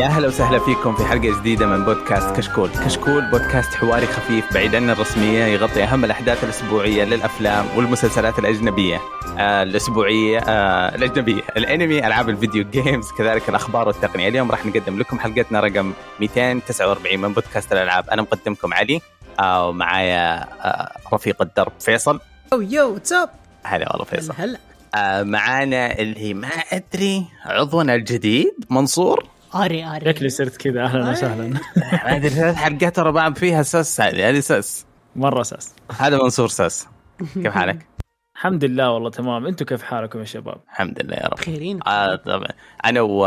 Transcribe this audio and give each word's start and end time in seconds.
يا 0.00 0.06
أهلا 0.06 0.28
وسهلا 0.28 0.58
فيكم 0.58 0.96
في 0.96 1.04
حلقة 1.04 1.40
جديدة 1.40 1.66
من 1.66 1.84
بودكاست 1.84 2.36
كشكول، 2.36 2.70
كشكول 2.70 3.30
بودكاست 3.30 3.74
حواري 3.74 4.06
خفيف 4.06 4.54
بعيد 4.54 4.74
عن 4.74 4.90
الرسمية 4.90 5.44
يغطي 5.44 5.84
أهم 5.84 6.04
الأحداث 6.04 6.44
الأسبوعية 6.44 7.04
للأفلام 7.04 7.66
والمسلسلات 7.76 8.38
الأجنبية، 8.38 9.00
آه 9.38 9.62
الأسبوعية 9.62 10.38
آه 10.38 10.94
الأجنبية، 10.94 11.42
الأنمي، 11.56 12.06
ألعاب 12.06 12.28
الفيديو 12.28 12.64
games، 12.70 13.12
كذلك 13.18 13.48
الأخبار 13.48 13.88
والتقنية، 13.88 14.28
اليوم 14.28 14.50
راح 14.50 14.66
نقدم 14.66 14.98
لكم 14.98 15.18
حلقتنا 15.18 15.60
رقم 15.60 15.92
249 16.20 17.20
من 17.20 17.32
بودكاست 17.32 17.72
الألعاب، 17.72 18.10
أنا 18.10 18.22
مقدمكم 18.22 18.74
علي 18.74 19.00
آه 19.40 19.68
ومعايا 19.68 20.42
آه 20.42 20.92
رفيق 21.12 21.42
الدرب 21.42 21.72
فيصل. 21.80 22.20
أو 22.52 22.60
يو 22.60 22.92
what's 22.92 23.21
up 23.21 23.30
هلا 23.62 23.90
والله 23.92 24.04
فيصل. 24.04 24.34
هلا. 24.38 24.58
آه 24.94 25.22
معانا 25.22 25.98
اللي 25.98 26.34
ما 26.34 26.48
أدري 26.48 27.24
عضونا 27.46 27.94
الجديد 27.94 28.54
منصور. 28.70 29.24
أري 29.54 29.84
أري. 29.84 30.12
شكلي 30.14 30.28
صرت 30.28 30.56
كذا. 30.56 30.82
أهلا 30.84 31.10
وسهلا. 31.10 31.46
ما 31.48 31.60
أدري 32.16 32.30
ثلاث 32.30 32.54
حلقات 32.56 32.98
ورا 32.98 33.10
بعض 33.10 33.36
فيها 33.36 33.62
سس 33.62 34.00
هذه 34.00 34.28
هذه 34.28 34.40
سس 34.40 34.86
مرة 35.16 35.40
أساس 35.40 35.74
هذا 35.98 36.22
منصور 36.22 36.48
سس 36.48 36.86
كيف 37.34 37.48
حالك؟ 37.48 37.86
الحمد 38.36 38.64
لله 38.64 38.90
والله 38.90 39.10
تمام. 39.10 39.46
أنتم 39.46 39.64
كيف 39.64 39.82
حالكم 39.82 40.18
يا 40.18 40.24
شباب؟ 40.24 40.56
الحمد 40.72 41.02
لله 41.02 41.16
يا 41.16 41.26
رب. 41.26 41.36
بخيرين. 41.38 41.80
آه 41.86 42.16
طبعا. 42.16 42.48
أنا 42.84 43.00
و 43.00 43.26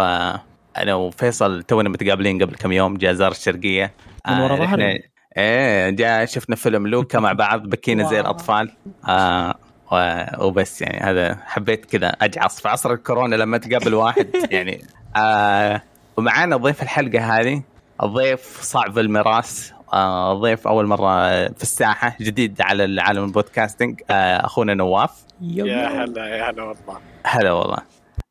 أنا 0.77 0.93
وفيصل 0.95 1.63
تونا 1.63 1.89
متقابلين 1.89 2.43
قبل 2.43 2.55
كم 2.55 2.71
يوم 2.71 2.97
جاء 2.97 3.13
زار 3.13 3.31
الشرقية. 3.31 3.93
من 4.29 4.39
ورا 4.39 4.55
ظهري. 4.55 4.99
إيه 5.37 5.89
جاء 5.89 6.25
شفنا 6.25 6.55
فيلم 6.55 6.87
لوكا 6.87 7.19
مع 7.19 7.33
بعض 7.33 7.69
بكينا 7.69 8.09
زي. 8.09 8.19
الأطفال. 8.19 8.71
آه 9.07 9.55
و- 9.91 10.45
وبس 10.47 10.81
يعني 10.81 10.99
هذا 10.99 11.37
حبيت 11.45 11.85
كذا 11.85 12.07
أجعص 12.07 12.61
في 12.61 12.67
عصر 12.69 12.93
الكورونا 12.93 13.35
لما 13.35 13.57
تقابل 13.57 13.93
واحد 13.93 14.27
يعني. 14.51 14.83
آه 15.15 15.81
ومعانا 16.17 16.57
ضيف 16.57 16.83
الحلقة 16.83 17.39
هذه. 17.39 17.63
الضيف 18.03 18.61
صعب 18.61 18.97
المراس 18.97 19.73
آه 19.93 20.33
ضيف 20.33 20.67
أول 20.67 20.87
مرة 20.87 21.27
في 21.47 21.61
الساحة 21.61 22.17
جديد 22.21 22.61
على 22.61 22.85
العالم 22.85 23.23
ال 23.23 23.30
podcasting 23.30 24.01
آه 24.09 24.45
أخونا 24.45 24.73
نواف. 24.73 25.11
يا. 25.41 25.87
هلا 25.87 26.25
يا 26.27 26.49
هلا 26.49 26.63
والله. 26.63 26.99
هلا 27.25 27.51
والله. 27.51 27.77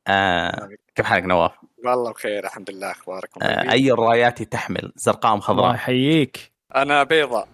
آه 0.09 0.69
كيف 0.95 1.07
حالك 1.07 1.25
نواف؟ 1.25 1.51
والله 1.85 2.13
بخير 2.13 2.45
الحمد 2.45 2.71
لله 2.71 2.91
أخباركم 2.91 3.43
آه 3.43 3.55
طيبين؟ 3.55 3.71
أي 3.71 3.93
الرايات 3.93 4.43
تحمل؟ 4.43 4.93
زرقاء 4.97 5.33
أم 5.33 5.37
الله 5.37 5.47
خضراء 5.47 5.75
يحييك. 5.75 6.53
أنا 6.77 7.03
بيضة 7.03 7.45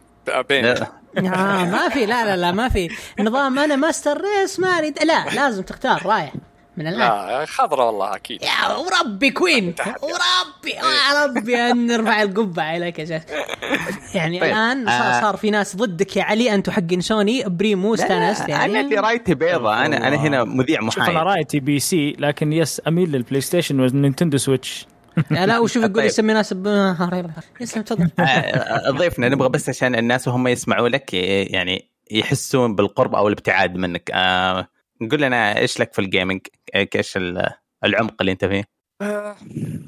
بين. 0.49 0.65
لا. 0.65 0.87
آه 1.19 1.65
ما 1.65 1.89
في 1.89 2.06
لا 2.06 2.25
لا 2.25 2.37
لا 2.37 2.53
ما 2.53 2.69
في. 2.69 2.89
نظام 3.21 3.59
أنا 3.59 3.77
master 3.77 4.20
race 4.20 4.61
ما 4.61 4.69
اريد 4.69 5.03
لا 5.03 5.25
لازم 5.25 5.62
تختار 5.62 6.06
رايح. 6.06 6.33
من 6.79 6.87
الان 6.87 6.98
لا 6.98 7.45
خضرة 7.47 7.87
والله 7.87 8.17
أكيد. 8.17 8.43
يا 8.43 8.77
وربي 8.77 9.31
كوين. 9.31 9.75
وربي. 10.03 10.71
يا 10.77 11.25
ربي 11.25 11.57
أن 11.57 11.87
نرفع 11.87 12.23
القبعة 12.23 12.65
عليك 12.65 12.98
يا 12.98 13.05
شيخ. 13.05 13.23
يعني 14.15 14.41
طيب. 14.41 14.51
الآن 14.53 14.87
صار, 14.87 14.95
آه. 15.17 15.21
صار 15.21 15.37
في 15.37 15.51
ناس 15.51 15.77
ضدك 15.77 16.17
يا 16.17 16.23
علي. 16.25 16.55
أنتم 16.55 16.73
حقين 16.73 17.01
سوني 17.01 17.45
بريمو 17.47 17.95
استانست 17.95 18.49
لا، 18.49 18.56
أنا 18.56 18.65
اللي 18.65 18.79
يعني 18.95 18.95
رايتي 19.09 19.34
بيضة 19.34 19.84
أنا 19.87 20.09
أنا 20.09 20.17
هنا 20.17 20.45
مذيع 20.45 20.81
شوف 20.81 20.99
أنا 20.99 21.11
محايد 21.11 21.27
رايتي 21.29 21.61
بي 21.61 21.79
سي 21.81 22.17
لكن 22.19 22.53
يس 22.53 22.83
أميل 22.89 23.12
للبلاي 23.12 23.41
ستيشن 23.41 23.81
والنينتندو 23.81 24.39
سويتش. 24.39 24.87
لا 25.31 25.59
وشوف 25.59 25.83
يقول 25.83 25.95
طيب. 26.03 26.05
يسمي 26.05 26.33
ناس 26.33 26.53
ب- 26.55 27.31
يسلم 27.61 27.83
تفضل. 27.83 28.11
آه، 28.19 28.91
ضيفنا 28.91 29.28
نبغى 29.28 29.49
بس 29.49 29.69
عشان 29.69 29.94
الناس 29.94 30.28
وهم 30.28 30.49
يسمعوا 30.49 30.88
لك 30.88 31.15
يعني 31.15 31.91
يحسون 32.11 32.75
بالقرب 32.75 33.15
أو 33.15 33.28
الابتعاد 33.28 33.77
منك. 33.77 34.11
آه، 34.15 34.69
قول 35.10 35.20
لنا 35.22 35.59
إيش 35.59 35.81
لك 35.81 35.92
في 35.94 35.98
ال 35.99 36.04
gaming 36.04 36.41
إيش 36.97 37.16
ال- 37.16 37.50
العمق 37.84 38.14
اللي 38.20 38.32
أنت 38.32 38.44
فيه؟ 38.44 38.64
آه، 39.03 39.36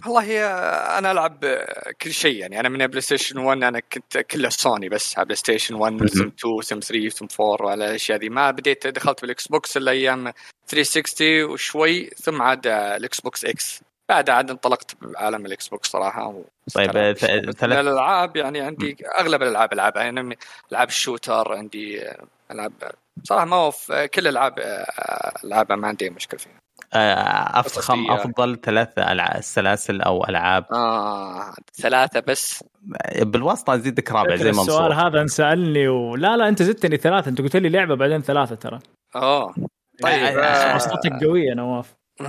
والله 0.07 0.23
هي 0.23 0.45
أنا 0.99 1.11
ألعب 1.13 1.45
كل 2.03 2.13
شيء 2.13 2.37
يعني. 2.37 2.61
أنا 2.61 2.69
من 2.69 2.87
بلاي 2.87 3.01
ستيشن 3.01 3.39
1 3.39 3.63
أنا 3.63 3.81
كنت 3.81 4.19
كله 4.19 4.49
سوني 4.49 4.89
بس. 4.89 5.19
على 5.19 5.25
بلاي 5.25 5.37
ستيشن 5.37 5.75
1 5.75 5.93
مهم. 5.93 6.07
سم 6.07 6.31
2 6.39 6.61
سم 6.63 6.81
3 6.81 7.09
سم 7.09 7.27
4 7.41 7.67
وعلى 7.67 7.85
الأشياء 7.91 8.19
ذي. 8.19 8.29
ما 8.29 8.51
بديت 8.51 8.87
دخلت 8.87 9.21
بالاكس 9.23 9.49
بوكس 9.49 9.77
الا 9.77 9.91
أيام 9.91 10.33
360 10.69 11.45
وشوي 11.45 12.07
ثم 12.07 12.43
عاد 12.43 12.67
الاكس 12.67 13.21
بوكس 13.21 13.45
إكس 13.45 13.81
بعد 14.09 14.31
عاد 14.31 14.51
انطلقت 14.51 14.97
بعالم 15.03 15.47
الاكس 15.47 15.69
بوكس 15.69 15.89
صراحة 15.89 16.43
طيب، 16.75 16.91
ثلاث- 16.91 17.65
الألعاب 17.65 18.37
يعني 18.37 18.61
عندي 18.61 18.97
أغلب 19.21 19.43
الألعاب 19.43 19.73
ألعبها. 19.73 20.03
يعني 20.03 20.39
ألعاب 20.73 20.89
الشوتر 20.89 21.53
عندي 21.53 22.03
ألعاب 22.51 22.73
صراحة 23.25 23.45
ما 23.45 23.57
هو 23.57 23.71
في 23.71 24.09
كل 24.09 24.23
الالعاب 24.23 24.59
آه، 24.59 25.33
العابها 25.45 25.77
ما 25.77 25.89
عندي 25.89 26.11
مشكلة 26.11 26.41
فيها. 26.41 26.61
آه، 26.95 27.61
أفخم 27.61 28.05
أساسية. 28.05 28.15
أفضل 28.15 28.61
ثلاث 28.61 28.89
سلاسل 29.41 30.01
أو 30.01 30.25
ألعاب. 30.25 30.65
آه 30.73 31.55
ثلاثة 31.75 32.21
بس. 32.21 32.65
بالواسطة 33.21 33.75
ازيدك 33.75 34.13
رابع 34.13 34.37
زي 34.37 34.51
السؤال 34.51 34.57
منصور 34.57 34.93
هذا 34.93 35.21
انسألني 35.21 35.89
ولا 35.89 36.37
لا 36.37 36.49
أنت 36.49 36.63
زدتني 36.63 36.97
ثلاثة 36.97 37.29
أنت 37.29 37.41
قلت 37.41 37.57
لي 37.57 37.69
لعبة 37.69 37.95
بعدين 37.95 38.23
ثلاثة 38.23 38.55
ترى. 38.55 38.79
آه 39.17 39.47
طيب، 40.03 40.27
طيب 40.27 40.39
آه، 40.39 40.45
آه 40.45 40.75
واسطتك 40.75 41.13
قوية 41.25 41.55
نواف 41.55 41.95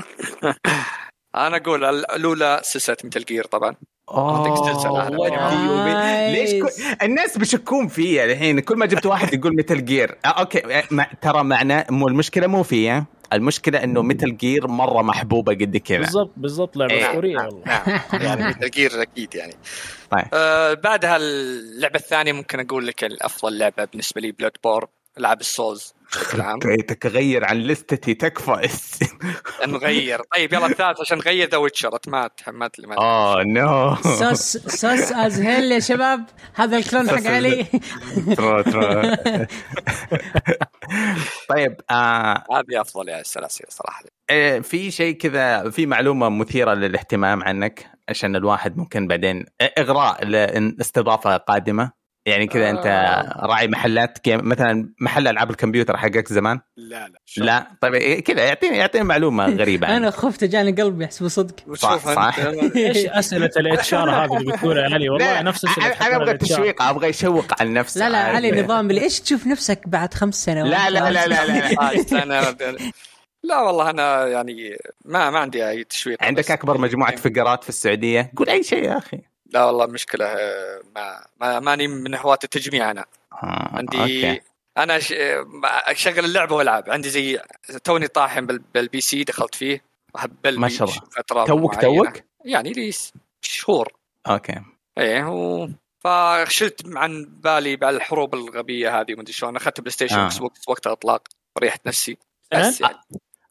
أنا 1.35 1.57
أقول 1.57 1.83
الأولى 1.85 2.59
سلسله 2.63 2.97
مثل 3.03 3.23
جير 3.25 3.43
طبعا. 3.45 3.75
ودي 4.19 5.69
ومي- 5.69 6.31
ليش 6.31 6.51
كل... 6.63 6.83
الناس 7.01 7.37
بيشكون 7.37 7.87
فيا 7.87 8.25
الحين. 8.25 8.59
كل 8.59 8.75
ما 8.77 8.85
جبت 8.85 9.05
واحد 9.05 9.33
يقول 9.33 9.55
ميتال 9.55 9.85
جير 9.85 10.17
آه 10.25 10.27
أوكي. 10.27 10.77
آه، 10.77 10.83
مع... 10.91 11.07
ترى 11.21 11.43
معناه 11.43 11.85
مو 11.89 12.07
المشكلة 12.07 12.47
مو 12.47 12.63
فيا. 12.63 13.05
المشكلة 13.33 13.83
إنه 13.83 14.01
ميتال 14.01 14.37
جير 14.37 14.67
مرة 14.67 15.01
محبوبة 15.01 15.53
قد 15.53 15.77
كذا. 15.77 15.97
بالضبط 15.99 16.31
بالضبط. 16.37 16.77
لعبة 16.77 16.93
إيه. 16.93 17.09
أسطورية 17.09 17.37
والله. 17.37 17.61
نعم 17.65 18.21
يعني 18.25 18.43
مثل 18.47 18.69
جير 18.69 19.01
أكيد 19.01 19.35
يعني. 19.35 19.53
طيب. 20.11 20.25
آه 20.33 20.73
بعدها 20.73 21.17
اللعبه 21.17 21.95
الثانية 21.95 22.31
ممكن 22.33 22.59
أقول 22.59 22.87
لك 22.87 23.03
افضل 23.21 23.57
لعبة 23.57 23.85
بالنسبة 23.85 24.21
لي 24.21 24.31
بلود 24.31 24.51
بور 24.63 24.87
العاب 25.17 25.39
ال 25.41 25.48
souls. 25.48 25.93
بشكل 26.11 26.41
عام. 26.41 26.59
كيتك 26.59 27.05
غير 27.05 27.45
عن 27.45 27.57
لستتي 27.57 28.13
تكفى. 28.13 28.69
نغير. 29.67 30.21
طيب 30.35 30.53
يلا 30.53 30.65
الثالث 30.65 31.01
عشان 31.01 31.17
نغير 31.17 31.49
ذا 31.49 31.57
ويتشر. 31.57 31.99
ما 32.07 32.27
تحملت 32.27 32.79
لي 32.79 32.87
ما 32.87 32.95
اوه 32.95 33.43
نو 33.43 33.95
سوس 33.95 34.57
سوس 34.57 35.11
از 35.11 35.39
هيل 35.39 35.71
يا 35.71 35.79
شباب. 35.79 36.25
هذا 36.55 36.77
الكلون 36.77 37.09
حق 37.09 37.27
علي. 37.27 37.63
ترو 38.37 38.61
ترو 38.61 39.15
طيب 41.49 41.81
آه 41.91 42.43
هذه 42.51 42.81
أفضل 42.81 43.09
يا 43.09 43.21
السلاسل 43.21 43.65
صراحة. 43.69 44.03
آه، 44.29 44.59
في 44.59 44.91
شيء 44.91 45.15
كذا 45.17 45.69
في 45.69 45.85
معلومة 45.85 46.29
مثيرة 46.29 46.73
للاهتمام 46.73 47.43
عنك 47.43 47.85
عشان 48.09 48.35
الواحد 48.35 48.77
ممكن 48.77 49.07
بعدين 49.07 49.45
إغراء 49.77 50.25
لاستضافه 50.25 51.37
قادمة. 51.37 52.00
يعني 52.25 52.47
كذا 52.47 52.69
انت 52.69 52.85
آه. 52.85 53.45
راعي 53.45 53.67
محلات 53.67 54.17
مثلا 54.27 54.93
محل 54.99 55.27
ألعاب 55.27 55.49
الكمبيوتر 55.51 55.97
حقك 55.97 56.27
زمان؟ 56.27 56.59
لا 56.77 57.07
لا. 57.07 57.43
لا. 57.45 57.67
طيب 57.81 57.93
إيه 57.93 58.23
كذا 58.23 58.43
يعطيني 58.43 58.77
يعطيني 58.77 59.03
معلومة 59.03 59.49
غريبة. 59.61 59.97
أنا 59.97 60.11
خفت 60.11 60.43
جاني 60.43 60.71
قلبي 60.81 61.05
احسبه 61.05 61.27
صدق. 61.27 61.73
صح، 61.75 61.97
صح. 61.97 62.39
انت 62.39 62.75
إيش 62.77 63.05
أسئلة 63.05 63.49
ال 63.57 63.93
HR 63.93 64.09
هذه 64.09 64.37
اللي 64.37 64.51
بتقولها 64.51 64.83
علي؟ 64.83 65.09
والله 65.09 65.33
لا، 65.33 65.41
نفس 65.41 65.65
أنا 65.65 65.85
أنا 66.07 66.15
أبغى 66.15 66.37
تشويق 66.37 66.81
أبغى 66.81 67.07
يشوق 67.07 67.61
عن 67.61 67.73
نفسه 67.73 67.99
لا 67.99 68.09
لا 68.09 68.17
عارف؟ 68.17 68.35
علي 68.35 68.61
نظام 68.63 68.89
اللي 68.89 69.01
إيش 69.01 69.19
تشوف 69.21 69.47
نفسك 69.47 69.87
بعد 69.87 70.13
خمس 70.13 70.45
سنوات؟ 70.45 70.67
لا 70.71 70.89
لا 70.89 71.11
لا 71.11 71.27
لا, 71.27 71.45
لا. 71.45 71.71
آه، 71.81 72.53
أنا- 72.53 72.81
لا 73.43 73.61
والله 73.61 73.89
أنا 73.89 74.27
يعني 74.27 74.77
ما 75.05 75.29
ما 75.29 75.39
عندي 75.39 75.69
أي 75.69 75.83
تشويق. 75.83 76.17
عندك 76.23 76.51
أكبر 76.51 76.77
مجموعة 76.77 77.15
فقرات 77.15 77.63
في 77.63 77.69
السعودية؟ 77.69 78.31
قول 78.37 78.49
أي 78.49 78.63
شيء 78.63 78.83
يا 78.83 78.97
أخي. 78.97 79.19
لا 79.51 79.65
والله 79.65 79.85
مشكلة 79.85 80.25
آه، 80.25 80.81
ما, 80.95 81.25
ما 81.41 81.59
ماني 81.59 81.87
من 81.87 82.15
هواة 82.15 82.39
التجميع 82.43 82.91
أنا 82.91 83.05
آه، 83.33 83.69
عندي 83.73 83.99
أوكي. 83.99 84.41
أنا 84.77 84.99
ش... 84.99 85.13
أشغل 85.63 86.25
اللعبة 86.25 86.55
وألعب 86.55 86.89
عندي 86.89 87.09
زي 87.09 87.39
توني 87.83 88.07
طاحن 88.07 88.45
بال... 88.45 88.59
بال 88.73 89.01
PC 89.01 89.23
دخلت 89.23 89.55
فيه 89.55 89.83
وهبل 90.15 90.59
ما 90.59 90.69
شاء 90.69 90.89
الله. 90.89 90.99
فترة 90.99 91.45
توك 91.45 91.75
معينة. 91.75 92.03
توك 92.03 92.23
يعني 92.45 92.73
لي 92.73 92.91
شهور 93.41 93.93
أوكي 94.27 94.61
إيه 94.97 95.23
و... 95.23 95.69
فشلت 95.99 96.81
عن 96.95 97.25
بالي 97.25 97.75
بعد 97.75 97.93
الحروب 97.95 98.35
الغبية 98.35 99.01
هذه 99.01 99.13
ومدري 99.13 99.33
شلون 99.33 99.55
أخذت 99.55 99.81
بلاي 99.81 99.91
ستيشن 99.91 100.19
آه. 100.19 100.29
بوكس 100.39 100.69
وقت 100.69 100.87
الاطلاق 100.87 101.27
ريحت 101.59 101.87
نفسي 101.87 102.17
بس 102.51 102.81
يعني. 102.81 102.95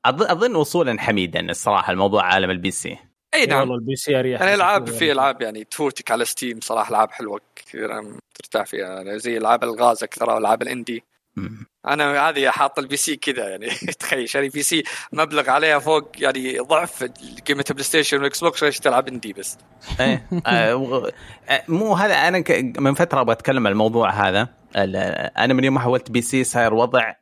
اظن 0.05 0.27
أظن 0.27 0.57
وصولا 0.57 1.01
حميدا 1.01 1.41
الصراحة 1.41 1.93
الموضوع 1.93 2.25
عالم 2.25 2.51
ال 2.51 2.71
PC 2.71 2.99
أي 3.35 3.47
نعم. 3.47 3.61
والله 3.61 3.75
ال 3.75 3.97
PC 3.97 4.19
أريح. 4.21 4.41
يعني 4.41 4.55
ألعاب 4.55 4.89
في 4.89 5.13
ألعاب 5.13 5.43
يعني 5.43 5.65
تفوتك 5.65 6.11
على 6.11 6.25
ستيم 6.25 6.61
صراحة 6.63 6.91
ألعاب 6.91 7.11
حلوة 7.11 7.41
كثير 7.57 8.03
ترتاح 8.35 8.67
فيها. 8.67 8.87
يعني 9.03 9.19
زي 9.19 9.37
ألعاب 9.39 9.65
ألغاز 9.65 10.03
أكثر 10.03 10.31
والعاب 10.31 10.63
ال 10.63 10.69
indie. 10.69 11.05
مم. 11.37 11.67
أنا 11.89 12.29
هذه 12.29 12.51
حاط 12.51 12.79
ال 12.79 12.97
PC 12.97 13.17
كذا 13.17 13.49
يعني. 13.49 13.69
تخيل 14.01 14.29
شاري 14.29 14.49
PC 14.49 14.83
مبلغ 15.13 15.51
عليها 15.51 15.79
فوق 15.79 16.11
يعني 16.19 16.59
ضعف 16.59 17.05
قيمة 17.47 17.65
البلاي 17.71 17.85
ستيشن 17.85 18.17
والاكس 18.17 18.45
بوكس 18.45 18.65
عشان 18.65 18.83
تلعب 18.83 19.09
indie 19.09 19.33
بس. 19.33 19.59
إيه. 20.01 20.27
آه، 20.47 21.11
آه، 21.49 21.63
مو 21.69 21.95
هذا 21.95 22.15
أنا 22.15 22.45
من 22.79 22.95
فترة 22.95 23.21
أبغى 23.21 23.33
اتكلم 23.33 23.67
عن 23.67 23.73
الموضوع 23.73 24.11
هذا. 24.11 24.49
ال- 24.77 24.97
أنا 25.39 25.55
من 25.55 25.65
يوم 25.65 25.75
ما 25.75 25.81
حولت 25.81 26.11
PC 26.11 26.45
صاير 26.45 26.75
وضع 26.75 27.13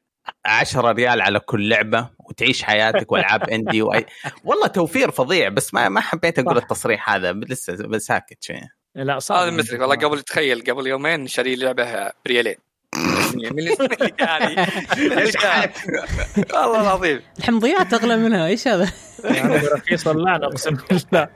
10 0.47 0.93
ريال 0.93 1.21
على 1.21 1.41
كل 1.41 1.69
لعبة 1.69 2.09
وتعيش 2.19 2.63
حياتك 2.63 3.13
وألعاب 3.13 3.49
indie 3.49 3.83
وأي... 3.83 4.07
والله 4.45 4.67
توفير 4.67 5.11
فظيع 5.11 5.49
بس 5.49 5.75
ما 5.75 5.89
ما 5.89 6.01
حبيت 6.01 6.39
أقول. 6.39 6.57
التصريح 6.57 7.11
هذا 7.11 7.33
لسه 7.33 7.99
ساكت 7.99 8.45
شوية. 8.45 8.79
لا 8.95 9.19
صعب. 9.19 9.39
هذا 9.39 9.51
مثلي 9.51 9.79
والله 9.79 9.97
قبل 9.97 10.21
تخيل 10.21 10.61
قبل 10.61 10.87
يومين 10.87 11.27
شاري 11.27 11.57
لعبة 11.57 12.11
بريالين 12.25 12.55
من 13.35 13.41
يعني 14.19 14.67
إيش 15.19 15.37
حالك؟ 15.37 15.73
والله 16.55 16.81
العظيم. 16.81 17.23
الحمضيات 17.39 17.95
أغلى 17.95 18.17
منها 18.17 18.47
إيش 18.47 18.69
هذا؟ 18.69 18.93
يعني 19.25 19.57
رخيص 19.57 20.09
اللعنه 20.09 20.47
أقسم 20.47 20.77
بالله. 20.91 21.29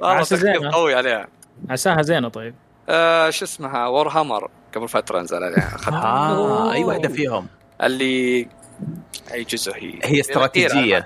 والله 0.00 0.22
تخفيض 0.22 0.38
زينة. 0.38 0.70
قوي 0.70 0.94
عليها. 0.94 1.28
عساها 1.70 2.02
زينة 2.02 2.28
طيب. 2.28 2.54
آه 2.88 3.30
شو 3.30 3.44
اسمها؟ 3.44 3.86
وور 3.86 4.08
هامر 4.08 4.50
قبل 4.74 4.88
فترة 4.88 5.20
نزل 5.20 5.44
عليها. 5.44 5.74
اخذتها 5.74 6.02
آه 6.04 6.72
اي 6.72 6.84
واحدة 6.84 7.08
فيهم. 7.08 7.46
اللي 7.82 8.48
أي 9.32 9.44
جزء 9.44 9.74
هي. 9.76 9.98
هي 10.04 10.20
استراتيجية. 10.20 11.04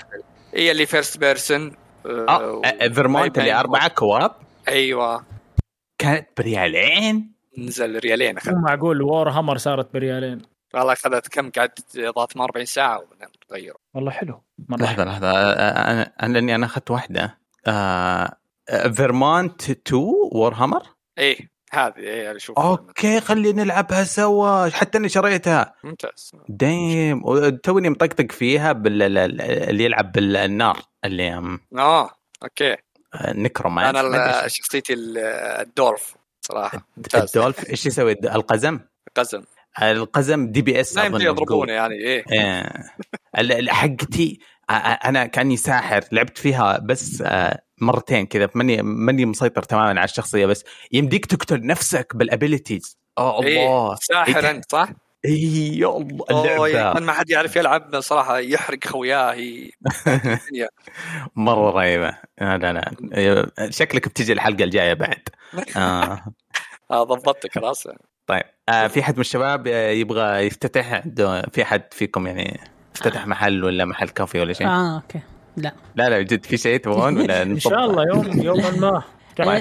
هي 0.54 0.70
اللي 0.70 0.86
first 0.86 1.19
person 1.19 1.72
آه 2.06 2.62
فيرمنتايد 2.94 3.38
اللي 3.38 3.52
أربعة 3.60 3.88
co-op. 3.88 4.30
أيوه. 4.68 5.24
كانت 5.98 6.28
بريالين؟ 6.38 7.32
نزل 7.58 7.98
ريالين 7.98 8.38
مو 8.46 8.58
معقول 8.60 9.02
وور 9.02 9.28
هامر 9.30 9.58
صارت 9.58 9.92
بريالين. 9.94 10.42
والله 10.74 10.92
أخذت 10.92 11.28
كم 11.28 11.50
قعدت 11.50 11.98
ضغط 11.98 12.36
40 12.36 12.64
ساعة 12.64 13.02
وغيره 13.50 13.76
والله 13.94 14.10
حلو. 14.10 14.42
لحظة 14.70 15.04
لحظة. 15.04 15.30
آه، 15.30 15.90
أنا 15.90 16.12
أنا 16.22 16.32
لأني 16.32 16.54
أنا 16.54 16.66
أخذت 16.66 16.90
واحدة. 16.90 17.38
آه 17.66 18.36
فيرمنتايد 18.96 19.70
2 19.70 20.02
وور 20.32 20.54
هامر 20.54 20.82
إيه. 21.18 21.51
هذه 21.74 21.98
إيه 21.98 22.26
اللي 22.28 22.36
أشوف 22.36 22.58
أوكي 22.58 23.20
خلي 23.20 23.52
نلعبها 23.52 24.04
سوا. 24.04 24.69
حتى 24.69 24.98
إني 24.98 25.08
شريتها. 25.08 25.74
ممتاز. 25.84 26.32
دايم 26.48 27.22
توني 27.62 27.90
مطقطق 27.90 28.32
فيها 28.32 28.72
بال... 28.72 29.02
اللي 29.02 29.84
يلعب 29.84 30.12
بالنار 30.12 30.78
اللي 31.04 31.34
آه 31.78 32.10
okay. 32.42 32.76
necromancer 33.24 33.96
أنا 33.96 34.02
ما 34.02 34.48
شخصيتي 34.48 34.92
ال- 34.92 35.19
ال 35.60 35.69
dwarf 35.69 36.14
صراحة. 36.40 36.86
ممتاز. 36.96 37.36
ال 37.36 37.41
dwarf. 37.41 37.70
إيش 37.70 37.86
يسوي؟ 37.86 38.12
القزم؟ 38.12 38.80
قزم 39.16 39.42
القزم 39.82 40.46
DPS 40.52 40.96
لا 40.96 41.02
أظن 41.02 41.12
يمدي. 41.12 41.24
يضربونه 41.24 41.72
يعني 41.72 41.94
إيه. 41.94 42.24
إيه. 42.32 42.72
ال- 43.38 43.70
حقتي 43.70 44.40
أنا 44.70 45.26
كأني 45.26 45.56
ساحر 45.56 46.04
لعبت 46.12 46.38
فيها 46.38 46.78
بس 46.78 47.22
مرتين 47.78 48.26
كذا 48.26 48.48
ماني 48.54 48.82
ماني 48.82 49.24
مسيطر 49.24 49.62
تماما 49.62 49.88
على 49.88 50.04
الشخصية 50.04 50.46
بس. 50.46 50.64
يمديك 50.92 51.26
تقتل 51.26 51.66
نفسك 51.66 52.16
بال 52.16 52.31
abilities 52.31 52.98
آه 53.18 53.42
إيه، 53.42 53.66
الله. 53.66 53.94
ساحر 53.94 54.50
أنت 54.50 54.64
صح؟ 54.72 54.88
إي 55.24 55.78
يا 55.78 55.86
الله 55.86 56.66
اللعبة. 56.66 57.00
ما 57.00 57.12
حد 57.12 57.30
يعرف 57.30 57.56
يلعب 57.56 58.00
صراحة 58.00 58.38
يحرق 58.38 58.86
خوياه. 58.86 59.36
مرة 61.36 61.70
رهيبة. 61.70 62.18
لا 62.40 62.72
لا 63.12 63.70
شكلك 63.70 64.08
بتجي 64.08 64.32
الحلقة 64.32 64.64
الجاية 64.64 64.94
بعد. 64.94 65.28
آه. 65.76 66.24
آه 66.90 67.02
ضبطتك 67.04 67.54
خلاص 67.54 67.86
طيب 68.26 68.42
آه 68.68 68.86
في 68.86 69.02
حد 69.02 69.14
من 69.14 69.20
الشباب 69.20 69.66
آه، 69.66 69.90
يبغى 69.90 70.46
يفتتح؟ 70.46 71.02
في 71.52 71.64
حد 71.64 71.82
فيكم 71.90 72.26
يعني 72.26 72.60
افتتح 72.94 73.26
محل 73.26 73.64
ولا 73.64 73.84
محل 73.84 74.08
كافي 74.08 74.40
ولا 74.40 74.52
شيء؟ 74.52 74.66
آه 74.66 74.94
okay. 74.94 75.20
لا. 75.56 75.72
لا 75.96 76.08
لا 76.10 76.22
جد 76.22 76.44
في 76.44 76.56
شيء 76.56 76.76
تبغون 76.78 77.20
ولا 77.20 77.42
إن 77.52 77.58
شاء 77.58 77.84
الله 77.84 78.04
يوم 78.06 78.42
يوما 78.42 78.70
ما. 78.70 79.02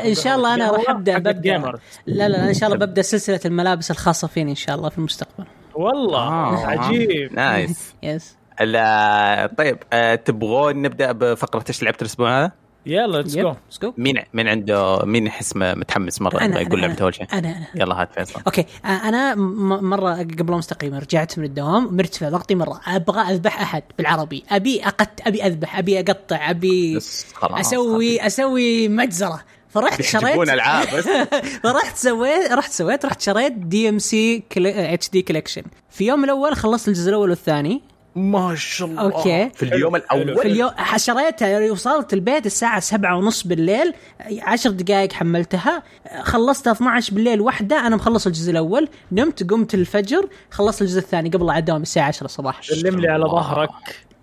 إن 0.07 0.15
شاء 0.15 0.35
الله 0.35 0.53
أنا 0.53 0.71
راح 0.71 0.89
أبدأ 0.89 1.17
ببدا. 1.17 1.57
لا 2.05 2.29
لا 2.29 2.49
إن 2.49 2.53
شاء 2.53 2.73
الله 2.73 2.85
ببدأ 2.85 3.01
سلسلة 3.01 3.39
الملابس 3.45 3.91
الخاصة 3.91 4.27
فيني 4.27 4.51
إن 4.51 4.55
شاء 4.55 4.75
الله 4.75 4.89
في 4.89 4.97
المستقبل. 4.97 5.45
والله 5.75 6.19
آه. 6.19 6.65
عجيب. 6.67 7.33
nice. 7.33 7.93
yes 8.03 8.37
لا 8.61 9.53
طيب 9.57 9.77
آه 9.93 10.15
تبغون 10.15 10.81
نبدأ 10.81 11.11
بفقرة 11.11 11.63
إيش 11.69 11.83
لعبت 11.83 12.01
الأسبوع 12.01 12.39
هذا؟ 12.39 12.51
يلا 12.85 13.17
let's 13.17 13.35
go 13.35 13.53
مين 13.97 14.19
مين 14.33 14.47
عنده 14.47 15.05
مين 15.05 15.27
يحس 15.27 15.55
متحمس 15.55 16.21
مرة 16.21 16.43
يبغى 16.43 16.61
يقول 16.61 16.79
أنا- 16.79 16.83
لعبته 16.83 17.03
اول 17.03 17.15
شيء؟ 17.15 17.27
أنا 17.33 17.49
أنا. 17.57 17.67
يلا 17.75 18.01
هات 18.01 18.09
فيصل. 18.13 18.41
okay. 18.47 18.65
آه، 18.85 18.87
أنا 18.87 19.35
مرة 19.81 20.13
قبل 20.13 20.53
امس 20.53 20.67
تقريبا 20.67 20.99
رجعت 20.99 21.39
من 21.39 21.45
الدوام 21.45 21.95
مرتفع 21.97 22.29
ضغطي 22.29 22.55
مرة. 22.55 22.81
أبغى 22.87 23.21
أذبح 23.33 23.61
أحد 23.61 23.83
بالعربي. 23.97 24.43
أبي 24.49 24.83
أقت 24.83 25.27
أبي 25.27 25.45
أذبح 25.45 25.77
أبي 25.77 25.99
أقطع 25.99 26.49
أبي 26.49 26.99
أسوي 27.43 28.25
أسوي 28.27 28.87
مجزرة. 28.87 29.41
فرحت 29.69 30.01
شريت 30.01 30.49
ألعاب 30.49 30.87
بس. 30.95 31.07
فرحت 31.63 31.97
سويت 31.97 32.51
رحت 32.51 32.71
سويت 32.71 33.05
رحت 33.05 33.21
شريت 33.21 33.51
DMC 33.53 34.43
HD 34.57 35.09
collection 35.09 35.61
في 35.89 36.07
يوم 36.07 36.23
الأول 36.23 36.55
خلصت 36.55 36.87
الجزء 36.87 37.09
الأول 37.09 37.29
والثاني. 37.29 37.81
ما 38.15 38.55
شاء 38.55 38.87
الله. 38.87 39.01
okay. 39.01 39.49
في 39.55 39.63
اليوم. 39.63 39.95
الأول. 39.95 40.37
في 40.37 40.47
اليوم 40.47 40.71
شريتها 40.95 41.71
وصلت 41.71 42.13
البيت 42.13 42.45
الساعة 42.45 42.79
سبعة 42.79 43.17
ونص 43.17 43.47
بالليل 43.47 43.93
عشر 44.41 44.69
دقائق 44.69 45.13
حملتها. 45.13 45.83
خلصتها 46.21 46.71
12 46.71 47.13
بالليل 47.13 47.41
واحدة 47.41 47.87
أنا 47.87 47.95
مخلص 47.95 48.27
الجزء 48.27 48.51
الأول 48.51 48.89
نمت 49.11 49.51
قمت 49.51 49.73
الفجر 49.73 50.29
خلصت 50.51 50.81
الجزء 50.81 50.99
الثاني 50.99 51.29
قبل 51.29 51.45
لا 51.45 51.57
الدوام 51.57 51.81
الساعة 51.81 52.07
10 52.07 52.25
الصباح 52.25 52.63
سلم 52.63 52.99
لي 52.99 53.07
على 53.07 53.25
ظهرك. 53.25 53.69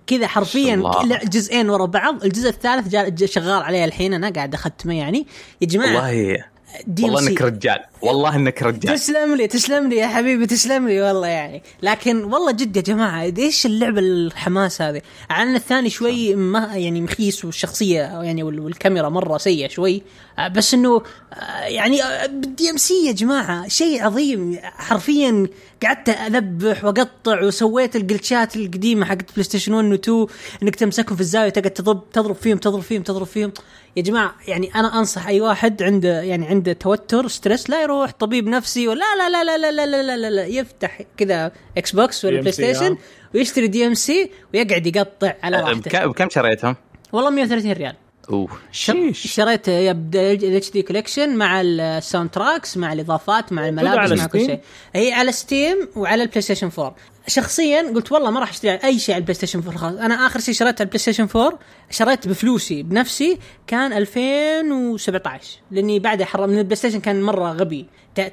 كذا 0.07 0.27
حرفيا 0.27 0.83
جزئين 1.25 1.71
ورا 1.71 1.87
بعض. 1.87 2.25
الجزء 2.25 2.49
الثالث 2.49 3.25
شغال 3.25 3.63
عليه 3.63 3.85
الحين 3.85 4.15
أنا 4.15 4.31
قاعد 4.31 4.55
أختمه 4.55 4.99
يعني. 4.99 5.27
يا 5.61 5.67
جماعة 5.67 5.95
والله 5.95 6.45
DM 6.87 7.15
والله 7.15 7.31
إنك 7.31 7.43
رجال. 7.43 7.79
والله 8.03 8.37
إنك 8.37 8.63
رجال 8.63 8.95
تسلم 8.99 9.35
لي 9.35 9.47
تسلم 9.47 9.89
لي 9.89 9.97
يا 9.97 10.07
حبيبي 10.07 10.47
تسلم 10.47 10.89
لي 10.89 11.03
والله 11.03 11.27
يعني. 11.27 11.63
لكن 11.83 12.25
والله 12.25 12.53
جد 12.53 12.77
يا 12.77 12.83
جماعة 12.83 13.23
إيش 13.39 13.67
اللعبه 13.67 14.01
الحماس 14.01 14.83
هذه؟ 14.83 15.01
عن 15.31 15.55
الثاني 15.55 15.91
شوي 15.91 16.35
ما 16.35 16.71
يعني 16.77 17.01
مخيس 17.01 17.45
والشخصية 17.45 18.01
يعني 18.23 18.43
وال- 18.43 18.61
والكاميرا 18.61 19.09
مرة 19.09 19.39
سيئة 19.39 19.69
شوي. 19.69 20.03
آه، 20.39 20.49
بس 20.49 20.75
إنه 20.75 21.03
آه، 21.33 21.61
يعني 21.65 22.01
بال 22.29 22.71
DMC 22.71 23.07
يا 23.07 23.13
جماعة 23.13 23.69
شيء 23.69 24.03
عظيم. 24.05 24.59
حرفيا 24.63 25.47
قعدت 25.83 26.09
أذبح 26.09 26.85
وأقطع 26.85 27.43
وسويت 27.43 27.97
الجلتشات 27.97 28.57
القديمة 28.57 29.07
حقت 29.07 29.33
بلاي 29.33 29.43
ستيشن 29.45 29.73
1 29.75 29.85
و 29.85 29.95
2 29.95 30.27
إنك 30.63 30.75
تمسكهم 30.77 31.15
في 31.15 31.21
الزاوية 31.21 31.49
تقعد 31.51 31.71
تضرب 31.71 32.11
تضرب 32.13 32.35
فيهم 32.37 32.59
تضرب 32.59 32.83
فيهم 32.83 33.03
تضرب 33.03 33.27
فيهم. 33.27 33.53
يا 33.97 34.03
جماعة 34.03 34.35
يعني 34.49 34.75
أنا 34.75 34.99
أنصح 34.99 35.27
أي 35.27 35.41
واحد 35.41 35.83
عنده 35.83 36.23
يعني 36.23 36.47
عنده 36.47 36.73
توتر 36.73 37.29
stress 37.29 37.71
لا 37.71 37.83
يروح 37.89 38.11
طبيب 38.11 38.49
نفسي 38.49 38.89
ولا 38.89 39.05
لا 39.19 39.29
لا 39.29 39.45
لا 39.45 39.59
لا 39.59 39.71
لا 39.73 39.87
لا 39.87 40.03
لا, 40.03 40.17
لا, 40.17 40.31
لا. 40.31 40.47
يفتح 40.47 41.03
كذا 41.17 41.53
إكس 41.79 41.93
بوكس 41.93 42.25
ولا 42.25 42.37
DMC 42.37 42.41
بلاي 42.41 42.53
ستيشن 42.53 42.93
آه. 42.93 42.99
ويشتري 43.35 43.67
DMC 43.67 44.31
ويقعد 44.55 44.87
يقطع 44.87 45.35
على 45.43 45.61
راحته 45.61 46.07
بكم 46.07 46.29
شريتهم؟ 46.31 46.77
والله 47.13 47.31
130 47.31 47.73
ريال. 47.73 47.95
أوه. 48.31 48.49
sheesh. 48.73 49.27
شريت 49.27 49.69
ال 49.69 50.71
HD 50.71 50.83
collection 50.83 51.37
مع 51.37 51.61
ال 51.61 52.31
soundtracks 52.31 52.77
مع 52.77 52.93
الإضافات 52.93 53.53
مع 53.53 53.69
الملابس 53.69 54.13
مع 54.21 54.27
كل؟ 54.27 54.47
شيء. 54.47 54.61
هي 54.95 55.13
على 55.13 55.33
Steam 55.33 55.89
وعلى 55.97 56.23
البلاي 56.23 56.41
ستيشن 56.41 56.71
4 56.79 56.97
شخصيا 57.29 57.93
قلت 57.95 58.13
والله 58.13 58.31
ما 58.31 58.41
راح 58.41 58.51
أشتري 58.51 58.71
أي 58.71 58.99
شيء 58.99 59.15
على 59.15 59.21
البلاي 59.21 59.35
ستيشن 59.35 59.59
4 59.59 59.77
خلاص. 59.77 60.01
أنا 60.01 60.27
آخر 60.27 60.41
شيء 60.41 60.55
شريته 60.55 60.75
على 60.75 60.85
البلاي 60.85 60.99
ستيشن 60.99 61.29
4 61.37 61.59
شريت 61.91 62.29
بفلوسي 62.29 62.83
بنفسي 62.83 63.39
كان 63.67 63.93
2017 63.93 65.59
لأني 65.71 65.99
بعد 65.99 66.23
حرم 66.23 66.51
من 66.51 66.59
البلاي 66.59 66.77
ستيشن 66.77 67.01
كان 67.01 67.23
مرة 67.23 67.53
غبي. 67.53 67.87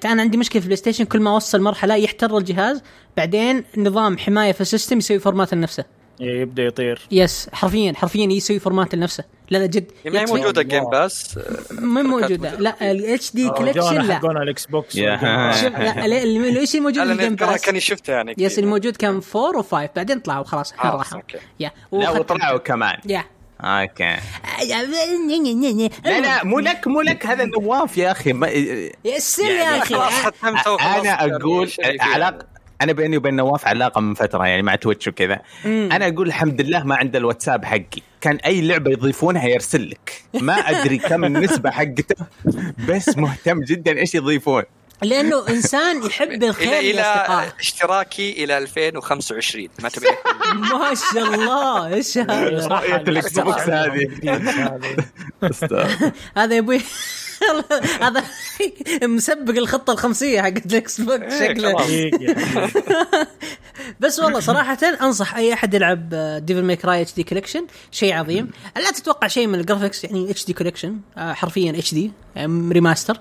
أنا 0.05 0.21
عندي 0.21 0.37
مشكلة 0.37 0.59
في 0.59 0.65
البلاي 0.65 0.77
ستيشن 0.77 1.05
كل 1.05 1.19
ما 1.19 1.35
وصل 1.35 1.61
مرحلة 1.61 1.95
يحتر 1.95 2.37
الجهاز 2.37 2.81
بعدين 3.17 3.63
نظام 3.77 4.17
حماية 4.17 4.51
في 4.51 4.61
ال 4.62 4.67
system 4.67 4.97
يسوي 4.97 5.19
format 5.19 5.53
لنفسه. 5.53 5.85
يبدأ 6.19 6.63
يطير. 6.63 7.01
yes 7.12 7.50
حرفيا 7.53 7.93
حرفيا 7.93 8.25
يسوي 8.31 8.60
format 8.59 8.95
لنفسه. 8.95 9.24
لا 9.50 9.57
لا 9.57 9.65
جد. 9.65 9.91
ما 10.05 10.19
هي 10.22 10.25
موجودة. 10.25 10.62
Game 10.62 10.89
Pass 10.89 11.39
ما 11.72 12.01
موجودة. 12.01 12.55
لا 12.55 12.91
الاتش 12.91 13.31
دي 13.36 13.50
كوليكشن 13.50 13.79
جونا 13.81 14.00
لا. 14.03 14.15
حقون 14.15 14.38
على 14.38 14.43
الاكس 14.43 14.65
بوكس 14.65 14.95
لا 14.95 16.05
ال- 16.05 16.13
ال- 16.13 16.57
إيش 16.57 16.75
الموجود 16.75 17.03
في 17.05 17.12
الجيم 17.12 17.17
لأن 17.36 17.36
باس 17.36 17.62
كاني 17.65 17.79
شفته 17.79 18.13
يعني 18.13 18.36
يس. 18.38 18.60
الموجود 18.60 18.95
كان 18.95 19.22
4 19.36 19.62
و5 19.62 19.89
بعدين 19.95 20.19
طلعوا 20.19 20.43
خلاص 20.43 20.72
الحين 20.72 20.91
خلاص، 20.91 21.00
راحوا. 21.05 21.17
أوكي. 21.22 21.38
يا 21.60 21.72
لا 21.91 22.10
وطلعوا 22.10 22.57
كمان. 22.57 22.98
يا 23.05 23.24
أوكي. 23.62 24.15
لا 26.05 26.19
لا 26.22 26.43
مو 26.43 26.60
لك 26.60 26.88
مو 26.88 27.01
لك 27.01 27.25
هذا 27.25 27.45
نواف 27.45 27.98
يا 27.98 28.12
أخي. 28.12 28.34
ما 28.34 28.48
يا 28.48 28.91
السر 29.17 29.43
يا 29.43 29.50
يعني 29.63 29.77
أخي. 29.81 29.95
خلاص 29.95 30.13
ختمته 30.13 30.74
وخلاص 30.74 30.95
أنا 31.05 31.36
أقول 31.36 31.67
فيها. 31.67 32.03
علاقه 32.03 32.45
أنا 32.82 32.94
بيني 32.94 33.17
وبين 33.17 33.36
نواف 33.36 33.67
علاقة 33.67 34.01
من 34.01 34.13
فترة 34.13 34.48
يعني 34.48 34.62
مع 34.62 34.75
تويتش 34.75 35.08
وكذا. 35.08 35.39
أنا 35.65 36.08
أقول 36.08 36.27
الحمد 36.27 36.62
لله 36.62 36.84
ما 36.84 36.96
عنده 36.96 37.20
الواتساب 37.20 37.65
حقي. 37.65 38.01
كان 38.22 38.36
أي 38.36 38.62
لعبة 38.62 38.91
يضيفونها 38.91 39.48
يرسل 39.48 39.89
لك 39.89 40.24
ما 40.34 40.53
أدري 40.53 40.98
كم 40.98 41.25
النسبة 41.25 41.72
حقته 41.72 42.25
بس 42.89 43.17
مهتم 43.17 43.62
جدا 43.62 43.98
إيش 43.98 44.15
يضيفون. 44.15 44.63
لأنه 45.01 45.48
إنسان 45.50 46.05
يحب 46.05 46.44
الخير 46.44 46.79
إلى 46.79 46.91
إلى 46.91 47.51
اشتراكي 47.60 48.44
إلى 48.44 48.58
2025 48.58 49.67
ما 49.84 49.89
تبي 49.89 50.08
ما 50.72 50.94
شاء 51.13 51.34
الله 51.34 51.94
إيش 51.94 52.17
هذا؟ 52.17 52.67
رؤية 52.67 52.96
الإكس 52.96 53.39
بوكس 53.39 53.70
هذه. 53.70 54.10
هذا 56.38 56.55
يا 56.55 56.60
أبوي. 56.60 56.82
هذا 58.01 58.23
مسبق 59.03 59.55
الخطة 59.57 59.93
الخمسية 59.93 60.41
حقت 60.41 60.65
الاكس 60.65 61.01
بوكس 61.01 61.39
شكله. 61.39 61.75
بس 63.99 64.19
والله 64.19 64.39
صراحة 64.39 64.77
أنصح 65.01 65.35
أي 65.35 65.53
أحد 65.53 65.73
يلعب 65.73 66.09
Devil 66.45 66.63
May 66.63 66.85
Cry 66.85 67.01
HD 67.01 67.13
collection 67.15 67.65
شيء 67.91 68.13
عظيم. 68.13 68.51
لا 68.75 68.91
تتوقع 68.91 69.27
شيء 69.27 69.47
من 69.47 69.59
ال 69.59 69.64
graphics 69.64 70.03
يعني 70.03 70.31
HD 70.31 70.45
collection 70.45 71.00
حرفيا 71.17 71.71
HD 71.71 71.93
remaster 71.93 73.17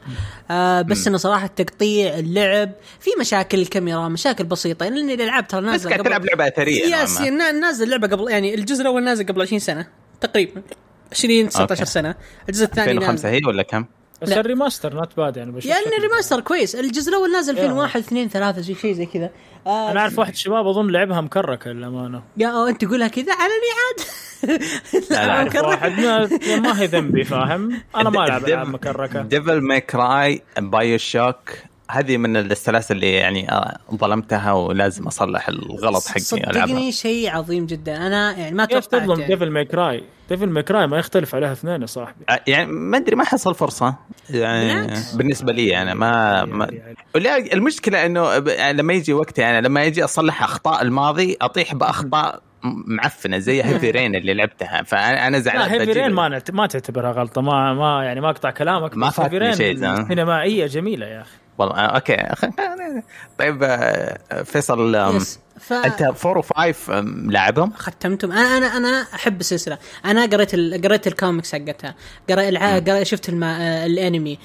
بس 0.83 1.07
إنه 1.07 1.17
صراحة 1.19 1.47
تقطيع 1.47 2.19
اللعب 2.19 2.71
في 3.01 3.11
مشاكل 3.21 3.59
الكاميرا 3.61 4.09
مشاكل 4.09 4.45
بسيطة. 4.45 4.89
لأن 4.89 5.11
الالعاب 5.11 5.49
ترى 5.49 5.61
بس 5.61 5.67
نازلة 5.67 5.91
قاعد 5.91 6.03
تلعب 6.05 6.25
لعبة 6.25 6.47
أثرية 6.49 6.97
yes. 6.97 7.21
نا- 7.21 7.53
نازل 7.53 7.85
اللعبه 7.85 8.07
قبل 8.09 8.31
يعني 8.31 8.55
الجزء 8.55 8.83
الأول 8.83 9.05
نازل 9.05 9.27
قبل 9.27 9.43
20 9.43 9.59
سنة 9.59 9.87
تقريبا. 10.21 10.63
20 11.13 11.49
19 11.49 11.81
okay. 11.81 11.85
سنة. 11.93 12.15
الجزء 12.49 12.65
الثاني 12.65 12.91
2005 12.91 13.29
نازل. 13.29 13.29
هي 13.29 13.49
ولا 13.49 13.63
كم؟ 13.63 13.85
بس 14.23 14.29
لا. 14.29 14.41
ال 14.41 14.47
remaster 14.47 14.95
not 14.95 15.17
bad 15.17 15.37
يعني 15.37 15.53
بشوف 15.53 15.71
يعني. 15.71 15.97
ال 15.99 16.04
remaster 16.04 16.41
كويس 16.41 16.75
الجزء 16.75 17.11
الأول 17.11 17.33
نازل 17.33 17.57
يا. 17.59 17.63
2001 17.63 18.01
2 18.01 18.29
3 18.29 18.61
زي 18.61 18.75
شيء 18.75 18.93
زي 18.95 19.07
كذا 19.07 19.31
آه 19.67 19.91
أنا 19.91 20.01
أعرف 20.01 20.19
واحد 20.19 20.35
شباب 20.35 20.67
أظن 20.67 20.91
لعبها 20.91 21.21
مكركة 21.21 21.71
للأمانة 21.71 22.23
يا 22.37 22.49
أو 22.49 22.67
أنت 22.67 22.85
تقولها 22.85 23.09
كذا 23.09 23.33
علني 23.35 23.71
عاد 23.81 24.07
لا، 25.11 25.27
لا، 25.27 25.45
مكرك. 25.45 25.67
واحد 25.67 25.93
ما, 26.01 26.29
ما 26.59 26.81
هي 26.81 26.87
ذنبي 26.87 27.25
فاهم 27.25 27.81
أنا 27.97 28.11
ما 28.11 28.25
ألعب 28.27 28.45
ألعاب 28.49 28.69
مكركة 28.69 29.23
Devil 29.23 29.61
May 29.61 29.95
Cry 29.95 30.43
BioShock 30.59 31.51
هذه 31.91 32.17
من 32.17 32.37
السلاسل 32.37 32.95
اللي 32.95 33.13
يعني 33.13 33.53
آه، 33.53 33.77
ظلمتها 33.95 34.53
ولازم 34.53 35.07
أصلح 35.07 35.49
الغلط 35.49 36.07
حقي 36.07 36.21
العبها 36.33 36.67
صدقني 36.67 36.93
شيء 36.93 37.31
عظيم 37.31 37.67
جدا. 37.67 38.07
أنا 38.07 38.39
يعني 38.39 38.55
ما 38.55 38.65
كيف 38.65 38.87
تظلم 38.87 39.21
يعني. 39.21 39.35
Devil 39.35 39.51
May 39.51 39.65
Cry 39.65 40.05
Devil 40.29 40.47
May 40.47 40.63
Cry 40.63 40.87
ما 40.87 40.99
يختلف 40.99 41.35
عليها 41.35 41.53
اثنين 41.53 41.81
يا 41.81 41.87
صاحبي. 41.87 42.25
آه، 42.31 42.41
يعني 42.47 42.73
ما 42.73 42.97
أدري 42.97 43.17
ما 43.17 43.25
حصل 43.25 43.55
فرصة. 43.55 43.95
يعني. 44.31 44.95
بالنسبة 45.15 45.53
لي 45.53 45.83
أنا 45.83 45.95
ما, 45.95 46.45
ما 46.45 46.69
المشكلة 47.53 48.07
إنه 48.07 48.33
يعني 48.47 48.79
لما 48.79 48.93
يجي 48.93 49.13
وقتي 49.13 49.41
يعني 49.41 49.61
لما 49.61 49.85
يجي 49.85 50.05
أصلح 50.05 50.43
أخطاء 50.43 50.83
الماضي 50.83 51.37
أطيح 51.41 51.75
بأخطاء 51.75 52.43
معفنة 52.87 53.39
زي 53.39 53.63
Heavy 53.63 53.91
Rain 53.91 54.15
اللي 54.15 54.35
لعبتها. 54.35 54.83
فأنا 54.83 55.27
أنا 55.27 55.39
زعلان 55.39 55.69
لا 55.69 55.73
Heavy 55.73 55.93
Rain 55.93 56.11
ما 56.11 56.29
نعت... 56.29 56.51
ما 56.51 56.67
تعتبرها 56.67 57.13
غلطة. 57.13 57.41
ما 57.41 57.75
ما 57.75 58.05
يعني 58.05 58.21
ما 58.21 58.31
أقطع 58.31 58.51
كلامك. 58.51 58.97
ما 58.97 59.11
Heavy 59.11 59.39
Rain 59.39 59.55
شيء. 59.55 59.77
سينمائية 60.09 60.67
جميلة 60.67 61.07
يا 61.07 61.21
أخي. 61.21 61.44
والله 61.59 61.75
آه، 61.75 61.79
okay. 61.79 62.17
طيب 63.39 63.63
آه، 63.63 64.43
فيصل 64.43 64.95
ف... 65.61 65.73
أنت 65.73 66.03
4 66.03 66.43
و5 66.43 66.75
لعبهم؟ 67.31 67.73
ختمتم 67.77 68.33
أنا 68.33 68.57
أنا 68.57 68.67
أنا 68.67 69.07
أحب 69.15 69.41
السلسلة. 69.41 69.79
أنا 70.05 70.27
قريت 70.27 70.55
ال... 70.55 70.83
قريت 70.83 71.07
الكوميكس 71.07 71.53
حقتها. 71.53 71.95
قريت 72.31 72.49
الع... 72.49 72.79
قريت 72.79 73.03
شفت 73.03 73.29
الم... 73.29 73.45
آه، 73.45 73.87
الانمي. 73.87 74.39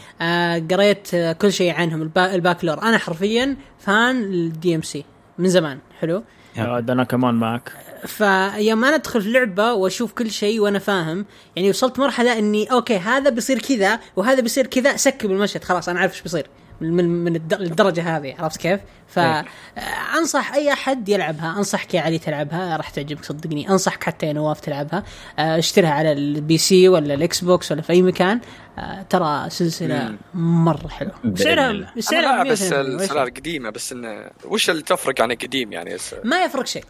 قريت 0.72 1.16
كل 1.16 1.54
شيء 1.54 1.74
عنهم. 1.74 2.02
البا... 2.02 2.36
ال 2.36 2.40
back 2.40 2.59
lore. 2.59 2.82
أنا 2.82 2.98
حرفيا 2.98 3.56
fan 3.80 4.24
ال 4.24 4.76
DMC 4.76 5.06
من 5.38 5.50
زمان. 5.50 5.80
حلو؟ 6.00 6.24
أنا 6.58 7.04
كمان 7.04 7.36
معك. 7.36 7.72
فيوم 8.06 8.86
أنا 8.86 8.96
أدخل 8.96 9.22
في 9.22 9.32
لعبة 9.32 9.74
وأشوف 9.74 10.14
كل 10.14 10.32
شيء 10.32 10.60
وأنا 10.60 10.80
فاهم 10.80 11.26
يعني 11.56 11.70
وصلت 11.70 12.00
مرحلة 12.00 12.40
إني 12.40 12.72
okay 12.72 12.98
هذا 12.98 13.30
بيصير 13.30 13.60
كذا 13.60 14.00
وهذا 14.16 14.42
بيصير 14.42 14.68
كذا 14.68 14.98
skip 14.98 15.32
المشهد. 15.32 15.64
خلاص 15.64 15.90
أنا 15.90 16.00
عارف 16.00 16.14
إيش 16.14 16.22
بيصير. 16.22 16.48
من 16.82 16.94
من 16.94 17.06
من 17.24 17.36
الد- 17.36 17.54
الدرجة 17.54 18.18
هذه 18.18 18.36
عرفت 18.40 18.58
كيف؟ 18.62 18.80
فانصح 19.08 20.54
أي 20.54 20.74
أحد 20.74 21.10
يلعبها 21.10 21.58
انصحك 21.58 21.94
يا 21.94 22.02
علي 22.02 22.18
تلعبها 22.18 22.78
راح 22.78 22.90
تعجبك 22.90 23.24
صدقني. 23.26 23.70
انصحك 23.70 24.04
حتى 24.04 24.26
يا 24.26 24.34
نواف 24.34 24.60
تلعبها. 24.60 25.04
آه، 25.40 25.58
اشتريها 25.60 25.90
على 25.92 26.12
ال 26.12 26.58
PC 26.58 26.90
ولا 26.90 27.14
ال 27.14 27.42
Xbox 27.42 27.72
ولا 27.72 27.82
في 27.82 27.94
أي 27.94 28.02
مكان. 28.02 28.40
آه، 28.80 29.02
ترى 29.10 29.50
سلسلة 29.50 30.16
مرة 30.34 30.88
حلوة. 30.88 31.14
سعرها 31.36 31.86
سعرها 32.00 32.44
بس 32.44 32.62
182 32.62 32.96
وإيش؟ 32.96 33.02
السلال 33.10 33.34
قديمة 33.34 33.70
بس 33.70 33.92
إنه 33.92 34.30
وش 34.46 34.70
اللي 34.70 34.82
تفرق 34.82 35.22
عن 35.22 35.32
القديم 35.32 35.74
يعني؟ 35.74 35.98
س- 35.98 36.16
ما 36.24 36.44
يفرق 36.44 36.66
شيء. 36.66 36.84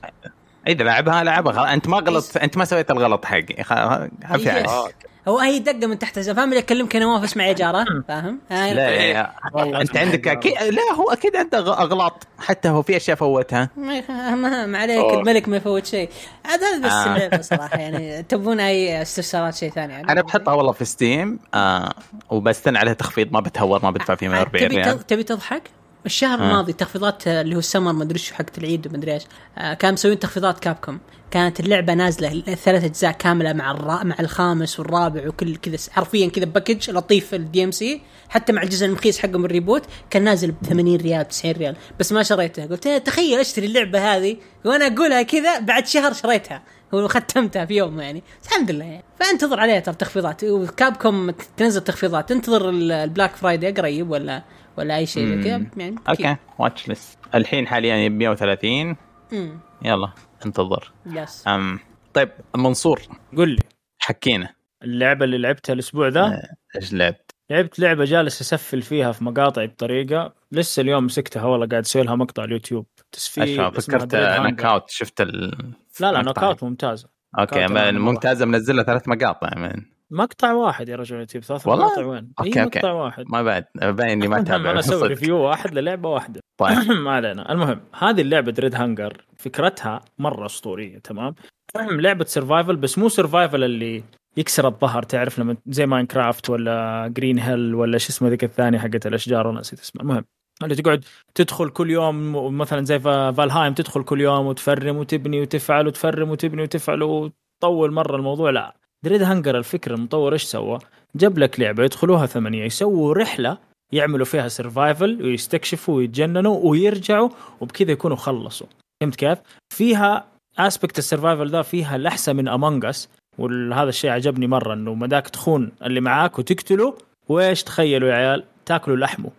إذا 0.68 0.84
لعبها 0.84 1.24
لعبها. 1.24 1.74
أنت 1.74 1.88
ما 1.88 1.98
غلط 1.98 2.38
أنت 2.38 2.58
ما 2.58 2.66
سويت 2.66 2.92
الغلط 2.92 3.26
حقي. 3.26 3.64
خ- 3.64 4.08
خفي 4.34 4.42
يس. 4.42 4.48
عليك 4.50 4.68
أوكي. 4.70 4.94
هو 5.28 5.40
هي 5.40 5.60
دقة 5.60 5.88
من 5.88 6.00
تحت 6.00 6.20
فاهم 6.20 6.50
اللي 6.50 6.60
اكلمك 6.60 6.96
أنا 6.96 7.06
نواف 7.06 7.24
أسمع 7.24 7.46
يا 7.48 7.54
جارة 7.54 7.86
فاهم؟ 8.08 8.40
لا 8.50 8.90
إيه. 8.90 9.14
يا- 9.14 9.32
والله 9.54 9.82
أنت 9.82 9.98
عندك 9.98 10.28
أكيد 10.28 10.54
لا 10.54 10.82
هو 10.96 11.12
أكيد 11.12 11.36
عنده 11.36 11.74
أغلاط 11.82 12.28
حتى 12.40 12.70
هو 12.70 12.82
في 12.82 12.98
أشياء 12.98 13.18
فوتها 13.18 13.70
ما 13.78 14.78
عليك 14.78 14.98
أوه. 14.98 15.20
الملك 15.20 15.48
ما 15.50 15.58
يفوت 15.58 15.86
شيء 15.86 16.10
هذا 16.46 16.68
هذا 16.68 16.88
بس 16.88 16.92
آه. 16.92 17.16
اللعبة 17.16 17.42
صراحة 17.42 17.78
يعني 17.78 18.24
تبون 18.24 18.60
أي 18.60 19.02
استفسارات 19.02 19.56
شيء 19.56 19.72
ثاني 19.72 19.94
يعني 19.94 20.12
أنا 20.12 20.22
بحطها 20.22 20.54
والله 20.54 20.72
في 20.72 20.86
Steam 20.86 21.40
آه 21.54 21.94
وبستنى 22.30 22.78
عليها 22.78 22.94
تخفيض 22.94 23.32
ما 23.34 23.40
بتهور 23.40 23.80
ما 23.84 23.92
بدفع 23.92 24.16
فيه 24.16 24.28
140 24.28 24.68
تبي 24.68 24.76
ريال 24.76 25.08
تبي 25.08 25.24
تضحك؟ 25.24 25.62
الشهر 26.06 26.40
الماضي 26.40 26.74
تخفيضات 26.74 27.28
آه، 27.28 27.42
اللي 27.42 27.56
هو 27.56 27.60
السمر 27.60 27.92
ما 27.94 28.04
أدري 28.04 28.20
شو 28.20 28.36
حقت 28.36 28.58
العيد 28.58 28.88
ومدري 28.88 29.14
إيش 29.14 29.24
آه، 29.58 29.74
كانوا 29.74 29.94
مسوين 29.94 30.20
تخفيضات 30.20 30.60
Capcom 30.60 30.98
كانت 31.32 31.60
اللعبة 31.60 31.94
نازلة 31.94 32.32
الثلاث 32.48 32.84
أجزاء 32.84 33.12
كاملة 33.12 33.54
مع 33.54 33.72
الرا... 33.72 34.04
مع 34.04 34.16
الخامس 34.20 34.80
والرابع 34.80 35.28
وكل 35.28 35.56
كذا 35.56 35.78
حرفيا 35.92 36.30
كذا 36.30 36.46
package 36.46 36.90
لطيف 36.92 37.34
ال 37.34 37.64
DMC 37.64 38.02
حتى 38.30 38.54
مع 38.54 38.62
الجزء 38.64 38.86
المخيس 38.86 39.20
حقهم 39.20 39.46
ال 39.46 39.51
reboot 39.51 39.84
كان 40.10 40.24
نازل 40.24 40.52
ب 40.52 40.56
80 40.70 40.96
ريال 40.96 41.28
90 41.28 41.54
ريال. 41.54 41.76
بس 42.00 42.12
ما 42.12 42.24
شريته. 42.24 42.66
قلت 42.66 42.88
إيه، 42.88 42.98
تخيل 42.98 43.40
أشتري 43.40 43.66
اللعبة 43.66 44.16
هذه 44.18 44.38
وأنا 44.66 44.88
أقولها 44.88 45.22
كذا 45.22 45.60
بعد 45.60 45.88
شهر 45.88 46.14
شريتها. 46.14 46.64
وختمتها 46.92 47.66
في 47.66 47.76
يوم 47.76 48.00
يعني. 48.00 48.24
الحمد 48.46 48.72
لله 48.72 48.86
يعني. 48.86 49.04
فانتظر 49.20 49.60
عليها 49.60 49.80
ترى 49.80 49.96
تخفيضات. 49.96 50.44
و 50.44 50.56
Capcom 50.56 51.32
تنزل 51.58 51.82
تخفيضات. 51.82 52.32
انتظر 52.32 52.70
ال- 52.70 52.92
ال 52.92 52.99
Black 52.99 53.36
Friday 53.36 53.72
قريب 53.72 54.10
ولا؟ 54.12 54.44
ولا 54.78 54.98
أي 54.98 55.06
شيء 55.06 55.26
زي 55.26 55.44
كذا. 55.44 55.66
يعني 55.78 55.96
okay 56.10 56.36
wishlist 56.60 57.20
الحين 57.36 57.68
حاليا 57.68 58.10
130 58.10 58.96
امم 59.34 59.60
يلا 59.82 60.12
انتظر. 60.46 60.92
yes. 61.06 61.48
أم 61.48 61.80
طيب 62.14 62.30
منصور 62.56 63.02
قل 63.38 63.50
لي. 63.50 63.62
حكينا. 64.00 64.50
اللعبة 64.84 65.26
اللي 65.26 65.38
لعبتها 65.38 65.74
الأسبوع 65.74 66.08
ذا؟ 66.08 66.42
إيش 66.76 66.94
لعبت؟ 66.94 67.32
لعبت 67.50 67.80
لعبة 67.80 68.06
جالس 68.06 68.42
أسفل 68.42 68.82
فيها 68.82 69.12
في 69.12 69.24
مقاطع 69.24 69.66
بطريقة 69.66 70.34
لسه 70.52 70.82
اليوم 70.82 71.06
مسكتها 71.06 71.46
والله 71.46 71.68
قاعد 71.68 71.84
أسوي 71.84 72.04
لها 72.04 72.16
مقطع 72.16 72.44
اليوتيوب. 72.44 72.86
تسفيل 73.12 73.72
فكرت. 73.72 74.16
Knockout 74.16 74.90
شفت 74.90 75.22
ال 75.22 75.58
لا 76.00 76.12
لا. 76.12 76.22
Knockout 76.22 76.64
ممتازة. 76.64 77.10
أوكي. 77.40 77.68
ممتازة 77.92 78.46
منزل 78.46 78.76
لها 78.76 78.84
ثلاث 78.84 79.08
مقاطع 79.08 79.50
من 79.58 79.86
مقطع 80.12 80.54
واحد 80.54 80.90
يا 80.90 80.96
رجل 80.96 81.16
يوتيوب 81.20 81.44
ثلاث؟ 81.44 81.68
مقاطع 81.68 82.06
وين؟ 82.06 82.32
okay، 82.40 82.60
أي 82.60 82.64
okay. 82.64 82.80
مقطع 82.80 82.92
واحد. 82.92 83.26
ما 83.30 83.44
بعد 83.44 83.66
باين 83.76 84.10
اني 84.10 84.28
ما 84.28 84.40
اتابع 84.40 84.72
أنا 84.72 84.80
أسوي. 84.80 85.08
review 85.08 85.38
واحد 85.38 85.74
للعبة 85.74 86.10
واحدة. 86.10 86.42
طيب. 86.58 86.78
ما 87.06 87.12
علينا. 87.12 87.52
المهم 87.52 87.80
هذه 88.00 88.22
اللعبة 88.22 88.52
Dread 88.52 88.76
Hunger 88.76 89.26
فكرتها 89.38 90.02
مرة 90.20 90.46
أسطورية 90.46 90.98
تمام؟ 90.98 91.36
لعبة 91.78 92.26
survival 92.26 92.76
بس 92.76 92.98
مو 92.98 93.10
survival 93.10 93.64
اللي 93.64 94.04
يكسر 94.38 94.68
الظهر 94.68 95.04
تعرف 95.04 95.40
لما 95.40 95.58
زي 95.68 95.86
Minecraft 95.86 96.50
ولا 96.50 97.08
Green 97.18 97.40
Hell 97.40 97.76
ولا 97.76 97.98
شو 97.98 98.10
اسمه 98.10 98.30
ذيك 98.30 98.44
الثانية 98.44 98.80
حقت 98.80 99.08
الأشجار 99.08 99.48
وأنا 99.48 99.60
نسيت 99.60 99.80
اسمها. 99.80 100.04
المهم 100.04 100.26
اللي 100.64 100.76
تقعد 100.76 101.06
تدخل 101.36 101.70
كل 101.70 101.90
يوم 101.92 102.34
مثلا 102.58 102.86
زي 102.86 103.00
فا- 103.00 103.32
Valheim 103.32 103.74
تدخل 103.74 104.04
كل 104.04 104.22
يوم 104.22 104.46
وتفرم 104.46 104.98
وتبني 104.98 105.42
وتفعل 105.42 105.88
وتفرم 105.88 106.30
وتبني 106.30 106.62
وتفعل 106.62 107.04
وتطول 107.04 107.92
مرة 107.92 108.16
الموضوع؟ 108.16 108.50
لا. 108.50 108.76
Dread 109.06 109.22
Hunger 109.24 109.58
الفكرة 109.58 109.96
المطور 109.96 110.34
إيش 110.34 110.44
سوى؟ 110.44 110.80
جاب 111.16 111.38
لك 111.38 111.60
لعبة 111.60 111.84
يدخلوها 111.84 112.26
ثمانية 112.26 112.64
يسووا 112.66 113.14
رحلة 113.14 113.58
يعملوا 113.94 114.26
فيها 114.26 114.48
survival 114.48 115.20
ويستكشفوا 115.24 115.96
ويتجننوا 115.96 116.60
ويرجعوا 116.64 117.30
وبكذا 117.62 117.92
يكونوا 117.92 118.18
خلصوا. 118.18 118.68
فهمت 119.02 119.16
كيف؟ 119.16 119.38
فيها 119.74 120.28
aspect 120.60 120.98
ال 120.98 121.03
survival 121.03 121.50
ذا 121.50 121.62
فيها 121.62 121.98
لحسة 121.98 122.34
من 122.34 122.48
Among 122.48 122.86
Us 122.86 123.10
وهذا 123.38 123.90
الشيء 123.90 124.10
عجبني 124.10 124.48
مرة 124.48 124.74
إنه 124.74 124.94
مداك 124.94 125.28
تخون 125.30 125.72
اللي 125.84 126.02
معاك 126.02 126.40
وتقتله 126.40 126.98
وإيش 127.30 127.64
تخيلوا 127.64 128.10
يا 128.10 128.14
عيال؟ 128.16 128.44
تاكلوا 128.66 128.98
لحمه. 128.98 129.32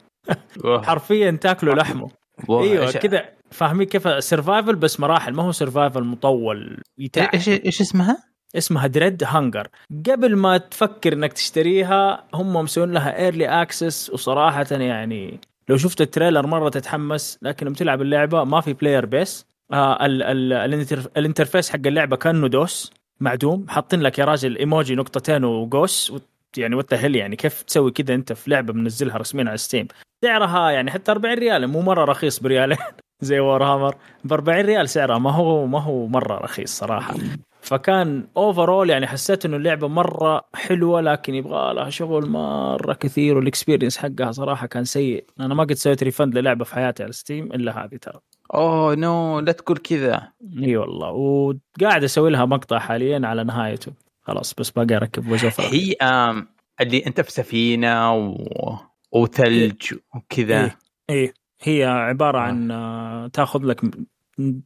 حرفيا 0.86 1.30
تاكلوا 1.30 1.74
لحمه. 1.74 2.10
إيوه 2.50 2.92
إيش- 2.92 2.96
كذا 2.96 3.28
فاهمين 3.50 3.86
كيف 3.86 4.24
survival 4.24 4.76
بس 4.76 5.00
مراحل 5.00 5.32
ما 5.32 5.42
هو 5.42 5.52
survival 5.52 6.04
مطول 6.04 6.82
يتعب. 6.98 7.28
إيش 7.34 7.48
إيش 7.48 7.80
اسمها؟ 7.80 8.29
اسمها 8.56 8.86
Dread 8.86 9.24
Hunger 9.24 9.68
قبل 10.10 10.36
ما 10.36 10.58
تفكر 10.58 11.12
إنك 11.12 11.32
تشتريها 11.32 12.24
هم 12.34 12.52
مسوين 12.52 12.92
لها 12.92 13.18
early 13.18 13.46
access 13.46 14.10
وصراحة 14.10 14.66
يعني 14.70 15.40
لو 15.68 15.76
شفت 15.76 16.00
ال 16.00 16.06
trailer 16.06 16.46
مرة 16.46 16.68
تتحمس 16.68 17.38
لكن 17.42 17.66
لما 17.66 17.74
تلعب 17.74 18.02
اللعبة 18.02 18.44
ما 18.44 18.60
في 18.60 18.72
player 18.72 19.06
base 19.06 19.46
آه 19.72 20.06
ال 20.06 20.22
ال 20.22 20.52
ال 20.52 20.62
inter 20.62 21.10
ال 21.16 21.22
interface 21.22 21.70
حق 21.70 21.86
اللعبة 21.86 22.16
كأنه 22.16 22.48
DOS 22.48 22.92
معدوم. 23.20 23.66
حاطين 23.68 24.00
لك 24.00 24.18
يا 24.18 24.24
راجل 24.24 24.56
إيموجي 24.56 24.94
نقطتين 24.94 25.44
وقوس 25.44 26.12
يعني 26.56 26.74
what 26.74 26.92
يعني؟ 26.92 27.36
كيف 27.36 27.62
تسوي 27.62 27.90
كذا 27.90 28.14
أنت 28.14 28.32
في 28.32 28.50
لعبة 28.50 28.72
منزلها 28.72 29.16
رسميا 29.16 29.44
على 29.44 29.56
Steam 29.56 29.88
سعرها 30.24 30.70
يعني 30.70 30.90
حتى 30.90 31.12
40 31.12 31.38
ريال 31.38 31.66
مو 31.66 31.80
مرة 31.80 32.04
رخيص 32.04 32.40
بريالين 32.40 32.78
زي 33.20 33.40
Warhammer 33.40 33.94
ب 34.24 34.32
40 34.32 34.60
ريال 34.60 34.88
سعرها 34.88 35.18
ما 35.18 35.30
هو 35.30 35.66
ما 35.66 35.80
هو 35.80 36.06
مرة 36.06 36.34
رخيص 36.38 36.78
صراحة. 36.78 37.14
فكان 37.62 38.26
overall 38.36 38.90
يعني 38.90 39.06
حسيت 39.06 39.44
إنه 39.44 39.56
اللعبة 39.56 39.88
مرة 39.88 40.44
حلوة 40.54 41.00
لكن 41.00 41.34
يبغى 41.34 41.74
لها 41.74 41.90
شغل 41.90 42.26
مرة 42.26 42.92
كثير 42.92 43.36
وال 43.36 43.46
experience 43.46 43.98
حقها 43.98 44.32
صراحة 44.32 44.66
كان 44.66 44.84
سيء. 44.84 45.24
أنا 45.40 45.54
ما 45.54 45.64
قد 45.64 45.72
سويت 45.72 46.02
refund 46.02 46.38
للعبة 46.38 46.64
في 46.64 46.74
حياتي 46.74 47.02
على 47.02 47.12
Steam 47.12 47.46
إلا 47.46 47.84
هذه 47.84 47.96
ترى. 47.96 48.20
oh 48.54 48.94
no 48.94 49.40
لا 49.40 49.52
تقول 49.52 49.76
كذا. 49.76 50.32
إي 50.62 50.76
والله 50.76 51.10
وقاعد 51.10 52.04
أسوي 52.04 52.30
لها 52.30 52.44
مقطع 52.44 52.78
حاليا 52.78 53.20
على 53.24 53.44
نهايته. 53.44 53.92
خلاص 54.22 54.54
بس 54.54 54.70
باقي 54.70 54.96
أركب 54.96 55.28
voice 55.28 55.47
over 55.47 55.62
هي 55.62 55.92
آم 56.02 56.48
اللي 56.80 57.06
أنت 57.06 57.20
في 57.20 57.32
سفينة 57.32 58.14
و... 58.14 58.76
وثلج 59.12 59.94
وكذا. 60.14 60.64
إيه. 60.64 60.76
إيه 61.10 61.34
هي 61.62 61.84
عبارة 61.84 62.38
عن 62.38 62.70
آه، 62.70 63.26
تاخذ 63.26 63.64
لك 63.64 63.80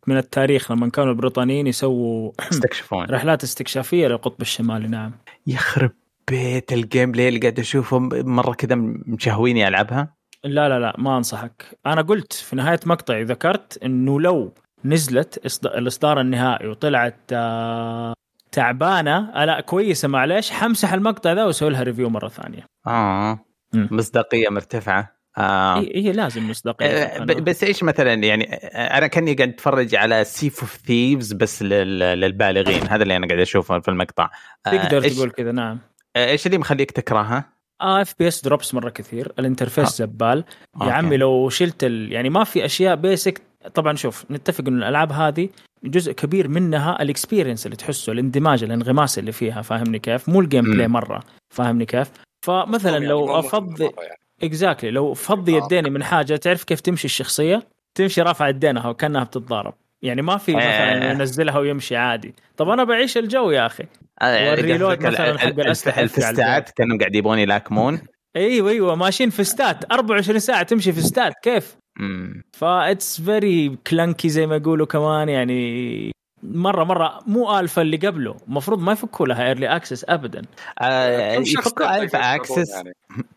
من 0.06 0.16
التاريخ 0.16 0.72
لما 0.72 0.90
كانوا 0.90 1.12
البريطانيين 1.12 1.66
يسووا 1.66 2.32
يستكشفون 2.50 3.04
رحلات 3.14 3.42
استكشافية 3.42 4.06
للقطب 4.06 4.40
الشمالي 4.40 4.88
نعم. 4.88 5.12
يخرب 5.46 5.90
بيت 6.30 6.72
ال 6.72 7.12
gameplay 7.12 7.28
اللي 7.28 7.40
قاعد 7.40 7.58
أشوفه؟ 7.58 7.98
مرة 8.12 8.52
كذا 8.52 8.74
مشهيني 9.06 9.68
العبها 9.68 10.14
لا 10.44 10.68
لا 10.68 10.78
لا 10.78 10.94
ما 10.98 11.16
أنصحك. 11.16 11.78
أنا 11.86 12.02
قلت 12.02 12.32
في 12.32 12.56
نهاية 12.56 12.80
مقطعي 12.86 13.24
ذكرت 13.24 13.82
إنه 13.82 14.20
لو 14.20 14.52
نزلت 14.84 15.60
الإصدار 15.66 16.20
النهائي 16.20 16.68
وطلعت 16.68 17.20
آه، 17.32 18.14
تعبانة 18.52 19.44
لا 19.44 19.60
كويسة 19.60 20.08
معلش 20.08 20.50
حمسح 20.50 20.92
المقطع 20.92 21.32
ذا 21.32 21.44
واسوي 21.44 21.70
لها 21.70 21.82
review 21.82 22.10
مرة 22.10 22.28
ثانية. 22.28 22.66
آه. 22.86 23.38
مصداقية 23.74 24.48
مرتفعة. 24.48 25.16
آه. 25.38 25.78
هي 25.80 26.12
لازم 26.12 26.50
مصداقية 26.50 26.86
آه، 26.86 27.24
بس 27.24 27.64
إيش 27.64 27.82
مثلا 27.82 28.14
يعني 28.14 28.54
آه، 28.54 28.98
أنا 28.98 29.06
كأني 29.06 29.34
قاعد 29.34 29.48
أتفرج 29.48 29.94
على 29.94 30.24
Sea 30.24 30.60
of 30.60 30.76
Thieves 30.86 31.32
بس 31.32 31.62
لل- 31.62 31.98
للبالغين 31.98 32.82
هذا 32.88 33.02
اللي 33.02 33.16
أنا 33.16 33.26
قاعد 33.26 33.38
أشوفه 33.40 33.78
في 33.80 33.88
المقطع 33.88 34.30
آه، 34.66 34.70
تقدر 34.70 35.08
إيش- 35.08 35.14
تقول 35.14 35.30
كذا 35.30 35.52
نعم 35.52 35.78
آه، 36.16 36.30
إيش 36.30 36.46
اللي 36.46 36.58
مخليك 36.58 36.90
تكرهها؟ 36.90 37.44
آه 37.80 38.02
FPS 38.02 38.42
drops 38.42 38.74
مرة 38.74 38.90
كثير 38.90 39.32
ال 39.38 39.43
interface 39.43 39.88
زبال. 39.98 40.44
يا 40.82 40.92
عمي 40.92 41.16
لو 41.16 41.48
شلت 41.48 41.84
ال... 41.84 42.12
يعني 42.12 42.30
ما 42.30 42.44
في 42.44 42.64
أشياء 42.64 42.94
basic 42.96 43.42
طبعا 43.74 43.96
شوف 43.96 44.24
نتفق 44.30 44.64
انه 44.68 44.78
الألعاب 44.78 45.12
هذه 45.12 45.48
جزء 45.84 46.12
كبير 46.12 46.48
منها 46.48 47.02
ال 47.02 47.08
experience 47.08 47.66
اللي 47.66 47.76
تحسه 47.76 48.12
الاندماج 48.12 48.64
الانغماس 48.64 49.18
اللي 49.18 49.32
فيها 49.32 49.62
فاهمني 49.62 49.98
كيف 49.98 50.28
مو 50.28 50.40
ال 50.40 50.64
gameplay. 50.64 50.88
مرة 50.88 51.20
فاهمني 51.54 51.86
كيف 51.86 52.10
فمثلا 52.46 52.92
يعني 52.92 53.06
لو 53.06 53.26
مرة 53.26 53.40
يعني. 53.80 54.16
exactly 54.42 54.90
لو 54.90 55.14
فضي. 55.14 55.56
يديني 55.56 55.90
من 55.90 56.04
حاجة 56.04 56.36
تعرف 56.36 56.64
كيف 56.64 56.80
تمشي 56.80 57.04
الشخصية؟ 57.04 57.62
تمشي 57.94 58.22
رافعه 58.22 58.48
يدينها 58.48 58.88
وكانها 58.88 59.24
بتتضارب. 59.24 59.74
يعني 60.02 60.22
ما 60.22 60.36
في 60.36 60.54
مثلا 60.54 61.10
آه. 61.10 61.12
ينزلها 61.12 61.58
ويمشي 61.58 61.96
عادي. 61.96 62.34
طب 62.56 62.68
أنا 62.68 62.84
بعيش 62.84 63.18
الجو 63.18 63.50
يا 63.50 63.66
أخي. 63.66 63.84
آه، 64.22 64.50
والريلود 64.50 65.06
قصدك 65.06 65.06
ال- 65.06 65.12
مثلاً 65.12 65.38
حق 65.38 65.94
على 65.96 66.02
الفستات 66.04 66.70
كانوا 66.70 66.98
قاعد 66.98 67.14
يبون 67.14 67.38
يلاكمون. 67.38 68.00
أيوه 68.36 68.70
أيوه 68.70 68.94
ماشيين 68.94 69.30
في 69.30 69.44
ستات 69.44 69.92
24 69.92 70.38
ساعة 70.38 70.62
تمشي 70.62 70.92
في 70.92 71.00
ستات 71.00 71.32
كيف؟ 71.42 71.76
مم. 72.00 72.42
فاتس 72.56 73.20
فيري 73.20 73.76
كلانكي 73.86 74.28
زي 74.28 74.46
ما 74.46 74.56
يقولوا 74.56 74.86
كمان 74.86 75.28
يعني 75.28 76.12
مرة 76.44 76.84
مرة 76.84 77.20
مو 77.26 77.58
ألفا 77.58 77.82
اللي 77.82 77.96
قبله. 77.96 78.36
المفروض 78.48 78.78
ما 78.78 78.92
يفكوا 78.92 79.26
لها 79.26 79.48
ايرلي 79.48 79.76
اكسس 79.76 80.04
ابدا. 80.08 80.42
آه، 80.80 81.36
كم 81.36 81.44
شخص 81.44 81.66
يفكوا 81.66 81.86
تقدرون 81.86 82.02
الف 82.02 82.12
تلعبون 82.12 82.34
اكسس 82.34 82.74
يعني؟ 82.74 82.92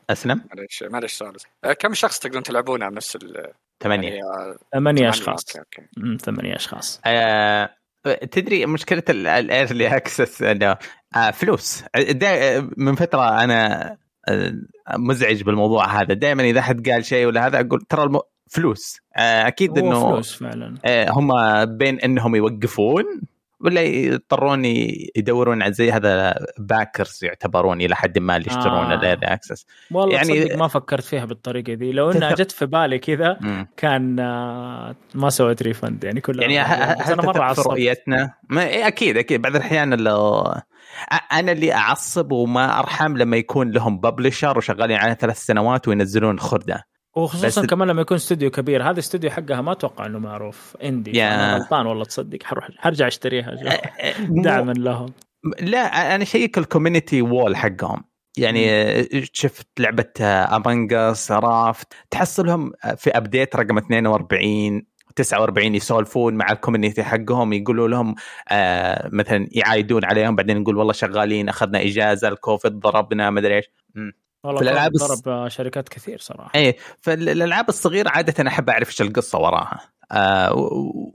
أسلم؟ 0.09 0.41
معلش 0.55 0.83
معلش 0.83 1.13
سؤال. 1.13 1.33
آه، 1.63 1.73
كم 1.73 1.93
شخص 1.93 2.19
تقدرون 2.19 2.43
تلعبونها 2.43 2.89
بنفس 2.89 3.15
ال 3.15 3.51
ثمانية. 3.83 4.09
يعني 4.09 4.21
آه، 4.23 4.57
ثمانية 4.73 5.01
ثمانية، 5.01 5.09
أشخاص. 5.09 5.45
ثمانية 6.21 6.55
أشخاص. 6.55 7.01
آه، 7.05 7.69
تدري 8.31 8.65
مشكلة 8.65 9.03
ال 9.09 9.22
early 9.22 9.87
access 9.97 10.41
إنه 10.41 10.77
آه، 11.15 11.31
فلوس. 11.31 11.83
من 12.77 12.95
فترة 12.95 13.43
أنا 13.43 13.89
آه، 14.29 14.53
مزعج 14.97 15.43
بالموضوع 15.43 16.01
هذا. 16.01 16.13
دائما 16.13 16.43
إذا 16.43 16.61
حد 16.61 16.89
قال 16.89 17.05
شيء 17.05 17.27
ولا 17.27 17.47
هذا 17.47 17.59
أقول 17.59 17.81
ترى 17.81 18.03
الم... 18.03 18.19
فلوس. 18.49 18.97
آه، 19.17 19.47
أكيد 19.47 19.77
إنه 19.77 20.11
فلوس 20.11 20.33
فعلا. 20.35 20.75
آه، 20.85 21.09
هم 21.11 21.31
بين 21.77 21.99
إنهم 21.99 22.35
يوقفون 22.35 23.03
ولا 23.59 23.81
يضطرون 23.81 24.65
يدورون 25.15 25.61
على 25.61 25.73
زي 25.73 25.91
هذا 25.91 26.35
backers 26.57 27.19
يعتبرون 27.23 27.81
إلى 27.81 27.95
حد 27.95 28.19
ما 28.19 28.37
اللي 28.37 28.47
يشترون 28.47 28.91
آه. 28.91 28.93
ال 28.93 28.99
early 28.99 29.25
access 29.27 29.65
والله 29.91 30.15
يعني- 30.15 30.39
تصدق 30.39 30.55
ما 30.57 30.67
فكرت 30.67 31.03
فيها 31.03 31.25
بالطريقة 31.25 31.73
دي 31.73 31.91
لو 31.91 32.11
إنها 32.11 32.35
جت 32.35 32.51
في 32.51 32.65
بالي 32.65 32.99
كذا 32.99 33.39
كان 33.77 34.19
آه، 34.19 34.95
ما 35.15 35.29
سويت 35.29 35.63
refund 35.63 36.03
يعني 36.03 36.21
كلها 36.21 36.47
يعني 36.47 36.61
أنا 37.13 37.21
مرة 37.25 37.43
عصبت. 37.43 37.67
رؤيتنا؟ 37.67 38.33
ما 38.49 38.67
إيه 38.67 38.87
أكيد 38.87 39.17
أكيد. 39.17 39.41
بعض 39.41 39.55
الأحيان 39.55 39.93
أنا 41.31 41.51
اللي 41.51 41.73
أعصب 41.73 42.31
وما 42.31 42.79
أرحم 42.79 43.17
لما 43.17 43.37
يكون 43.37 43.71
لهم 43.71 43.99
publisher 43.99 44.57
وشغالين 44.57 44.97
على 44.97 45.15
ثلاث 45.19 45.37
سنوات 45.37 45.87
وينزلون 45.87 46.39
خردة. 46.39 46.87
وخصوصا 47.17 47.61
بس- 47.61 47.67
كمان 47.67 47.87
لما 47.87 48.01
يكون 48.01 48.15
استوديو 48.15 48.49
كبير. 48.51 48.83
هذا 48.83 48.91
الاستوديو 48.91 49.29
حقها 49.29 49.61
ما 49.61 49.71
أتوقع 49.71 50.05
إنه 50.05 50.19
معروف. 50.19 50.77
indie 50.83 51.17
يا. 51.17 51.35
أنا 51.35 51.55
غلطان 51.57 51.85
والله 51.85 52.03
تصدق. 52.05 52.43
حروح 52.43 52.69
حرجع 52.77 53.07
أشتريها. 53.07 53.55
دعما 54.19 54.71
لهم. 54.71 55.13
لا 55.59 56.15
أنا 56.15 56.23
check 56.23 56.57
ال 56.57 56.64
community 56.64 57.21
wall 57.21 57.55
حقهم. 57.55 58.03
يعني 58.37 58.67
شفت 59.33 59.67
لعبة 59.79 60.05
Among 60.21 60.93
Us 60.93 61.31
Raft 61.31 61.93
تحصلهم 62.11 62.71
في 62.97 63.09
update 63.09 63.55
رقم 63.55 63.77
42 63.77 64.85
49 65.15 65.75
يسولفون 65.75 66.33
مع 66.33 66.51
ال 66.51 66.56
community 66.56 67.03
حقهم 67.03 67.53
يقولوا 67.53 67.87
لهم 67.87 68.15
آه 68.49 69.09
مثلا 69.13 69.47
يعايدون 69.51 70.05
عليهم 70.05 70.35
بعدين 70.35 70.57
نقول 70.57 70.77
والله 70.77 70.93
شغالين 70.93 71.49
أخذنا 71.49 71.81
إجازة 71.81 72.27
الكوفيد 72.27 72.79
ضربنا 72.79 73.29
ما 73.29 73.39
أدري 73.39 73.55
إيش. 73.55 73.65
والله 74.47 74.61
في 74.61 74.69
الألعاب 74.69 74.91
ضرب 74.91 75.47
شركات 75.47 75.89
كثير 75.89 76.19
صراحة. 76.19 76.51
إيه 76.55 76.77
فالالعاب 77.01 77.69
الصغيرة 77.69 78.09
عادة 78.09 78.47
أحب 78.47 78.69
أعرف 78.69 78.87
إيش 78.87 79.01
القصة 79.01 79.39
وراها. 79.39 79.79
آه 80.11 80.53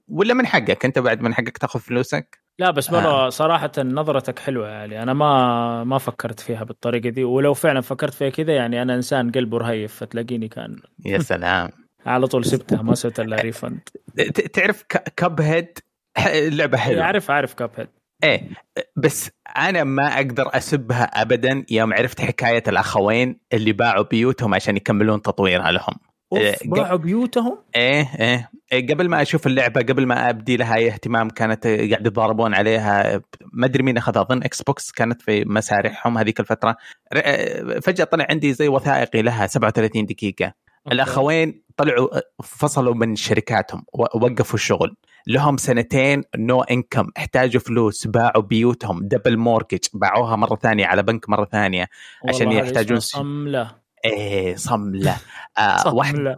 ولا 0.09 0.35
من 0.35 0.47
حقك؟ 0.47 0.85
أنت 0.85 0.99
بعد 0.99 1.21
من 1.21 1.35
حقك 1.35 1.59
تأخذ 1.59 1.81
فلوسك؟ 1.81 2.43
لا 2.59 2.71
بس 2.71 2.93
مره 2.93 3.29
صراحة 3.29 3.73
نظرتك 3.79 4.39
حلوة 4.39 4.69
يعني 4.69 5.03
أنا 5.03 5.13
ما 5.13 5.85
ما 5.85 5.99
فكرت 5.99 6.41
فيها 6.41 6.65
بالطريقة 6.65 7.09
دي. 7.09 7.25
ولو 7.25 7.55
فعلا 7.55 7.81
فكرت 7.81 8.15
فيها 8.15 8.29
كذا 8.29 8.53
يعني 8.53 8.83
أنا 8.83 8.95
إنسان 8.95 9.31
قلبه 9.31 9.59
رهيف 9.59 9.95
فتلاقيني 9.95 10.49
كان 10.49 10.77
يا 11.05 11.19
سلام. 11.19 11.71
على 12.07 12.27
طول 12.27 12.45
سبتها 12.45 12.83
ما 12.83 12.95
سويت 12.95 13.21
إلا 13.21 13.37
refund 13.37 13.81
تعرف 14.53 14.83
Cuphead 15.17 15.79
لعبة 16.35 16.79
حلوة. 16.79 17.03
عارف 17.03 17.31
عارف 17.31 17.55
Cuphead 17.55 17.89
إيه 18.23 18.49
بس 18.97 19.31
أنا 19.59 19.85
ما 19.85 20.17
أقدر 20.17 20.51
أسبها 20.57 21.05
ابدا 21.05 21.65
يوم 21.71 21.93
عرفت 21.95 22.21
حكاية 22.21 22.63
الأخوين 22.69 23.41
اللي 23.53 23.73
باعوا 23.73 24.05
بيوتهم 24.05 24.55
عشان 24.55 24.77
يكملون 24.77 25.23
تطويرها 25.23 25.71
لهم. 25.73 25.95
إيه، 26.37 26.51
اوف 26.51 26.67
باعوا 26.67 26.99
بيوتهم؟ 26.99 27.59
إيه 27.77 28.09
إيه 28.21 28.51
إيه، 28.73 28.87
قبل 28.87 29.09
ما 29.09 29.23
أشوف 29.23 29.47
اللعبة 29.47 29.81
قبل 29.81 30.07
ما 30.07 30.31
أبدي 30.31 30.57
لها 30.57 30.75
أي 30.75 30.89
اهتمام 30.89 31.29
كانت 31.31 31.67
قاعد 31.67 32.07
يتضاربون 32.07 32.55
عليها. 32.55 33.21
ما 33.53 33.67
أدري 33.67 33.83
مين 33.83 33.97
أخذها 33.97 34.23
أظن 34.23 34.43
Xbox 34.43 34.91
كانت 34.93 35.23
في 35.23 35.45
مسارحهم 35.45 36.19
هذيك 36.19 36.41
الفترة. 36.41 36.77
ر- 37.15 37.81
فجأة 37.81 38.05
طلع 38.05 38.27
عندي 38.31 38.53
زي 38.53 38.69
وثائقي 38.69 39.23
لها 39.23 39.47
37 39.47 40.07
دقيقة. 40.07 40.53
الأخوين 40.93 41.63
طلعوا 41.77 42.09
فصلوا 42.43 42.95
من 42.95 43.17
شركاتهم 43.17 43.85
ووقفوا 43.93 44.55
الشغل. 44.55 44.97
لهم 45.27 45.57
سنتين 45.57 46.23
no 46.37 46.63
income 46.63 47.11
احتاجوا 47.17 47.61
فلوس 47.61 48.07
باعوا 48.07 48.43
بيوتهم 48.43 49.09
double 49.09 49.37
mortgage 49.37 49.79
باعوها 49.95 50.37
مرة 50.37 50.57
ثانية 50.57 50.87
على 50.87 51.03
بنك 51.03 51.29
مرة 51.29 51.45
ثانية 51.45 51.89
عشان 52.29 52.53
يحتاجون 52.53 53.01
صملة. 53.01 53.77
إيه 54.05 54.57
صملة. 54.57 55.17
آه 55.59 55.95
واحد 55.95 56.17
صمله 56.17 56.37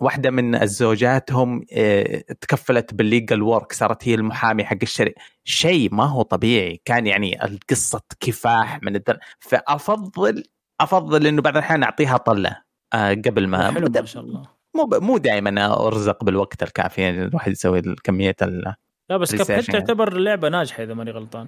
واحدة 0.00 0.30
من 0.30 0.66
زوجاتهم 0.66 1.64
آه، 1.72 2.24
تكفلت 2.40 2.94
بالليجل 2.94 3.42
ورك 3.42 3.72
صارت 3.72 4.08
هي 4.08 4.14
المحامي 4.14 4.64
حق 4.64 4.76
الشركة 4.82 5.20
شيء 5.44 5.94
ما 5.94 6.04
هو 6.04 6.22
طبيعي. 6.22 6.80
كان 6.84 7.06
يعني 7.06 7.44
القصة 7.44 8.00
كفاح 8.20 8.82
من 8.82 8.96
الدر... 8.96 9.18
فافضل 9.40 10.44
أفضل 10.80 11.26
إنه 11.26 11.42
بعض 11.42 11.56
الاحيان 11.56 11.82
أعطيها 11.82 12.16
طلة. 12.16 12.62
آه، 12.92 13.14
قبل 13.14 13.46
ما 13.46 13.72
حلو 13.72 13.88
ما 13.94 14.04
شاء 14.04 14.22
الله. 14.22 14.59
مو 14.74 14.84
ب... 14.84 14.94
مو 15.02 15.18
دائما 15.18 15.86
أرزق 15.86 16.24
بالوقت 16.24 16.62
الكافي 16.62 17.00
يعني 17.02 17.24
الواحد 17.24 17.52
يسوي 17.52 17.82
كميه 18.04 18.36
ال 18.42 18.74
لا 19.10 19.16
بس 19.16 19.34
كاب 19.34 19.50
هيد 19.50 19.60
Research 19.64 19.68
يعني. 19.74 19.80
تعتبر 19.86 20.12
لعبة 20.16 20.48
ناجحة 20.48 20.82
إذا 20.82 20.94
ماني 20.94 21.10
غلطان. 21.10 21.46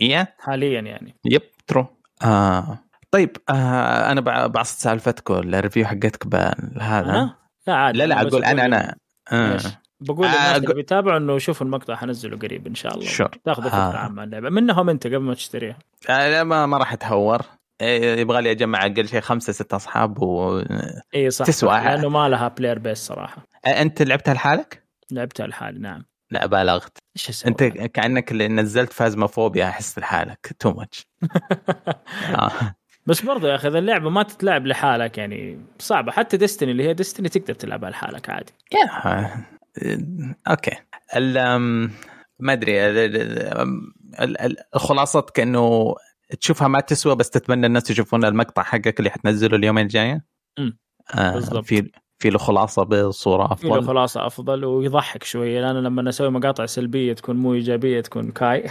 يا 0.00 0.26
حاليا 0.38 0.80
يعني. 0.80 1.14
yep 1.24 1.42
true. 1.66 1.86
آه. 2.24 2.78
طيب 3.10 3.36
آه 3.48 4.12
أنا 4.12 4.20
بع- 4.20 4.46
بعصت 4.46 4.78
سالفتكم 4.78 5.34
ال 5.34 5.41
review 5.41 5.86
حقتك 5.86 6.26
بهذا؟ 6.26 7.34
لا 7.66 7.74
عادي 7.74 7.98
لا 7.98 8.04
لا 8.06 8.20
أقول 8.22 8.44
أنا 8.44 8.64
أنا. 8.66 8.96
آه. 9.32 9.58
بقول 10.00 10.26
آه، 10.26 10.30
للناس 10.30 10.52
أقول- 10.52 10.62
اللي 10.62 10.74
بيتابعوا 10.74 11.18
إنه 11.18 11.38
شوفوا 11.38 11.66
المقطع 11.66 11.94
حنزله 11.94 12.36
قريب 12.38 12.66
إن 12.66 12.74
شاء 12.74 12.94
الله. 12.94 13.06
Sure. 13.08 13.30
تاخذوا 13.44 13.68
فكرة 13.68 13.78
آه. 13.78 13.96
عامة 13.96 14.22
عن 14.22 14.28
اللعبة. 14.28 14.50
منهم 14.50 14.90
أنت 14.90 15.06
قبل 15.06 15.18
ما 15.18 15.34
تشتريها. 15.34 15.76
آه، 16.10 16.30
لا 16.30 16.44
ما 16.44 16.66
ما 16.66 16.78
راح 16.78 16.92
أتهور. 16.92 17.42
يبغى 17.82 18.42
لي 18.42 18.50
أجمع 18.50 18.86
أقل 18.86 19.08
شيء 19.08 19.20
خمسة 19.20 19.52
ستة 19.52 19.76
أصحاب 19.76 20.22
و 20.22 20.62
اي 21.14 21.30
صح. 21.30 21.46
تسوى. 21.46 21.70
صح، 21.70 21.84
لأنه 21.84 22.08
ما 22.08 22.28
لها 22.28 22.48
player 22.48 22.78
base 22.78 22.98
صراحة. 22.98 23.42
آه، 23.66 23.82
أنت 23.82 24.02
لعبتها 24.02 24.34
لحالك؟ 24.34 24.82
لعبتها 25.10 25.46
لحالي 25.46 25.78
نعم. 25.78 26.04
لا 26.30 26.46
بالغت 26.46 26.98
إيش 27.16 27.28
أسوي؟ 27.28 27.50
أنت 27.50 27.62
كأنك 27.64 28.32
اللي 28.32 28.48
نزلت 28.48 28.92
Phasmophobia 28.92 29.64
أحس 29.68 29.98
لحالك. 29.98 30.56
too 30.58 30.70
much 30.72 31.06
بس 33.06 33.20
برضو 33.20 33.46
يا 33.46 33.54
أخي 33.54 33.68
إذا 33.68 33.78
اللعبة 33.78 34.10
ما 34.10 34.22
تتلعب 34.22 34.66
لحالك 34.66 35.18
يعني 35.18 35.60
صعبة. 35.78 36.12
حتى 36.12 36.36
Destiny 36.36 36.70
اللي 36.70 36.84
هي 36.88 36.94
Destiny 36.94 37.28
تقدر 37.28 37.54
تلعبها 37.54 37.90
لحالك 37.90 38.30
عادي. 38.30 38.52
okay 40.48 40.76
أم، 41.16 41.90
ما 42.40 42.52
أدري 42.52 42.80
خلاصتك 44.74 45.40
انه 45.40 45.94
تشوفها 46.40 46.68
ما 46.68 46.80
تسوى 46.80 47.16
بس 47.16 47.30
تتمنى 47.30 47.66
الناس 47.66 47.90
يشوفون 47.90 48.24
المقطع 48.24 48.62
حقك 48.62 48.98
اللي 48.98 49.10
حتنزله 49.10 49.56
اليومين 49.56 49.84
الجاية؟ 49.84 50.24
آه 51.14 51.34
بالضبط. 51.34 51.64
في 51.64 51.90
في 52.18 52.30
له 52.30 52.38
خلاصة 52.38 52.82
بصورة 52.82 53.54
في 53.54 53.66
له 53.66 53.74
أفضل؟ 53.74 53.86
خلاصة 53.86 54.26
أفضل 54.26 54.64
ويضحك 54.64 55.24
شوية 55.24 55.60
لأن 55.60 55.76
لما 55.76 56.08
أسوي 56.08 56.30
مقاطع 56.30 56.66
سلبية 56.66 57.12
تكون 57.12 57.36
مو 57.36 57.54
إيجابية 57.54 58.00
تكون 58.00 58.30
كاي. 58.30 58.70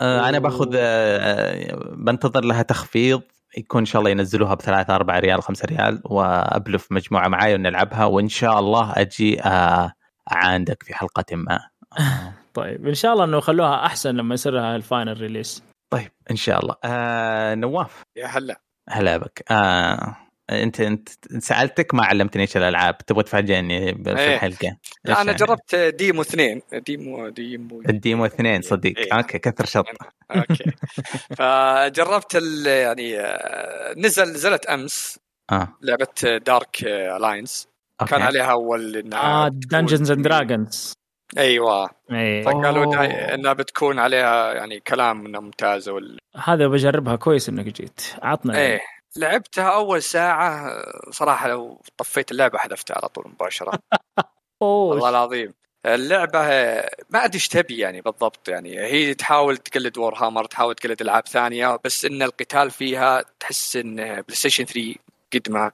آه 0.00 0.28
أنا 0.28 0.38
باخذ 0.38 0.70
آه 0.74 1.18
آه، 1.18 1.94
بنتظر 1.94 2.44
لها 2.44 2.62
تخفيض. 2.62 3.22
يكون 3.56 3.78
إن 3.78 3.86
شاء 3.86 4.00
الله 4.00 4.10
ينزلوها 4.10 4.54
بثلاثة 4.54 4.94
أربعة 4.94 5.18
ريال 5.18 5.42
خمسة 5.42 5.66
ريال 5.66 6.02
وأبلف 6.04 6.92
مجموعة 6.92 7.28
معاي 7.28 7.54
ونلعبها. 7.54 8.04
وإن 8.04 8.28
شاء 8.28 8.58
الله 8.58 8.92
أجي 8.92 9.42
آه 9.42 9.92
أعاندك 10.32 10.82
في 10.82 10.94
حلقة 10.94 11.24
ما. 11.32 11.60
طيب 12.54 12.86
إن 12.86 12.94
شاء 12.94 13.12
الله 13.12 13.24
إنه 13.24 13.38
يخلوها 13.38 13.86
أحسن 13.86 14.16
لما 14.16 14.34
يصير 14.34 14.52
لها 14.52 14.76
ال 14.76 14.83
final 14.83 15.20
release 15.20 15.62
طيب 15.90 16.10
إن 16.30 16.36
شاء 16.36 16.60
الله. 16.60 16.74
آه 16.84 17.54
نواف. 17.54 18.02
يا 18.16 18.26
هلا. 18.26 18.60
هلا 18.90 19.16
بك. 19.16 19.44
آه 19.50 20.16
أنت 20.50 20.80
أنت 20.80 21.08
سألتك 21.38 21.94
ما 21.94 22.04
علمتني 22.04 22.42
إيش 22.42 22.56
الألعاب 22.56 22.98
تبغى 22.98 23.22
تفاجئني 23.22 23.94
في 24.04 24.16
إيه. 24.18 24.34
الحلقة. 24.34 24.76
لا 25.04 25.22
أنا 25.22 25.32
إيش 25.32 25.40
جربت 25.40 25.74
ديمو 25.74 26.22
اثنين. 26.22 26.62
ديمو 26.72 27.28
ديمو. 27.28 27.80
الديمو 27.88 28.26
اثنين 28.26 28.62
صديق. 28.62 28.98
إيه. 28.98 29.12
أوكي 29.12 29.38
كثر 29.38 29.64
شط 29.66 29.84
أوكي. 30.30 30.64
فجربت 31.36 32.36
ال- 32.36 32.66
يعني 32.66 33.20
آه، 33.20 33.94
نزل 33.96 34.22
نزلت 34.22 34.66
أمس 34.66 35.18
آه. 35.52 35.68
لعبة 35.82 36.38
دارك 36.46 36.82
الاينس 36.84 37.68
كان 38.08 38.22
عليها 38.22 38.52
أول 38.52 38.96
إنها 38.96 39.20
آه 39.20 39.48
دنجنز 39.48 40.10
اند 40.10 40.22
دراجونز 40.22 40.94
أيوه. 41.38 41.90
إيه. 42.10 42.42
فقالوا 42.42 43.04
إنها 43.34 43.52
بتكون 43.52 43.98
عليها 43.98 44.52
يعني 44.54 44.80
كلام 44.80 45.26
إنها 45.26 45.40
ممتازة 45.40 45.92
وال... 45.92 46.18
هذا 46.44 46.66
بجربها 46.66 47.16
كويس 47.16 47.48
إنك 47.48 47.64
جيت. 47.64 48.00
عطنا 48.22 48.58
إيه. 48.58 48.80
لعبتها 49.16 49.70
أول 49.70 50.02
ساعة 50.02 50.72
صراحة 51.10 51.48
لو 51.48 51.82
طفيت 51.96 52.30
اللعبة 52.30 52.58
حذفتها 52.58 52.94
على 52.94 53.08
طول 53.08 53.24
مباشرة. 53.28 53.78
والله 54.60 55.00
اوه 55.00 55.08
العظيم. 55.08 55.54
اللعبة 55.86 56.38
ما 57.10 57.24
أدري 57.24 57.34
إيش 57.34 57.48
تبي 57.48 57.78
يعني 57.78 58.00
بالضبط 58.00 58.48
يعني. 58.48 58.80
هي 58.80 59.14
تحاول 59.14 59.56
تقلد 59.56 59.98
Warhammer 59.98 60.44
تحاول 60.44 60.74
تقلد 60.74 61.00
ألعاب 61.00 61.26
ثانية 61.26 61.78
بس 61.84 62.04
إن 62.04 62.22
القتال 62.22 62.70
فيها 62.70 63.24
تحس 63.40 63.76
إن 63.76 63.96
PlayStation 63.96 64.64
3 64.64 64.94
قدمها. 65.34 65.72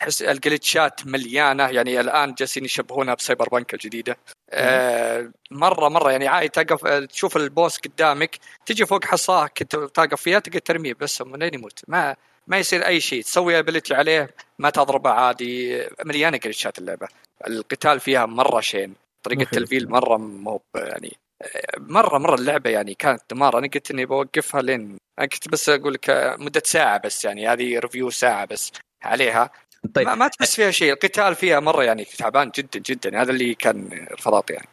تحس 0.00 0.22
الجلتشات 0.22 1.06
مليانة. 1.06 1.68
يعني 1.68 2.00
الآن 2.00 2.34
جالسين 2.34 2.64
يشبهونها 2.64 3.14
ب 3.14 3.48
Cyberpunk 3.48 3.74
الجديدة 3.74 4.16
آه 4.50 5.30
مرة 5.50 5.88
مرة 5.88 6.10
يعني 6.10 6.28
عادي 6.28 6.48
تقف 6.48 6.86
آه، 6.86 7.04
تشوف 7.04 7.36
ال 7.36 7.44
boss 7.44 7.78
قدامك 7.78 8.38
تجي 8.66 8.86
فوق 8.86 9.04
حصاه 9.04 9.46
كنت 9.46 9.76
تقف 9.76 10.20
فيها 10.20 10.38
تقدر 10.38 10.58
ترميه 10.58 10.94
بس 10.94 11.22
منين 11.22 11.54
يموت. 11.54 11.80
ما 11.88 12.16
ما 12.46 12.58
يصير 12.58 12.86
أي 12.86 13.00
شيء. 13.00 13.22
تسوي 13.22 13.58
ability 13.58 13.94
عليه 13.94 14.30
ما 14.58 14.70
تضربه 14.70 15.10
عادي. 15.10 15.86
مليانة 16.04 16.36
جلتشات 16.36 16.78
اللعبة. 16.78 17.08
القتال 17.46 18.00
فيها 18.00 18.26
مرة 18.26 18.60
شين. 18.60 18.94
طريقة 19.22 19.40
مخيف. 19.40 19.52
التلفيل 19.52 19.88
مرة 19.90 20.16
مو 20.16 20.60
يعني 20.74 21.16
مرة 21.78 22.18
مرة 22.18 22.34
اللعبة 22.34 22.70
يعني 22.70 22.94
كانت 22.94 23.22
دمار 23.30 23.58
أنا 23.58 23.68
قلت 23.74 23.90
إني 23.90 24.06
بوقفها 24.06 24.62
لين 24.62 24.98
أنا 25.18 25.26
كنت 25.26 25.48
بس 25.48 25.68
أقول 25.68 25.92
لك 25.94 26.34
مدة 26.38 26.62
ساعة 26.64 26.98
بس 26.98 27.24
يعني. 27.24 27.48
هذه 27.48 27.78
review 27.78 28.10
ساعة 28.10 28.44
بس. 28.44 28.72
عليها. 29.06 29.50
طيب. 29.94 30.06
ما, 30.06 30.14
ما 30.14 30.28
تحس 30.28 30.56
فيها 30.56 30.70
شيء. 30.70 30.92
القتال 30.92 31.34
فيها 31.34 31.60
مرة 31.60 31.84
يعني 31.84 32.04
تعبان 32.04 32.50
جدا 32.54 32.80
جدا. 32.86 33.22
هذا 33.22 33.30
اللي 33.30 33.54
كان 33.54 34.06
ارتباط 34.10 34.50
يعني. 34.50 34.68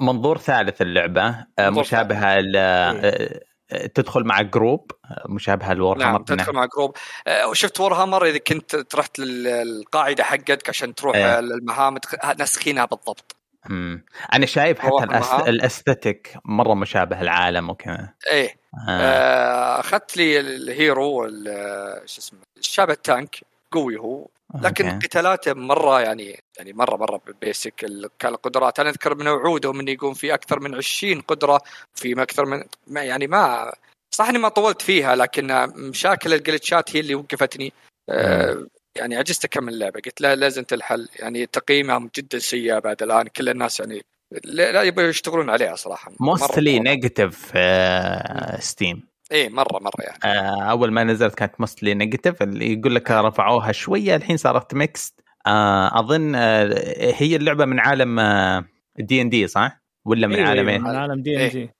منظور 0.00 0.38
ثالث 0.38 0.82
اللعبة 0.82 1.28
آه، 1.28 1.46
منظور 1.68 1.82
مشابهة 1.82 2.40
ل 2.40 2.56
آه، 2.56 3.40
آه، 3.72 3.86
تدخل 3.86 4.24
مع 4.24 4.40
group 4.40 4.90
آه، 5.04 5.24
مشابهة 5.28 5.72
ل 5.72 5.79
War 5.79 5.98
نعم 5.98 6.12
hammer 6.12 6.24
تدخل 6.24 6.52
مع 6.52 6.64
group 6.76 6.96
آه، 7.26 7.48
وشفت 7.48 7.80
Warhammer 7.80 8.24
إذا 8.26 8.38
كنت 8.38 8.94
رحت 8.94 9.18
للقاعدة 9.18 10.24
حقتك 10.24 10.68
عشان 10.68 10.94
تروح 10.94 11.16
إيه. 11.16 11.38
آه، 11.38 11.40
للمهام 11.40 11.98
ناسخينها 12.38 12.84
بالضبط. 12.84 13.36
مم. 13.66 14.04
أنا 14.34 14.46
شايف 14.46 14.78
حتى 14.78 15.04
الأس... 15.04 15.32
ال 15.32 15.42
aesthetic 15.42 16.34
مرة 16.44 16.74
مشابه 16.74 17.20
العالم 17.20 17.70
وكذا. 17.70 18.08
إيه. 18.30 18.56
آه. 18.88 18.90
آه، 18.90 19.80
أخذت 19.80 20.16
لي 20.16 20.40
ال 20.40 20.57
hero 20.57 21.24
ال- 21.24 22.02
شو 22.08 22.20
اسمه 22.20 22.38
الشاب 22.58 22.90
ال 22.90 22.98
tank. 22.98 23.36
قوي 23.72 23.96
هو. 23.96 24.28
لكن 24.54 24.88
okay. 24.88 25.06
قتالاته 25.06 25.54
مرة 25.54 26.00
يعني 26.00 26.42
يعني 26.58 26.72
مرة 26.72 26.96
مرة 26.96 27.20
basic 27.40 27.84
القدرات 28.24 28.80
أنا 28.80 28.90
أذكر 28.90 29.14
من 29.14 29.28
وعودهم 29.28 29.80
انه 29.80 29.90
يقوم 29.90 30.14
في 30.14 30.34
أكثر 30.34 30.60
من 30.60 30.74
20 30.74 31.20
قدرة 31.20 31.60
في 31.94 32.22
أكثر 32.22 32.46
من 32.46 32.64
ما 32.86 33.02
يعني 33.02 33.26
ما 33.26 33.72
صح 34.14 34.28
إني 34.28 34.38
ما 34.38 34.48
طولت 34.48 34.82
فيها 34.82 35.16
لكن 35.16 35.72
مشاكل 35.76 36.34
الجلتشات 36.34 36.96
هي 36.96 37.00
اللي 37.00 37.14
وقفتني. 37.14 37.72
آه 38.08 38.66
يعني 38.96 39.16
عجزت 39.16 39.44
أكمل 39.44 39.72
اللعبه 39.72 40.00
قلت 40.00 40.20
لا 40.20 40.34
لازم 40.34 40.62
تنحل 40.62 41.08
يعني 41.16 41.46
تقييمها 41.46 42.08
جدا 42.16 42.38
سيء 42.38 42.78
بعد 42.78 43.02
الآن. 43.02 43.28
كل 43.28 43.48
الناس 43.48 43.80
يعني 43.80 44.02
لا 44.44 44.82
يبغوا 44.82 45.08
يشتغلون 45.08 45.50
عليها 45.50 45.76
صراحة. 45.76 46.12
mostly 46.20 46.78
negative 46.78 47.52
Steam 48.64 49.09
إيه 49.32 49.48
مرة 49.48 49.78
مرة 49.78 50.04
يعني 50.04 50.18
آه، 50.24 50.62
أول 50.62 50.92
ما 50.92 51.04
نزلت 51.04 51.34
كانت 51.34 51.60
mostly 51.60 51.94
negative 51.94 52.42
اللي 52.42 52.72
يقول 52.72 52.94
لك 52.94 53.10
رفعوها 53.10 53.72
شوية 53.72 54.16
الحين 54.16 54.36
صارت 54.36 54.74
mixed 54.74 55.20
أظن 55.92 56.34
آه، 56.34 57.14
هي 57.16 57.36
اللعبة 57.36 57.64
من 57.64 57.80
عالم 57.80 58.20
دي 58.98 59.22
ان 59.22 59.28
دي 59.28 59.46
صح؟ 59.46 59.80
ولا 60.04 60.26
من 60.26 60.34
أيوة، 60.34 60.48
عالم 60.48 60.68
إيه؟ 60.68 60.78
من 60.78 60.96
عالم 60.96 61.22
دي 61.22 61.36
ان 61.36 61.40
إيه. 61.40 61.48
جي 61.48 61.70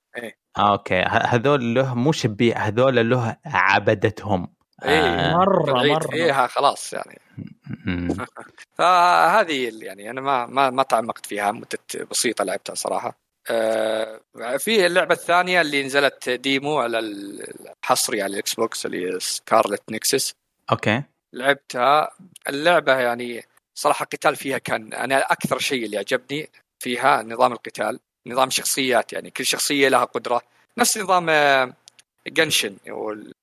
آه، 0.58 0.72
أوكي 0.72 1.02
هذول 1.08 1.74
له 1.74 1.94
مو 1.94 2.12
شبيه 2.12 2.54
هذول 2.58 3.10
له 3.10 3.36
عبدتهم 3.46 4.54
إيه 4.84 5.00
آه، 5.00 5.36
مرة 5.36 5.72
العيد 5.72 5.92
مرة 5.92 6.10
فيها 6.10 6.46
خلاص 6.46 6.92
يعني. 6.92 7.20
فهذه 8.78 9.70
يعني 9.82 10.10
أنا 10.10 10.20
ما 10.20 10.46
ما 10.46 10.70
ما 10.70 10.82
تعمقت 10.82 11.26
فيها 11.26 11.52
مدة 11.52 11.78
بسيطة 12.10 12.44
لعبتها 12.44 12.74
صراحة 12.74 13.08
آه، 13.08 13.29
في 14.59 14.87
اللعبة 14.87 15.14
الثانية 15.14 15.61
اللي 15.61 15.83
نزلت 15.83 16.29
ديمو 16.31 16.79
على 16.79 16.98
الحصري 16.98 18.22
على 18.22 18.33
الاكس 18.33 18.55
بوكس 18.55 18.87
اللي 18.87 19.20
سكارلت 19.20 19.83
نكسس 19.90 20.35
okay. 20.72 21.02
لعبتها. 21.33 22.11
اللعبة 22.48 22.98
يعني 22.98 23.44
صراحة 23.74 24.03
القتال 24.03 24.37
فيها 24.37 24.59
كان 24.59 24.92
أنا 24.92 25.18
أكثر 25.18 25.59
شيء 25.59 25.85
اللي 25.85 25.98
عجبني 25.98 26.50
فيها 26.79 27.22
نظام 27.22 27.53
القتال 27.53 28.00
نظام 28.26 28.50
شخصيات 28.50 29.12
يعني 29.12 29.31
كل 29.31 29.46
شخصية 29.46 29.88
لها 29.88 30.05
قدرة. 30.05 30.42
نفس 30.79 30.98
نظام 30.98 31.31
آه، 31.31 31.74
Genshin 32.26 32.76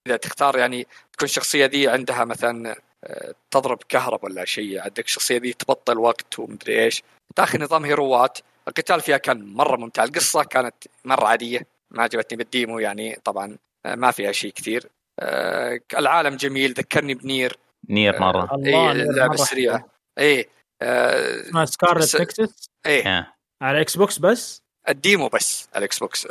اذا 0.07 0.17
تختار 0.17 0.57
يعني 0.57 0.87
تكون 1.13 1.25
الشخصية 1.25 1.65
ذي 1.65 1.87
عندها 1.87 2.25
مثلا 2.25 2.75
آه، 3.03 3.33
تضرب 3.51 3.79
كهرب 3.89 4.23
ولا 4.23 4.45
شيء 4.45 4.81
عندك 4.81 5.05
الشخصية 5.05 5.37
ذي 5.37 5.53
تبطل 5.53 5.97
وقت 5.97 6.39
ومدري 6.39 6.83
إيش. 6.83 7.03
داخل 7.37 7.61
نظام 7.61 7.85
هيروات. 7.85 8.37
القتال 8.67 9.01
فيها 9.01 9.17
كان 9.17 9.53
مرة 9.53 9.77
ممتع. 9.77 10.03
القصة 10.03 10.43
كانت 10.43 10.75
مرة 11.05 11.25
عادية 11.27 11.67
ما 11.91 12.03
عجبتني 12.03 12.37
بال 12.37 12.51
demo 12.51 12.79
يعني 12.79 13.19
طبعا 13.23 13.57
آه، 13.85 13.95
ما 13.95 14.11
فيها 14.11 14.31
شيء 14.31 14.51
كثير. 14.51 14.85
آه، 15.19 15.79
العالم 15.97 16.35
جميل 16.35 16.71
ذكرني 16.73 17.13
ب 17.13 17.21
Nier. 17.21 17.57
Nier 17.89 18.19
مرة. 18.19 18.49
الله 18.55 18.67
إيه 18.87 18.93
Nier 18.93 19.09
اللعبه 19.09 19.27
مرة 19.33 19.33
السريعه. 19.41 19.85
إيه 20.17 20.49
آه، 20.81 21.41
اسمها 21.41 21.65
Scarlet 21.65 22.21
Nexus 22.21 22.69
إيه. 22.85 23.07
آه. 23.17 23.33
على 23.61 23.81
Xbox 23.81 24.19
بس؟ 24.19 24.61
ال 24.89 24.97
demo 24.97 25.27
بس 25.27 25.69
على 25.73 25.79
ال 25.79 25.99
Xbox 25.99 26.27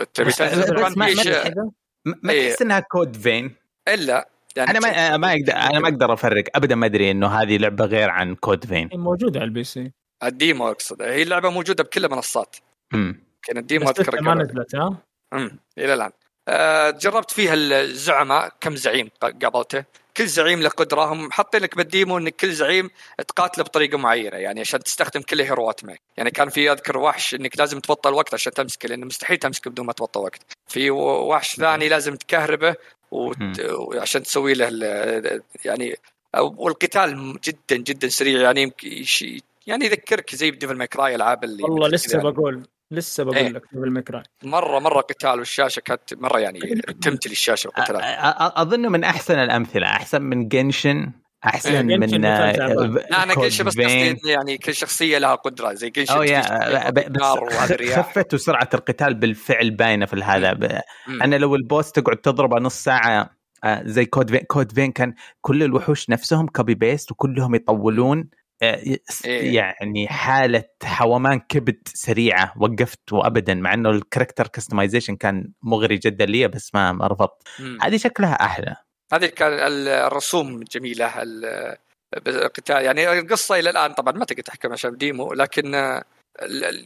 ما- 2.07 2.33
إيه. 2.33 2.51
تحس 2.51 2.63
إنها 2.63 2.81
Code 2.81 3.17
Vein 3.17 3.55
إلا 3.89 4.29
يعني 4.57 4.71
أنا 4.71 4.79
ما 4.81 5.17
ما 5.17 5.33
أقدر 5.33 5.53
أنا 5.53 5.79
ما 5.81 5.89
أقدر 5.89 6.13
أفرق. 6.13 6.45
ابدا 6.55 6.75
ما 6.75 6.87
أدري 6.87 7.11
إنه 7.11 7.27
هذه 7.27 7.57
لعبة 7.57 7.85
غير 7.85 8.11
عن 8.11 8.35
Code 8.35 8.65
Vein 8.67 8.89
هي 8.93 8.99
موجودة 8.99 9.41
على 9.41 9.47
ال 9.49 9.65
PC. 9.65 9.93
ال 10.25 10.34
demo 10.34 10.71
اقصد 10.71 11.03
هي 11.03 11.23
اللعبة 11.23 11.51
موجودة 11.51 11.85
بكل 11.85 12.05
المنصات. 12.05 12.57
مم. 12.93 13.21
كأن 13.43 13.59
الديمو 13.59 13.85
بس 13.85 14.01
اذكر 14.01 14.21
ما. 14.21 14.35
نزلت 14.35 14.75
ها؟ 14.75 14.97
امم 15.33 15.59
إلى 15.79 15.95
الآن. 15.95 16.11
آه 16.49 16.91
جربت 16.91 17.31
فيها 17.31 17.55
الزعماء 17.55 18.53
كم 18.61 18.77
زعيم 18.77 19.11
قابلته. 19.21 19.85
كل 20.17 20.27
زعيم 20.27 20.63
له 20.63 20.69
قدرة. 20.69 21.05
هم 21.05 21.33
حاطين 21.33 21.63
لك 21.63 21.77
بالديمو 21.77 22.19
إن 22.19 22.29
كل 22.29 22.53
زعيم 22.53 22.91
تقاتله 23.29 23.65
بطريقة 23.65 23.99
معينة 23.99 24.37
يعني 24.37 24.61
عشان 24.61 24.83
تستخدم 24.83 25.21
كل 25.21 25.41
الهيروات 25.41 25.85
معك. 25.85 26.01
يعني 26.17 26.31
كان 26.31 26.49
في 26.49 26.73
أذكر 26.73 26.99
وحش 26.99 27.35
إنك 27.35 27.59
لازم 27.59 27.81
تبطل 27.81 28.13
وقت 28.13 28.35
عشان 28.35 28.53
تمسكه 28.53 28.89
لأنه 28.89 29.07
مستحيل 29.07 29.37
تمسكه 29.37 29.71
بدون 29.71 29.87
ما 29.87 29.93
تبطل 29.93 30.21
وقت. 30.21 30.41
في 30.69 30.91
وحش 30.91 31.57
ثاني 31.57 31.89
لازم 31.89 32.17
تكهربه 32.17 32.75
وت... 33.11 33.37
عشان 33.95 34.23
تسوي 34.23 34.55
له 34.55 34.69
ال- 34.69 35.43
يعني 35.65 35.97
والقتال 36.39 37.41
جدا 37.45 37.77
جدا 37.77 38.09
سريع 38.09 38.41
يعني 38.41 38.63
يمكن 38.63 39.05
يعني 39.67 39.85
يذكرك 39.85 40.35
زي 40.35 40.51
ديفل 40.51 40.77
ماكراي 40.77 41.15
ألعاب 41.15 41.45
اللي 41.45 41.63
والله 41.63 41.89
لسه. 41.89 42.19
بقول 42.31 42.67
لسه 42.91 43.23
إيه. 43.23 43.29
بقول 43.43 43.55
لك 43.55 43.63
قبل 43.77 43.91
ميكراي 43.91 44.23
مره 44.43 44.79
مرة 44.79 45.01
قتال 45.01 45.39
والشاشة 45.39 45.81
كانت 45.81 46.15
مرة 46.15 46.39
يعني 46.39 46.61
تمتلي 47.03 47.33
الشاشة 47.33 47.69
أ- 47.69 47.71
وقتلات 47.79 48.03
أ- 48.03 48.59
أظن 48.61 48.93
من 48.93 49.05
أحسن 49.05 49.39
الأمثلة 49.39 49.87
أحسن 49.87 50.23
من 50.23 50.49
جنشن 50.49 51.13
أحسن 51.45 51.75
يعني 51.75 51.99
من 51.99 52.11
تعبان. 52.23 52.95
لا 53.11 53.23
أنا 53.23 53.35
كل 53.35 53.53
شيء 53.53 53.67
بس. 53.67 53.77
قصدي 53.79 54.17
يعني 54.25 54.59
كل 54.59 54.75
شخصية 54.75 55.19
لها 55.19 55.35
قدرة 55.35 55.73
زي 55.73 55.91
كل 55.91 56.05
أو 56.11 56.25
شيء 56.25 56.41
بس 57.11 57.99
خفت 57.99 58.35
وسرعه 58.35 58.69
القتال 58.75 59.15
بالفعل 59.15 59.71
باينة 59.71 60.07
في 60.07 60.17
هذا 60.23 60.53
ب- 60.53 60.81
مم. 61.07 61.23
أنا 61.23 61.37
لو 61.37 61.55
البوس 61.55 61.93
تقعد 61.93 62.17
تضربه 62.17 62.57
نص 62.61 62.85
ساعة 62.85 63.31
آه، 63.65 63.83
زي 63.85 64.05
كود 64.05 64.31
فين 64.31 64.41
كود 64.41 64.73
فين 64.73 64.93
كان 64.93 65.15
كل 65.41 65.63
الوحوش 65.63 66.11
نفسهم 66.11 66.47
copy 66.47 66.75
paste 66.75 67.13
وكلهم 67.13 67.55
يطولون 67.55 68.19
آه، 68.19 68.23
إيه. 68.23 68.46
يعني 69.25 70.09
حالة 70.09 70.65
حومان 70.85 71.41
كبد 71.41 71.79
سريعة 71.87 72.53
وقفت 72.57 73.13
وابدا 73.13 73.55
مع 73.55 73.75
إنه 73.75 73.91
ال 73.91 73.97
character 73.97 74.47
customization 74.49 75.17
كان 75.17 75.53
مغري 75.63 75.97
جدا 75.97 76.25
لي 76.27 76.49
بس 76.49 76.75
ما 76.75 76.99
رفضت. 77.03 77.49
هذه 77.83 77.97
شكلها 77.97 78.33
أحلى. 78.33 78.77
هذه 79.13 79.27
كان 79.27 79.53
ال- 79.53 79.89
الرسوم 79.89 80.61
جميلة 80.63 81.23
ال- 81.23 81.77
القتال 82.27 82.85
يعني 82.85 83.19
القصة 83.21 83.59
إلى 83.59 83.71
الآن 83.71 83.93
طبعا 83.93 84.13
ما 84.13 84.25
تقدر 84.25 84.43
تحكم 84.43 84.73
عشان 84.73 84.97
demo 84.97 85.33
لكن 85.33 85.75
آه، 85.75 86.05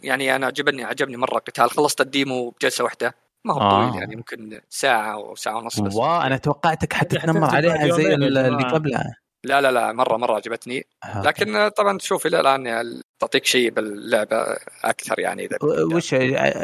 يعني 0.03 0.37
أنا 0.37 0.47
عجبني 0.47 0.85
عجبني 0.85 1.17
مرة 1.17 1.37
القتال. 1.39 1.71
خلصت 1.71 2.01
ال 2.01 2.11
demo 2.11 2.51
بجلسة 2.51 2.85
واحدة. 2.85 3.15
ما 3.47 3.55
هو 3.55 3.61
آه. 3.61 3.89
طويل 3.89 4.01
يعني 4.01 4.17
ممكن 4.17 4.61
ساعة 4.71 5.13
أو 5.13 5.35
ساعة 5.35 5.57
ونص 5.57 5.81
بس. 5.81 5.95
wow 5.95 6.21
أنا 6.21 6.37
توقعتك 6.37 6.93
حتى 6.93 7.19
تنمر 7.19 7.55
عليها 7.55 7.89
زي 7.97 8.15
اللي. 8.15 8.65
قبلها. 8.73 9.17
لا 9.45 9.61
لا 9.61 9.73
لا 9.73 9.93
مرة 9.93 10.17
مرة 10.17 10.35
عجبتني 10.35 10.87
آه. 11.05 11.23
لكن 11.23 11.69
طبعا 11.69 11.99
تشوف 11.99 12.27
إلى 12.27 12.41
الآن 12.41 12.67
يعني 12.67 13.01
تعطيك 13.21 13.45
شيء 13.45 13.71
باللعبة 13.71 14.57
أكثر 14.85 15.19
يعني 15.19 15.45
إذا 15.45 15.57
وش 15.95 16.15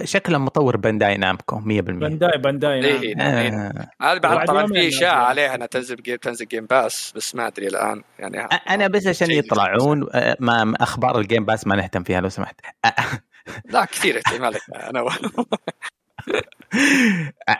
شكله 0.04 0.38
مطور 0.38 0.76
Bandai 0.76 1.16
Namco 1.16 1.60
100% 1.60 1.62
Bandai 1.62 2.38
Bandai 2.38 2.80
نعم. 2.80 3.36
إيه. 3.36 3.52
آه. 3.54 3.90
هذا 4.02 4.18
بعد 4.18 4.46
طبعا 4.46 4.66
في 4.66 4.88
اشاعه 4.88 5.14
نازل. 5.14 5.28
عليها 5.28 5.54
إنها 5.54 5.66
تنزل 5.66 5.96
game 5.96 6.16
تنزل 6.16 6.46
Game 6.46 6.66
Pass 6.66 7.12
بس 7.16 7.34
ما 7.34 7.46
أدري 7.46 7.66
الآن 7.66 8.02
يعني 8.18 8.48
أنا 8.70 8.88
بس 8.88 9.06
عشان 9.06 9.30
يطلعون 9.30 10.06
آه، 10.14 10.36
ما 10.40 10.74
أخبار 10.80 11.18
ال 11.18 11.23
Game 11.23 11.44
Pass 11.44 11.66
ما 11.66 11.76
نهتم 11.76 12.02
فيها 12.02 12.20
لو 12.20 12.28
سمحت 12.28 12.60
لا 13.64 13.84
كثير 13.84 14.20
احتمالك 14.26 14.60
أنا 14.74 15.04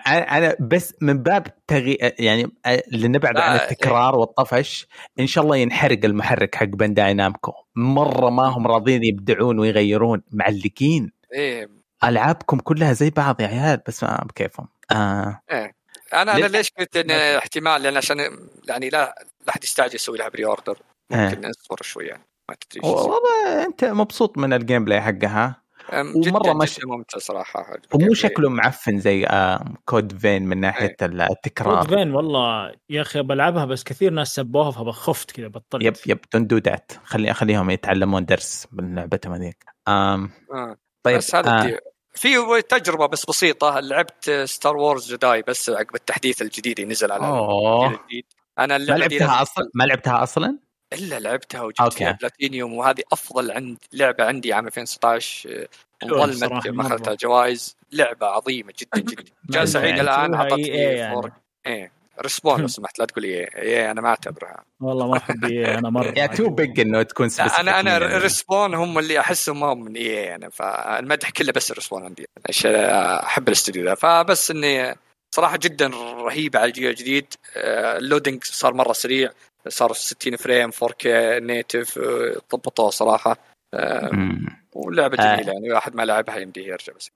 أنا 0.09 0.57
بس 0.61 0.95
من 1.01 1.23
باب 1.23 1.47
تغي... 1.67 1.99
يعني 2.19 2.53
اللي 2.67 3.09
نبعد 3.09 3.35
لا، 3.35 3.43
عن 3.45 3.57
التكرار 3.57 4.19
والطفش 4.19 4.87
إن 5.21 5.27
شاء 5.27 5.45
الله 5.45 5.57
ينحرق 5.57 6.05
المحرك 6.05 6.55
حق 6.55 6.65
Bandai 6.65 7.15
Namco 7.15 7.53
مرة 7.77 8.31
ما 8.31 8.43
هم 8.43 8.67
راضيين 8.67 9.05
يبدعون 9.05 9.59
ويغيرون. 9.59 10.23
معلقين. 10.33 11.13
إيه. 11.33 11.69
ألعابكم 12.05 12.59
كلها 12.59 12.93
زي 12.93 13.11
بعض 13.11 13.41
يا 13.41 13.47
عيال 13.47 13.81
بس 13.89 14.03
ما 14.05 14.25
بكيفهم 14.29 14.69
آه. 14.93 15.41
إيه. 15.51 15.77
أنا 16.15 16.37
أنا؟ 16.37 16.47
ليش 16.47 16.71
قلت 16.79 16.97
إن 16.97 17.11
احتمال؟ 17.11 17.83
لأن 17.83 17.97
عشان 17.97 18.17
يعني 18.69 18.89
لا 18.89 18.99
لا 18.99 19.51
أحد 19.51 19.65
يستعجل 19.65 19.95
يسوي 19.95 20.19
لها 20.19 20.29
pre-order 20.29 20.79
آه. 21.13 21.29
ممكن 21.29 21.49
نصبر 21.49 21.83
شوي 21.83 22.05
يعني 22.07 22.23
ما 22.49 22.55
تدري. 22.61 22.89
والله 22.89 23.67
أنت 23.67 23.85
مبسوط 23.85 24.39
من 24.39 24.53
ال 24.53 24.85
gameplay 24.85 25.01
حقها 25.01 25.63
أم، 25.93 26.13
ومرة 26.17 26.43
جدا 26.43 26.53
مش- 26.55 26.77
جدا 26.79 26.87
ممتع 26.89 27.19
صراحة 27.19 27.67
ومو 27.95 28.15
شكله 28.15 28.49
معفن 28.49 28.99
زي 28.99 29.27
آه 29.27 29.65
Code 29.85 30.19
Vein 30.19 30.43
من 30.43 30.61
ناحية 30.61 30.97
التكرار. 31.03 31.81
Code 31.87 31.95
Vein 31.97 32.15
والله 32.15 32.73
يا 32.91 33.03
أخي 33.03 33.23
بلعبها 33.23 33.65
بس 33.65 33.85
كثير 33.85 34.13
ناس 34.13 34.35
سبوها 34.35 34.71
فبخفت 34.71 35.31
كذا 35.31 35.49
بطلت. 35.49 35.83
yep 35.83 35.95
yep 36.07 36.19
دندودات 36.35 36.93
خلي 37.05 37.35
خليهم 37.35 37.71
يتعلمون 37.71 38.25
درس 38.25 38.67
من 38.73 38.95
لعبتهم 38.95 39.33
هذيك 39.33 39.65
آم 39.89 40.31
آه. 40.53 40.77
طيب 41.03 41.17
بس 41.17 41.35
هذا 41.35 41.51
آه. 41.51 41.79
في 42.15 42.63
تجربة 42.69 43.07
بس 43.07 43.27
بسيطة 43.27 43.81
لعبت 43.81 44.31
Star 44.45 44.77
Wars 44.77 45.15
Jedi 45.15 45.43
بس 45.49 45.71
عقب 45.71 45.95
التحديث 45.95 46.43
الجديد 46.43 46.81
اللي 46.81 46.91
نزل 46.93 47.13
على 47.13 47.27
الجديد. 47.87 48.25
أنا 48.59 48.67
ما 48.67 48.77
اللعبه 48.77 49.07
دي 49.07 49.19
لعبتها 49.19 49.43
أصلا؟ 49.43 49.71
ما 49.75 49.85
لعبتها 49.85 50.23
أصلا؟ 50.23 50.59
إلا 50.93 51.19
لعبتها 51.21 51.63
وجبت 51.63 51.81
أوكي. 51.81 51.97
فيها 51.97 52.13
بلاتينيوم 52.21 52.73
وهذه 52.75 53.03
أفضل 53.13 53.51
عند 53.51 53.79
لعبة 53.93 54.25
عندي 54.25 54.53
عام 54.53 54.67
2016 54.67 55.67
حلوة 56.03 56.19
ظلمت 56.27 56.33
الصراحة، 56.33 56.71
ما 56.71 56.87
اخذتها. 56.87 57.15
جوائز. 57.15 57.77
لعبة 57.93 58.27
عظيمة 58.27 58.73
جدا 58.79 59.01
جدا. 59.13 59.25
جالس 59.51 59.77
الحين 59.77 60.01
الآن 60.01 60.35
اعطتني 60.35 60.67
يعني. 60.69 61.15
فور 61.15 61.31
إيه 61.67 61.93
ريسبون 62.21 62.61
لو 62.61 62.67
سمحت 62.77 62.99
لا 62.99 63.05
تقول 63.05 63.25
إي 63.25 63.45
إي. 63.45 63.91
أنا 63.91 64.01
ما 64.01 64.09
أعتبرها. 64.09 64.65
والله 64.81 65.09
ما 65.11 65.17
أحب 65.17 65.45
إيه، 65.45 65.79
أنا 65.79 65.91
مرة 65.91 66.15
يا 66.19 66.27
تو 66.27 66.49
بيج 66.51 66.81
إنه 66.81 67.03
تكون 67.03 67.29
أنا 67.41 67.81
أنا 67.81 67.91
يعني. 67.91 68.19
ريسبون 68.19 68.75
هم 68.75 68.99
اللي 68.99 69.21
أحسهم 69.21 69.61
ما 69.61 69.67
هم 69.73 69.85
من 69.85 69.97
إي 69.97 70.07
يعني 70.07 70.51
فالمدح 70.51 71.31
كله 71.31 71.53
بس 71.53 71.73
ريسبون 71.73 72.05
عندي. 72.05 72.27
عشان 72.49 72.75
أحب 72.75 73.49
الاستوديو 73.49 73.85
ذا 73.85 73.95
فبس 73.95 74.51
إني 74.51 74.95
صراحة 75.35 75.57
جدا 75.57 75.87
رهيبة 76.27 76.59
على 76.59 76.69
الجيل 76.69 76.91
الجديد. 76.91 77.27
آه، 77.57 77.99
ال 77.99 78.04
loading 78.05 78.45
صار 78.45 78.75
مرة 78.75 78.93
سريع. 78.93 79.31
صار 79.69 79.93
60 79.93 80.37
frame 80.37 80.71
4K 80.71 81.07
native 81.43 81.99
آه، 81.99 82.37
ضبطوه 82.53 82.91
صراحة. 82.91 83.37
آه،. 83.75 84.11
ولعبة 84.73 85.19
آه. 85.21 85.37
جميلة 85.37 85.53
يعني 85.53 85.73
واحد 85.73 85.95
ما 85.95 86.03
لعبها 86.03 86.37
يمديه 86.37 86.67
يرجع 86.67 86.93
بس. 86.93 87.11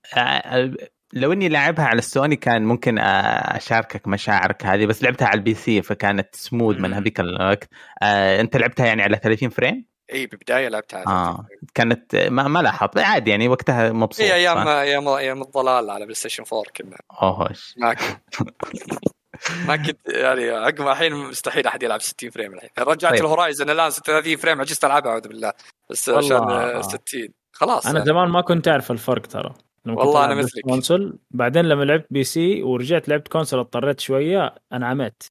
لو 1.13 1.33
إني 1.33 1.49
لعبها 1.49 1.85
على 1.85 1.99
السوني 1.99 2.35
كان 2.35 2.63
ممكن 2.63 2.99
أشاركك 2.99 4.07
مشاعرك 4.07 4.65
هذه 4.65 4.85
بس 4.85 5.03
لعبتها 5.03 5.27
على 5.27 5.37
ال 5.37 5.53
PC 5.53 5.81
فكانت 5.81 6.35
سموث 6.35 6.77
من. 6.77 6.93
هذيك 6.93 7.19
الوقت. 7.19 7.69
آه، 8.03 8.41
أنت 8.41 8.57
لعبتها 8.57 8.85
يعني 8.85 9.01
على 9.01 9.17
30 9.23 9.49
frame؟ 9.49 9.91
إي 10.13 10.25
بالبداية 10.27 10.67
لعبتها 10.67 11.03
آه 11.07 11.45
كانت 11.73 12.15
ما, 12.15 12.47
ما 12.47 12.59
لاحظت. 12.59 12.97
عادي 12.97 13.31
يعني 13.31 13.47
وقتها 13.47 13.91
مبسوط 13.91 14.25
هي 14.25 14.33
أيام 14.33 14.67
أيام 14.67 15.07
أيام 15.07 15.41
الضلال 15.41 15.89
على 15.89 16.03
PlayStation 16.03 16.43
4 16.53 16.63
كنا. 16.75 16.97
أوهش. 17.21 17.75
ما 17.77 17.95
ما 19.67 19.75
كنت 19.75 19.99
يعني 20.07 20.49
عقب 20.49 20.87
الحين 20.87 21.13
مستحيل 21.15 21.67
أحد 21.67 21.83
يلعب 21.83 22.01
60 22.01 22.29
frame 22.29 22.53
الحين. 22.53 22.69
رجعت 22.79 23.11
طيب. 23.11 23.21
ال 23.21 23.27
Horizon 23.27 23.69
الآن 23.69 23.89
36 23.89 24.35
frame 24.37 24.61
عجزت 24.61 24.85
ألعبها 24.85 25.11
أعوذ 25.11 25.27
بالله. 25.27 25.53
بس 25.89 26.09
والله. 26.09 26.35
عشان 26.35 26.49
آه، 26.77 26.81
60 26.81 27.29
خلاص. 27.53 27.85
أنا 27.85 28.05
زمان 28.05 28.29
ما 28.29 28.41
كنت 28.41 28.67
أعرف 28.67 28.91
الفرق 28.91 29.25
ترى. 29.25 29.53
والله 29.87 30.25
أنا 30.25 30.33
ألعب 30.33 30.43
مثلك. 30.45 30.63
console 30.63 31.19
بعدين 31.31 31.65
لما 31.65 31.83
لعبت 31.83 32.05
PC 32.09 32.63
ورجعت 32.63 33.09
لعبت 33.09 33.27
console 33.27 33.59
اضطريت 33.59 33.99
شوية 33.99 34.55
انعمت 34.73 35.23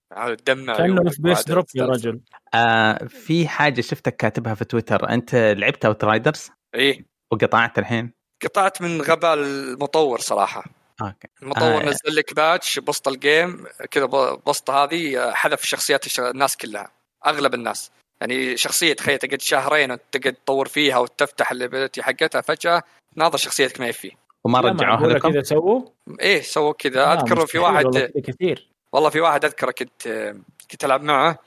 دمع 0.47 0.77
كأنه 0.77 1.03
FPS 1.09 1.45
drop 1.45 1.65
يا 1.75 1.85
رجل. 1.87 2.21
آه 2.55 3.05
في 3.05 3.49
حاجة 3.49 3.81
شفتك 3.81 4.17
كاتبها 4.17 4.55
في 4.55 4.65
تويتر. 4.65 5.09
أنت 5.09 5.35
لعبت 5.35 5.85
Outriders 5.85 6.51
إيه. 6.75 7.07
وقطعت 7.33 7.79
الحين؟ 7.79 8.13
قطعت 8.45 8.83
من 8.83 9.03
غباء 9.03 9.35
المطور 9.35 10.21
صراحة. 10.21 10.65
okay. 11.03 11.29
المطور 11.43 11.83
آه. 11.83 11.87
نزل 11.87 12.15
لك 12.17 12.35
patch 12.35 12.79
بوسط 12.79 13.09
ال 13.09 13.20
game 13.20 13.65
كذا 13.91 14.05
ب- 14.05 14.41
بسطه 14.47 14.85
هذه 14.85 15.19
آه، 15.29 15.33
حذف 15.33 15.63
شخصيات 15.65 16.19
الناس 16.19 16.57
كلها 16.57 16.91
أغلب 17.27 17.55
الناس. 17.55 17.91
يعني 18.21 18.57
شخصية 18.57 18.93
تخيل 18.93 19.19
تقعد 19.19 19.41
شهرين 19.41 19.93
وتقعد 19.93 20.35
تطور 20.35 20.69
فيها 20.69 20.99
وتفتح 20.99 21.51
ال 21.53 21.59
ability 21.59 22.03
حقتها 22.03 22.41
فجأة 22.41 22.83
ناظر 23.17 23.39
شخصيتك 23.39 23.81
ما 23.81 23.87
يفي 23.89 24.11
وما 24.45 24.61
رجعوها 24.61 25.07
لكم؟ 25.07 25.33
كذا 25.33 25.43
سووا 25.43 25.83
إيه 26.21 26.43
سووا 26.43 26.73
كذا. 26.73 27.05
آه، 27.05 27.13
أذكر 27.15 27.47
في 27.47 27.59
واحد 27.59 27.85
والله 27.85 28.11
كثير. 28.25 28.71
والله 28.93 29.11
في 29.11 29.21
واحد 29.21 29.45
أذكره 29.45 29.71
كنت 29.71 30.35
كنت 30.71 30.85
ألعب 30.85 31.03
معه. 31.03 31.39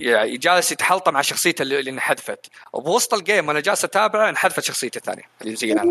يعني 0.00 0.36
جالس 0.36 0.72
يتحلطم 0.72 1.14
مع 1.14 1.22
شخصيته 1.22 1.62
اللي 1.62 1.80
اللي 1.80 1.90
انحذفت. 1.90 2.46
وبوسط 2.72 3.14
ال 3.14 3.21
game 3.21 3.48
وأنا 3.48 3.60
جالس 3.60 3.84
أتابعه 3.84 4.28
انحذفت 4.28 4.60
شخصيته 4.60 4.98
الثانية. 4.98 5.22
اللي 5.42 5.56
زي 5.56 5.72
أنا 5.72 5.82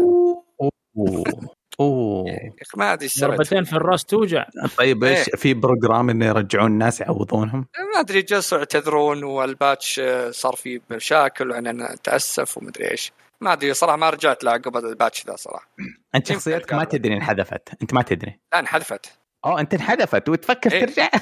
أوه. 1.79 2.19
اوه 2.19 2.29
يا 2.29 2.53
أخي 2.61 2.77
ما 2.77 2.93
أدري 2.93 3.03
إيش 3.05 3.19
ضربتين 3.19 3.63
في 3.63 3.73
الراس 3.73 4.05
توجع. 4.05 4.45
طيب 4.77 5.03
إيش 5.03 5.29
إيه. 5.29 5.35
في 5.35 5.53
program 5.53 6.09
إنه 6.09 6.25
يرجعون 6.25 6.71
الناس 6.71 7.01
يعوضونهم؟ 7.01 7.67
ما 7.93 7.99
أدري 7.99 8.21
جلسوا 8.21 8.57
يعتذرون 8.57 9.23
وال 9.23 9.45
patch 9.45 9.99
آه، 9.99 10.31
صار 10.31 10.55
فيه 10.55 10.79
مشاكل 10.91 11.51
وأنا 11.51 11.95
تاسف 12.03 12.57
وما 12.57 12.69
ادري 12.69 12.91
إيش. 12.91 13.11
ما 13.41 13.53
أدري 13.53 13.73
صراحة 13.73 13.97
ما 13.97 14.09
رجعت 14.09 14.43
له 14.43 14.51
عقب 14.51 14.77
ال 14.77 14.85
patch 14.85 15.25
ذا 15.27 15.35
صراحة. 15.35 15.69
أنت 16.15 16.27
شخصيتك 16.27 16.73
ما. 16.73 16.83
تدري 16.83 17.13
انحذفت 17.13 17.69
أنت 17.81 17.93
ما 17.93 18.01
تدري. 18.01 18.39
لا 18.53 18.59
انحذفت 18.59 19.20
اوه 19.45 19.59
أنت 19.59 19.73
انحذفت 19.73 20.29
وتفكر 20.29 20.71
إيه. 20.71 20.85
ترجع 20.85 21.09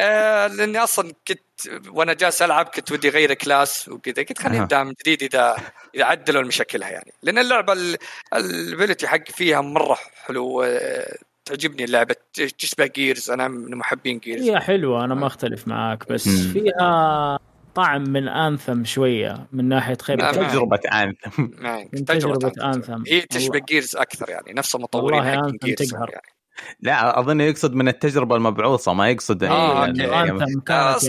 آه 0.00 0.46
لأني 0.46 0.78
أصلا 0.78 1.12
كنت 1.28 1.40
وأنا 1.88 2.12
جالس 2.12 2.42
ألعب 2.42 2.66
كنت 2.66 2.92
ودي 2.92 3.08
أغير 3.08 3.34
class 3.34 3.88
وكذا 3.88 4.22
قلت 4.22 4.38
خليني. 4.38 4.62
ابدا 4.62 4.84
من 4.84 4.92
جديد 5.00 5.22
إذا 5.22 5.56
إذا 5.94 6.04
عدلوا 6.04 6.42
مشاكلها 6.42 6.90
يعني 6.90 7.12
لأن 7.22 7.38
اللعبة 7.38 7.76
ال 8.34 8.43
ability 8.43 9.08
حق 9.08 9.28
فيها 9.30 9.60
مرة 9.60 9.98
حلو 10.26 10.62
آه، 10.62 11.16
تعجبني 11.44 11.84
اللعبة 11.84 12.16
تشبه 12.58 12.86
Gears 12.86 13.30
أنا 13.30 13.48
من 13.48 13.76
محبين 13.76 14.18
Gears 14.18 14.42
هي 14.42 14.60
حلوة 14.60 15.04
أنا 15.04 15.14
ما 15.14 15.26
أختلف 15.26 15.68
معاك 15.68 16.08
بس 16.12 16.26
مم. 16.28 16.52
فيها 16.52 17.38
طعم 17.74 18.02
من 18.02 18.28
Anthem 18.28 18.84
شوية 18.84 19.46
من 19.52 19.68
ناحية 19.68 19.96
خيبة 20.02 20.30
التجربة. 20.30 20.48
تجربة 20.76 20.80
Anthem. 21.02 21.42
من 21.92 22.04
تجربة 22.04 22.34
تجربة 22.48 22.66
Anthem. 22.74 22.92
Anthem. 22.92 23.02
هي 23.08 23.20
تشبه. 23.20 23.58
Gears 23.58 23.96
أكثر 23.96 24.30
يعني 24.30 24.52
نفس 24.52 24.74
المطورين 24.74 25.18
والله 25.20 25.36
حق 25.36 25.64
Gears 25.64 25.90
تقهر. 25.90 26.10
يعني. 26.10 26.33
لا 26.80 27.18
أظن 27.18 27.40
يقصد 27.40 27.74
من 27.74 27.88
التجربة 27.88 28.36
المبعوصة 28.36 28.92
ما 28.94 29.08
يقصد 29.10 29.44
آه، 29.44 29.84
يعني- 29.84 29.88
okay. 30.04 30.12
يعني- 30.12 30.30
Anthem 30.30 30.42
آه، 30.42 30.92
كانت 31.00 31.08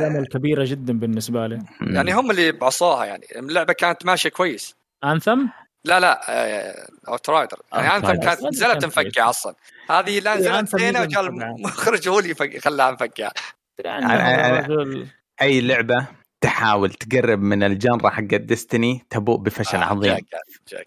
يعني 0.00 0.06
امل 0.06 0.26
كبيرة 0.26 0.64
جدا 0.64 0.98
بالنسبة 0.98 1.46
لي 1.46 1.62
يعني 1.80 2.12
هم 2.14 2.30
اللي 2.30 2.52
بعصوها 2.52 3.04
يعني 3.04 3.26
اللعبة 3.36 3.72
كانت 3.72 4.06
ماشية 4.06 4.28
كويس 4.30 4.76
Anthem 5.04 5.46
لا 5.84 6.00
لا 6.00 6.20
Outrider 7.08 7.58
يعني. 7.72 7.96
Anthem 7.96 8.06
كانت 8.20 8.42
نزلت 8.44 8.80
كانت 8.80 8.94
كويسة. 8.94 9.30
أصلا 9.30 9.54
هذه 9.90 10.20
لا 10.20 10.32
إيه، 10.32 10.38
نزلت 10.60 10.76
زينة 10.80 11.00
وجاء. 11.02 11.26
المخرج 11.26 12.08
هو 12.08 12.18
اللي 12.18 12.30
يفك- 12.30 12.58
خلاها 12.64 12.90
مفكة 12.90 13.30
يعني 13.84 14.06
أي 15.42 15.60
لعبة 15.60 16.06
تحاول 16.46 16.90
تقرب 16.90 17.42
من 17.42 17.62
ال 17.62 17.70
genre 17.70 18.10
حق 18.10 18.22
Destiny 18.22 19.06
تبوء 19.10 19.38
بفشل 19.38 19.78
آه، 19.78 19.84
عظيم. 19.84 20.16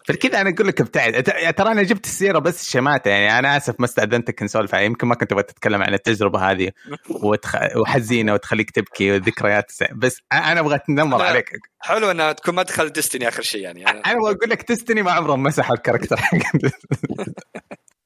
فكذا 0.04 0.40
أنا 0.40 0.50
أقول 0.50 0.68
لك 0.68 0.80
ابتعد 0.80 1.22
ترى 1.56 1.72
أنا 1.72 1.82
جبت 1.82 2.04
السيرة 2.04 2.38
بس 2.38 2.70
شماته 2.70 3.08
يعني 3.08 3.38
أنا 3.38 3.56
آسف 3.56 3.74
ما 3.78 3.84
استأذنتك 3.84 4.42
نسولف 4.42 4.74
عليها. 4.74 4.86
يمكن 4.86 5.06
ما 5.06 5.14
كنت 5.14 5.30
تبغى 5.30 5.42
تتكلم 5.42 5.82
عن 5.82 5.94
التجربة 5.94 6.50
هذه 6.50 6.70
وتخ... 7.24 7.56
وحزينة 7.76 8.32
وتخليك 8.32 8.70
تبكي 8.70 9.12
وذكريات. 9.12 9.72
بس 9.94 10.16
أنا 10.32 10.60
أبغى 10.60 10.74
أتنمر. 10.74 11.22
عليك 11.22 11.50
حلو 11.80 12.10
إنها 12.10 12.32
تكون 12.32 12.54
مدخل 12.54 12.88
Destiny 12.88 13.28
آخر 13.28 13.42
شيء 13.42 13.60
يعني 13.60 13.88
أنا 13.88 14.00
أبغى 14.00 14.32
أقول 14.32 14.50
لك 14.50 14.62
Destiny 14.62 15.02
ما 15.02 15.12
عمرهم 15.12 15.42
مسحوا 15.42 15.76
ال 15.76 15.80
character 15.80 16.16
حق 16.16 16.38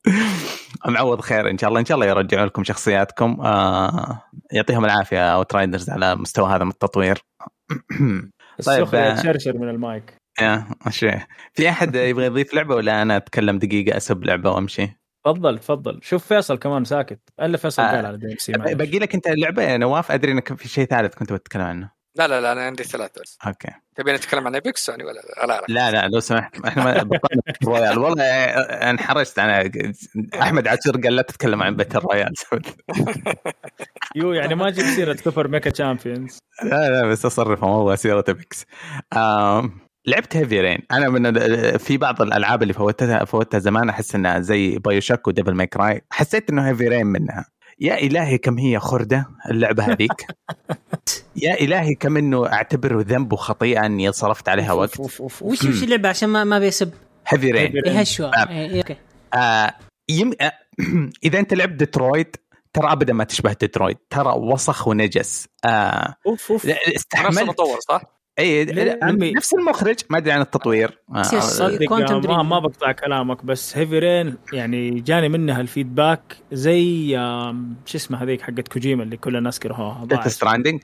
معوض 0.87 1.20
خير 1.20 1.51
إن 1.51 1.59
شاء 1.59 1.68
الله. 1.68 1.81
إن 1.81 1.85
شاء 1.85 1.94
الله 1.94 2.07
يرجعوا 2.07 2.47
لكم 2.47 2.64
شخصياتكم. 2.64 3.40
آه 3.40 4.23
يعطيهم 4.53 4.85
العافية 4.85 5.35
Outriders 5.35 5.90
على 5.90 6.16
مستوى 6.16 6.51
هذا 6.51 6.64
من 6.64 6.70
التطوير. 6.70 7.18
طيب، 8.66 8.94
آه. 8.94 9.14
تشرشر 9.14 9.59
من 9.59 9.68
المايك. 9.68 10.16
يا 10.40 10.66
في 11.55 11.68
أحد 11.68 11.94
يبغى 11.97 12.25
يضيف 12.25 12.55
لعبة 12.55 12.75
ولا 12.75 13.03
أنا 13.03 13.16
أتكلم 13.16 13.59
دقيقة 13.59 13.97
أسب 13.97 14.25
لعبة 14.25 14.51
وأمشي؟ 14.51 14.88
تفضل 15.25 15.59
تفضل. 15.59 16.01
شوف 16.03 16.27
فيصل 16.27 16.59
كمان 16.59 16.85
ساكت. 16.85 17.20
الا 17.40 17.57
فيصل 17.57 17.83
آه. 17.83 17.90
قال 17.90 18.07
على 18.07 18.18
DC 18.18 18.53
باقي 18.53 18.99
لك 18.99 19.14
أنت 19.14 19.27
اللعبة 19.27 19.62
يا 19.62 19.77
نواف. 19.77 20.11
أدري 20.11 20.33
إنك 20.33 20.55
في 20.55 20.68
شيء 20.68 20.85
ثالث 20.85 21.14
كنت 21.14 21.33
بتتكلم 21.33 21.62
عنه. 21.62 22.04
لا 22.16 22.29
لا 22.29 22.40
لا 22.40 22.53
أنا 22.53 22.61
عندي 22.66 22.85
ثلاث 22.85 23.11
بس. 23.22 23.38
okay. 23.47 23.68
تبي 23.96 24.12
نتكلم 24.12 24.46
عن 24.46 24.55
Apex 24.55 24.88
يعني 24.88 25.05
ولا 25.05 25.12
لا؟ 25.20 25.46
لا, 25.46 25.64
لا 25.68 25.90
لا 25.90 26.09
لو 26.09 26.20
سمحت. 26.20 26.66
إحنا 26.66 26.85
ما 26.85 27.03
بطلنا 27.03 27.42
royale 27.64 27.99
والله 27.98 28.24
انحرجت. 28.90 29.38
أنا 29.38 29.70
أحمد 30.42 30.68
عاشور 30.68 31.00
قال 31.05 31.16
لا 31.16 31.22
تتكلم 31.22 31.62
عن 31.62 31.77
battle 31.77 31.99
royale 31.99 32.33
يو 34.16 34.33
يعني 34.33 34.55
ما 34.55 34.70
جيب 34.70 34.85
سيرة 34.85 35.16
Super 35.16 35.49
Mecha 35.49 35.70
Champions 35.70 36.38
لا 36.64 36.90
لا 36.90 37.07
بس 37.07 37.27
اصرف 37.27 37.64
موضوع 37.64 37.94
سيرة 37.94 38.24
Apex 38.29 38.64
آم، 39.16 39.79
لعبت 40.07 40.37
Heavy 40.37 40.61
Rain 40.61 40.79
أنا 40.92 41.09
من 41.09 41.33
في 41.79 41.96
بعض 41.96 42.22
الألعاب 42.22 42.62
اللي 42.62 42.72
فوتها 42.72 43.24
فوتها 43.24 43.59
زمان 43.59 43.88
أحس 43.88 44.14
إنها 44.14 44.40
زي 44.40 44.79
BioShock 44.79 45.29
و 45.29 45.33
Devil 45.33 45.55
May 45.55 45.66
Cry 45.66 46.05
حسيت 46.11 46.50
إنه 46.50 46.68
Heavy 46.68 46.88
Rain 46.88 47.07
منها. 47.07 47.44
يا 47.81 47.99
إلهي 47.99 48.39
كم 48.39 48.59
هي 48.59 48.79
خردة 48.79 49.27
اللعبة 49.51 49.85
هذيك. 49.93 50.27
يا 51.37 51.55
إلهي 51.61 51.95
كم 51.95 52.17
إنه 52.17 52.47
اعتبره 52.47 53.05
ذنب 53.09 53.33
وخطيئه 53.33 53.87
إني 53.87 54.13
صرفت 54.13 54.49
عليها 54.49 54.73
وقت. 54.73 55.01
وش 55.01 55.21
وش 55.43 55.83
اللعبة 55.83 56.09
عشان 56.09 56.29
ما 56.29 56.45
ما 56.45 56.59
بيسب؟ 56.59 56.93
Heavy 57.27 57.51
Rain 57.51 57.68
Heavy 57.73 57.85
Rain. 57.85 57.89
يهشوا 57.89 58.31
نعم. 58.37 58.49
إيه، 58.49 58.79
okay. 58.79 58.97
آه 59.35 59.75
يم... 60.09 60.33
آه 60.41 60.53
إذا 61.25 61.39
أنت 61.39 61.55
لعبت 61.55 61.73
ديترويت 61.75 62.37
ترى 62.73 62.93
ابدا 62.93 63.13
ما 63.13 63.25
تشبه 63.25 63.53
ديترويت 63.53 63.99
ترى 64.11 64.33
وسخ 64.37 64.89
ونجس. 64.89 65.49
آه 65.65 66.15
أوف 66.27 66.53
أوف. 66.53 66.67
استحملت. 66.67 67.39
المطور 67.39 67.79
صح؟ 67.89 68.03
اي 68.38 68.64
ليه؟ 68.64 68.99
عمي. 69.03 69.33
نفس 69.33 69.55
المخرج 69.55 69.97
ما 70.11 70.18
أدري 70.18 70.33
عن 70.33 70.40
التطوير 70.40 70.99
آه،. 71.14 71.23
صدق 71.23 71.92
ما. 71.92 72.42
ما 72.42 72.59
بقطع 72.59 72.92
كلامك 72.92 73.44
بس 73.44 73.77
Heavy 73.79 73.99
Rain 73.99 74.35
يعني 74.53 75.01
جاني 75.01 75.29
منها 75.29 75.61
ال 75.61 75.69
feedback 75.69 76.37
زي 76.53 77.11
شو 77.87 77.99
اسمه 77.99 78.23
هذيك 78.23 78.42
حقت 78.42 78.68
كوجيما 78.68 79.03
اللي 79.03 79.16
كل 79.16 79.37
الناس 79.37 79.59
كرهوها 79.59 80.05
Death 80.05 80.29
Stranding 80.29 80.81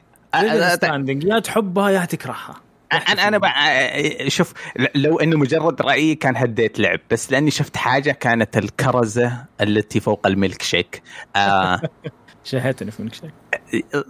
Stranding 0.73 1.25
يا 1.25 1.39
تحبها 1.39 1.91
يا 1.91 2.05
تكرهها 2.05 2.55
أنا 2.93 3.29
أنا 3.29 3.39
بقى 3.39 4.31
شوف 4.31 4.53
لو 4.95 5.21
إنه 5.21 5.37
مجرد 5.37 5.83
رأيي 5.83 6.15
كان 6.15 6.37
هديت 6.37 6.81
لعب 6.81 7.01
بس 7.11 7.33
لأني 7.33 7.51
شفت 7.51 7.77
حاجة 7.77 8.11
كانت 8.11 8.57
الكرزة 8.57 9.45
التي 9.61 10.01
فوق 10.01 10.27
الميلك 10.27 10.63
شيك 10.63 11.03
آه 11.37 11.81
شهيتني 12.51 12.91
في 12.91 13.03
ملك 13.03 13.33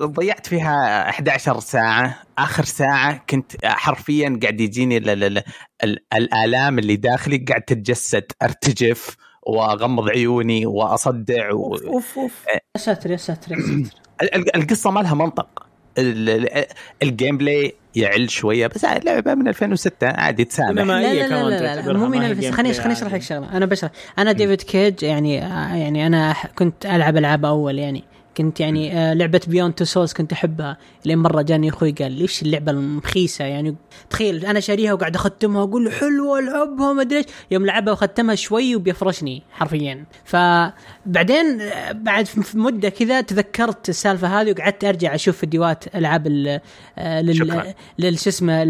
ضيعت 0.03 0.47
فيها 0.47 1.09
11 1.11 1.61
ساعة. 1.61 2.23
آخر 2.39 2.65
ساعة 2.65 3.25
كنت 3.31 3.53
حرفيا 3.65 4.39
قاعد 4.43 4.61
يجيني 4.61 4.97
ال- 4.97 5.09
ال- 5.11 5.25
ال- 5.25 5.43
ال- 5.85 5.99
الآلام 6.15 6.79
اللي 6.79 6.97
داخلي 6.97 7.37
قاعد 7.37 7.63
تتجسد 7.63 8.25
أرتجف 8.43 9.17
وأغمض 9.43 10.09
عيوني 10.09 10.67
وأصدع 10.67 11.53
و... 11.53 11.75
أوف 11.77 12.19
أوف 12.19 12.45
يا 12.55 12.81
ساتر 12.81 13.11
يا 13.11 13.17
ساتر 13.17 13.53
يا 13.53 13.57
ساتر. 13.57 14.01
ال- 14.23 14.35
ال- 14.35 14.57
القصة 14.57 14.91
ما 14.91 15.01
لها 15.01 15.15
منطق. 15.15 15.67
ال- 15.99 16.29
ال- 16.59 16.67
ال 17.03 17.39
gameplay 17.39 17.75
يعل 17.95 18.31
شوية 18.31 18.67
بس 18.67 18.85
لعبة 18.85 19.35
من 19.35 19.49
2006 19.49 20.07
عادي 20.07 20.45
تسامح. 20.45 20.71
لا 20.71 20.83
لا 20.83 21.13
لا 21.15 21.29
لا, 21.29 21.49
لا, 21.51 21.75
تعتبرها 21.75 21.99
مو 21.99 22.07
من 22.09 22.23
هي 22.23 22.31
الف- 22.31 22.41
game 22.41 22.55
خليني 22.57 22.75
play 22.75 22.79
خليني 22.79 22.93
أشرح 22.93 23.15
لك. 23.15 23.23
شغلة. 23.23 23.57
أنا 23.57 23.67
بشرح. 23.67 23.91
أنا 24.19 24.33
ديفيد 24.33 24.63
كيج 24.63 25.03
يعني 25.03 25.45
آه، 25.45 25.75
يعني 25.77 26.07
أنا 26.07 26.35
كنت 26.59 26.87
ألعب 26.87 27.17
ألعاب 27.17 27.45
أول 27.45 27.79
يعني. 27.79 28.05
كنت 28.37 28.61
يعني 28.61 28.93
آه، 28.99 29.15
لعبة 29.15 29.41
Beyond 29.47 29.75
Two 29.75 29.85
Souls 29.85 30.13
كنت 30.13 30.33
أحبها. 30.33 30.77
لين 31.05 31.19
مرة 31.19 31.43
جاني 31.43 31.69
أخوي 31.69 31.91
قال 31.91 32.13
ليش 32.13 32.43
اللعبة 32.43 32.73
المخيسة 32.73 33.45
يعني؟ 33.45 33.77
تخيل 34.11 34.47
أنا 34.47 34.61
شاريها 34.61 34.93
وقاعد 34.93 35.15
أختمها 35.15 35.63
وأقول 35.63 35.85
له 35.85 35.91
حلوة 35.91 36.39
ألعبها 36.39 36.93
ما 36.93 37.03
أدري 37.03 37.19
إيش. 37.19 37.27
يوم 37.51 37.67
لعبها 37.67 37.93
وختمها 37.93 38.35
شوي 38.35 38.77
وبيفرشني 38.77 39.43
حرفيا. 39.53 40.05
فبعدين 40.25 41.61
آه، 41.61 41.93
بعد 41.93 42.27
في 42.27 42.59
مدة 42.59 42.89
كذا 42.89 43.21
تذكرت 43.21 43.89
السالفة 43.89 44.41
هذه 44.41 44.51
وقعدت 44.51 44.85
أرجع 44.85 45.15
أشوف 45.15 45.37
فيديوهات 45.37 45.95
ألعاب 45.97 46.27
ال- 46.27 46.61
آه،. 46.99 47.21
لل 47.23 47.75
لل 47.99 48.19
شو 48.19 48.31
اسمه 48.31 48.63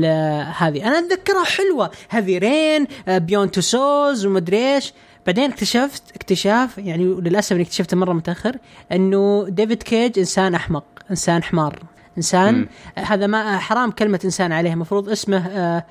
هذه. 0.42 0.88
أنا 0.88 0.98
أتذكرها 0.98 1.44
حلوة. 1.44 1.90
هذي 2.08 2.38
Rain 2.38 2.86
Beyond 3.08 3.50
Two 3.50 3.60
Souls 3.60 4.26
ومدري 4.26 4.74
إيش. 4.74 4.92
بعدين 5.26 5.50
اكتشفت 5.50 6.02
اكتشاف 6.14 6.78
يعني 6.78 7.04
للأسف 7.04 7.52
إني 7.52 7.62
اكتشفته 7.62 7.96
مرة 7.96 8.12
متأخر 8.12 8.56
إنه 8.92 9.46
ديفيد 9.48 9.82
كيج 9.82 10.18
إنسان 10.18 10.54
أحمق 10.54 10.84
إنسان 11.10 11.42
حمار. 11.42 11.82
إنسان 12.16 12.54
مم. 12.54 12.68
هذا 12.94 13.26
ما 13.26 13.58
حرام 13.58 13.90
كلمة 13.90 14.20
إنسان 14.24 14.52
عليه 14.52 14.72
المفروض 14.72 15.08
اسمه 15.08 15.46
آه، 15.48 15.84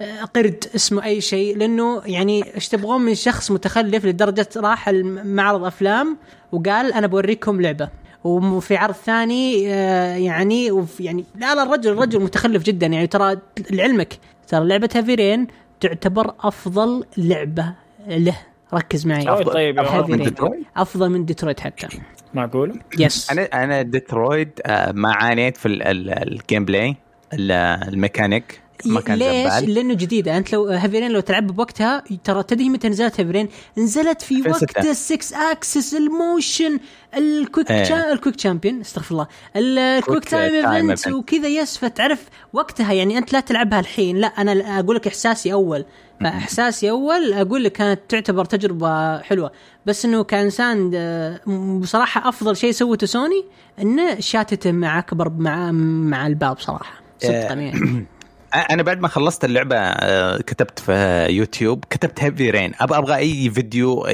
آه، 0.00 0.24
قرد 0.24 0.64
اسمه 0.74 1.04
أي 1.04 1.20
شيء 1.20 1.56
لأنه 1.56 2.02
يعني 2.06 2.54
إيش 2.54 2.68
تبغون 2.68 3.00
من 3.00 3.14
شخص 3.14 3.50
متخلف 3.50 4.04
لدرجة 4.04 4.48
راح 4.56 4.88
المعرض 4.88 5.64
أفلام 5.64 6.16
وقال 6.52 6.92
أنا 6.92 7.06
بوريكم 7.06 7.60
لعبة. 7.60 7.88
وفي 8.24 8.76
عرض 8.76 8.94
ثاني 8.94 9.74
آه، 9.74 10.16
يعني 10.16 10.70
وفي 10.70 11.04
يعني 11.04 11.24
لا 11.34 11.54
لا 11.54 11.62
الرجل 11.62 11.90
الرجل 11.90 12.22
متخلف 12.22 12.62
جدا 12.62 12.86
يعني 12.86 13.06
ترى 13.06 13.36
لعلمك 13.70 14.18
ترى 14.48 14.68
لعبة 14.68 14.88
Heavy 14.94 15.23
Rain 15.23 15.46
تعتبر 15.80 16.34
أفضل 16.40 17.04
لعبة 17.16 17.72
له. 18.08 18.36
ركز 18.74 19.06
معي 19.06 19.24
طيب، 19.24 19.48
طيب 19.48 19.76
يا 19.76 19.82
أفضل 19.82 20.10
من. 20.12 20.22
ديترويت 20.22 20.66
أفضل 20.76 21.08
من 21.10 21.24
ديترويت 21.24 21.60
حتى 21.60 21.88
معقول؟ 22.34 22.80
yes 22.98 23.30
أنا 23.30 23.42
أنا 23.64 23.82
ديترويد 23.82 24.50
آه، 24.66 24.92
ما 24.92 25.12
عانيت 25.14 25.56
في 25.56 25.66
ال- 25.66 25.82
ال- 25.82 26.10
ال 26.32 26.64
gameplay 26.64 26.96
ال- 27.34 27.52
الميكانيك 27.88 28.60
ما 28.86 29.00
كان 29.00 29.18
ليش؟ 29.18 29.52
زبال 29.52 29.74
لأنه 29.74 29.94
جديده 29.94 30.36
أنت 30.36 30.52
لو 30.52 30.66
Heavy 30.66 30.90
Rain 30.90 31.10
لو 31.10 31.20
تلعب 31.20 31.46
بوقتها 31.46 32.02
ترى 32.24 32.42
تدري 32.42 32.68
متى 32.68 32.88
نزلت 32.88 33.20
Heavy 33.20 33.34
Rain؟ 33.34 33.48
نزلت 33.78 34.22
في 34.22 34.42
في 34.42 34.48
وقت 34.48 34.56
ستة. 34.70 34.90
السكس 34.90 35.32
اكسس 35.32 35.94
ال 35.94 36.06
motion 36.06 36.78
ال 37.16 37.25
quick 37.25 37.70
إيه. 37.70 37.82
تشا... 37.84 38.12
ال 38.12 38.16
quick 38.16 38.36
champion 38.36 38.80
استغفر 38.80 39.12
الله 39.14 39.26
ال- 39.56 39.78
ال 39.78 39.86
quick 39.86 40.24
time 40.24 40.90
event. 40.90 41.12
وكذا 41.14 41.48
yes 41.48 41.78
فتعرف 41.78 42.24
وقتها 42.52 42.92
يعني 42.92 43.18
أنت 43.18 43.32
لا 43.32 43.40
تلعبها 43.40 43.80
الحين 43.80 44.16
لا 44.16 44.26
أنا 44.26 44.80
أقول 44.80 44.96
لك 44.96 45.06
إحساسي 45.06 45.52
أول 45.52 45.84
فاحساسي 46.20 46.90
اول 46.90 47.32
أقول 47.32 47.64
لك 47.64 47.72
كانت 47.72 48.00
تعتبر 48.08 48.44
تجربة 48.44 49.18
حلوة. 49.18 49.52
بس 49.86 50.04
إنه 50.04 50.24
كإنسان 50.24 50.90
آه، 50.94 51.40
بصراحة 51.80 52.28
أفضل 52.28 52.56
شيء 52.56 52.70
سوته 52.72 53.06
سوني 53.06 53.44
إنه 53.82 54.20
شاتته 54.20 54.72
مع 54.72 54.98
أكبر 54.98 55.30
مع 55.30 55.72
مع 55.72 56.26
الباب 56.26 56.58
صراحة. 56.58 57.00
صدقا 57.18 57.54
يعني 57.54 58.06
أنا 58.70 58.82
بعد 58.82 59.00
ما 59.00 59.08
خلصت 59.08 59.44
اللعبة 59.44 59.76
آه، 59.76 60.36
كتبت 60.36 60.78
في 60.78 61.26
يوتيوب 61.30 61.84
كتبت 61.90 62.22
Heavy 62.22 62.50
Rain 62.50 62.72
أبغى 62.80 62.98
أبغى 62.98 63.16
أي 63.16 63.50
فيديو 63.50 64.06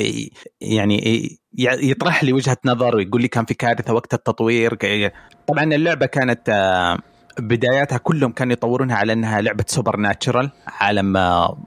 يعني 0.61 1.28
يطرح 1.59 2.24
لي 2.24 2.32
وجهة 2.32 2.57
نظر 2.64 2.96
ويقول 2.96 3.22
لي 3.22 3.28
كان 3.28 3.44
في 3.44 3.54
كارثة 3.54 3.94
وقت 3.94 4.14
التطوير. 4.14 4.78
طبعا 5.46 5.64
اللعبة 5.64 6.07
كانت 6.07 6.48
آه، 6.48 6.98
بداياتها 7.38 7.98
كلهم 7.98 8.32
كانوا 8.32 8.52
يطورونها 8.52 8.96
على 8.96 9.12
إنها 9.12 9.40
لعبة 9.40 9.64
supernatural 9.68 10.50
عالم 10.66 11.16
آه، 11.16 11.59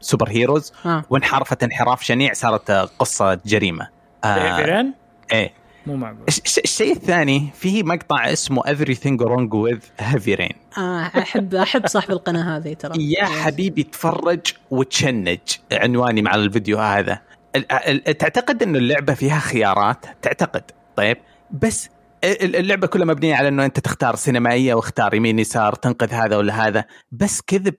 superheroes 0.00 0.72
آه. 0.86 1.04
وانحرفت 1.10 1.62
انحراف 1.62 2.02
شنيع 2.02 2.32
صارت 2.32 2.70
آه، 2.70 2.88
قصة 2.98 3.34
جريمة. 3.46 3.88
آه؟ 4.24 4.84
إيه 5.32 5.52
مو 5.86 5.96
معقول. 5.96 6.24
الش- 6.28 6.40
الش- 6.46 6.58
الشيء 6.58 6.92
الثاني 6.92 7.50
فيه 7.54 7.82
مقطع 7.82 8.32
اسمه 8.32 8.62
everything 8.62 9.18
wrong 9.20 9.48
with 9.50 10.02
heavy 10.04 10.36
rain. 10.38 10.78
آه 10.78 11.00
احب 11.18 11.54
أحب 11.54 11.86
صاحب 11.86 12.10
القناة 12.10 12.56
هذه 12.56 12.72
ترى. 12.74 13.12
يا 13.12 13.24
حبيبي 13.24 13.82
تفرج 13.82 14.40
وتشنج. 14.70 15.38
عنواني 15.72 16.22
مع 16.22 16.34
الفيديو 16.34 16.78
هذا. 16.78 17.20
ال- 17.56 17.72
ال- 18.08 18.18
تعتقد 18.18 18.62
انه 18.62 18.78
اللعبة 18.78 19.14
فيها 19.14 19.38
خيارات؟ 19.38 20.06
تعتقد. 20.22 20.62
طيب. 20.96 21.16
بس 21.50 21.88
ال- 22.24 22.56
اللعبة 22.56 22.86
كلها 22.86 23.06
مبنية 23.06 23.34
على 23.34 23.48
إنه 23.48 23.64
أنت 23.64 23.80
تختار 23.80 24.16
سينمائية 24.16 24.74
واختار 24.74 25.14
يمين 25.14 25.38
يسار 25.38 25.74
تنقذ 25.74 26.12
هذا 26.12 26.36
ولا 26.36 26.66
هذا. 26.66 26.84
بس 27.12 27.40
كذب. 27.46 27.74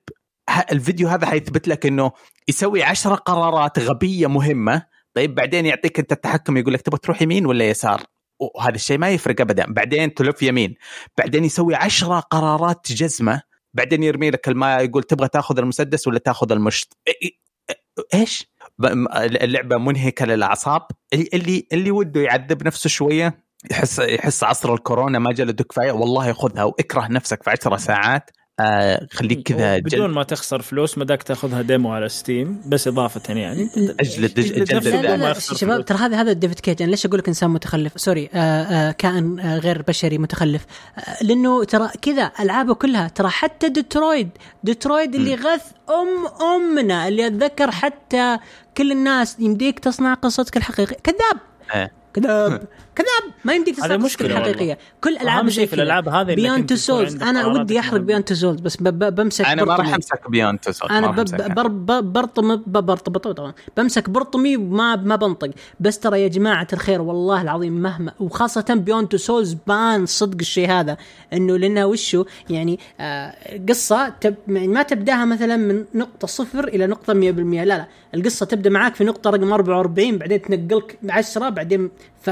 الفيديو 0.71 1.07
هذا 1.07 1.25
حيثبت 1.27 1.67
لك 1.67 1.85
إنه 1.85 2.11
يسوي 2.47 2.83
عشرة 2.83 3.15
قرارات 3.15 3.79
غبية 3.79 4.27
مهمة. 4.27 4.83
طيب 5.13 5.35
بعدين 5.35 5.65
يعطيك 5.65 5.99
أنت 5.99 6.11
التحكم 6.11 6.57
يقول 6.57 6.73
لك 6.73 6.81
تبغى 6.81 6.99
تروح 6.99 7.21
يمين 7.21 7.45
ولا 7.45 7.69
يسار؟ 7.69 8.03
وهذا 8.39 8.75
الشيء 8.75 8.97
ما 8.97 9.09
يفرق 9.09 9.41
ابدا. 9.41 9.65
بعدين 9.73 10.13
تلف 10.13 10.43
يمين. 10.43 10.75
بعدين 11.17 11.45
يسوي 11.45 11.75
عشرة 11.75 12.19
قرارات 12.19 12.91
جزمة. 12.91 13.41
بعدين 13.73 14.03
يرمي 14.03 14.29
لك 14.29 14.47
الماء 14.47 14.83
يقول 14.83 15.03
تبغى 15.03 15.27
تاخذ 15.27 15.59
المسدس 15.59 16.07
ولا 16.07 16.19
تاخذ 16.19 16.51
المشط؟ 16.51 16.97
إيش؟ 18.13 18.51
اللعبة 19.15 19.77
منهكة 19.77 20.25
للأعصاب. 20.25 20.81
اللي 21.13 21.67
اللي 21.73 21.91
وده 21.91 22.21
يعذب 22.21 22.63
نفسه 22.67 22.89
شوية 22.89 23.47
يحس 23.71 23.99
يحس 23.99 24.43
عصر 24.43 24.73
الكورونا 24.73 25.19
ما 25.19 25.31
جلده 25.31 25.63
كفايه 25.63 25.91
والله 25.91 26.33
خذها 26.33 26.63
واكره 26.63 27.07
نفسك 27.07 27.43
في 27.43 27.49
عشرة 27.49 27.77
ساعات. 27.77 28.31
آه 28.59 29.07
خليك 29.11 29.43
كذا 29.43 29.77
بدون 29.77 30.09
ما 30.09 30.23
تخسر 30.23 30.61
فلوس 30.61 30.97
مداك 30.97 31.23
تاخذها 31.23 31.61
demo 31.61 31.91
على 31.91 32.09
ستيم 32.09 32.61
بس 32.65 32.87
إضافة 32.87 33.33
يعني. 33.33 33.69
اجلد 33.99 34.39
أجلد 34.39 35.39
شباب. 35.39 35.85
ترى 35.85 35.97
هذا 35.97 36.21
هذا 36.21 36.31
ديفيد 36.33 36.59
كيج. 36.59 36.81
أنا 36.81 36.91
ليش 36.91 37.05
أقول 37.05 37.19
لك 37.19 37.27
إنسان 37.27 37.49
متخلف؟ 37.49 37.93
sorry 37.95 38.29
آه 38.33 38.37
آه 38.37 38.91
كائن 38.91 39.39
آه 39.39 39.57
غير 39.57 39.81
بشري 39.81 40.17
متخلف. 40.17 40.65
لأنه 41.21 41.63
ترى 41.63 41.89
كذا 42.01 42.31
ألعابه 42.39 42.73
كلها 42.73 43.07
ترى 43.07 43.29
حتى 43.29 43.69
ديترويد 43.69 44.29
ديترويد 44.63 45.15
اللي 45.15 45.35
غث 45.35 45.65
أم 45.89 46.45
أمنا 46.45 47.07
اللي 47.07 47.27
أتذكر 47.27 47.71
حتى 47.71 48.37
كل 48.77 48.91
الناس 48.91 49.39
يمديك 49.39 49.79
تصنع 49.79 50.13
قصتك 50.13 50.57
الحقيقية. 50.57 50.97
كذاب. 51.03 51.37
آه. 51.73 51.91
كذاب. 52.13 52.61
كذاب 52.97 53.33
ما 53.45 53.53
يمديك 53.53 53.79
قصتك 53.79 53.91
مشكلة 53.91 54.27
الحقيقية. 54.37 54.77
كل 55.03 55.17
ألعاب 55.17 55.49
شيء 55.49 55.67
في 55.67 55.73
الألعاب 55.73 56.09
هذه 56.09 56.55
أنت 56.55 56.69
تو 56.69 56.75
سولز 56.75 57.15
أنا 57.23 57.45
ودي 57.47 57.79
احرق. 57.79 57.99
بياند 58.01 58.23
تو 58.23 58.35
سولز 58.35 58.59
بس 58.61 58.77
ب- 58.77 58.83
ب- 58.83 59.15
بمسك 59.15 59.45
أنا 59.45 59.63
ما 59.65 59.75
راح. 59.75 59.93
امسك 59.93 60.29
بيون 60.29 60.59
تسول 60.59 60.89
أنا 60.89 61.07
بب- 61.11 61.53
بر 61.55 61.67
ب- 61.67 62.13
برطم 62.13 62.61
برطم 62.65 63.11
طبعا. 63.31 63.53
بمسك 63.77 64.09
برطمي 64.09 64.57
وما 64.57 64.95
ما 64.95 65.15
بنطق. 65.15 65.49
بس 65.79 65.99
ترى 65.99 66.21
يا 66.21 66.27
جماعة 66.27 66.67
الخير 66.73 67.01
والله 67.01 67.41
العظيم 67.41 67.73
مهما 67.73 68.11
وخاصة 68.19 68.65
بيون 68.69 69.09
تو 69.09 69.17
سولز 69.17 69.53
بان 69.67 70.05
صدق 70.05 70.37
الشيء 70.39 70.69
هذا. 70.71 70.97
إنه 71.33 71.57
لانها 71.57 71.85
وشو؟ 71.85 72.25
يعني 72.49 72.79
آه 72.99 73.33
قصة 73.69 74.09
تب 74.09 74.35
يعني 74.47 74.67
ما 74.67 74.83
تبدأها 74.83 75.25
مثلا 75.25 75.55
من 75.57 75.85
نقطة 75.95 76.27
صفر 76.27 76.67
إلى 76.67 76.87
نقطة 76.87 77.13
100% 77.13 77.17
لا 77.17 77.63
لا. 77.65 77.87
القصة 78.15 78.45
تبدأ 78.45 78.69
معاك 78.69 78.95
في 78.95 79.03
نقطة 79.03 79.29
رقم 79.29 79.53
44 79.53 80.17
بعدين 80.17 80.41
تنقلك 80.41 80.97
10 81.09 81.49
بعدين 81.49 81.89
ف... 82.21 82.29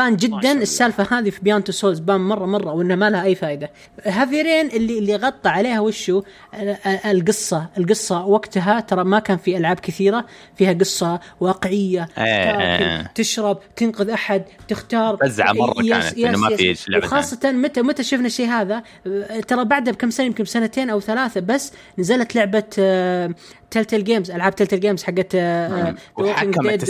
فبان 0.00 0.16
جدا. 0.16 0.52
السالفة 0.52 1.18
هذه 1.18 1.30
في 1.30 1.40
Beyond: 1.42 1.64
Two 1.64 1.72
Souls 1.72 1.98
بان 1.98 2.20
مرة 2.20 2.46
مرة 2.46 2.72
وانها 2.72 2.96
ما 2.96 3.10
لها 3.10 3.22
أي 3.24 3.34
فائده 3.34 3.70
Heavy 4.04 4.38
Rain 4.38 4.66
اللي 4.66 4.98
اللي 4.98 5.16
غطى 5.16 5.48
عليها 5.48 5.80
وشو؟ 5.80 6.22
ال- 6.54 6.68
ال- 6.86 7.06
القصة. 7.06 7.66
القصة 7.78 8.24
وقتها 8.26 8.80
ترى 8.80 9.04
ما 9.04 9.18
كان 9.18 9.36
في 9.36 9.56
ألعاب 9.56 9.80
كثيرة. 9.80 10.26
فيها 10.56 10.72
قصة 10.72 11.20
واقعية. 11.40 12.08
إيه. 12.18 12.76
تاكل 13.02 13.08
تشرب 13.14 13.58
تنقذ 13.76 14.10
أحد 14.10 14.42
تختار. 14.68 15.16
فزعة 15.16 15.52
مرة 15.52 15.74
يس- 15.82 15.88
كانت، 16.14 16.18
يس- 16.18 16.38
ما. 16.38 16.56
في 16.56 16.74
وخاصة 16.98 17.52
متى 17.52 17.82
متى 17.82 18.02
شفنا 18.02 18.26
الشيء 18.26 18.46
هذا؟ 18.48 18.82
آه، 19.06 19.40
ترى 19.40 19.64
بعدها 19.64 19.92
بكم 19.92 20.10
سنة 20.10 20.26
يمكن 20.26 20.44
سنتين 20.44 20.90
أو 20.90 21.00
ثلاثة 21.00 21.40
بس 21.40 21.72
نزلت 21.98 22.34
لعبة 22.34 22.64
تلتل 23.70 24.04
جيمز 24.04 24.30
ألعاب 24.30 24.54
تلتل 24.56 24.80
جيمز 24.80 25.02
حقت 25.02 25.34
آه، 25.34 25.92
Walking 25.92 26.22
وحكمت 26.22 26.84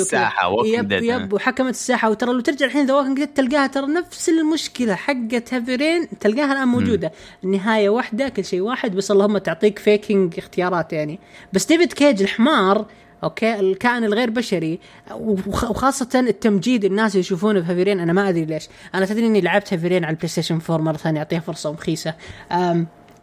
Walking 0.51 0.67
يب 0.67 0.89
Dead. 0.99 1.03
يب 1.03 1.33
وحكمت 1.33 1.71
الساحة. 1.71 2.11
وترى 2.11 2.33
لو 2.33 2.41
ترجع 2.41 2.67
الحين 2.67 2.87
ذا 2.87 2.95
ووكينج 2.95 3.17
ديد 3.19 3.29
تلقاها 3.29 3.67
ترى 3.67 3.87
نفس 3.87 4.29
المشكلة 4.29 4.95
حقت 4.95 5.55
هافيرين 5.55 6.09
تلقاها 6.21 6.53
الآن 6.53 6.69
موجودة. 6.69 7.13
النهاية 7.45 7.89
واحدة 7.89 8.29
كل 8.29 8.45
شيء 8.45 8.61
واحد 8.61 8.97
بس 8.97 9.11
اللهم 9.11 9.39
تعطيك 9.39 9.79
فيكينج 9.79 10.35
اختيارات 10.39 10.93
يعني. 10.93 11.19
بس 11.53 11.67
ديفيد 11.67 11.93
كيج 11.93 12.23
الحمار 12.23 12.87
okay 13.25 13.61
الكائن 13.61 14.05
الغير 14.05 14.31
بشري 14.31 14.79
وخ- 15.15 15.71
وخاصة 15.71 16.09
التمجيد 16.21 16.85
الناس 16.85 17.15
يشوفونه 17.15 17.61
في 17.63 17.73
Heavy 17.73 17.88
Rain 17.88 18.01
أنا 18.01 18.13
ما 18.13 18.29
أدري 18.29 18.45
ليش. 18.45 18.69
أنا 18.95 19.07
تدري 19.07 19.27
إني 19.27 19.41
لعبت 19.41 19.73
Heavy 19.73 19.90
Rain 19.90 20.05
على 20.05 20.11
البلاي 20.13 20.29
ستيشن 20.29 20.61
4 20.71 20.85
مرة 20.85 20.97
ثانية 20.97 21.19
أعطيها 21.19 21.41
فرصة 21.41 21.71
ومخيسه 21.71 22.15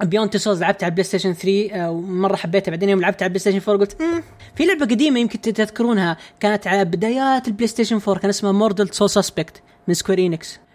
أم 0.02 0.10
Beyond: 0.10 0.34
Two 0.34 0.40
Souls 0.40 0.62
لعبت 0.62 0.84
على 0.84 0.90
البلاي 0.90 1.04
ستيشن 1.04 1.34
3 1.34 1.72
آه، 1.74 1.92
ومرة 1.92 2.36
حبيتها 2.36 2.72
بعدين 2.72 2.90
يوم 2.90 3.02
لعبت 3.02 3.24
على 3.24 3.28
البلاي 3.28 3.40
ستيشن 3.40 3.62
4 3.72 3.86
قلت 3.86 4.02
مم. 4.02 4.24
في 4.56 4.66
لعبة 4.66 4.86
قديمة 4.86 5.20
يمكن 5.20 5.42
تذكرونها 5.42 6.18
كانت 6.40 6.68
على 6.68 6.86
بدايات 6.86 7.48
البلاي 7.48 7.68
ستيشن 7.68 7.96
4 8.08 8.18
كان 8.20 8.30
اسمها 8.30 8.52
Murdered: 8.52 8.90
Soul 8.90 9.10
Suspect 9.10 9.62
من 9.88 9.94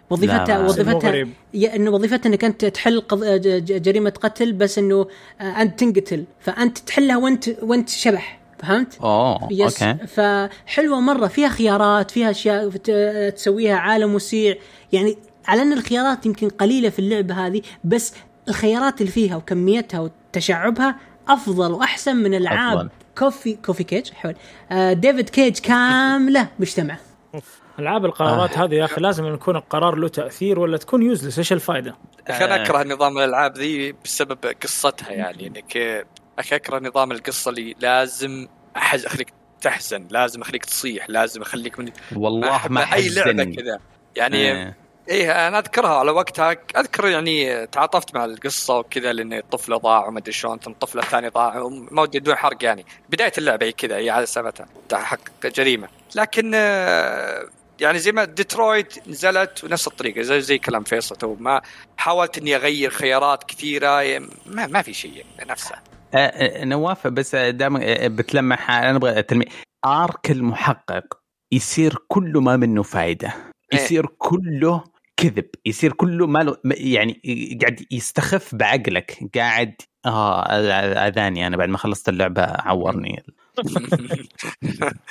وظيفتها 0.09 0.45
لا، 0.45 0.61
مو 0.61 0.65
وظيفتها. 0.67 1.27
يا 1.53 1.75
إنه 1.75 1.91
وظيفتها 1.91 2.29
إنك 2.29 2.43
أنت 2.43 2.65
تحل 2.65 3.01
قض... 3.01 3.23
جريمة 3.65 4.09
قتل 4.09 4.53
بس 4.53 4.77
إنه 4.77 5.07
آه، 5.41 5.43
أنت 5.43 5.79
تنقتل 5.79 6.23
فأنت 6.39 6.77
تحلها 6.77 7.17
وانت 7.17 7.49
وأنت 7.61 7.89
شبح 7.89 8.39
فهمت؟ 8.59 8.97
أوه 9.01 9.47
يس 9.51 9.83
أوكي 9.83 10.07
فحلوة 10.07 10.99
مرة 10.99 11.27
فيها 11.27 11.49
خيارات 11.49 12.11
فيها 12.11 12.31
أشياء 12.31 12.69
تسويها 13.29 13.75
عالم 13.75 14.15
وسيع 14.15 14.55
يعني 14.91 15.17
على 15.47 15.61
أن 15.61 15.73
الخيارات 15.73 16.25
يمكن 16.25 16.49
قليلة 16.49 16.89
في 16.89 16.99
اللعبة 16.99 17.47
هذه 17.47 17.61
بس 17.83 18.13
الخيارات 18.47 19.01
اللي 19.01 19.11
فيها 19.11 19.35
وكميتها 19.35 19.99
وتشعبها 19.99 20.95
أفضل 21.27 21.71
وأحسن 21.71 22.15
من 22.15 22.33
العاب 22.33 22.77
أفضل. 22.77 22.89
كوفي 23.17 23.57
كوفي 23.65 23.83
كيج. 23.83 24.11
حول. 24.13 24.35
آه 24.71 24.93
ديفيد 24.93 25.29
كيج 25.29 25.59
كاملة 25.59 26.47
مجتمع. 26.59 26.97
العاب 27.79 28.05
القرارات 28.05 28.57
هذه 28.57 28.73
يا 28.75 28.85
أخي 28.85 29.01
لازم 29.01 29.33
يكون 29.33 29.55
القرار 29.55 29.95
له 29.95 30.07
تأثير 30.07 30.59
ولا 30.59 30.77
تكون 30.77 31.03
يوزلس 31.03 31.37
إيش 31.37 31.53
الفائده؟ 31.53 31.95
أخي 32.27 32.45
أنا 32.45 32.63
أكره 32.63 32.83
نظام 32.83 33.17
الألعاب 33.17 33.57
ذي 33.57 33.95
بسبب 34.05 34.37
قصتها 34.63 35.11
يعني. 35.11 35.47
انك 35.47 36.05
أخي 36.39 36.55
أكره 36.55 36.79
نظام 36.79 37.11
القصة 37.11 37.49
اللي 37.49 37.75
لازم 37.79 38.47
أحز 38.77 39.05
أخليك 39.05 39.33
تحزن 39.61 40.07
لازم 40.11 40.41
أخليك 40.41 40.65
تصيح 40.65 41.09
لازم 41.09 41.41
أخليك 41.41 41.79
من 41.79 41.91
والله 42.15 42.55
أحب 42.55 42.71
ما 42.71 42.93
أي 42.93 43.09
لعبة. 43.09 43.43
كذا. 43.43 43.79
يعني 44.15 44.37
إيه. 44.37 44.82
إيه 45.09 45.47
أنا 45.47 45.59
أذكرها 45.59 45.89
على 45.89 46.11
وقتها. 46.11 46.55
أذكر 46.77 47.07
يعني 47.07 47.67
تعاطفت 47.67 48.15
مع 48.15 48.25
القصة 48.25 48.77
وكذا 48.77 49.13
لأن 49.13 49.33
الطفلة 49.33 49.77
ضاع 49.77 50.07
وما 50.07 50.19
أدري 50.19 50.31
شلون 50.31 50.59
ثم 50.59 50.71
الطفل 50.71 50.99
الثاني 50.99 51.27
ضاع. 51.27 51.67
ما 51.91 52.01
ودي 52.01 52.19
بدون 52.19 52.35
حرق 52.35 52.63
يعني. 52.63 52.85
بداية 53.09 53.31
اللعبة 53.37 53.65
هي 53.65 53.71
كذا 53.71 53.97
هي 53.97 54.09
على 54.09 54.25
سبتها 54.25 54.67
تحقق 54.89 55.47
جريمة. 55.47 55.87
لكن 56.15 56.51
آه، 56.55 57.45
يعني 57.79 57.99
زي 57.99 58.11
ما 58.11 58.25
ديترويت 58.25 59.07
نزلت 59.07 59.63
ونفس 59.63 59.87
الطريقة 59.87 60.21
زي 60.21 60.41
زي 60.41 60.57
كلام 60.57 60.83
فيصل. 60.83 61.15
تو 61.15 61.35
ما 61.39 61.61
حاولت 61.97 62.37
إني 62.37 62.55
أغير 62.55 62.89
خيارات 62.89 63.43
كثيرة 63.43 64.19
ما, 64.45 64.67
ما 64.67 64.81
في 64.81 64.93
شيء 64.93 65.25
نفسه. 65.45 65.75
آه، 66.13 66.17
آه، 66.17 66.65
نواف 66.65 67.07
بس 67.07 67.35
دام 67.35 67.79
بتلمح 68.15 68.71
أنا 68.71 68.97
أبغى 68.97 69.23
arc 69.85 70.31
المحقق 70.31 71.19
يصير 71.51 71.97
كله 72.07 72.41
ما 72.41 72.57
منه 72.57 72.83
فائده 72.83 73.33
يصير 73.73 74.05
كله 74.05 74.92
كذب 75.17 75.45
يصير 75.65 75.93
كله 75.93 76.27
ما 76.27 76.39
له 76.39 76.57
يعني 76.65 77.21
قاعد 77.61 77.85
يستخف 77.91 78.55
بعقلك 78.55 79.29
قاعد 79.35 79.73
آه 80.05 80.41
أذاني 81.07 81.47
أنا 81.47 81.57
بعد 81.57 81.69
ما 81.69 81.77
خلصت 81.77 82.09
اللعبة 82.09 82.41
عورني. 82.41 83.23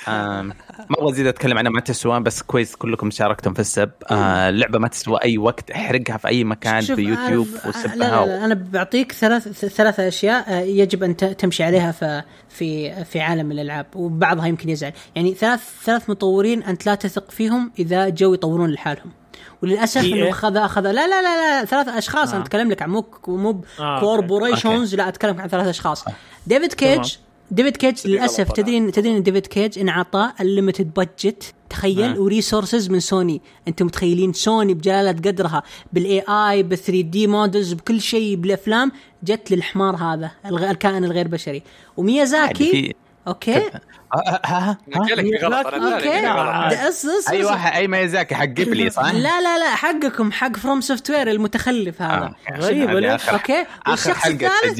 ما 0.07 0.53
أبغى 0.99 1.11
أزيد 1.11 1.27
أتكلم 1.27 1.57
عنها 1.57 1.71
ما 1.71 1.79
تسوى 1.79 2.19
بس 2.19 2.41
كويس 2.41 2.75
كلكم 2.75 3.11
شاركتم 3.11 3.53
في 3.53 3.59
السب. 3.59 3.91
آه 4.11 4.49
اللعبة 4.49 4.79
ما 4.79 4.87
تسوى 4.87 5.19
أي 5.23 5.37
وقت 5.37 5.71
احرقها 5.71 6.17
في 6.17 6.27
أي 6.27 6.43
مكان 6.43 6.81
في 6.81 7.01
يوتيوب 7.01 7.47
وسبها 7.67 7.95
لا 7.95 8.05
لا, 8.05 8.25
لا 8.25 8.45
أنا 8.45 8.53
بعطيك 8.53 9.11
ثلاث 9.11 9.65
ثلاث 9.65 9.99
أشياء 9.99 10.53
آه، 10.53 10.61
يجب 10.61 11.03
أن 11.03 11.17
تمشي 11.17 11.63
عليها 11.63 11.91
في 11.91 12.23
في 12.49 13.03
في 13.05 13.19
عالم 13.19 13.51
الألعاب 13.51 13.85
وبعضها 13.95 14.47
يمكن 14.47 14.69
يزعل. 14.69 14.93
يعني 15.15 15.33
ثلاث 15.33 15.83
ثلاث 15.83 16.09
مطورين 16.09 16.63
أنت 16.63 16.85
لا 16.85 16.95
تثق 16.95 17.31
فيهم 17.31 17.71
إذا 17.79 18.09
جو 18.09 18.33
يطورون 18.33 18.69
لحالهم. 18.69 19.22
وللأسف 19.63 20.01
EA؟ 20.01 20.05
إنه 20.05 20.29
اخذ 20.29 20.57
اخذ 20.57 20.81
لا 20.81 20.91
لا 20.91 21.21
لا 21.21 21.59
لا 21.61 21.65
ثلاث 21.65 21.87
أشخاص. 21.87 22.29
آه. 22.29 22.35
أنا 22.35 22.43
أتكلم 22.43 22.71
لك 22.71 22.81
عن 22.81 22.89
مو 22.89 23.05
مو 23.27 23.61
آه، 23.79 23.99
كوربوريشنز 23.99 24.95
لا 24.95 25.07
أتكلم 25.07 25.41
عن 25.41 25.47
ثلاث 25.47 25.67
أشخاص. 25.67 26.05
ديفيد 26.47 26.73
كيج 26.73 27.15
ديفيد 27.51 27.77
كيج 27.77 28.07
للأسف 28.07 28.51
تدري 28.51 28.91
تدري 28.91 29.17
إن 29.17 29.23
ديفيد 29.23 29.47
كيج 29.47 29.79
انعطى 29.79 30.31
الليمتد 30.41 30.93
بادجت 30.93 31.53
تخيل 31.69 32.01
آه. 32.15 32.19
وريسورسز 32.19 32.89
من 32.89 32.99
سوني 32.99 33.41
أنتم 33.67 33.85
متخيلين 33.85 34.33
سوني 34.33 34.73
بجلالة 34.73 35.11
قدرها 35.11 35.63
بالاي 35.93 36.23
اي 36.29 36.63
بال 36.63 36.77
3 36.77 37.01
دي 37.01 37.27
مودلز 37.27 37.73
بكل 37.73 38.01
شيء 38.01 38.35
بالأفلام 38.35 38.91
جت 39.23 39.51
للحمار 39.51 39.95
هذا 39.95 40.31
الغ- 40.45 40.69
الكائن 40.71 41.03
الغير 41.05 41.27
بشري. 41.27 41.63
وميازاكي 41.97 42.95
أوكي. 43.27 43.61
ها 44.15 44.41
ها 44.45 44.77
ها 44.95 45.01
غلط. 45.43 45.67
ده 46.69 46.89
أص- 46.89 47.25
أص- 47.25 47.29
أي 47.29 47.43
واحد 47.43 47.73
أي 47.73 47.87
ميزاكي 47.87 48.35
حق 48.35 48.45
قبلي 48.45 48.89
صح؟ 48.89 49.03
لا 49.13 49.41
لا 49.41 49.57
لا 49.57 49.75
حقكم 49.75 50.31
حق 50.31 50.57
FromSoftware 50.57 51.31
المتخلف 51.31 52.01
هذا. 52.01 52.13
آه. 52.13 52.35
آخر- 53.17 53.29
okay. 53.33 53.65
والشخص 53.87 54.25
الثالث؟ 54.45 54.79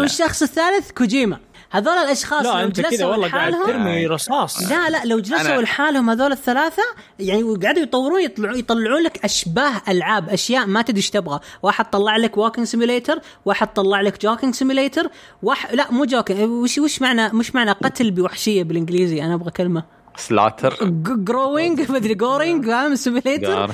والشخص 0.00 0.42
الثالث؟ 0.42 0.90
كوجيما. 0.90 1.38
هذول 1.74 1.92
الأشخاص 1.92 2.46
لا 2.46 2.52
لو 2.52 2.66
أنت 2.66 2.80
كذا 2.80 2.90
جلسوا 2.90 3.06
والله 3.06 3.28
قاعد 3.28 3.52
لحالهم 3.52 3.66
ترمي 3.66 4.06
رصاص. 4.06 4.70
لا 4.70 4.90
لا 4.90 5.04
لو 5.04 5.20
جلسوا 5.20 5.62
لحالهم 5.62 6.10
هذول 6.10 6.32
الثلاثة 6.32 6.82
يعني 7.18 7.42
وقعدوا 7.42 7.82
يطورون 7.82 8.20
يطلعون 8.20 8.58
يطلعون 8.58 9.02
لك 9.02 9.24
أشباه 9.24 9.72
ألعاب 9.88 10.28
أشياء 10.28 10.66
ما 10.66 10.82
تدري 10.82 10.96
إيش 10.96 11.10
تبغى، 11.10 11.40
واحد 11.62 11.90
طلع 11.90 12.16
لك 12.16 12.38
walking 12.38 12.66
simulator، 12.66 13.18
واحد 13.44 13.72
طلع 13.72 14.00
لك 14.00 14.22
joking 14.22 14.54
simulator، 14.54 15.10
واحد 15.42 15.74
لا 15.74 15.90
مو 15.90 16.04
joking 16.04 16.50
وش 16.50 16.78
وش 16.78 17.02
معنى 17.02 17.28
مش 17.28 17.54
معنى 17.54 17.70
قتل 17.70 18.10
بوحشية 18.10 18.62
بالإنجليزي؟ 18.62 19.22
أنا 19.22 19.34
أبغى 19.34 19.50
كلمة. 19.50 19.84
سلاتر 20.16 20.76
جروينج 21.00 21.90
مدري 21.90 22.14
جورينج 22.14 22.66
فاهم؟ 22.66 22.94
سيميليتر 22.94 23.70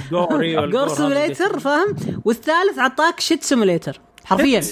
جور 0.70 0.88
سيميليتر 0.88 1.58
فاهم؟ 1.58 1.96
والثالث 2.24 2.78
عطاك 2.78 3.20
شت 3.20 3.42
سيميليتر 3.42 4.00
حرفيا. 4.24 4.62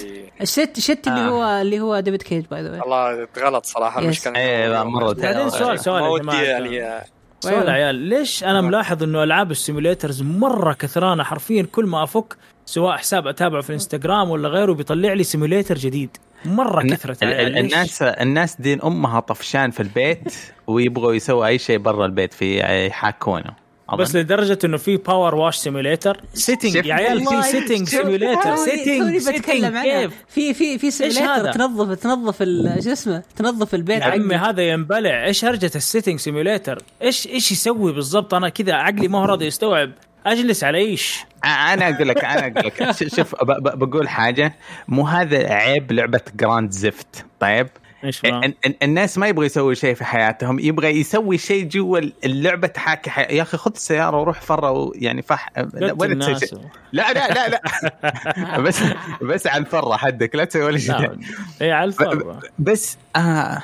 الشت 0.41 0.79
شت 0.79 1.07
اللي 1.07 1.19
آه. 1.19 1.29
هو 1.29 1.61
اللي 1.61 1.79
هو 1.79 1.99
ديفيد 1.99 2.21
كيج 2.21 2.45
باي 2.45 2.61
ذا 2.61 2.81
والله 2.81 3.27
غلط 3.39 3.65
صراحة 3.65 3.99
Yes. 3.99 4.03
المشكلة 4.03 4.35
إيه 4.35 4.69
لا، 4.69 4.83
مرة 4.83 5.13
بعدين 5.13 5.49
سؤال 5.49 5.79
سؤال 5.79 6.29
يا. 6.33 6.41
يعني 6.43 7.03
سؤال 7.39 7.67
يا 7.67 7.71
عيال 7.73 7.95
ليش 7.95 8.43
أنا 8.43 8.61
ملاحظ 8.61 9.03
إنه 9.03 9.23
ألعاب 9.23 9.51
السيموليترز 9.51 10.21
مرة 10.21 10.73
كثرانة 10.73 11.23
حرفيا 11.23 11.63
كل 11.71 11.85
ما 11.85 12.03
أفك 12.03 12.37
سواء 12.65 12.97
حساب 12.97 13.27
أتابعه 13.27 13.61
في 13.61 13.69
الإنستغرام 13.69 14.29
ولا 14.29 14.49
غيره 14.49 14.73
بيطلع 14.73 15.13
لي 15.13 15.23
سيموليتر 15.23 15.75
جديد 15.77 16.17
مرة 16.45 16.81
كثرت 16.87 17.23
ليش؟ 17.23 17.57
الناس 17.57 18.01
الناس 18.01 18.61
دين 18.61 18.81
أمها 18.81 19.19
طفشان 19.19 19.71
في 19.71 19.79
البيت 19.79 20.33
ويبغوا 20.67 21.13
يسووا 21.13 21.45
أي 21.45 21.57
شيء 21.57 21.77
برا 21.77 22.05
البيت 22.05 22.33
في 22.33 22.59
يحاكونه 22.87 23.51
أظن. 23.93 24.03
بس 24.03 24.15
لدرجة 24.15 24.59
إنه 24.65 24.77
في 24.77 24.97
باور 24.97 25.35
واش 25.35 25.55
سيموليتر 25.55 26.21
سيتنج 26.33 26.75
يا 26.85 26.93
عيال 26.93 27.19
في 27.25 27.41
سيتنج 27.43 27.89
توني- 27.89 28.29
سيتنج 28.65 29.17
سيتنج 29.17 29.77
كيف؟ 29.83 30.13
في 30.27 30.53
في 30.53 30.77
في 30.77 30.87
هذا؟ 30.87 30.91
سيميليتر 30.91 31.51
تنظف 31.53 31.99
تنظف 31.99 32.41
ال- 32.41 32.83
شو 32.83 32.91
اسمه؟ 32.91 33.23
تنظف 33.35 33.75
البيت 33.75 34.01
يا 34.01 34.05
عمي. 34.05 34.35
هذا 34.35 34.61
ينبلع. 34.61 35.25
إيش 35.25 35.45
هرجة 35.45 35.71
السيتنج 35.75 36.19
سيموليتر 36.19 36.83
إيش 37.01 37.27
إيش 37.27 37.51
يسوي 37.51 37.93
بالضبط؟ 37.93 38.33
أنا 38.33 38.49
كذا 38.49 38.73
عقلي 38.73 39.07
ما 39.07 39.19
هو 39.19 39.25
راضي 39.25 39.45
يستوعب. 39.45 39.91
أجلس 40.25 40.63
على 40.63 40.77
إيش؟ 40.77 41.19
أنا 41.45 41.89
أقول 41.95 42.07
لك 42.09 42.25
أنا 42.25 42.47
أقول 42.47 42.65
لك. 42.65 42.91
ش- 42.91 43.03
شوف 43.15 43.35
بقول 43.43 44.09
حاجة. 44.09 44.55
مو 44.87 45.07
هذا 45.07 45.53
عيب 45.53 45.91
لعبة 45.91 46.21
Grand 46.35 46.71
زفت 46.71 47.25
طيب؟ 47.39 47.67
الناس 48.83 49.17
ما 49.17 49.27
يبغى 49.27 49.45
يسوي 49.45 49.75
شيء 49.75 49.93
في 49.95 50.05
حياتهم 50.05 50.59
يبغى 50.59 50.87
يسوي 50.99 51.37
شيء 51.37 51.63
جوا 51.63 51.99
اللعبة 52.25 52.67
تحاكي 52.67 53.09
حي... 53.09 53.21
يا 53.21 53.41
أخي 53.41 53.57
خذ 53.57 53.71
السيارة 53.75 54.19
وروح 54.19 54.41
فرا 54.41 54.69
ويعني 54.69 55.21
فح 55.21 55.49
ولا 55.99 56.15
تسوي 56.15 56.39
شيء؟ 56.39 56.59
لا 56.91 57.13
لا 57.13 57.27
لا 57.33 57.49
لا. 57.49 57.61
بس 58.65 58.79
بس 59.21 59.47
على 59.47 59.61
الفره 59.61 59.97
حدك 59.97 60.35
لا 60.35 60.43
تسوي 60.45 60.63
ولا 60.63 60.77
شيء. 60.77 60.99
لا 60.99 61.17
إي 61.61 61.71
على 61.71 61.87
الفرة 61.87 62.39
بس 62.59 62.97
آه 63.15 63.63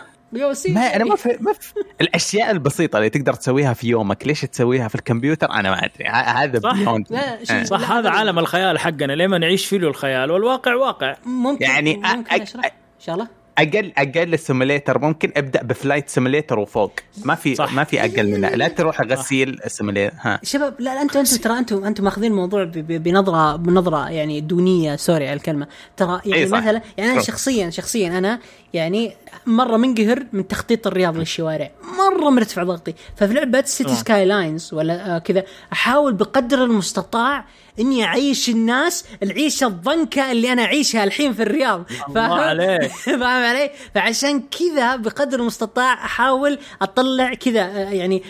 ما 0.69 0.95
أنا 0.95 1.03
ما 1.05 1.15
في 1.15 1.37
ما 1.39 1.53
في 1.53 1.73
الأشياء 2.01 2.51
البسيطة 2.51 2.97
اللي 2.97 3.09
تقدر 3.09 3.33
تسويها 3.33 3.73
في 3.73 3.87
يومك 3.87 4.27
ليش 4.27 4.41
تسويها 4.41 4.87
في 4.87 4.95
الكمبيوتر؟ 4.95 5.51
أنا 5.51 5.69
ما 5.71 5.85
أدري. 5.85 6.05
هذا 6.07 6.59
صح. 6.59 6.75
لا، 7.09 7.39
آه. 7.51 7.63
صح 7.63 7.91
هذا 7.91 8.09
عالم 8.09 8.39
الخيال 8.39 8.79
حقنا 8.79 9.13
لما 9.13 9.37
نعيش 9.37 9.65
فيه 9.65 9.77
له 9.77 9.87
الخيال 9.87 10.31
والواقع 10.31 10.75
واقع. 10.75 11.15
ممكن 11.25 11.63
يعني 11.65 11.95
ممكن 11.95 12.29
أ- 12.29 12.39
أ- 12.39 12.41
أشرح. 12.41 12.65
إن 12.65 12.71
شاء 12.99 13.15
الله. 13.15 13.27
أقل 13.57 13.91
أقل 13.97 14.33
ال 14.33 14.40
simulator 14.40 14.99
ممكن 14.99 15.31
أبدأ 15.37 15.63
ب 15.63 15.70
flight 15.70 16.09
simulator 16.09 16.59
وفوق. 16.59 16.91
ما 17.25 17.35
في 17.35 17.55
صح. 17.55 17.73
ما 17.73 17.83
في 17.83 18.01
أقل 18.01 18.31
منه. 18.31 18.49
لا 18.49 18.67
تروح 18.67 19.01
غسيل 19.01 19.59
ال 19.65 19.70
simulator 19.70 20.15
ها. 20.21 20.39
شباب 20.43 20.75
لا 20.79 21.01
أنتم 21.01 21.19
أنتم 21.19 21.37
ترى 21.37 21.57
أنتم 21.57 21.83
أنتم 21.83 22.03
ماخذين 22.03 22.31
الموضوع 22.31 22.63
بنظره 22.73 23.55
بنظرة 23.55 24.09
يعني 24.09 24.41
دونية. 24.41 24.95
sorry 24.95 25.27
على 25.27 25.37
الكلمة. 25.37 25.67
ترى 25.97 26.21
يعني 26.25 26.43
إي 26.43 26.47
صح. 26.47 26.57
مثلا 26.57 26.81
يعني 26.97 27.11
أنا. 27.11 27.21
شخصيا 27.21 27.69
شخصيا 27.69 28.17
أنا 28.17 28.39
يعني 28.75 29.15
مرة 29.45 29.77
منقهر 29.77 30.25
من 30.33 30.47
تخطيط 30.47 30.87
الرياض 30.87 31.17
للشوارع 31.17 31.71
مرة 31.97 32.29
مرتفع 32.29 32.63
ضغطي 32.63 32.93
ففي 33.15 33.33
لعبة 33.33 33.61
Cities. 33.61 33.95
Skylines 33.95 34.73
ولا 34.73 35.15
آه 35.15 35.19
كذا 35.19 35.43
أحاول 35.73 36.13
بقدر 36.13 36.63
المستطاع 36.63 37.45
إني 37.79 38.03
أعيش 38.03 38.49
الناس 38.49 39.05
العيشة 39.23 39.67
الضنكة 39.67 40.31
اللي 40.31 40.53
أنا 40.53 40.63
أعيشها 40.63 41.03
الحين 41.03 41.33
في 41.33 41.43
الرياض 41.43 41.83
الله 42.09 42.21
عليك. 42.21 42.91
فاهم 43.05 43.23
علي؟ 43.23 43.71
فعشان 43.95 44.41
كذا 44.59 44.95
بقدر 44.95 45.39
المستطاع 45.39 45.93
أحاول 45.93 46.59
أطلع 46.81 47.33
كذا 47.33 47.61
آه، 47.61 47.89
يعني 47.89 48.23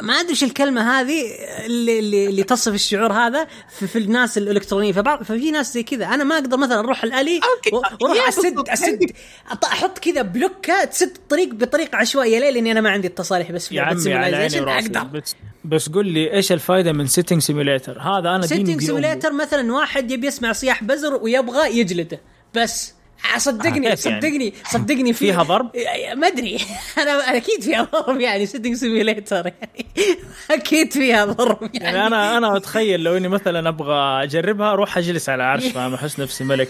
ما 0.00 0.12
أدري 0.12 0.30
إيش 0.30 0.44
الكلمة 0.44 1.00
هذه 1.00 1.22
اللي 1.66 1.98
اللي, 1.98 2.26
اللي 2.26 2.42
تصف 2.42 2.74
الشعور 2.74 3.12
هذا 3.12 3.46
في, 3.78 3.86
في 3.86 3.98
الناس 3.98 4.38
الإلكترونية. 4.38 4.92
فبعض 4.92 5.22
ففي 5.22 5.50
ناس 5.50 5.74
زي 5.74 5.82
كذا. 5.82 6.06
أنا 6.06 6.24
ما 6.24 6.34
أقدر 6.34 6.56
مثلا 6.56 6.78
أروح 6.78 7.04
الألي 7.04 7.40
وأروح 7.72 8.28
اسد. 8.28 8.68
اسد 8.68 9.10
أط- 9.50 9.64
أحط 9.64 9.98
كذا 9.98 10.22
بلوكة 10.22 10.84
تسد 10.84 11.14
الطريق 11.16 11.54
بطريقة 11.54 11.96
عشوائية 11.96 12.38
ليه؟ 12.38 12.50
لأني 12.50 12.72
أنا 12.72 12.80
ما 12.80 12.90
عندي 12.90 13.08
التصاريح 13.08 13.52
بس 13.52 13.68
في 13.68 13.74
يا 13.74 13.82
عمي 13.82 14.14
على 14.14 14.36
عيني 14.36 14.60
وراسي. 14.60 14.88
بس, 15.12 15.36
بس 15.64 15.88
قول 15.88 16.06
لي 16.08 16.32
إيش 16.32 16.52
الفائده 16.52 16.92
من 16.92 17.06
sitting 17.06 17.42
simulator 17.42 18.00
هذا 18.00 18.28
أنا 18.30 18.46
sitting 18.46 18.66
بيومي. 18.66 18.82
simulator 18.86 19.32
مثلا 19.32 19.72
واحد 19.72 20.10
يبي 20.10 20.26
يسمع 20.26 20.52
صياح 20.52 20.84
بزر 20.84 21.14
ويبغى 21.14 21.78
يجلده. 21.78 22.20
بس. 22.54 22.95
صدقني 23.36 23.84
يعني؟ 23.84 23.96
صدقني 23.96 24.52
صدقني 24.70 25.12
في- 25.12 25.18
فيها 25.18 25.42
ضرب؟ 25.42 25.70
ما 26.16 26.26
أدري 26.26 26.58
أنا 26.98 27.36
أكيد 27.36 27.62
فيها 27.62 27.82
ضرب 27.92 28.20
يعني 28.20 28.46
sitting 28.46 28.74
simulator 28.74 29.46
يعني 29.46 29.86
أكيد 30.50 30.92
فيها 30.92 31.24
ضرب 31.24 31.58
يعني, 31.74 31.84
يعني 31.84 32.06
أنا 32.06 32.36
أنا 32.38 32.56
أتخيل 32.56 33.00
لو 33.02 33.16
إني 33.16 33.28
مثلا 33.28 33.68
أبغى 33.68 34.22
أجربها 34.24 34.72
أروح 34.72 34.98
أجلس 34.98 35.28
على 35.28 35.42
عرش 35.42 35.66
فاهم 35.66 35.94
احس 35.94 36.20
نفسي 36.20 36.44
ملك 36.44 36.68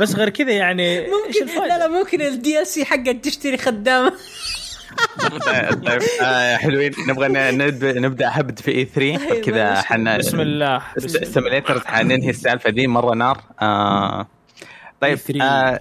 بس 0.00 0.14
غير 0.14 0.28
كذا 0.28 0.52
يعني 0.52 1.00
ممكن؟ 1.00 1.46
لا 1.68 1.78
لا 1.78 1.88
ممكن 1.88 2.20
ال 2.22 2.66
DLC 2.66 2.84
حقك 2.84 3.20
تشتري 3.22 3.56
خدامه 3.58 4.12
طيب 5.86 6.02
آه 6.22 6.56
حلوين 6.56 6.92
نبغى 7.08 7.28
نبدا 8.00 8.28
هبد 8.40 8.58
في 8.58 8.70
E3 8.70 9.28
طيب، 9.30 9.44
كذا. 9.44 9.74
حنا 9.82 10.16
بسم 10.18 10.40
الله. 10.40 10.82
ال 10.96 11.04
simulator 11.04 11.80
حننهي 11.86 12.30
السالفة 12.30 12.70
دي 12.70 12.86
مرة 12.86 13.14
نار 13.14 13.40
آه 13.62 14.26
طيب 15.00 15.18
E3. 15.18 15.42
آه 15.42 15.80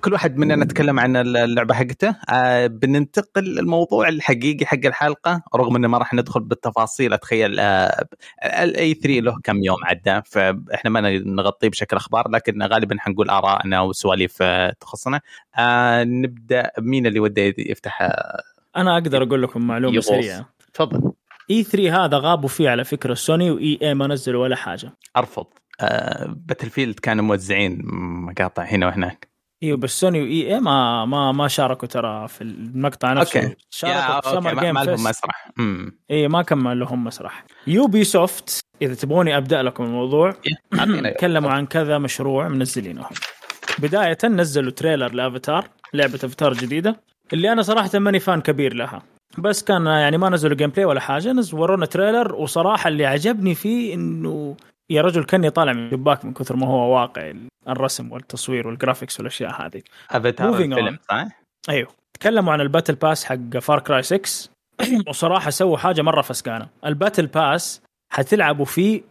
كل 0.00 0.12
واحد 0.12 0.36
مننا 0.36 0.64
تكلم 0.64 1.00
عن 1.00 1.16
اللعبة 1.16 1.74
حقته. 1.74 2.16
آه 2.30 2.66
بننتقل 2.66 3.58
الموضوع 3.58 4.08
الحقيقي 4.08 4.66
حق 4.66 4.86
الحلقة 4.86 5.42
رغم 5.56 5.76
إنه 5.76 5.88
ما 5.88 5.98
راح 5.98 6.14
ندخل 6.14 6.40
بالتفاصيل 6.40 7.12
أتخيل 7.12 7.60
آه 7.60 8.06
ال 8.44 8.94
E3 8.94 9.20
له 9.20 9.36
كم 9.44 9.62
يوم 9.62 9.76
عدى 9.84 10.20
فإحنا 10.26 10.90
ما 10.90 11.18
نغطيه 11.18 11.68
بشكل 11.68 11.96
أخبار 11.96 12.28
لكن 12.30 12.62
غالبا 12.62 12.96
حنقول 12.98 13.30
آرائنا 13.30 13.80
وسواليف 13.80 14.36
آه، 14.42 14.74
تخصنا. 14.80 15.20
آه 15.58 16.04
نبدأ 16.04 16.70
مين 16.78 17.06
اللي 17.06 17.20
وده 17.20 17.54
يفتح 17.58 18.02
آه، 18.02 18.42
أنا 18.76 18.94
أقدر 18.94 19.22
أقول 19.22 19.42
لكم 19.42 19.66
معلومة 19.66 19.94
يا 19.94 19.96
guys. 19.96 20.08
سريعة. 20.08 20.48
تفضل. 20.74 21.12
E3 21.50 22.04
هذا 22.04 22.18
غابوا 22.18 22.48
فيه 22.48 22.70
على 22.70 22.84
فكرة 22.84 23.14
Sony 23.14 23.50
و 23.50 23.78
EA 23.82 23.94
ما 23.94 24.06
نزلوا 24.06 24.42
ولا 24.42 24.56
حاجة. 24.56 24.92
أرفض. 25.16 25.46
Battlefield 26.28 26.98
كانوا 26.98 27.24
موزعين 27.24 27.82
مقاطع 28.24 28.62
هنا 28.62 28.86
وهناك. 28.86 29.28
إيوه 29.62 29.76
بس 29.76 30.00
Sony 30.00 30.22
و 30.22 30.54
EA 30.54 30.60
ما 30.60 31.04
ما 31.04 31.32
ما 31.32 31.48
شاركوا 31.48 31.88
ترى 31.88 32.28
في 32.28 32.44
المقطع 32.44 33.12
نفسه. 33.12 33.40
أوكي. 33.40 33.56
شاركوا 33.70 34.20
في 34.20 34.30
Summer 34.30 34.54
ما, 34.54 34.62
Game 34.62 34.74
ما 34.74 34.80
لهم 34.80 35.04
مسرح. 35.04 35.50
امم 35.58 35.98
EA 36.10 36.28
ما 36.28 36.42
كان 36.42 36.72
لهم 36.72 37.04
مسرح. 37.04 37.44
Ubisoft 37.66 38.60
إذا 38.82 38.94
تبغوني 38.94 39.36
أبدأ 39.36 39.62
لكم 39.62 39.84
الموضوع. 39.84 40.34
تكلموا 41.16 41.50
عن 41.50 41.66
كذا 41.66 41.98
مشروع 41.98 42.48
منزلينه 42.48 43.06
بداية 43.78 44.18
نزلوا 44.24 44.70
trailer 44.70 45.12
ل 45.12 45.20
Avatar 45.20 45.68
لعبة 45.94 46.14
أفاتار 46.14 46.54
جديدة 46.54 47.00
اللي 47.32 47.52
أنا 47.52 47.62
صراحة 47.62 47.98
ماني 47.98 48.20
fan 48.20 48.40
كبير 48.40 48.74
لها. 48.74 49.02
بس 49.38 49.62
كان 49.62 49.86
يعني 49.86 50.18
ما 50.18 50.30
نزلوا 50.30 50.56
gameplay 50.56 50.84
ولا 50.84 51.00
حاجة 51.00 51.32
نزل 51.32 51.58
ورونا 51.58 51.86
trailer 51.86 52.34
وصراحة 52.34 52.88
اللي 52.88 53.06
عجبني 53.06 53.54
فيه 53.54 53.94
إنه 53.94 54.56
يا 54.90 55.02
رجل 55.02 55.24
كاني 55.24 55.50
طالع 55.50 55.72
من 55.72 55.90
شباك 55.90 56.24
من 56.24 56.32
كثر 56.32 56.56
ما 56.56 56.66
هو 56.66 56.94
واقعي 56.94 57.36
الرسم 57.68 58.12
والتصوير 58.12 58.66
وال 58.66 58.77
graphics 58.77 59.20
والأشياء 59.20 59.66
هذه. 59.66 59.82
افاتار 60.10 60.48
الفيلم. 60.48 60.98
صح؟ 61.10 61.26
أيوه. 61.68 61.88
تكلموا 62.14 62.52
عن 62.52 62.60
ال 62.60 62.65
battle 62.65 62.94
pass 62.94 63.24
حق 63.24 63.58
Far 63.58 63.80
Cry 63.80 64.02
6 64.02 64.50
وصراحة 65.08 65.50
سووا 65.50 65.78
حاجة 65.78 66.02
مرة 66.02 66.22
فسقانة. 66.22 66.68
ال 66.86 66.92
battle 66.92 67.26
pass 67.26 67.82
حتلعبوا 68.12 68.64
فيه 68.64 69.02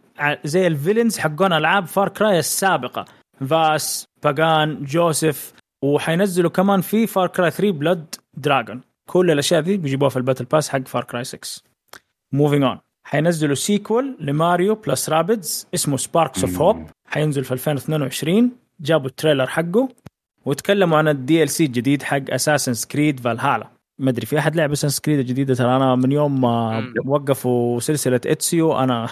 زي 0.44 0.66
ال 0.66 0.72
villains 0.72 1.18
حقون 1.18 1.52
ألعاب 1.52 1.86
Far 1.86 2.08
Cry 2.08 2.38
السابقة. 2.38 3.04
Vaas 3.50 4.04
Pagan 4.24 4.84
Joseph 4.84 5.52
وحينزلوا 5.84 6.50
كمان 6.50 6.80
في 6.80 7.06
Far 7.06 7.26
Cry 7.26 7.50
3 7.50 7.72
Blood 7.72 8.14
Dragon 8.36 8.80
كل 9.10 9.30
الأشياء 9.30 9.60
دي 9.60 9.76
بيجيبوها 9.76 10.10
في 10.10 10.16
ال 10.16 10.20
battle 10.20 10.44
pass 10.44 10.68
حق 10.68 10.86
Far 10.86 11.04
Cry 11.04 11.24
6 11.24 11.62
moving 12.32 12.62
on 12.62 12.78
حينزلوا 13.08 13.54
sequel 13.54 14.16
ل 14.20 14.29
Mario 14.29 14.74
Plus 14.74 15.08
Rabbids 15.10 15.66
اسمه 15.74 15.96
Sparks 15.96 16.44
of 16.44 16.60
Hope 16.60 16.86
حينزل 17.06 17.44
في 17.44 17.52
2022 17.52 18.50
جابوا 18.80 19.06
ال 19.08 19.13
trailer 19.13 19.46
حقه 19.46 19.88
وتكلموا 20.44 20.98
عن 20.98 21.08
ال 21.08 21.48
DLC 21.48 21.64
الجديد 21.64 22.02
حق 22.02 22.20
Assassin's 22.30 22.88
Creed 22.90 23.20
Valhalla 23.20 23.66
ما 23.98 24.10
أدري 24.10 24.26
في 24.26 24.38
أحد 24.38 24.56
لعب 24.56 24.72
Assassin's 24.72 25.02
Creed 25.02 25.18
الجديدة؟ 25.18 25.54
ترى 25.54 25.76
أنا 25.76 25.94
من 25.94 26.12
يوم 26.12 26.40
ما. 26.40 26.92
وقفوا 27.06 27.80
سلسلة 27.80 28.20
Ezio 28.26 28.78
أنا 28.78 29.08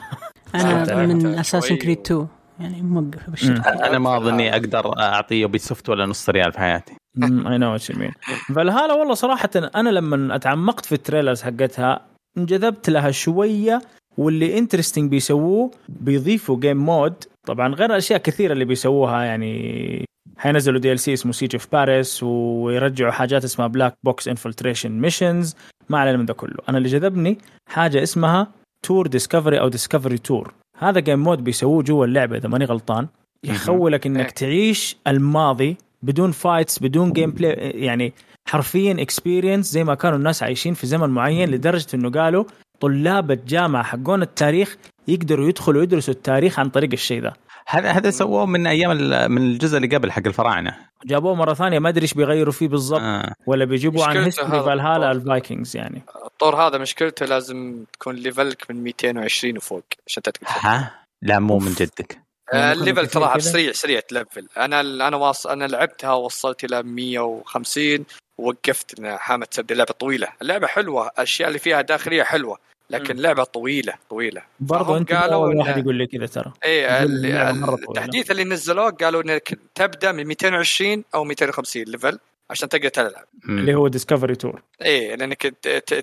أنا 0.54 1.06
من 1.06 1.26
Assassin's 1.26 1.76
Creed 1.76 1.98
و- 1.98 2.02
2 2.02 2.26
يعني 2.60 2.82
موقف 2.82 3.50
أنا 3.66 3.98
ما 3.98 4.16
أظني 4.16 4.52
أقدر 4.52 4.98
أعطي 4.98 5.34
Ubisoft 5.34 5.88
ولا 5.88 6.06
نص 6.06 6.30
ريال 6.30 6.52
في 6.52 6.58
حياتي. 6.58 6.92
I 7.22 7.58
know 7.58 7.72
what 7.72 7.96
you 7.96 8.03
mean 8.03 8.12
Valhalla 8.54 8.94
والله 8.94 9.14
صراحة 9.14 9.50
أنا 9.56 9.90
لما 9.90 10.34
أتعمقت 10.36 10.86
في 10.86 10.92
ال 10.92 10.98
trailers 10.98 11.42
حقتها 11.42 12.00
انجذبت 12.38 12.90
لها 12.90 13.10
شوية 13.10 13.82
واللي 14.18 14.58
interesting 14.58 15.10
بيسووه 15.10 15.70
بيضيفوا 15.88 16.60
game 16.60 16.76
mode 16.76 17.14
طبعا 17.46 17.74
غير 17.74 17.90
الاشياء 17.90 18.18
كثيرة 18.18 18.52
اللي 18.52 18.64
بيسووها 18.64 19.24
يعني 19.24 20.04
حينزلوا 20.36 20.80
DLC 20.80 21.12
اسمه 21.12 21.32
Siege 21.32 21.54
of 21.54 21.68
Paris 21.72 22.22
ويرجعوا 22.22 23.10
حاجات 23.12 23.44
اسمها 23.44 23.66
black 23.66 23.94
box 24.04 24.28
infiltration 24.28 24.90
missions 24.92 25.56
ما 25.88 25.98
علينا 25.98 26.16
من 26.18 26.26
ده 26.26 26.34
كله. 26.34 26.56
أنا 26.68 26.78
اللي 26.78 26.88
جذبني 26.88 27.38
حاجة 27.68 28.02
اسمها 28.02 28.48
Tour 28.82 29.06
Discovery 29.06 29.60
أو 29.60 29.68
Discovery 29.68 30.18
Tour 30.18 30.54
هذا 30.78 31.00
game 31.00 31.18
mode 31.18 31.44
بيسووه 31.44 31.82
جوا 31.82 32.06
اللعبة 32.06 32.36
إذا 32.36 32.48
ماني 32.48 32.64
غلطان. 32.64 33.06
يخولك 33.44 34.06
إنك 34.06 34.24
إيه. 34.26 34.30
تعيش 34.30 34.96
الماضي 35.06 35.76
بدون 36.06 36.32
fights 36.32 36.78
بدون 36.78 37.12
gameplay 37.12 37.70
يعني 37.70 38.12
حرفيا 38.48 38.96
experience 39.02 39.66
زي 39.66 39.84
ما 39.84 39.94
كانوا 39.94 40.18
الناس 40.18 40.42
عايشين 40.42 40.74
في 40.74 40.86
زمن 40.86 41.08
معين 41.10 41.50
لدرجة 41.50 41.86
إنه 41.94 42.10
قالوا 42.10 42.44
طلاب 42.80 43.30
الجامعة 43.30 43.82
حقون 43.82 44.22
التاريخ 44.22 44.76
يقدروا 45.08 45.48
يدخلوا 45.48 45.82
يدرسوا 45.82 46.14
التاريخ 46.14 46.58
عن 46.58 46.68
طريق 46.68 46.90
الشيء 46.92 47.22
ده 47.22 47.32
هذا 47.68 47.90
هذا 47.90 48.10
سووه 48.10 48.46
من 48.46 48.66
أيام 48.66 48.90
ال- 48.90 49.28
من 49.32 49.42
الجزء 49.42 49.76
اللي 49.76 49.96
قبل 49.96 50.12
حق 50.12 50.22
الفراعنة. 50.26 50.76
جابوه 51.06 51.34
مرة 51.34 51.54
ثانية 51.54 51.78
ما 51.78 51.88
أدري 51.88 52.02
إيش 52.02 52.14
بيغيروا 52.14 52.52
فيه 52.52 52.68
بالضبط 52.68 53.00
آه. 53.00 53.32
ولا 53.46 53.64
بيجيبوا 53.64 54.04
عن 54.04 54.16
history 54.16 54.50
Valhalla. 54.62 55.12
ال 55.12 55.20
Vikings 55.20 55.76
يعني. 55.76 56.02
الطور 56.26 56.56
هذا 56.56 56.78
مشكلته 56.78 57.26
لازم 57.26 57.84
تكون 57.92 58.14
level 58.14 58.61
ك 58.61 58.70
من 58.70 58.82
220 58.84 59.56
وفوق 59.56 59.82
عشان 60.06 60.22
تقدر 60.22 60.46
ها؟ 60.48 60.94
لا 61.22 61.38
مو 61.38 61.58
من 61.58 61.72
جدك. 61.72 62.18
ال 62.54 62.63
level 62.63 63.06
كثير 63.06 63.20
تراها 63.20 63.34
كذا؟ 63.38 63.50
سريع 63.52 63.72
سريع 63.72 64.00
تلفل 64.00 64.48
أنا 64.56 64.80
أنا 64.80 65.16
واص... 65.16 65.46
أنا 65.46 65.64
لعبتها 65.64 66.12
ووصلت 66.12 66.64
إلى 66.64 66.82
150 66.82 68.04
ووقفت 68.38 68.98
إنها 68.98 69.16
حامة 69.16 69.44
تبدا 69.46 69.74
لعبه 69.74 69.92
طويلة. 69.92 70.28
اللعبة 70.42 70.66
حلوة. 70.66 71.08
الأشياء 71.08 71.48
اللي 71.48 71.58
فيها 71.58 71.80
داخلية 71.80 72.22
حلوة 72.22 72.58
لكن. 72.90 73.16
لعبة 73.16 73.44
طويلة 73.44 73.92
طويلة. 74.10 74.42
برضه 74.60 74.84
فهم 74.84 74.94
أنت 74.96 75.12
قالوا 75.12 75.34
أول 75.34 75.54
إن- 75.54 75.56
واحد 75.58 75.78
يقول 75.78 75.94
لي 75.94 76.06
كذا 76.06 76.26
ترى. 76.26 76.52
طويلة. 76.64 77.74
التحديث 77.88 78.30
اللي 78.30 78.44
نزلوه 78.44 78.90
قالوا 78.90 79.22
إنك 79.22 79.58
تبدأ 79.74 80.12
من 80.12 80.24
220 80.26 81.04
أو 81.14 81.24
250 81.24 81.82
level 81.82 82.18
عشان 82.50 82.68
تقدر 82.68 82.88
تلعب. 82.88 83.24
اللي 83.48 83.74
هو 83.74 83.88
Discovery 83.88 84.34
Tour 84.34 84.62
إيه 84.82 85.14
لأنك 85.14 85.42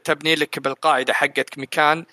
تبني 0.04 0.36
لك 0.36 0.60
بالقاعدة 0.60 1.14
حقتك 1.14 1.58
مكان 1.58 2.06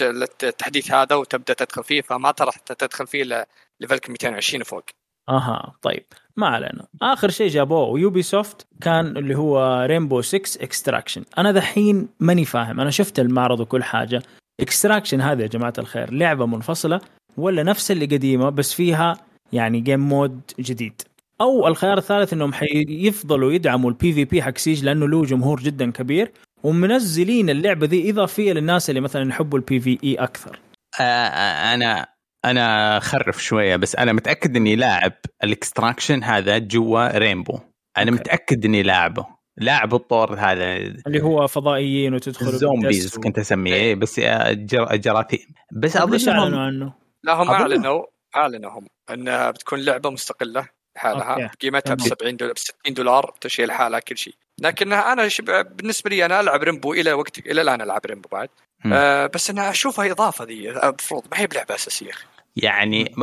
للتحديث 0.00 0.90
هذا 0.92 1.16
وتبدأ 1.16 1.54
تدخل 1.54 1.84
فيه. 1.84 2.00
فما 2.02 2.30
ترى 2.30 2.50
تدخل 2.66 3.06
فيه 3.06 3.22
إلا 3.22 3.46
level 3.80 4.05
ك 4.05 4.10
220 4.10 4.62
وفوق 4.62 4.84
أها 5.28 5.74
طيب. 5.82 6.04
ما 6.36 6.46
علينا. 6.46 6.86
آخر 7.02 7.30
شيء 7.30 7.48
جابوه 7.48 8.00
Ubisoft 8.00 8.66
كان 8.80 9.16
اللي 9.16 9.34
هو 9.34 9.84
Rainbow 9.86 10.20
6 10.22 10.64
Extraction 10.64 11.24
أنا 11.38 11.52
دحين 11.52 12.08
ماني 12.20 12.44
فاهم. 12.44 12.80
أنا 12.80 12.90
شفت 12.90 13.20
المعرض 13.20 13.60
وكل 13.60 13.82
حاجة. 13.82 14.22
Extraction 14.60 15.20
هذا 15.20 15.42
يا 15.42 15.46
جماعة 15.46 15.72
الخير 15.78 16.12
لعبة 16.12 16.46
منفصلة 16.46 17.00
ولا 17.36 17.62
نفس 17.62 17.90
اللي 17.90 18.06
قديمة 18.06 18.50
بس 18.50 18.72
فيها 18.74 19.16
يعني 19.52 19.80
game 19.80 20.08
mode 20.08 20.40
جديد. 20.60 21.02
أو 21.40 21.68
الخيار 21.68 21.98
الثالث 21.98 22.32
إنهم 22.32 22.52
حيفضلوا 22.52 23.52
يدعموا 23.52 23.90
ال 23.90 24.12
PvP 24.12 24.42
حق 24.42 24.58
Siege 24.58 24.84
لأنه 24.84 25.08
له 25.08 25.24
جمهور 25.24 25.60
جدا 25.60 25.90
كبير 25.90 26.32
ومنزلين 26.62 27.50
اللعبة 27.50 27.86
ذي 27.86 28.10
إضافية 28.10 28.52
للناس 28.52 28.90
اللي 28.90 29.00
مثلا 29.00 29.28
يحبوا 29.28 29.58
ال 29.58 29.80
PvE 29.80 30.14
أكثر. 30.14 30.58
آه، 31.00 31.02
آه، 31.02 31.74
أنا 31.74 32.06
أنا 32.44 32.98
خرف 33.00 33.42
شوية 33.42 33.76
بس 33.76 33.96
أنا 33.96 34.12
متأكد 34.12 34.56
إني 34.56 34.76
لاعب 34.76 35.12
ال 35.44 35.51
Extraction 35.51 36.24
هذا 36.24 36.58
جوا 36.58 37.18
Rainbow 37.18 37.52
أنا 37.98 38.10
أوكي. 38.10 38.10
متأكد 38.10 38.64
إني 38.64 38.82
لاعبه 38.82 39.26
لاعب 39.56 39.94
الطور 39.94 40.34
هذا 40.34 40.76
اللي 40.76 41.22
هو 41.22 41.46
فضائيين 41.46 42.14
وتدخل 42.14 42.46
ال 42.46 42.55
zombies 42.55 43.16
كنت 43.18 43.38
أسميه 43.38 43.74
إيه، 43.74 43.94
بس 43.94 44.20
جر- 44.50 44.96
جراثيم 44.96 45.46
بس 45.72 45.96
أظن 45.96 46.28
اعلنوا 46.28 46.60
عنه؟ 46.60 46.92
لا 47.24 47.32
هم 47.42 47.50
اعلنوا 47.50 48.02
أعلنوا 48.36 48.70
هم 48.70 48.86
انها 49.10 49.50
بتكون 49.50 49.80
لعبة 49.80 50.10
مستقلة 50.10 50.68
لحالها. 50.96 51.50
قيمتها 51.60 51.94
ب 51.94 51.98
تمام. 51.98 52.08
70 52.10 52.36
دولار 52.36 52.52
ب 52.52 52.58
60 52.58 52.94
دولار 52.94 53.34
تشيل 53.40 53.68
لحالها 53.68 54.00
كل 54.00 54.16
شيء 54.18 54.34
لكن 54.60 54.92
أنا 54.92 55.28
شب... 55.28 55.44
بالنسبة 55.76 56.10
لي 56.10 56.24
أنا 56.24 56.40
ألعب 56.40 56.62
Rainbow 56.62 56.92
إلى 56.92 57.12
وقت 57.12 57.38
إلى 57.38 57.62
الآن 57.62 57.80
ألعب 57.80 58.06
Rainbow 58.06 58.28
بعد. 58.32 58.48
آه 58.92 59.26
بس 59.26 59.50
أنا 59.50 59.70
أشوفها 59.70 60.10
إضافة 60.10 60.44
ذي. 60.44 60.70
المفروض 60.70 61.22
ما 61.32 61.40
هي 61.40 61.46
بلعبة 61.46 61.74
أساسية. 61.74 62.12
يعني 62.56 63.14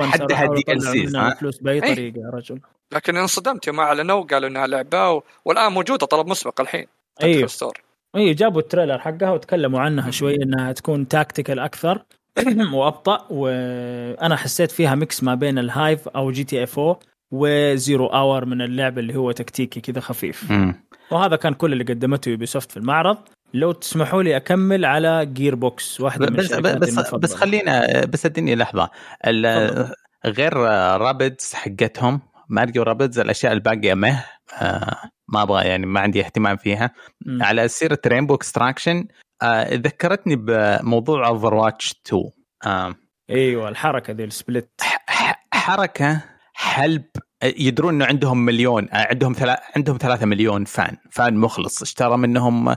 حدها 0.00 0.46
دي 0.46 0.62
ال 0.68 0.78
يطلعوا 0.78 0.94
سي 0.94 1.06
منها 1.06 1.34
فلوس 1.34 1.58
بأي 1.58 1.82
إيه. 1.82 1.94
طريقة 1.94 2.18
يا 2.18 2.30
رجل. 2.34 2.60
لكن 2.92 3.16
انصدمت 3.16 3.66
يوم 3.66 3.80
أعلنوا 3.80 4.16
وقالوا 4.16 4.48
إنها 4.48 4.66
لعبة 4.66 5.10
و... 5.10 5.22
والآن 5.44 5.72
موجودة 5.72 6.06
طلب 6.06 6.26
مسبق 6.26 6.60
الحين 6.60 6.86
أيوه 7.22 7.44
ال 7.44 7.50
store 7.50 7.80
اي 8.16 8.34
جابوا 8.34 8.60
ال 8.60 8.65
trailer 8.65 8.98
حقها 8.98 9.30
وتكلموا 9.30 9.80
عنها 9.80 10.10
شوي 10.10 10.34
إنها 10.34 10.72
تكون 10.72 11.08
tactical 11.08 11.58
أكثر 11.58 12.04
وأبطأ 12.74 13.26
وأنا 13.30 14.36
حسيت 14.36 14.70
فيها 14.70 14.94
mix 14.94 15.22
ما 15.22 15.34
بين 15.34 15.58
الهايف 15.58 16.08
أو 16.08 16.30
GTFO 16.30 16.98
و 17.34 17.48
Zero 17.48 18.06
Hour 18.06 18.44
من 18.44 18.62
اللعب 18.62 18.98
اللي 18.98 19.16
هو 19.16 19.32
تكتيكي 19.32 19.80
كذا 19.80 20.00
خفيف 20.00 20.50
مم. 20.50 20.74
وهذا 21.10 21.36
كان 21.36 21.54
كل 21.54 21.72
اللي 21.72 21.84
قدمته 21.84 22.28
Ubisoft 22.28 22.70
في 22.70 22.76
المعرض 22.76 23.18
لو 23.54 23.72
تسمحوا 23.72 24.22
لي 24.22 24.36
أكمل 24.36 24.84
على 24.84 25.26
Gearbox 25.26 26.00
واحدة 26.00 26.26
من 26.30 26.36
بس 26.36 26.52
بس 26.52 26.88
المفضلة. 26.98 27.20
بس 27.20 27.34
خلينا 27.34 28.04
بس 28.04 28.26
اديني 28.26 28.54
لحظة. 28.56 28.90
غير 30.26 30.52
Rabbids 31.00 31.52
حقتهم 31.54 32.20
Mario 32.48 32.82
Rabbids 32.82 33.18
الأشياء 33.18 33.52
الباقية 33.52 33.94
مه 33.94 34.24
آه 34.62 34.96
ما 35.28 35.42
أبغى 35.42 35.64
يعني 35.68 35.86
ما 35.86 36.00
عندي 36.00 36.20
اهتمام 36.20 36.56
فيها 36.56 36.90
مم. 37.26 37.42
على 37.42 37.68
سيرة 37.68 37.98
Rainbow 38.06 38.34
Extraction 38.34 39.06
آه 39.42 39.74
ذكرتني 39.74 40.36
بموضوع 40.36 41.26
Overwatch 41.26 41.94
2 42.06 42.22
آه 42.66 42.94
إيوه 43.30 43.68
الحركة 43.68 44.12
ذي 44.12 44.24
ح- 45.08 45.46
حركة 45.54 46.20
حلب 46.56 47.04
يدرون 47.44 47.94
إنه 47.94 48.04
عندهم 48.04 48.44
مليون 48.44 48.88
عندهم 48.92 49.32
ثلا... 49.32 49.62
عندهم 49.76 49.98
ثلاثة 50.00 50.26
مليون 50.26 50.64
fan 50.64 50.96
fan 51.10 51.36
مخلص 51.36 51.82
اشترى 51.82 52.16
منهم 52.16 52.76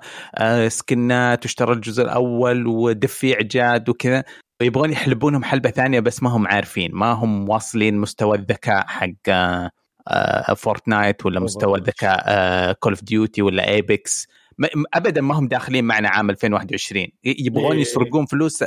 سكنات 0.68 1.46
واشترى 1.46 1.74
الجزء 1.74 2.04
الأول 2.04 2.68
ودفي 2.68 3.34
اعجاد 3.34 3.90
وكذا 3.90 4.24
ويبغون 4.62 4.92
يحلبونهم 4.92 5.44
حلبة 5.44 5.70
ثانية 5.70 6.00
بس 6.00 6.24
ما 6.24 6.30
هم 6.30 6.48
عارفين 6.48 6.92
ما 6.94 7.12
هم 7.12 7.50
واصلين 7.50 7.98
مستوى 7.98 8.38
الذكاء 8.38 8.86
حق 8.88 9.12
Fortnite 10.56 11.26
ولا 11.26 11.40
مستوى. 11.40 11.78
الذكاء 11.80 12.74
Call 12.74 12.92
of 12.94 13.04
Duty 13.04 13.42
ولا 13.42 13.70
Apex 13.70 14.28
ابدا 14.94 15.22
ما 15.22 15.36
هم 15.40 15.48
داخلين 15.48 15.86
معنا 15.86 16.10
عام 16.10 16.30
2021 16.30 17.04
ي- 17.04 17.12
يبغون 17.26 17.76
إيه. 17.76 17.82
يسرقون 17.82 18.26
فلوس 18.26 18.64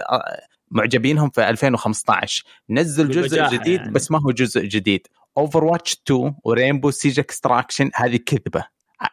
معجبينهم 0.71 1.31
في 1.31 1.49
2015 1.51 2.45
نزل 2.71 3.11
جزء 3.11 3.47
جديد 3.49 3.81
يعني. 3.81 3.93
بس 3.93 4.11
ما 4.11 4.21
هو 4.27 4.31
جزء 4.31 4.61
جديد. 4.61 5.07
Overwatch 5.39 5.93
2 6.07 6.35
و 6.45 6.50
Rainbow 6.51 6.91
Siege 6.91 7.19
Extraction 7.21 7.91
هذه 7.95 8.17
كذبة. 8.27 8.65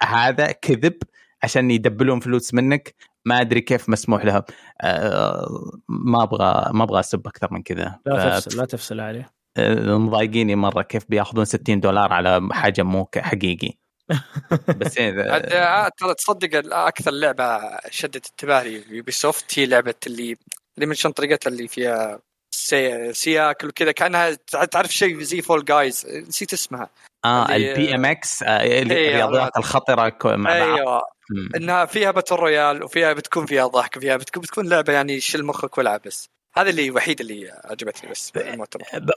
هذا 0.03 0.51
كذب 0.51 0.97
عشان 1.43 1.71
يدبلون 1.71 2.19
فلوس 2.19 2.53
منك. 2.53 2.95
ما 3.25 3.41
أدري 3.41 3.61
كيف 3.61 3.89
مسموح 3.89 4.25
لهم. 4.25 4.43
آه، 4.81 5.47
ما 5.89 6.23
أبغى 6.23 6.69
ما 6.73 6.83
أبغى 6.83 6.99
أسب 6.99 7.27
أكثر 7.27 7.47
من 7.51 7.63
كذا. 7.63 7.99
لا 8.05 8.39
ف- 8.39 8.45
تفصل 8.45 8.59
لا 8.59 8.65
تفصل 8.65 8.99
عليه. 8.99 9.31
آه، 9.57 9.97
مضايقيني 9.97 10.55
مرة 10.55 10.81
كيف 10.81 11.03
بياخذون 11.09 11.45
60 11.45 11.79
دولار 11.79 12.13
على 12.13 12.49
حاجة 12.51 12.83
مو 12.83 13.07
حقيقي. 13.17 13.73
بس 14.79 14.97
إيه، 14.97 15.31
عاد، 15.31 15.53
آه، 15.53 15.89
ترى 15.97 16.13
تصدق 16.13 16.75
أكثر 16.75 17.11
لعبة 17.11 17.59
شدت 17.89 18.29
انتباهي 18.29 18.81
Ubisoft 18.89 19.59
هي 19.59 19.65
لعبة 19.65 19.93
اللي 20.07 20.35
اللي 20.77 20.85
من 20.85 20.93
شلون 20.93 21.11
طريقتها 21.13 21.49
اللي 21.49 21.67
فيها 21.67 22.19
سي... 22.51 23.13
سياكل 23.13 23.67
وكذا 23.67 23.91
كأنها 23.91 24.31
تع- 24.33 24.65
تعرف 24.65 24.93
شيء 24.93 25.21
زي 25.21 25.41
Fall 25.41 25.65
Guys 25.65 26.05
نسيت 26.27 26.53
اسمها 26.53 26.89
آه 27.25 27.55
ال 27.55 27.95
BMX 27.95 28.43
الرياضيات. 28.43 29.57
الخطرة 29.57 30.09
كو- 30.09 30.35
مع 30.37 30.59
بعض 30.59 30.77
أيوه 30.77 31.01
مم. 31.29 31.49
إنها 31.55 31.85
فيها 31.85 32.11
battle 32.11 32.35
royale 32.35 32.83
وفيها 32.83 33.13
بتكون 33.13 33.45
فيها 33.45 33.67
ضحك 33.67 33.97
وفيها 33.97 34.17
بتكون 34.17 34.41
بتكون 34.43 34.69
لعبة 34.69 34.93
يعني 34.93 35.19
شيل 35.19 35.45
مخك 35.45 35.77
والعب 35.77 36.01
بس 36.05 36.29
هذا 36.57 36.69
اللي 36.69 36.85
الوحيد 36.87 37.21
اللي 37.21 37.51
عجبتني 37.65 38.11
بس 38.11 38.31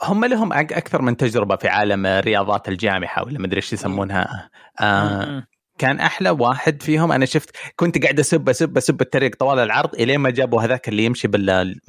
هم 0.03 0.25
لهم 0.25 0.53
أك- 0.55 0.57
أكثر 0.57 1.03
من 1.03 1.17
تجربة 1.17 1.57
في 1.57 1.69
عالم 1.69 2.07
رياضات 2.07 2.69
الجامحه 2.69 3.25
ولا 3.25 3.39
مدري 3.39 3.57
إيش 3.57 3.73
يسمونها 3.73 4.51
آه. 4.81 5.47
كان 5.81 6.01
أحلى 6.01 6.31
واحد 6.31 6.83
فيهم. 6.83 7.13
أنا 7.13 7.27
شفت 7.27 7.57
كنت 7.77 8.03
قاعد 8.03 8.19
أسب 8.21 8.49
أسب 8.49 8.77
أسب 8.77 9.01
الطريق 9.01 9.37
طوال 9.37 9.59
العرض 9.59 9.95
الين 9.95 10.21
ما 10.21 10.31
جابوا 10.31 10.63
هذاك 10.63 10.89
اللي 10.89 11.05
يمشي 11.05 11.29
بال 11.29 11.81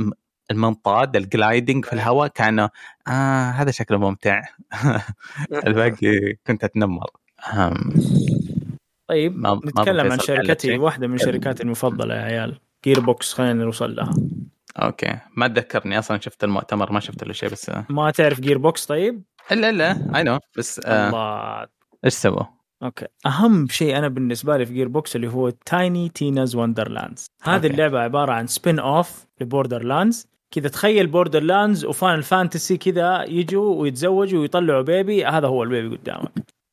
المنطاد 0.51 1.15
الجلايدنج 1.15 1.85
في 1.85 1.93
الهواء. 1.93 2.27
كان 2.27 2.59
آه 2.59 3.49
هذا 3.51 3.71
شكله 3.71 3.97
ممتع. 3.97 4.41
الباقي 5.67 6.33
كنت 6.47 6.63
أتنمر. 6.63 7.07
طيب 9.07 9.37
ما- 9.37 9.61
نتكلم 9.65 10.11
عن 10.11 10.19
شركتي. 10.19 10.77
واحدة 10.77 11.07
من 11.07 11.17
شركاتي 11.17 11.63
المفضلة 11.63 12.15
يا 12.15 12.21
عيال. 12.21 12.59
Gearbox 12.85 13.33
خلينا 13.33 13.63
نوصل 13.63 13.95
لها. 13.95 14.13
Okay. 14.77 15.17
ما 15.37 15.47
تذكرني 15.47 15.99
أصلا 15.99 16.19
شفت 16.19 16.43
المؤتمر 16.43 16.91
ما 16.91 16.99
شفت 16.99 17.23
له 17.23 17.33
شيء 17.33 17.49
بس 17.49 17.69
آه، 17.69 17.85
ما 17.89 18.11
تعرف 18.11 18.39
Gearbox 18.39 18.85
طيب؟ 18.85 19.23
إلا 19.51 19.69
إلا 19.69 20.17
I 20.17 20.23
know 20.23 20.39
بس 20.57 20.81
آه. 20.85 21.07
الله. 21.09 21.67
إيش 22.05 22.13
سووا؟ 22.13 22.43
Okay. 22.83 23.05
أهم 23.25 23.67
شيء 23.67 23.97
أنا 23.97 24.07
بالنسبة 24.07 24.57
لي 24.57 24.65
في 24.65 24.73
Gearbox 24.73 25.15
اللي 25.15 25.27
هو 25.27 25.49
Tiny 25.49 26.09
Tina's 26.09 26.55
Wonderlands 26.55 27.25
هذه 27.43 27.55
okay. 27.55 27.67
اللعبة 27.67 27.99
عبارة 27.99 28.31
عن 28.31 28.47
spin-off 28.47 28.79
ل 28.79 29.25
Borderlands 29.41 30.27
كذا 30.51 30.67
تخيل 30.69 31.07
Borderlands 31.07 31.43
و 31.43 31.85
Final 31.85 32.21
Fantasy 32.21 32.77
كذا 32.77 33.23
يجوا 33.23 33.75
ويتزوجوا 33.75 34.41
ويطلعوا 34.41 34.81
baby 34.81 35.25
هذا 35.25 35.47
هو 35.47 35.63
ال 35.63 35.70
baby 35.70 35.95
قدامك. 35.95 36.31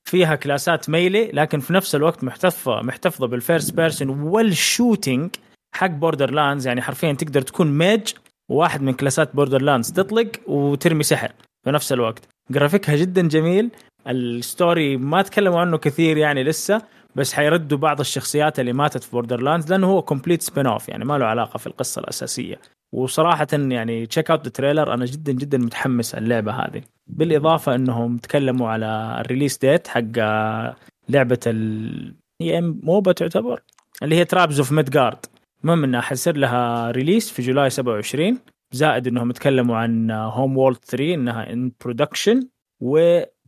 فيها 0.08 0.34
كلاسات 0.34 0.90
melee 0.90 1.30
لكن 1.32 1.60
في 1.60 1.72
نفس 1.72 1.94
الوقت 1.94 2.24
محتفظة 2.24 2.82
محتفظة 2.82 3.26
بال 3.26 3.40
first 3.40 3.74
person 3.74 4.08
وال 4.08 4.33
shooting 4.33 5.30
حق 5.74 5.86
Borderlands 5.86 6.66
يعني 6.66 6.82
حرفيا 6.82 7.12
تقدر 7.12 7.42
تكون 7.42 7.78
mage 7.78 8.12
وواحد 8.50 8.82
من 8.82 8.92
كلاسات 8.92 9.36
Borderlands 9.36 9.92
تطلق 9.92 10.28
وترمي 10.46 11.02
سحر 11.02 11.32
في 11.64 11.70
نفس 11.70 11.92
الوقت. 11.92 12.28
جرافيكها 12.50 12.96
جدا 12.96 13.28
جميل. 13.28 13.70
ال 14.08 14.23
story 14.23 14.96
ما 14.96 15.22
تكلموا 15.22 15.60
عنه 15.60 15.78
كثير 15.78 16.16
يعني 16.16 16.44
لسه 16.44 16.82
بس 17.14 17.32
حيردوا 17.32 17.78
بعض 17.78 18.00
الشخصيات 18.00 18.60
اللي 18.60 18.72
ماتت 18.72 19.02
في 19.02 19.10
Borderlands 19.10 19.72
لأنه 19.72 19.86
هو 19.86 20.02
complete 20.02 20.42
spin-off 20.42 20.88
يعني 20.88 21.04
ما 21.04 21.18
له 21.18 21.26
علاقة 21.26 21.58
في 21.58 21.66
القصة 21.66 22.00
الأساسية. 22.00 22.60
وصراحه 22.94 23.46
يعني 23.52 24.06
check 24.06 24.30
out 24.30 24.48
trailer 24.48 24.94
أنا 24.94 25.04
جدا 25.04 25.32
جدا 25.32 25.58
متحمس 25.58 26.14
اللعبة 26.14 26.52
هذه. 26.52 26.82
بالإضافة 27.06 27.74
إنهم 27.74 28.16
تكلموا 28.16 28.68
على 28.68 29.18
ال 29.20 29.25
release 29.25 29.58
date 29.58 29.88
حق 29.88 30.18
لعبة 31.08 31.40
ال 31.46 32.14
هي 32.42 32.60
MOBA 32.60 33.12
تعتبر؟ 33.12 33.62
اللي 34.02 34.16
هي 34.16 34.24
Tribes 34.24 34.58
of 34.58 34.72
Midgard 34.72 35.26
المهم 35.64 35.84
إنها 35.84 36.00
حيصير 36.00 36.36
لها 36.36 36.90
release 36.90 37.30
في 37.30 37.42
July 37.42 37.70
27 37.70 38.38
زائد 38.72 39.06
إنهم 39.06 39.32
تكلموا 39.32 39.76
عن 39.76 40.10
Homeworld 40.10 40.78
3 40.84 41.14
إنها 41.14 41.52
in 41.52 41.72
production 41.84 42.48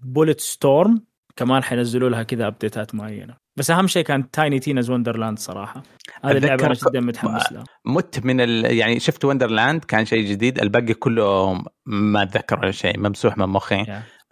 و 0.05 0.41
Bulletstorm 0.41 1.05
كمان 1.37 1.63
حينزلوا 1.63 2.09
لها 2.09 2.23
كذا 2.23 2.47
ابديتات 2.47 2.95
معينة. 2.95 3.37
بس 3.57 3.71
أهم 3.71 3.87
شيء 3.87 4.05
كان 4.05 4.31
Tiny 4.31 4.59
Tina's 4.59 4.91
Wonderland 4.91 5.39
صراحة. 5.39 5.83
هذه 6.25 6.37
اللعبة 6.37 6.67
أنا 6.67 6.75
جدا 6.75 7.01
متحمس 7.01 7.53
لها. 7.53 7.65
مت 7.85 8.25
من 8.25 8.41
ال... 8.41 8.65
يعني 8.65 9.01
شفت 9.01 9.25
Wonderland 9.25 9.85
كان 9.85 10.05
شيء 10.05 10.31
جديد 10.31 10.59
الباقي 10.59 10.95
كله 10.95 11.59
ما 11.87 12.23
أتذكر 12.23 12.61
ولا 12.61 12.71
شيء 12.71 12.99
ممسوح 12.99 13.39
من 13.39 13.47
مخي. 13.47 13.87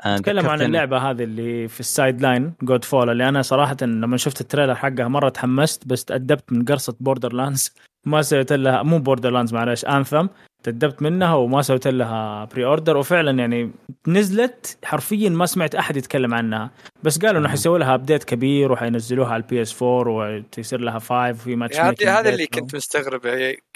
نتكلم 0.06 0.48
عن 0.48 0.62
اللعبة 0.62 0.98
هذه 0.98 1.24
اللي 1.24 1.68
في 1.68 1.80
ال 1.80 1.88
side 1.88 2.20
line 2.20 2.52
Godfall 2.62 3.10
اللي 3.10 3.28
أنا 3.28 3.42
صراحة 3.42 3.76
لما 3.82 4.16
شفت 4.16 4.40
ال 4.40 4.45
trailer 4.45 4.74
حقها 4.74 5.08
مرة 5.08 5.28
تحمست 5.28 5.86
بس 5.86 6.04
تأدبت 6.04 6.52
من 6.52 6.64
قرصة 6.64 6.96
Borderlands 7.00 7.74
ما 8.06 8.22
سويت 8.22 8.52
لها 8.52 8.82
مو 8.82 8.98
Borderlands 8.98 9.54
معلش 9.54 9.84
Anthem 9.84 10.26
تدبت 10.62 11.02
منها 11.02 11.34
وما 11.34 11.62
سويت 11.62 11.86
لها 11.86 12.44
pre-order 12.44 12.96
وفعلا 12.96 13.38
يعني 13.38 13.70
نزلت 14.06 14.78
حرفيا 14.84 15.28
ما 15.28 15.46
سمعت 15.46 15.74
أحد 15.74 15.96
يتكلم 15.96 16.34
عنها. 16.34 16.70
بس 17.02 17.18
قالوا 17.18 17.40
إنه 17.40 17.48
حيسووا 17.48 17.78
لها 17.78 17.94
update 17.94 18.24
كبير 18.24 18.72
وحينزلوها 18.72 19.28
على 19.28 19.42
ال 19.42 19.62
PS 19.62 19.82
4 19.82 20.28
وتصير 20.28 20.80
لها 20.80 20.98
5 20.98 21.30
وفي 21.30 21.56
ماتش 21.56 21.80
هذه 21.80 22.20
هذا 22.20 22.28
اللي 22.28 22.46
كنت 22.46 22.74
مستغرب. 22.74 23.20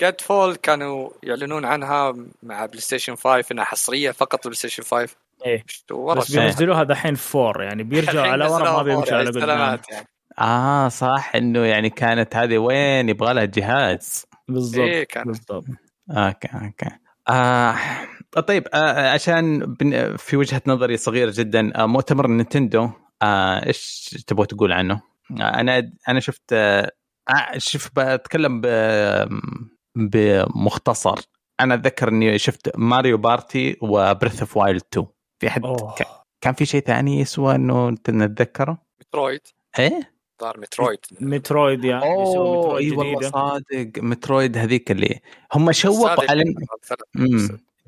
Godfall 0.00 0.56
كانوا 0.56 1.10
يعلنون 1.22 1.64
عنها 1.64 2.14
مع 2.42 2.66
PlayStation 2.66 3.16
5 3.16 3.44
إنها 3.52 3.64
حصرية 3.64 4.10
فقط 4.10 4.44
PlayStation 4.44 4.82
5 4.82 5.16
إيه 5.46 5.64
بس 6.16 6.36
بينزلوها 6.36 6.82
دحين 6.82 7.16
4 7.34 7.62
يعني 7.62 7.82
بيرجعوا 7.82 8.26
على 8.26 8.46
ورا 8.46 8.72
ما 8.72 8.82
بيمشوا 8.82 9.16
على 9.16 9.30
قدام. 9.30 9.78
يعني. 9.90 10.06
آه 10.38 10.88
صح. 10.88 11.32
إنه 11.34 11.60
يعني 11.60 11.90
كانت 11.90 12.36
هذه 12.36 12.58
وين؟ 12.58 13.08
يبغى 13.08 13.34
لها 13.34 13.44
جهاز. 13.44 14.26
بالضبط. 14.48 14.80
إيه. 14.80 15.06
بالضبط. 15.24 15.64
Okay 16.12 16.48
okay 16.54 16.90
آه 17.28 17.76
طيب 18.46 18.68
آه 18.74 19.10
عشان 19.10 19.74
في 20.18 20.36
وجهة 20.36 20.62
نظري 20.66 20.96
صغيرة 20.96 21.32
جدا 21.34 21.82
آه 21.82 21.86
مؤتمر 21.86 22.26
Nintendo 22.26 22.90
آه 23.22 23.66
إيش 23.66 24.10
تبغى 24.26 24.46
تقول 24.46 24.72
عنه؟ 24.72 25.02
آه 25.40 25.60
أنا 25.60 25.92
أنا 26.08 26.20
شفت 26.20 26.52
آه 26.52 26.92
شوف 27.56 27.90
بتكلم 27.96 28.60
بمختصر 29.96 31.20
أنا 31.60 31.74
أتذكر 31.74 32.08
إني 32.08 32.38
شفت 32.38 32.78
Mario 32.78 33.18
Party 33.18 33.76
و 33.82 33.91
Breath 33.91 34.40
of 34.40 34.56
Wild 34.56 34.82
2 34.92 35.06
في 35.40 35.50
حد 35.50 35.64
أوه. 35.64 35.94
كان 36.40 36.54
في 36.54 36.66
شيء 36.66 36.80
ثاني 36.80 37.20
يسوى 37.20 37.54
إنه 37.54 37.90
نتذكره؟ 37.90 38.78
Metroid 39.00 39.40
إيه 39.78 40.12
ظهر 40.40 40.60
Metroid. 40.60 40.98
Metroid 41.20 41.84
يعني 41.84 42.04
أوه 42.04 42.78
أي 42.78 42.90
والله 42.90 43.20
صادق 43.20 43.90
Metroid 43.98 44.58
هذيك 44.58 44.90
اللي 44.90 45.20
هم 45.52 45.72
شوقوا 45.72 46.30
على 46.30 46.54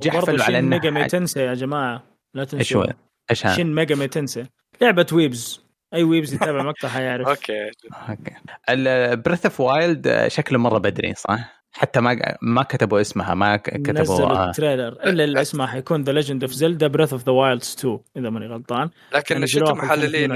جحفلوا 0.03 0.45
على 0.45 0.59
إنه 0.59 0.91
Megami 0.91 1.07
Tensei 1.07 1.41
يا 1.41 1.55
جماعة 1.55 2.03
لا 2.35 2.45
تنسوا 2.45 2.85
إيش 3.31 3.47
Shin 3.47 3.75
Megami 3.75 4.07
Tensei 4.07 4.45
لعبة 4.81 5.07
weebs. 5.13 5.65
أي 5.95 6.03
weebs 6.03 6.35
يتابع 6.35 6.63
مقطع 6.69 6.89
حيعرف. 6.89 7.29
Okay. 7.29 7.71
Okay. 8.09 8.33
ال 8.69 8.80
Breath 8.80 9.47
of 9.47 9.61
Wild 9.61 10.25
شكله 10.29 10.59
مرة 10.59 10.79
بدري 10.79 11.15
صح؟ 11.15 11.65
حتى 11.73 12.01
ما 12.01 12.37
ما 12.43 12.63
كتبوا 12.63 13.01
اسمها 13.01 13.35
ما 13.35 13.57
كتبوا 13.57 14.01
نزلوا 14.01 14.45
ال 14.45 14.50
trailer. 14.50 14.93
إلا 14.93 15.25
اللي 15.25 15.41
اسمه 15.41 15.67
حيكون 15.67 16.03
The 16.03 16.13
Legend 16.13 16.45
of 16.45 16.53
Zelda 16.53 16.87
Breath 16.87 17.13
of 17.13 17.25
the 17.27 17.33
Wilds 17.33 17.77
2 17.79 17.99
إذا 18.17 18.31
ماني 18.31 18.47
غلطان. 18.47 18.91
لكن 19.15 19.47
شفت 19.47 19.71
محللين 19.71 20.33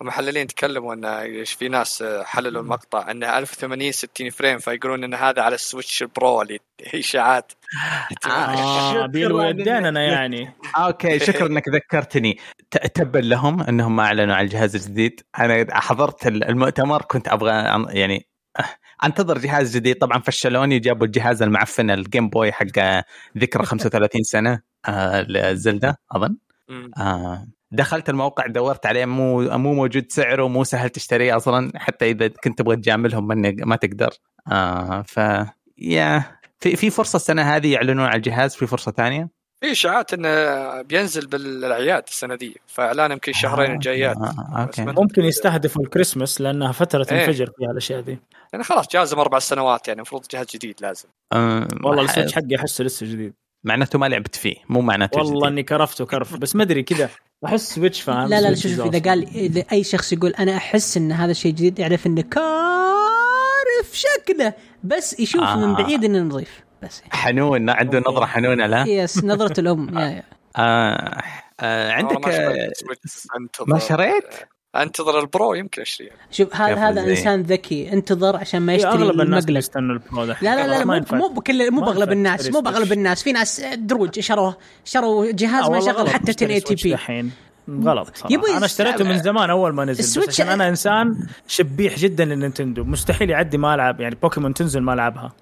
المحللين 0.00 0.46
تكلموا 0.46 0.94
إن 0.94 1.04
إيش 1.04 1.52
في 1.52 1.68
ناس 1.68 2.04
حللوا 2.22 2.62
المقطع 2.62 3.10
انه 3.10 3.38
1080 3.38 3.92
60 3.92 4.30
frame 4.30 4.58
فيقولون 4.58 5.04
إن 5.04 5.14
هذا 5.14 5.42
على 5.42 5.54
ال 5.54 5.61
Switch 5.61 6.02
ال 6.02 6.12
Pro 6.12 6.42
اللي 6.42 6.58
هي 6.82 7.00
إشاعات. 7.06 7.52
آه 8.26 9.06
بيلو 9.06 9.42
يديننا 9.42 10.02
يعني. 10.02 10.54
okay 10.76 11.18
شكرا 11.18 11.46
إنك 11.46 11.68
ذكرتني. 11.68 12.38
تبا 12.94 13.18
لهم 13.18 13.62
إنهم 13.62 13.96
ما 13.96 14.02
أعلنوا 14.02 14.34
عن 14.34 14.44
الجهاز 14.44 14.76
الجديد. 14.76 15.20
أنا 15.38 15.80
حضرت 15.80 16.26
المؤتمر 16.26 17.02
كنت 17.02 17.28
أبغى 17.28 17.52
يعني 17.98 18.26
أنتظر 19.04 19.38
جهاز 19.38 19.76
جديد. 19.76 19.98
طبعا 19.98 20.18
فشلوني 20.18 20.78
جابوا 20.78 21.06
الجهاز 21.06 21.42
المعفن 21.42 21.90
ال 21.90 21.98
Game 21.98 22.28
Boy 22.28 22.52
حق 22.52 23.02
ذكرى 23.38 23.66
35 23.66 24.22
سنة 24.22 24.60
آه 24.88 25.22
لزلدا 25.22 25.96
أظن. 26.12 26.36
آه 26.98 27.46
دخلت 27.72 28.08
الموقع 28.08 28.46
دورت 28.46 28.86
عليه 28.86 29.04
مو 29.04 29.40
مو 29.58 29.74
موجود 29.74 30.12
سعره 30.12 30.48
مو 30.48 30.64
سهل 30.64 30.90
تشتريه 30.90 31.36
أصلا 31.36 31.72
حتى 31.76 32.10
إذا 32.10 32.28
كنت 32.28 32.58
تبغى 32.58 32.76
تجاملهم 32.76 33.26
ما 33.68 33.76
تقدر. 33.76 34.10
آه 34.52 35.02
ف 35.02 35.20
يا 35.78 36.38
في 36.60 36.76
في 36.76 36.90
فرصة 36.90 37.16
السنة 37.16 37.42
هذه 37.42 37.72
يعلنون 37.72 38.06
على 38.06 38.16
الجهاز؟ 38.16 38.54
في 38.54 38.66
فرصة 38.66 38.92
ثانية؟ 38.92 39.28
في 39.60 39.72
إشاعات 39.72 40.14
إنه 40.14 40.82
بينزل 40.82 41.26
بالأعياد 41.26 42.02
السنة 42.08 42.34
دي 42.34 42.60
فاعلان 42.66 43.12
يمكن 43.12 43.32
الشهرين 43.32 43.70
آه 43.70 43.74
الجايات. 43.74 44.16
آه 44.16 44.62
أوكي. 44.62 44.82
ممكن 44.84 45.24
يستهدفوا 45.24 45.82
الكريسماس 45.82 46.40
لأنها 46.40 46.72
فترة 46.72 47.06
إيه. 47.12 47.26
تنفجر 47.26 47.50
فيها 47.58 47.70
الأشياء 47.70 48.00
دي. 48.00 48.18
يعني 48.52 48.64
خلاص 48.64 48.88
جازم 48.88 49.18
أربع 49.18 49.38
سنوات 49.38 49.88
يعني 49.88 49.98
المفروض 49.98 50.26
جهاز 50.30 50.46
جديد 50.46 50.74
لازم. 50.80 51.08
أه 51.32 51.68
والله 51.84 52.04
ال 52.04 52.08
Switch 52.08 52.32
حقي 52.32 52.56
أحسه 52.56 52.84
لسه 52.84 53.06
جديد. 53.06 53.34
معناته 53.64 53.98
ما 53.98 54.06
لعبت 54.06 54.36
فيه 54.36 54.56
مو 54.68 54.80
معناته 54.80 55.18
والله 55.18 55.32
جديد. 55.32 55.46
إني 55.46 55.62
كرفته 55.62 56.06
كرف 56.06 56.36
بس 56.36 56.56
ما 56.56 56.62
أدري 56.62 56.82
كذا 56.82 57.10
أحس 57.46 57.74
Switch 57.74 58.00
فاهم 58.00 58.28
لا 58.28 58.40
لا 58.40 58.54
شوف 58.54 58.80
إذا 58.80 59.10
قال 59.10 59.28
إذا 59.28 59.64
أي 59.72 59.84
شخص 59.84 60.12
يقول 60.12 60.30
أنا 60.30 60.56
أحس 60.56 60.96
إن 60.96 61.12
هذا 61.12 61.30
الشيء 61.30 61.52
جديد 61.52 61.78
يعرف 61.78 62.06
إنه 62.06 62.22
كارف 62.22 63.92
شكله 63.92 64.52
بس 64.84 65.20
يشوف 65.20 65.42
آه. 65.42 65.56
من 65.66 65.74
بعيد 65.74 66.04
إنه 66.04 66.18
نظيف 66.18 66.60
بس 66.82 67.02
حنون 67.10 67.70
عنده 67.70 67.98
نظرة 67.98 68.26
حنونة 68.26 68.66
لا 68.66 68.84
yes 68.88 69.24
نظرة 69.24 69.60
الأم 69.60 69.88
يا 69.98 70.04
يا. 70.04 70.22
آه. 70.56 71.22
آه 71.60 71.92
عندك 71.92 72.26
ما 73.66 73.78
شريت؟ 73.78 74.24
انتظر 74.76 75.20
ال 75.20 75.28
pro 75.28 75.54
يمكن 75.54 75.82
اشتريه 75.82 76.10
شوف 76.30 76.56
هذا 76.56 76.74
هذا 76.74 77.10
إنسان 77.10 77.42
ذكي 77.42 77.92
انتظر 77.92 78.36
عشان 78.36 78.62
ما 78.62 78.74
يشتري 78.74 78.92
أغلب 78.92 79.20
الناس 79.20 79.48
يستنوا 79.48 79.94
ال 79.94 80.01
pro 80.01 80.24
لا 80.24 80.36
لا 80.42 80.66
لا, 80.66 80.66
لا 80.66 80.84
مو 80.84 81.04
مو 81.12 81.28
بكل 81.28 81.70
مو 81.70 81.80
بأغلب 81.80 82.12
الناس 82.12 82.50
مو 82.50 82.60
بأغلب 82.60 82.92
الناس. 82.92 83.22
في 83.22 83.32
ناس 83.32 83.60
دروج 83.60 84.20
شروا 84.20 84.52
شروا 84.84 85.32
جهاز 85.32 85.70
ما 85.70 85.78
يشغل 85.78 86.10
حتى 86.10 86.30
1080 86.30 86.74
بي. 86.74 86.94
الحين. 86.94 87.32
غلط 87.70 88.16
صراحة. 88.16 88.56
أنا 88.56 88.66
اشتريته 88.66 89.04
من 89.04 89.22
زمان 89.22 89.50
أول 89.50 89.72
ما 89.72 89.84
نزل 89.84 90.20
بس 90.20 90.28
عشان 90.28 90.48
أنا 90.48 90.68
إنسان 90.68 91.26
شبيح 91.48 91.98
جدا 91.98 92.24
لل 92.24 92.35
Nintendo. 92.35 92.84
مستحيل 92.84 93.30
يعدي 93.30 93.58
ما 93.58 93.74
ألعب 93.74 94.00
يعني 94.00 94.14
بوكيمون 94.22 94.54
تنزل 94.54 94.80
ما 94.80 94.94
ألعبها. 94.94 95.32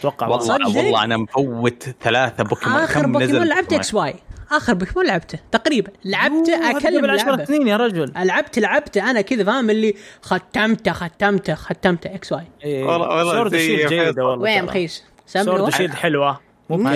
أتوقع 0.00 0.26
والله 0.26 0.66
والله. 0.66 1.04
أنا 1.04 1.16
مفوت 1.16 1.88
ثلاثة 2.02 2.44
بوكيمون. 2.44 2.78
آخر 2.78 3.06
بوكيمون 3.06 3.48
لعبت 3.48 3.72
إكس 3.72 3.94
واي. 3.94 4.14
آخر 4.52 4.74
بوكيمون 4.74 5.06
لعبته 5.06 5.38
تقريبا. 5.52 5.90
لعبته 6.04 6.70
أكلم 6.70 7.06
لعبة. 7.06 7.44
سنين 7.44 7.68
يا 7.68 7.76
رجل. 7.76 8.12
لعبت 8.16 8.58
لعبته 8.58 9.10
أنا 9.10 9.20
كذا 9.20 9.44
فاهم؟ 9.44 9.70
اللي 9.70 9.94
ختمته 10.22 10.92
ختمته 10.92 11.54
ختمته 11.54 12.14
X 12.14 12.32
Y. 12.32 12.44
إيه. 12.64 12.84
والله 12.84 13.08
والله 13.08 13.32
سورد 13.32 13.56
شيلد 13.56 13.88
جيدة 13.88 14.24
والله 14.24 14.42
وين 14.42 14.64
مخيس 14.64 15.04
Sword 15.26 15.70
Shield 15.70 15.94
حلوة. 15.94 16.40
مو 16.70 16.90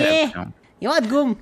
يا 0.82 0.90
واد 0.90 1.14
قوم. 1.14 1.36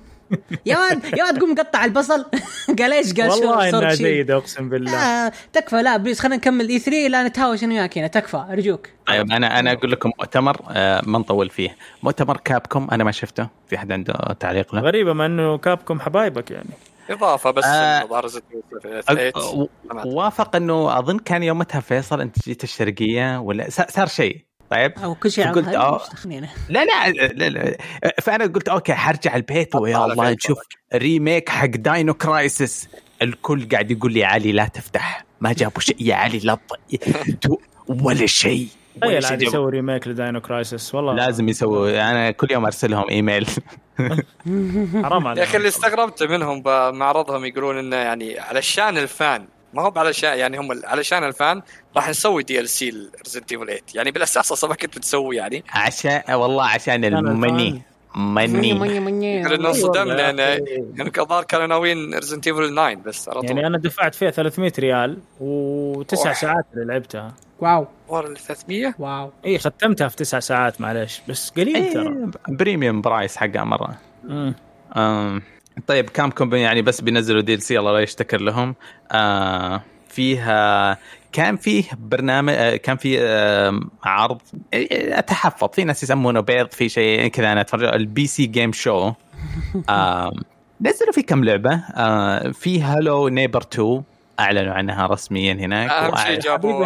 يا 0.65 0.77
واد 0.77 1.03
يا 1.17 1.23
واد 1.23 1.39
قوم 1.39 1.55
قطع 1.55 1.85
البصل. 1.85 2.25
قال 2.79 2.93
إيش 2.93 3.13
قال؟ 3.13 3.29
والله 3.29 3.69
إنها 3.69 3.93
جيدة 3.93 4.37
أقسم 4.37 4.69
بالله. 4.69 4.95
آه 4.97 5.31
تكفى 5.53 5.81
لا 5.81 5.97
please 5.97 6.19
خلينا 6.19 6.35
نكمل. 6.35 6.69
E3 6.69 7.07
لا 7.07 7.23
نتهاوش 7.23 7.63
أنا 7.63 7.73
وياك 7.73 7.97
هنا. 7.97 8.07
تكفى 8.07 8.45
أرجوك. 8.51 8.87
طيب 9.07 9.31
أنا 9.31 9.59
أنا 9.59 9.71
أقول 9.71 9.91
لكم 9.91 10.11
مؤتمر 10.19 10.57
آه 10.69 11.01
ما 11.05 11.19
نطول 11.19 11.49
فيه. 11.49 11.75
مؤتمر 12.03 12.37
Capcom 12.37 12.87
أنا 12.91 13.03
ما 13.03 13.11
شفته. 13.11 13.47
في 13.67 13.77
حد 13.77 13.91
عنده 13.91 14.13
تعليق 14.39 14.75
له؟ 14.75 14.81
غريبة 14.81 15.13
ما 15.13 15.25
إنه 15.25 15.57
Capcom 15.57 15.99
حبايبك 15.99 16.51
يعني. 16.51 16.69
إضافة 17.09 17.51
بس 17.51 17.65
آه 17.65 18.07
وافق 20.05 20.55
إنه 20.55 20.99
أظن 20.99 21.19
كان 21.19 21.43
يومتها 21.43 21.81
فيصل 21.81 22.21
أنت 22.21 22.45
جيت 22.45 22.63
الشرقيه 22.63 23.39
ولا؟ 23.39 23.69
صار 23.69 24.07
شيء. 24.07 24.45
طيب؟ 24.71 24.93
أو 25.03 25.15
كل 25.15 25.31
شيء 25.31 25.45
فقلت 25.45 25.67
عن 25.67 25.75
آه. 25.75 26.01
لا 26.69 26.85
لا 26.85 27.09
لا, 27.11 27.49
لا. 27.49 27.77
فأنا 28.21 28.45
قلت 28.45 28.69
okay 28.69 28.93
حرجع 28.93 29.35
البيت 29.35 29.75
ويا 29.75 30.05
الله. 30.05 30.31
نشوف 30.31 30.57
remake 30.95 31.49
حق 31.49 31.65
Dino 31.65 32.13
Crisis 32.13 32.87
الكل 33.21 33.67
قاعد 33.69 33.91
يقول 33.91 34.13
لي 34.13 34.19
يا 34.19 34.27
علي 34.27 34.51
لا 34.51 34.65
تفتح. 34.65 35.25
ما 35.41 35.53
جابوا 35.53 35.81
شيء. 35.81 35.95
يا 35.99 36.15
علي 36.15 36.39
لا 36.39 36.57
ولا 37.87 38.25
شيء 38.25 38.67
ولا 39.03 39.19
تخيل 39.19 39.23
شيء. 39.23 39.31
عاد. 39.31 39.41
يسوي 39.41 39.71
remake 39.71 40.07
ل 40.07 40.14
Dino 40.14 40.41
Crisis 40.41 40.95
والله. 40.95 41.13
لازم 41.13 41.49
يسوي 41.49 42.01
أنا 42.01 42.31
كل 42.31 42.47
يوم 42.51 42.65
أرسل 42.65 42.91
لهم 42.91 43.09
ايميل 43.09 43.47
حرام 43.97 45.23
يا 45.25 45.29
عليك 45.29 45.43
أخي 45.43 45.57
اللي 45.57 45.67
استغربت 45.67 46.23
منهم 46.23 46.61
بمعرضهم 46.61 47.45
يقولون 47.45 47.77
إنه 47.77 47.95
يعني 47.95 48.39
علشان 48.39 48.97
ال 48.97 49.07
fan. 49.07 49.47
ما 49.73 49.81
هو 49.81 49.93
علشان 49.95 50.37
يعني 50.37 50.59
هم 50.59 50.81
علشان 50.83 51.23
ال 51.23 51.33
fan 51.33 51.61
راح 51.95 52.09
نسوي 52.09 52.43
DLC 52.43 52.91
ل 52.91 52.98
Resident 52.98 53.51
Evil 53.51 53.65
8 53.65 53.81
يعني 53.95 54.11
بالأساس 54.11 54.51
أصلا 54.51 54.69
ما 54.69 54.75
كنت 54.75 54.97
بتسوي 54.97 55.35
يعني. 55.35 55.63
عشان 55.69 56.21
والله 56.29 56.63
عشان 56.65 57.03
ال 57.05 57.16
money. 57.16 57.81
money. 58.15 59.41
يقول 59.41 59.53
انه 59.53 59.69
انصدمنا 59.69 60.29
أنا 60.29 60.49
يعني 60.97 61.11
الظاهر 61.17 61.43
كانوا 61.43 61.67
ناويين 61.67 62.13
Resident 62.13 62.47
Evil 62.47 62.71
9 62.71 62.93
بس 62.95 63.29
على 63.29 63.39
يعني 63.43 63.53
طول 63.55 63.65
أنا 63.65 63.77
دفعت 63.77 64.15
فيها 64.15 64.31
300 64.31 64.71
ريال 64.79 65.17
وتسع. 65.39 66.33
ساعات 66.33 66.65
اللي 66.73 66.85
لعبتها. 66.85 67.33
wow. 67.59 67.87
ورا 68.07 68.27
ال 68.27 68.37
300 68.37 68.93
wow. 68.99 69.31
اي 69.45 69.59
ختمتها 69.59 70.07
في 70.07 70.15
تسع 70.15 70.39
ساعات 70.39 70.81
معلش 70.81 71.21
بس 71.27 71.49
قليل 71.49 71.93
ترى. 71.93 72.07
إيه، 72.07 72.31
premium 72.47 73.01
price 73.01 73.37
حقها 73.37 73.63
مرة. 73.63 73.97
مم. 74.23 74.55
طيب 75.87 76.09
Capcom 76.09 76.55
يعني 76.55 76.81
بس 76.81 77.01
بينزلوا 77.01 77.41
DLC 77.41 77.79
الله 77.79 77.91
لا 77.93 77.99
يشتكر 77.99 78.41
لهم. 78.41 78.75
آه 79.11 79.81
فيها 80.09 80.97
كان 81.31 81.57
فيه 81.57 81.83
برنامج 81.99 82.53
آه، 82.53 82.75
كان 82.75 82.97
في 82.97 83.19
آم، 83.21 83.89
عرض 84.03 84.41
آه، 84.73 85.19
أتحفظ 85.19 85.69
في 85.73 85.83
ناس 85.83 86.03
يسمونه 86.03 86.39
بيض 86.39 86.71
في 86.71 86.89
شيء 86.89 87.27
كذا 87.27 87.51
أنا 87.51 87.61
أتفرج 87.61 87.83
ال 87.83 88.27
PC 88.27 88.45
Game 88.45 88.71
Show. 88.73 89.11
نزلوا 90.81 91.11
في 91.13 91.21
كم 91.21 91.43
لعبة. 91.43 91.73
آه 91.95 92.51
في 92.51 92.81
Hello 92.81 93.27
Neighbor 93.27 93.61
2 93.61 94.03
أعلنوا 94.41 94.73
عنها 94.73 95.07
رسميا 95.07 95.53
هناك 95.53 95.89
أهم 95.89 96.15
شيء 96.15 96.39
جابوا 96.39 96.81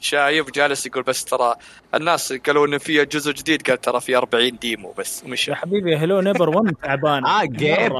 شايب 0.00 0.46
جالس 0.46 0.86
يقول 0.86 1.02
بس 1.02 1.24
ترى 1.24 1.54
الناس 1.94 2.32
قالوا 2.32 2.66
إنه 2.66 2.78
في 2.78 3.04
جزء 3.04 3.32
جديد 3.32 3.62
قال 3.62 3.80
ترى 3.80 4.00
في 4.00 4.16
40 4.16 4.58
demo 4.58 4.92
بس 4.98 5.24
ومشى 5.24 5.50
يا 5.50 5.56
حبيبي 5.56 5.96
Hello 5.96 6.20
Neighbor 6.20 6.48
1 6.48 6.74
تعبان. 6.82 7.26
آه، 7.34 7.44
Gabe. 7.44 7.92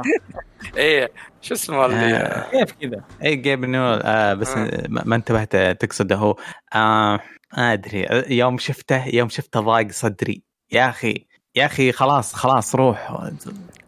إيه 0.76 1.10
شو 1.42 1.54
اسمه 1.54 1.86
اللي 1.86 1.96
آه. 1.96 2.50
كيف 2.50 2.72
كذا؟ 2.72 3.04
اي 3.24 3.36
Gabe 3.36 3.64
انه 3.64 3.94
آه 3.94 4.34
بس 4.34 4.56
آه. 4.56 4.84
ما 4.88 5.16
انتبهت 5.16 5.56
تقصده 5.56 6.16
هو. 6.16 6.36
آه 6.74 7.20
ما 7.56 7.72
أدري. 7.72 8.06
يوم 8.28 8.58
شفته 8.58 9.08
يوم 9.08 9.28
شفته 9.28 9.60
ضاق 9.60 9.90
صدري. 9.90 10.42
يا 10.72 10.88
أخي. 10.88 11.26
يا 11.56 11.66
أخي 11.66 11.92
خلاص 11.92 12.34
خلاص 12.34 12.74
روح. 12.74 13.30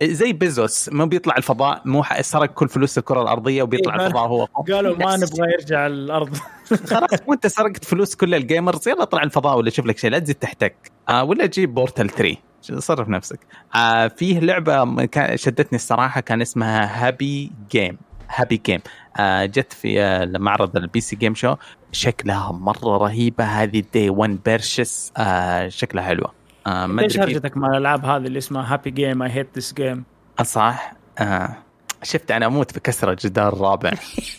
زي 0.02 0.32
بيزوس 0.32 0.88
ما 0.92 1.04
بيطلع 1.04 1.36
الفضاء 1.36 1.82
مو 1.84 2.04
سرق 2.20 2.46
كل 2.46 2.68
فلوس 2.68 2.98
الكرة 2.98 3.22
الأرضية 3.22 3.62
وبيطلع 3.62 4.00
إيه، 4.00 4.06
الفضاء 4.06 4.26
هو. 4.28 4.44
قالوا 4.44 4.96
ما 4.96 5.16
نبغى 5.22 5.52
يرجع 5.52 5.86
الأرض. 5.86 6.36
خلاص 6.90 7.20
وانت 7.26 7.46
سرقت 7.46 7.84
فلوس 7.84 8.14
كل 8.14 8.34
ال 8.34 8.42
gamers 8.42 8.88
يلا 8.88 9.02
اطلع 9.02 9.22
الفضاء 9.22 9.56
ولا 9.58 9.70
شوف 9.70 9.86
لك 9.86 9.98
شيء 9.98 10.10
لا 10.10 10.18
تزيد 10.18 10.36
تحتك. 10.36 10.92
آه 11.08 11.24
ولا 11.24 11.46
جيب 11.46 11.74
Portal 11.74 12.11
3 12.10 12.36
صرف 12.78 13.08
نفسك. 13.08 13.40
آه 13.74 14.08
فيه 14.08 14.38
لعبة 14.40 15.06
شدتني 15.34 15.76
الصراحة 15.76 16.20
كان 16.20 16.40
اسمها 16.40 17.06
Happy 17.07 17.53
Game. 17.70 17.99
Happy 18.28 18.62
Game. 18.66 18.80
آه 19.16 19.44
جت 19.44 19.72
في 19.72 20.02
آه 20.02 20.24
معرض 20.38 20.76
ال 20.76 21.01
PC 21.01 21.16
Game 21.16 21.34
Show. 21.34 21.55
شكلها 21.92 22.52
مرة 22.52 22.96
رهيبة 22.98 23.44
هذه 23.44 23.82
day 23.92 24.11
1 24.10 24.38
purchase 24.44 25.12
آه 25.16 25.68
شكلها 25.68 26.04
حلوة. 26.04 26.36
آه 26.66 26.86
ما 26.86 27.04
أدري 27.04 27.22
هرجتك 27.22 27.56
مع 27.56 27.68
الألعاب 27.68 28.04
هذه 28.04 28.26
اللي 28.26 28.38
اسمها 28.38 28.72
Happy 28.74 28.90
Game 28.90 29.22
I 29.22 29.30
hate 29.30 29.49
this 29.55 29.74
game 29.74 30.05
صح. 30.42 30.92
آه 31.18 31.56
شفت 32.02 32.30
أنا 32.30 32.46
أموت 32.46 32.74
بكسر 32.74 33.10
الجدار 33.10 33.52
الرابع. 33.52 33.90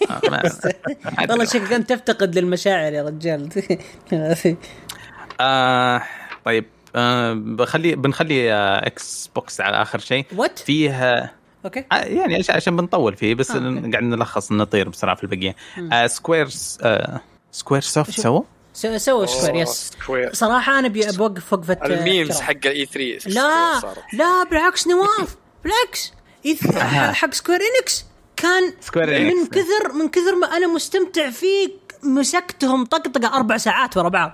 آه. 0.10 0.22
والله 1.30 1.46
شكلك 1.46 1.74
أنت 1.74 1.90
تفتقد 1.94 2.38
للمشاعر 2.38 2.94
يا 2.94 3.04
رجال. 3.04 3.50
آه 5.42 6.02
طيب 6.46 6.66
آه 6.96 7.34
بخلي 7.34 7.96
بنخلي 7.96 8.54
آه 8.54 8.88
Xbox 8.88 9.62
على 9.62 9.82
آخر 9.82 10.00
شيء. 10.00 10.26
what 10.36 10.60
فيه 10.60 11.32
أوكي. 11.66 11.86
آه 11.92 11.96
يعني 11.96 12.36
عش- 12.36 12.50
عشان 12.52 12.76
بنطول 12.76 13.16
فيه 13.16 13.36
بس 13.36 13.52
آه،. 13.52 13.60
قاعد 13.60 14.04
نلخص 14.04 14.52
نطير 14.52 14.90
بسرعة 14.90 15.16
في 15.16 15.24
البقية. 15.24 15.56
آه 15.94 16.08
Square's 16.08 16.78
آه 16.82 17.22
Squaresoft. 17.52 18.12
سووا؟ 18.20 18.40
سو- 18.42 18.46
سووا 18.78 19.26
Square 19.26 19.56
yes 19.56 19.92
Square 20.04 20.34
صراحة 20.34 20.80
أنا 20.80 20.88
ابي 20.88 21.06
بوقف 21.18 21.54
وقفه 21.54 21.78
ال 21.86 21.94
memes. 21.94 22.40
حق 22.42 22.52
ال 22.66 22.86
E3 22.86 23.30
لا. 23.30 23.82
لا 24.14 24.44
بالعكس 24.50 24.88
نواف 24.88 25.36
بالعكس 25.64 26.14
حق 27.14 27.34
Square 27.34 27.60
Enix 27.80 28.06
كان 28.38 28.74
Square 28.82 29.08
من 29.08 29.16
Enix. 29.16 29.50
كثر 29.50 29.94
من 29.94 30.10
كثر 30.10 30.36
ما 30.36 30.58
أنا 30.58 30.68
مستمتع 30.68 31.30
فيه 31.30 31.70
مسكتهم 32.04 32.86
طقطقة 32.86 33.36
أربع 33.36 33.58
ساعات 33.58 33.98
ورا 33.98 34.10
بعض 34.10 34.32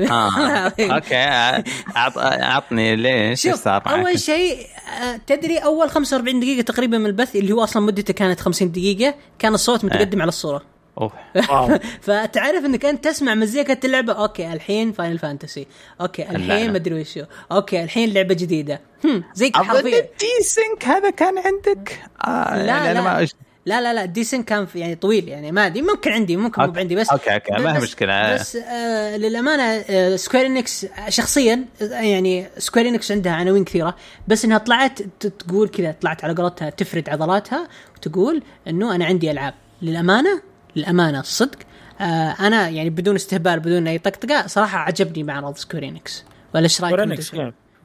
آه. 0.00 0.72
okay 0.94 1.62
أعطني 1.96 2.96
ليش 2.96 3.46
إيش 3.46 3.54
صار؟ 3.54 3.82
أول 3.86 4.20
شيء 4.20 4.66
آه، 5.02 5.20
تدري 5.26 5.58
أول 5.58 5.90
45 5.90 6.40
دقيقة 6.40 6.62
تقريبا 6.62 6.98
من 6.98 7.06
البث 7.06 7.36
اللي 7.36 7.52
هو 7.52 7.64
أصلا 7.64 7.82
مدته 7.82 8.12
كانت 8.12 8.40
50 8.40 8.72
دقيقة 8.72 9.14
كان 9.38 9.54
الصوت 9.54 9.84
متقدم 9.84 10.22
على 10.22 10.28
الصورة 10.28 10.71
wow. 10.96 11.10
فتعرف 12.02 12.64
إنك 12.64 12.84
أنت 12.84 13.04
تسمع 13.04 13.34
مزيكا 13.34 13.76
اللعبه 13.84 14.12
okay 14.12 14.52
الحين 14.52 14.92
Final 14.92 15.18
Fantasy 15.18 15.66
okay. 16.00 16.22
الحين 16.30 16.72
مدري 16.72 17.00
وشو. 17.00 17.22
okay 17.52 17.82
الحين 17.82 18.12
لعبة 18.12 18.34
جديدة. 18.34 18.80
هم 19.04 19.24
أظن 19.36 19.50
حرفيا. 19.54 19.98
ال 19.98 20.42
desync 20.42 20.84
هذا 20.84 21.10
كان 21.10 21.34
عندك؟ 21.38 21.98
آه 22.26 22.56
لا 22.56 22.64
يعني 22.66 22.90
أنا 22.90 22.98
لا. 22.98 23.00
ما 23.04 23.26
أش- 23.26 23.32
لا 23.66 23.80
لا 23.80 23.94
لا 23.94 24.04
desync 24.04 24.42
كان 24.42 24.66
في 24.66 24.78
يعني 24.78 24.94
طويل 24.94 25.28
يعني 25.28 25.52
ما 25.52 25.66
أدري 25.66 25.82
ممكن 25.82 26.12
عندي 26.12 26.36
ممكن 26.36 26.62
مو. 26.62 26.72
عندي 26.76 26.94
بس 26.96 27.10
okay، 27.10 27.34
okay، 27.34 27.52
ما 27.62 27.76
هي 27.76 27.80
مشكلة. 27.80 28.34
بس 28.34 28.56
آه 28.56 29.16
للأمانة 29.16 29.62
آه 29.62 30.16
Square 30.16 30.46
Enix 30.46 30.86
شخصيا 31.08 31.64
يعني 31.80 32.46
Square 32.58 32.88
Enix 32.88 33.12
عندها 33.12 33.32
عناوين 33.32 33.64
كثيرة 33.64 33.96
بس 34.28 34.44
إنها 34.44 34.58
طلعت 34.58 35.02
ت- 35.02 35.26
تقول 35.26 35.68
كذا 35.68 35.94
طلعت 36.00 36.24
على 36.24 36.34
قولتها 36.34 36.70
تفرد 36.70 37.08
عضلاتها 37.08 37.68
وتقول 37.96 38.42
إنه 38.68 38.94
أنا 38.94 39.04
عندي 39.04 39.30
ألعاب. 39.30 39.54
للأمانة 39.82 40.42
للامانه 40.76 41.20
الصدق 41.20 41.58
آه 42.00 42.04
أنا 42.40 42.68
يعني 42.68 42.90
بدون 42.90 43.14
استهبال 43.14 43.60
بدون 43.60 43.86
أي 43.88 43.98
طقطقة 43.98 44.46
صراحة 44.46 44.78
عجبني 44.78 45.22
معرض 45.22 45.56
سكوير 45.56 45.84
انكس 45.84 46.24
ولا 46.54 46.64
إيش 46.64 46.80
رأيك 46.84 47.14
كيف؟ 47.14 47.34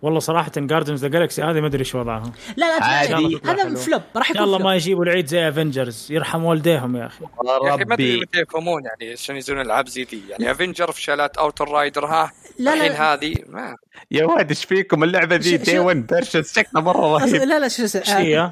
والله 0.02 0.20
صراحة 0.20 0.52
جاردنز 0.58 1.02
ذا 1.02 1.08
جالكسي 1.08 1.42
هذه 1.44 1.62
ما 1.62 1.68
أدري 1.68 1.80
إيش 1.80 1.96
وضعها 1.96 2.32
لا 2.58 2.78
لا 2.80 2.84
عادي. 2.86 3.40
هذا 3.46 3.64
حلو. 3.64 3.76
فلوب 3.76 4.02
راح 4.16 4.30
ان 4.30 4.36
يكون 4.36 4.48
الله. 4.48 4.58
ما 4.58 4.76
يجيبوا 4.76 5.04
العيد 5.04 5.28
زي 5.28 5.50
افنجرز 5.50 6.08
يرحم 6.12 6.44
والديهم 6.44 6.96
يا 6.98 7.06
أخي 7.06 7.24
يا 7.64 7.76
أخي 7.76 7.84
ما 7.84 7.94
أدري 7.94 8.20
متى 8.20 8.40
يفهمون 8.40 8.82
يعني 8.86 9.14
عشان 9.14 9.36
ينزلون 9.36 9.62
العاب 9.62 9.88
زي 9.88 10.04
ذي 10.04 10.22
يعني 10.30 10.52
افنجر 10.52 10.92
في 10.92 11.02
شالات 11.02 11.38
اوتر 11.38 11.70
رايدر 11.70 12.06
ها 12.06 12.32
لا، 12.60 12.64
لا. 12.64 12.74
الحين 12.74 12.92
هذه 12.92 13.36
ما 13.50 13.76
يا 14.12 14.26
واد 14.26 14.50
إيش 14.50 14.66
فيكم 14.66 15.04
اللعبة 15.04 15.36
ذي 15.36 15.58
دي 15.58 15.72
شو- 15.72 15.86
1 15.88 16.08
بيرشس 16.08 16.56
شكلها 16.56 16.84
مرة 16.84 17.18
أص- 17.20 17.22
رهيب 17.22 17.36
لا 17.36 17.60
لا 17.60 17.68
شو 17.68 17.84
إيش 17.84 18.10
هي؟ 18.10 18.52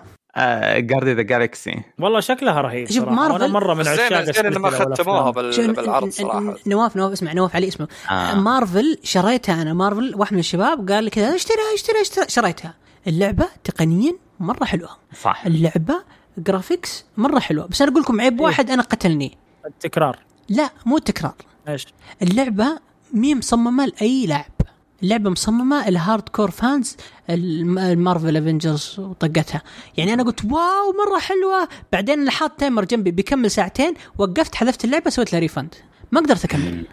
Guardians 0.80 1.14
the 1.14 1.22
Galaxy 1.22 1.82
والله 2.00 2.20
شكلها 2.20 2.62
رهيب 2.62 2.92
شوف، 2.92 3.08
Marvel- 3.10 3.32
وأنا 3.34 3.48
مرة 3.48 3.74
من 3.74 3.88
عشاق 3.88 4.22
زين 4.24 4.58
ما 4.58 4.70
ختموها 4.70 5.32
بالعرض 5.32 6.10
صراحة. 6.10 6.56
نواف 6.68 6.96
نواف 6.96 7.12
اسمع 7.12 7.34
نواف 7.34 7.56
علي 7.56 7.68
اسمه. 7.68 7.88
آه. 8.10 8.14
آه. 8.14 8.36
مارفل 8.36 8.98
شريتها 9.04 9.62
أنا. 9.62 9.74
مارفل 9.74 10.14
واحد 10.16 10.34
من 10.34 10.40
الشباب 10.40 10.92
قال 10.92 11.04
لي 11.04 11.10
كذا 11.10 11.36
اشتريها 11.36 11.74
اشتريها 11.76 12.02
اشتريها. 12.02 12.28
شريتها. 12.28 12.74
اللعبة 13.08 13.48
تقنيا 13.64 14.14
مرة 14.40 14.66
حلوة. 14.66 14.90
صح. 15.22 15.46
اللعبة 15.46 16.04
graphics 16.38 17.06
مرة 17.18 17.40
حلوة. 17.40 17.66
بس 17.68 17.82
أنا 17.82 17.92
أقول 17.92 18.02
لكم 18.04 18.22
عيب 18.22 18.40
واحد 18.40 18.70
أنا 18.72 18.82
قتلني. 18.84 19.38
التكرار. 19.66 20.20
لا 20.50 20.70
مو 20.86 20.98
تكرار 20.98 21.36
إيش؟ 21.68 21.86
اللعبة 22.22 22.80
مي 23.14 23.36
مصممة 23.36 23.86
لأي 23.86 24.26
لاعب. 24.26 24.52
اللعبه 25.06 25.30
مصممة 25.30 25.88
ال 25.88 26.30
hardcore 26.30 26.52
fans 26.52 26.98
الم- 27.30 27.78
ال 27.80 27.88
Marvel 27.88 28.38
Avengers 28.38 28.96
وطقتها. 29.00 29.62
يعني 29.98 30.14
أنا 30.14 30.24
قلت 30.24 30.46
واو 30.46 30.94
مرة 31.08 31.20
حلوة. 31.20 31.68
بعدين 31.94 32.20
أنا 32.20 32.32
حاط 32.32 32.52
timer 32.52 32.86
جنبي 32.86 33.12
بيكمل 33.12 33.52
ساعتين 33.52 33.94
وقفت 34.18 34.56
حذفت 34.56 34.86
اللعبة 34.86 35.10
سويت 35.10 35.32
لها 35.34 35.40
refund 35.40 35.76
ما 36.12 36.20
قدرت 36.22 36.46
أكمل. 36.46 36.86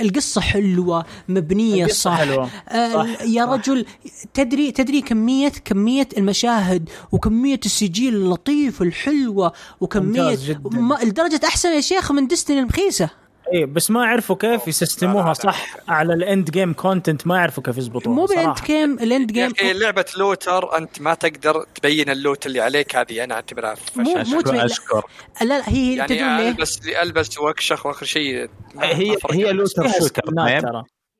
القصة 0.00 0.40
حلوة 0.40 1.04
مبنية 1.28 1.84
القصة 1.84 2.00
صح, 2.10 2.16
حلوة. 2.18 2.50
آه 2.68 2.92
صح، 2.92 3.22
يا. 3.22 3.44
رجل 3.44 3.86
تدري 4.34 4.72
تدري 4.72 5.00
كمية 5.02 5.48
كمية 5.64 6.08
المشاهد 6.18 6.88
وكمية 7.12 7.60
السجل 7.66 8.14
اللطيف 8.14 8.82
الحلوة 8.82 9.52
وكمية. 9.80 10.38
ما 10.64 10.98
لدرجة 11.04 11.40
أحسن 11.44 11.68
يا 11.68 11.80
شيخ 11.80 12.12
من 12.12 12.26
Destiny 12.26 12.60
المخيسة. 12.60 13.10
اي 13.54 13.66
بس 13.66 13.90
ما 13.90 14.06
عرفوا 14.06 14.36
كيف 14.36 14.68
يسستموها. 14.68 15.32
صح 15.32 15.76
على 15.88 16.14
ال 16.14 16.23
end 16.23 16.50
game 16.50 16.72
content 16.72 17.26
ما 17.26 17.40
عرفوا 17.40 17.62
كيف 17.62 17.78
يضبطوها 17.78 18.14
مو 18.14 18.24
بال 18.24 18.35
end. 18.35 18.56
game 18.66 18.92
ال 18.92 19.02
end 19.02 19.32
game 19.32 19.50
أخي 19.50 19.72
لعبة 19.72 20.04
looter 20.16 20.78
أنت 20.78 21.00
ما 21.00 21.14
تقدر 21.14 21.64
تبين 21.74 22.10
ال 22.10 22.17
loot 22.17 22.46
اللي 22.46 22.60
عليك 22.60 22.96
هذه 22.96 23.24
أنا 23.24 23.34
أعتبرها 23.34 23.74
مو 23.96 24.04
مو 24.04 24.40
اشكر 24.46 25.02
لا 25.40 25.44
لا 25.46 25.68
هي 25.68 26.02
هي 26.02 26.16
يعني 26.16 26.42
ليه؟ 26.42 26.48
البس 26.48 26.80
ألبس 27.02 27.38
وأكشخ 27.38 27.86
وآخر 27.86 28.06
شيء 28.06 28.48
هي. 28.80 29.16
هي 29.30 29.52
looter 29.52 29.88
فيها 29.88 30.00
shooter 30.00 30.22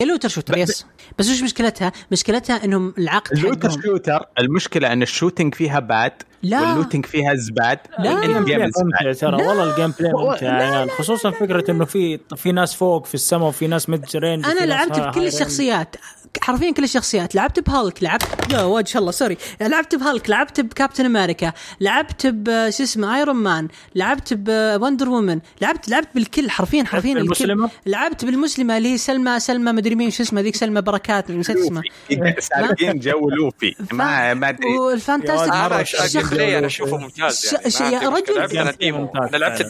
سكنات 0.00 0.06
طيب 0.06 0.06
ترى 0.06 0.06
هي 0.06 0.06
لوتر 0.06 0.28
شوتر 0.28 0.58
يس 0.58 0.86
بس 1.18 1.30
وش 1.30 1.42
مشكلتها؟ 1.42 1.92
مشكلتها 2.12 2.64
إنهم 2.64 2.94
العقد 2.98 3.32
ال 3.32 3.38
looter 3.38 3.70
shooter 3.70 4.26
المشكلة 4.38 4.92
إن 4.92 5.02
ال 5.02 5.08
shooting 5.08 5.54
فيها 5.54 5.80
bad 5.80 6.12
لا. 6.42 6.60
وال 6.60 6.70
looting 6.70 7.06
فيها 7.06 7.34
is 7.34 7.52
bad 7.52 7.78
لا. 7.98 8.12
ال 8.12 8.44
game 8.44 8.44
gameplay. 8.44 8.70
ممتع 8.84 9.12
ترى. 9.12 9.46
والله 9.46 9.70
ال 9.70 9.75
game 9.75 9.94
play 10.00 10.12
ممتع 10.12 10.46
يا 10.46 10.52
عيال 10.52 10.90
خصوصا 10.90 11.30
فكرة 11.30 11.70
إنه 11.70 11.84
في 11.84 12.20
في 12.36 12.52
ناس 12.52 12.74
فوق 12.74 13.06
في 13.06 13.14
السماء 13.14 13.48
وفي 13.48 13.66
ناس 13.66 13.88
mid 13.88 14.04
range 14.16 14.46
أنا 14.46 14.66
لعبت 14.66 15.00
بكل 15.00 15.26
الشخصيات 15.26 15.96
حرفيا 16.40 16.70
كل 16.70 16.84
الشخصيات. 16.84 17.34
لعبت 17.34 17.60
بهالك 17.60 18.02
لعبت 18.02 18.52
يا 18.52 18.62
وجه 18.62 18.98
الله 18.98 19.10
sorry. 19.10 19.36
لعبت 19.60 19.94
بهالك 19.94 20.30
لعبت 20.30 20.60
ب 20.60 20.66
Captain 20.66 21.04
America 21.04 21.52
لعبت 21.80 22.26
ب 22.26 22.70
شو 22.70 22.82
اسمه 22.82 23.16
Iron 23.16 23.36
Man 23.36 23.68
لعبت 23.94 24.34
ب 24.78 24.82
Wonder 24.82 25.08
Woman 25.08 25.40
لعبت 25.60 25.88
لعبت 25.88 26.08
بالكل 26.14 26.50
حرفيا 26.50 26.84
حرفيا 26.84 27.12
الكل. 27.12 27.22
بالمسلمة؟ 27.22 27.70
لعبت 27.86 28.24
بالمسلمة 28.24 28.76
اللي 28.76 28.92
هي 28.92 28.98
سلمى 28.98 29.40
سلمى 29.40 29.72
مدري 29.72 29.94
مين 29.94 30.10
شو 30.10 30.22
اسمها 30.22 30.42
ذيك 30.42 30.56
سلمى 30.56 30.80
بركات 30.80 31.30
نسيت 31.30 31.56
اسمها. 31.56 31.82
سالكين 32.38 32.98
جو 32.98 33.30
لوفي. 33.30 33.74
ما 33.92 34.34
ما 34.34 34.48
أدري. 34.48 34.78
وال 34.78 34.92
fantastic 34.92 35.52
أنا 35.52 36.66
أشوفه 36.66 36.96
ممتاز 36.96 37.54
يعني. 37.80 37.94
يا. 38.04 38.08
رجل- 38.08 38.36
لعبت 38.36 38.54
أنا 38.54 38.70
ال 38.70 38.78
demo 38.78 39.10
لعبت 39.32 39.60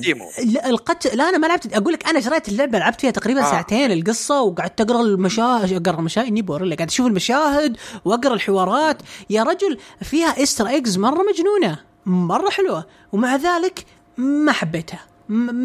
القتل 0.66 1.16
لا 1.18 1.28
أنا 1.28 1.38
ما 1.38 1.46
لعبت 1.46 1.74
أقول 1.74 1.92
لك 1.92 2.08
أنا 2.08 2.20
شريت 2.20 2.48
اللعبة 2.48 2.78
لعبت 2.78 3.00
فيها 3.00 3.10
تقريبا 3.10 3.40
آه. 3.40 3.50
ساعتين 3.50 3.92
القصة 3.92 4.42
وقعدت 4.42 4.80
أقرأ 4.80 5.02
المشاهد 5.02 5.86
أقرأ 5.86 5.98
المشاهد 5.98 6.26
إني 6.26 6.42
بوريلك 6.50 6.76
قاعد 6.76 6.88
أشوف 6.88 7.06
المشاهد 7.06 7.76
واقرأ 8.04 8.34
الحوارات. 8.34 9.02
يا 9.30 9.42
رجل 9.42 9.78
فيها 10.02 10.42
Easter 10.42 10.68
eggs 10.68 10.98
مرة 10.98 11.22
مجنونة 11.22 11.78
مرة 12.06 12.50
حلوة 12.50 12.86
ومع 13.12 13.36
ذلك 13.36 13.84
ما 14.16 14.52
حبيتها. 14.52 15.06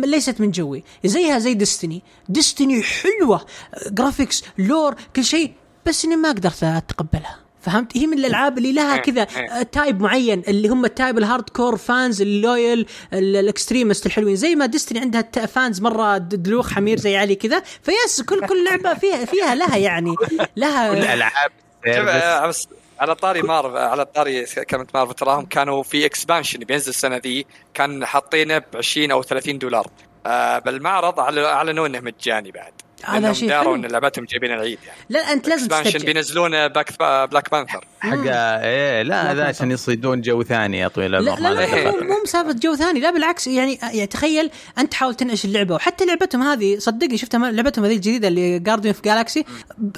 ليست 0.04 0.42
من 0.42 0.52
جوي. 0.52 0.84
زيها 1.06 1.40
زي 1.40 1.54
Destiny 1.54 2.04
Destiny 2.30 2.84
حلوة. 2.84 3.46
graphics 3.88 4.44
lore 4.58 4.96
كل 5.16 5.24
شيء 5.24 5.54
بس 5.86 6.06
إني 6.06 6.16
ما 6.16 6.30
قدرت 6.30 6.64
أتقبلها. 6.64 7.45
فهمت؟ 7.66 7.98
هي 7.98 8.08
من 8.08 8.18
الألعاب 8.20 8.58
اللي 8.58 8.72
لها 8.74 8.98
كذا 8.98 9.28
آه، 9.38 9.62
type 9.64 10.02
معين 10.02 10.44
اللي 10.48 10.68
هم 10.68 10.86
ال 10.86 10.91
type 10.91 11.12
ال 11.12 11.18
hardcore 11.18 11.78
fans 11.78 12.22
ال 12.22 12.33
loyal 12.33 12.86
ال- 13.14 13.36
الاكستريمست 13.36 14.06
الحلوين. 14.06 14.36
زي 14.36 14.56
ما 14.56 14.66
ديستني 14.66 15.00
عندها 15.00 15.22
الت- 15.22 15.40
فانز 15.40 15.82
مرة 15.82 16.18
دلوخ 16.18 16.74
حمير 16.74 16.98
زي 16.98 17.18
علي 17.18 17.36
كذا. 17.36 17.60
فيس 17.84 18.22
كل 18.22 18.48
كل 18.48 18.66
لعبة 18.66 18.94
فيها 18.94 19.26
فيها 19.26 19.56
لها 19.56 19.78
يعني 19.78 20.16
كل 20.16 20.38
لها 20.58 20.94
الالعاب. 20.94 21.52
آه، 21.88 22.54
على 23.00 23.16
طاري 23.16 23.42
مارف 23.42 23.76
على 23.76 24.06
طاري 24.06 24.46
كلمة 24.46 24.88
مارف 24.94 25.14
تراهم 25.14 25.46
كانوا 25.46 25.84
في 25.84 26.06
اكسبانشن 26.06 26.60
بينزل 26.60 26.90
السنة 26.90 27.18
ذي 27.18 27.46
كان 27.74 28.06
حاطينه 28.06 28.58
ب 28.58 28.64
20 28.76 29.12
أو 29.12 29.24
30 29.24 29.58
دولار. 29.58 29.88
آه 30.26 30.60
بالمعرض 30.60 31.20
أعلنوا 31.20 31.88
إنه 31.88 32.00
مجاني 32.00 32.52
بعد. 32.52 32.74
هذا 33.06 33.34
شيء 33.34 33.50
داروا 33.50 33.76
حلو. 33.78 33.86
إن 33.86 33.92
لعبتهم 33.92 34.26
جايبين 34.26 34.52
العيد 34.52 34.80
يعني. 34.88 35.00
لا 35.10 35.20
أنت 35.34 35.48
لازم 35.50 35.68
تسترجع 35.68 36.06
بينزلون 36.06 36.68
باك 36.68 36.92
بلاك 37.32 37.52
بانثر 37.52 37.86
حق 38.00 38.18
إيه 38.28 39.02
لا 39.02 39.32
هذا 39.32 39.46
عشان 39.46 39.72
يصيدون 39.72 40.22
جو 40.22 40.44
ثاني 40.44 40.80
يا 40.80 40.88
طويل 40.88 41.12
لا 41.12 41.20
العمر 41.20 41.40
لا, 41.40 41.50
لا, 41.54 41.76
لا. 41.76 41.92
مو 41.92 41.98
مو 41.98 42.16
مسافة 42.24 42.52
جو 42.52 42.76
ثاني 42.76 43.00
لا 43.00 43.12
بالعكس 43.12 43.48
يعني 43.48 43.80
يعني 43.84 44.08
تخيل 44.08 44.50
أنت 44.78 44.92
تحاول 44.92 45.16
تنعش 45.16 45.46
اللعبة 45.46 45.76
وحتى 45.76 46.06
لعبتهم 46.06 46.42
هذه 46.42 46.78
صدقني 46.78 47.18
شفتها 47.18 47.52
لعبتهم 47.52 47.86
هذه 47.86 47.96
الجديدة 47.96 48.28
اللي 48.28 48.60
Guardians 48.60 48.94
of 48.94 49.02
Galaxy 49.02 49.46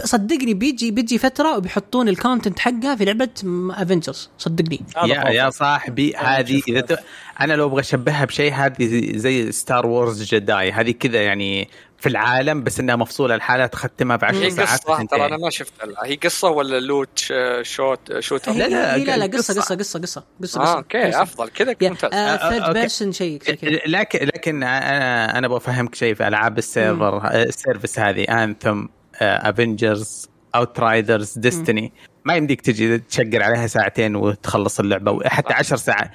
صدقني 0.03 0.53
بيجي 0.53 0.91
بيجي 0.91 1.18
فترة 1.18 1.58
وبيحطون 1.58 2.10
ال 2.09 2.16
content 2.16 2.59
حقها 2.60 2.95
في 2.95 3.05
لعبة 3.05 3.30
Avengers 3.71 4.30
صدقني. 4.38 4.82
يا. 5.05 5.30
يا 5.30 5.49
صاحبي 5.49 6.16
هذه 6.16 6.62
إذا 6.68 6.82
ت... 6.82 6.99
أنا 7.41 7.53
لو 7.53 7.66
أبغى 7.68 7.80
أشبهها 7.80 8.26
بشيء 8.26 8.53
هذه 8.53 8.86
زي- 8.86 9.18
زي 9.18 9.51
Star 9.51 9.86
Wars 9.88 10.23
Jedi 10.23 10.71
هذه 10.72 10.91
كذا 10.91 11.22
يعني 11.22 11.70
في 11.99 12.09
العالم 12.09 12.63
بس 12.63 12.79
إنها 12.79 12.95
مفصولة 12.95 13.35
الحالة 13.35 13.65
تختمها 13.65 14.15
ب 14.15 14.25
10 14.25 14.37
هي 14.37 14.51
ساعات 14.51 14.83
قصة 14.83 15.05
ترى 15.05 15.25
أنا. 15.25 15.37
ما 15.37 15.49
شفت 15.49 15.73
هي 16.05 16.15
قصة 16.15 16.49
ولا 16.49 16.79
loot 16.80 17.19
shoot 17.61 18.19
shooter 18.19 18.51
هي 18.51 18.57
لا، 18.57 18.67
لا، 18.67 18.97
لا 18.97 19.17
لا 19.17 19.37
قصه 19.37 19.53
قصة. 19.61 19.75
قصة. 19.75 19.75
قصة 19.75 19.99
قصة 19.99 20.23
قصة 20.41 20.61
آه 20.61 20.77
okay 20.78 21.21
أفضل. 21.21 21.49
كذا 21.49 21.75
ممتاز. 21.81 22.13
آه، 22.13 22.49
third 22.49 22.61
okay. 22.61 22.80
person 22.80 23.11
شيء 23.11 23.39
زي 23.47 23.55
كذا. 23.55 23.79
لكن 23.87 24.25
لكن 24.25 24.63
أنا 24.63 25.37
أنا 25.37 25.47
أبغى 25.47 25.57
أفهمك 25.57 25.95
شيء 25.95 26.13
في 26.15 26.27
ألعاب 26.27 26.57
ال 26.57 26.67
server 26.67 27.28
ال 27.34 27.42
service 27.42 27.99
هذه 27.99 28.23
Anthem 28.23 28.86
Avengers 29.21 30.30
Outriders 30.55 31.38
Destiny 31.38 31.93
ما 32.25 32.35
يمديك 32.35 32.61
تجي 32.61 32.97
تشقر 32.97 33.43
عليها 33.43 33.67
ساعتين 33.67 34.15
وتخلص 34.15 34.79
اللعبة 34.79 35.29
حتى 35.29 35.53
عشر 35.53 35.75
ساعات 35.75 36.11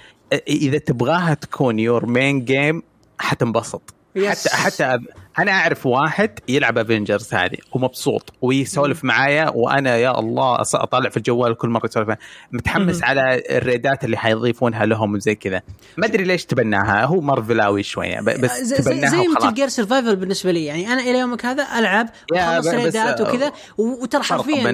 إذا 0.49 0.79
تبغاها 0.79 1.35
تكون 1.35 1.79
your 1.79 2.07
main 2.07 2.45
game 2.45 2.83
حتنبسط. 3.19 3.95
yes. 4.17 4.49
حتى 4.49 4.77
حتى 4.77 4.99
أنا 5.39 5.53
أعرف 5.53 5.87
واحد 5.87 6.39
يلعب 6.49 6.79
Avengers 6.79 7.35
هذه 7.35 7.57
ومبسوط 7.73 8.33
ويسولف 8.43 9.05
معايا 9.05 9.51
وأنا 9.55 9.97
يا 9.97 10.19
الله 10.19 10.61
اطالع 10.61 11.11
في 11.11 11.17
الجوال 11.17 11.57
كل 11.57 11.69
مرة 11.69 11.87
يسولف 11.87 12.17
متحمس. 12.53 13.03
على 13.03 13.43
ال 13.51 13.60
raidات 13.60 14.05
اللي 14.05 14.17
حيضيفونها 14.17 14.87
لهم 14.87 15.15
وزي 15.15 15.35
كذا. 15.35 15.63
ما 15.97 16.07
أدري 16.07 16.25
ليش 16.25 16.45
تبناها 16.45 17.05
هو 17.05 17.21
مارفلاوي 17.21 17.83
شوية 17.83 18.21
بس 18.21 18.61
زي, 18.61 18.77
تبناها 18.77 19.11
زي 19.11 19.29
مثل 19.29 19.55
Gears 19.55 19.69
Survival 19.69 20.17
بالنسبة 20.17 20.53
لي 20.53 20.65
يعني 20.65 20.93
أنا 20.93 21.01
إلى 21.01 21.19
يومك 21.19 21.47
هذا 21.47 21.67
ألعب 21.79 22.09
وخلص 22.33 22.67
raidات 22.67 23.21
وكذا 23.21 23.53
وترى 23.79 24.23
حرفيا 24.23 24.71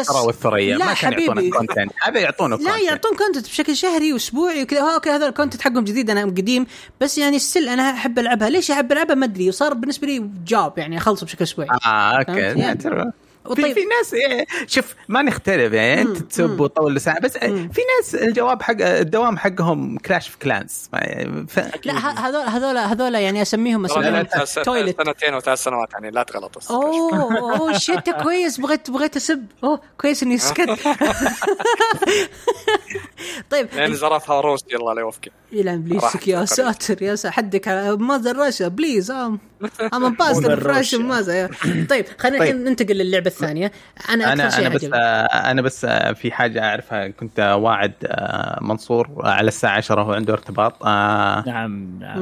الثرى 0.00 0.26
والثريا 0.26 0.76
ما 0.78 0.94
كان 0.94 1.12
يعطونك 1.12 1.54
content 1.54 1.92
هذا 2.02 2.20
يعطونك 2.20 2.60
لا. 2.60 2.78
يعطون 2.78 3.16
content 3.16 3.46
بشكل 3.46 3.76
شهري 3.76 4.12
وأسبوعي 4.12 4.62
وكذا. 4.62 4.94
okay 4.94 5.10
هذا 5.10 5.28
ال 5.28 5.32
content 5.32 5.62
حقهم 5.62 5.84
جديد 5.84 6.10
أنا 6.10 6.24
قديم 6.24 6.66
بس 7.00 7.18
يعني 7.18 7.38
still 7.38 7.68
أنا 7.68 7.90
أحب 7.90 8.18
ألعبها. 8.18 8.50
ليش 8.50 8.70
أحب 8.70 8.92
ألعبها؟ 8.92 9.14
ما 9.14 9.26
أدري. 9.26 9.48
وصار 9.48 9.74
بالنسبة 9.74 9.93
لي 10.02 10.30
جاب 10.46 10.78
يعني 10.78 10.98
أخلصه 10.98 11.26
بشكل 11.26 11.42
أسبوعي. 11.42 11.68
آه 11.86 12.18
okay. 12.18 12.40
يعني. 12.40 13.12
ترى 13.44 13.54
في, 13.54 13.62
وطيب- 13.62 13.74
في 13.74 13.84
ناس 13.84 14.14
إيه، 14.14 14.46
شوف 14.66 14.94
ما 15.08 15.22
نختلف 15.22 15.72
يعني 15.72 16.02
أنت 16.02 16.16
تسب 16.18 16.60
وتطول 16.60 17.00
ساعة 17.00 17.20
بس 17.20 17.32
في 17.38 17.80
ناس 17.98 18.14
الجواب 18.14 18.62
حق 18.62 18.76
الدوام 18.80 19.38
حقهم 19.38 19.98
كلاش 19.98 20.28
في 20.28 20.38
كلانس 20.38 20.90
ف... 21.48 21.58
لا 21.84 21.92
ه- 21.98 22.18
هذول 22.28 22.42
هذول 22.48 22.76
هذول 22.78 23.14
يعني 23.14 23.42
أسميهم 23.42 23.84
أسميهم 23.84 24.26
تويلت 24.64 25.02
سنتين 25.02 25.34
وثلاث 25.34 25.62
سنوات 25.62 25.92
يعني 25.92 26.10
لا 26.10 26.22
تغلط. 26.22 26.70
أوه 26.70 27.38
أوه 27.38 27.78
شيت 27.78 28.10
كويس 28.10 28.60
بغيت 28.60 28.90
بغيت 28.90 29.16
أسب. 29.16 29.46
أوه 29.64 29.80
كويس 30.00 30.22
إني 30.22 30.38
سكت 30.38 30.70
طيب. 33.50 33.68
لين 33.74 33.94
زرفها 33.94 34.40
روس 34.40 34.64
الله 34.74 34.94
لا 34.94 35.00
يوفقك 35.00 35.32
يلعن 35.52 35.82
بليسك 35.82 36.28
يا 36.28 36.44
ساتر 36.44 37.02
يا 37.02 37.14
ساتر. 37.14 37.34
حدك 37.34 37.68
على 37.68 37.96
ماذر 37.96 38.36
رشا 38.36 38.68
بليز 38.68 39.10
ام 39.10 39.38
ام 39.94 40.16
رشا. 40.44 40.96
ماذا 40.96 41.50
طيب 41.90 42.06
خلينا 42.18 42.38
طيب. 42.38 42.42
الحين 42.42 42.64
ننتقل 42.64 42.94
للعبة 42.94 43.30
الثانية. 43.42 43.72
أنا 44.10 44.24
أكثر 44.24 44.32
أنا 44.42 44.48
شيء 44.50 44.66
أنا 44.66 44.74
بس 44.74 44.84
عجبني. 44.84 45.00
آه، 45.00 45.50
أنا 45.50 45.62
بس 45.62 45.84
آه، 45.84 46.12
في 46.12 46.32
حاجة 46.32 46.64
أعرفها. 46.64 47.08
كنت 47.08 47.40
واعد 47.40 47.92
آه، 48.06 48.58
منصور 48.62 49.08
على 49.24 49.48
الساعة 49.48 49.76
10 49.76 50.00
وهو 50.00 50.12
عنده 50.12 50.32
ارتباط. 50.32 50.86
آه، 50.86 51.44
نعم 51.46 51.98
نعم. 52.00 52.18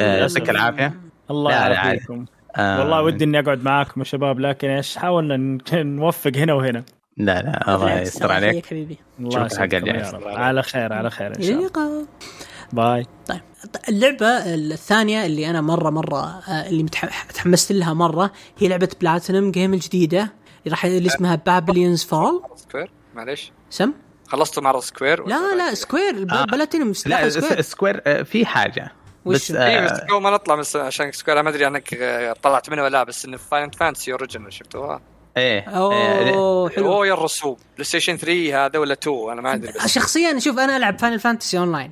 آه،. 0.00 0.16
يعطيك 0.18 0.50
العافية. 0.50 0.94
الله 1.30 1.52
يعافيكم. 1.52 2.24
آه، 2.56 2.78
والله 2.80 3.02
ودي 3.02 3.24
إني 3.24 3.38
أقعد 3.38 3.62
معاكم 3.64 4.00
يا 4.00 4.04
شباب 4.04 4.40
لكن 4.40 4.68
إيش 4.68 4.96
حاولنا 4.96 5.36
نوفق 5.82 6.32
هنا 6.36 6.52
وهنا. 6.54 6.84
لا 7.16 7.42
لا 7.42 7.74
الله 7.74 8.00
يستر 8.00 8.32
عليك. 8.32 8.66
حبيبي. 8.66 8.98
الله 9.20 9.48
الجائزة. 9.60 10.18
رب. 10.18 10.28
على 10.28 10.62
خير 10.62 10.92
على 10.92 11.10
خير 11.10 11.36
إن 11.36 11.42
شاء 11.42 11.52
الله. 11.56 12.06
bye. 12.72 13.06
طيب 13.26 13.40
اللعبة 13.88 14.26
الثانية 14.26 15.26
اللي 15.26 15.50
أنا 15.50 15.60
مرة 15.60 15.90
مرة 15.90 16.40
اللي 16.68 16.82
متح- 16.82 17.24
تحمست 17.32 17.72
لها 17.72 17.92
مرة 17.94 18.30
هي 18.58 18.68
لعبة 18.68 18.88
Platinum 19.00 19.50
Games 19.50 19.74
الجديدة. 19.74 20.32
راح 20.68 20.84
اللي 20.84 21.06
اسمها 21.06 21.34
Babylon's 21.34 22.04
Fall. 22.04 22.42
Square 22.56 22.90
معليش. 23.14 23.52
سم؟ 23.70 23.92
خلصتوا 24.28 24.62
مع 24.62 24.80
Square 24.80 25.26
لا 25.26 25.54
لا 25.54 25.74
Square 25.74 26.26
آه. 26.32 26.44
بلاتينوم 26.44 26.92
لا 27.06 27.28
Square 27.62 28.02
آه، 28.06 28.22
في 28.22 28.46
حاجة. 28.46 28.92
وش؟ 29.24 29.34
بس 29.34 29.50
اي 29.50 29.78
آه، 29.78 29.84
بس 29.84 29.90
قبل 30.00 30.22
ما 30.22 30.30
نطلع 30.30 30.54
بس 30.54 30.76
عشان 30.76 31.12
Square 31.12 31.42
ما 31.42 31.50
أدري 31.50 31.66
انك 31.66 31.88
طلعت 32.42 32.70
منه 32.70 32.82
ولا 32.82 32.90
لا 32.90 33.04
بس 33.04 33.24
إنه 33.24 33.36
Final 33.36 33.70
Fantasy 33.70 34.12
Origin 34.12 34.52
شفتوها؟ 34.52 35.00
إيه 35.36 35.60
أوه 35.68 36.68
حلو. 36.70 36.92
هو 36.92 37.04
يا 37.04 37.14
الرسوم 37.14 37.56
PlayStation 37.74 38.16
3 38.16 38.66
هذا 38.66 38.78
ولا 38.78 38.92
2 38.92 39.16
أنا 39.32 39.40
ما 39.42 39.54
أدري 39.54 39.72
بس. 39.72 39.86
شخصيا 39.86 40.38
شوف 40.38 40.58
أنا 40.58 40.76
ألعب 40.76 40.98
فاينل 40.98 41.20
فانتسي 41.20 41.58
اون 41.58 41.72
لاين 41.72 41.90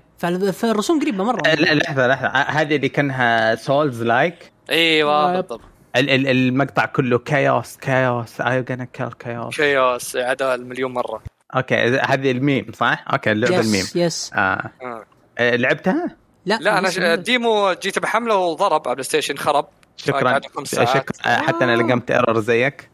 فالرسوم 0.52 1.00
قريبة 1.00 1.24
مرة. 1.24 1.42
لا 1.46 1.74
لحظة 1.74 2.06
لحظة. 2.06 2.28
هذه 2.28 2.76
اللي 2.76 2.88
كأنها 2.88 3.54
souls-like 3.54 4.52
أيوه. 4.70 5.32
بالضبط. 5.32 5.60
المقطع 5.96 6.84
كله 6.86 7.18
كايوس 7.18 7.76
كايوس 7.76 8.40
اي 8.40 8.64
gonna 8.64 8.86
kill 9.00 9.14
كايوس 9.18 9.56
Chaos 9.56 10.16
عدا 10.16 10.54
المليون 10.54 10.92
مرة 10.92 11.22
أوكي 11.56 11.74
هذه 11.98 12.30
الميم 12.30 12.66
صح؟ 12.74 13.04
أوكي 13.12 13.32
اللعبة 13.32 13.60
ال 13.60 13.64
meme 13.64 13.80
yes 13.80 13.96
yes 13.96 14.30
آه. 14.34 14.70
آه. 14.82 15.04
آه، 15.38 15.56
لعبتها؟ 15.56 16.16
لا 16.46 16.58
لا 16.60 16.78
أنا 16.78 17.14
ال 17.14 17.26
demo 17.26 17.72
جيت 17.82 17.98
بحملة 17.98 18.36
وضرب 18.36 18.88
على 18.88 18.94
بلاي 18.94 19.04
ستيشن 19.04 19.36
خرب 19.36 19.66
شكرا 19.96 20.40
ساعات. 20.64 20.88
شكرا 20.88 21.32
آه، 21.32 21.36
حتى 21.38 21.64
أنا 21.64 21.76
لقمت 21.76 22.10
error 22.10 22.40
زيك 22.40 22.90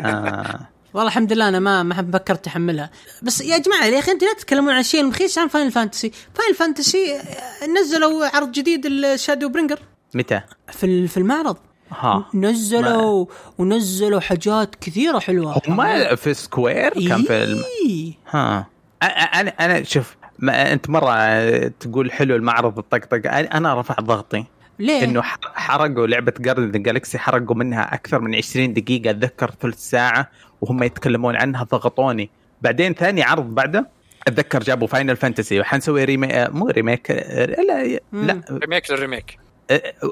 آه. 0.00 0.60
والله 0.94 1.08
الحمد 1.08 1.32
لله 1.32 1.48
أنا 1.48 1.58
ما 1.58 1.82
ما 1.82 1.94
فكرت 2.12 2.46
أحملها 2.46 2.90
بس 3.22 3.40
يا 3.40 3.58
جماعة 3.58 3.84
يا 3.86 3.98
أخي 3.98 4.12
أنتوا 4.12 4.28
لا 4.28 4.34
تتكلمون 4.34 4.72
عن 4.74 4.80
الشيء 4.80 5.00
المخيس 5.00 5.38
عن 5.38 5.48
فاينل 5.48 5.70
فانتسي 5.72 6.12
فاينل 6.34 6.54
فانتسي 6.54 7.16
آه، 7.16 7.66
نزلوا 7.80 8.26
عرض 8.36 8.52
جديد 8.52 8.86
الشادو 8.86 9.48
برينجر 9.48 9.78
متى؟ 10.14 10.40
في 10.72 10.86
ال- 10.86 11.08
في 11.08 11.16
المعرض 11.16 11.56
ها. 12.00 12.24
نزلوا 12.34 13.26
ونزلوا 13.58 14.20
حاجات 14.20 14.74
كثيرة 14.74 15.18
حلوة. 15.18 15.60
هم 15.68 16.16
في 16.16 16.34
سكوير 16.34 17.08
كان 17.08 17.22
في 17.22 17.42
الم... 17.44 17.62
إيه. 17.88 18.12
ها. 18.30 18.66
أ- 19.04 19.06
أ- 19.06 19.36
أنا 19.36 19.50
أنا 19.60 19.82
شوف 19.82 20.16
ما 20.38 20.72
أنت 20.72 20.90
مرة 20.90 21.68
تقول 21.68 22.12
حلو 22.12 22.36
المعرض 22.36 22.78
الطقطقه 22.78 23.30
أنا- 23.30 23.54
أنا 23.54 23.80
رفع 23.80 23.94
ضغطي. 23.94 24.44
ليه؟ 24.78 25.04
إنه 25.04 25.22
ح- 25.22 25.38
حرقوا 25.54 26.06
لعبة 26.06 26.32
جارديانز 26.40 26.82
جالكسي 26.82 27.18
حرقوا 27.18 27.56
منها 27.56 27.94
أكثر 27.94 28.20
من 28.20 28.34
20 28.34 28.72
دقيقة 28.72 29.10
أتذكر 29.10 29.50
ثلث 29.60 29.78
ساعة 29.90 30.30
وهم 30.60 30.82
يتكلمون 30.82 31.36
عنها 31.36 31.64
ضغطوني. 31.64 32.30
بعدين 32.62 32.94
ثاني 32.94 33.22
عرض 33.22 33.54
بعده 33.54 33.88
أتذكر 34.26 34.62
جابوا 34.62 34.86
فاينل 34.86 35.16
فانتسي 35.16 35.60
وحنسوي 35.60 36.04
remake 36.04 36.34
مو 36.50 36.68
remake 36.68 37.10
لا 37.10 38.00
لا 38.12 38.42
remake 38.50 38.90
لل 38.90 39.02
remake 39.02 39.38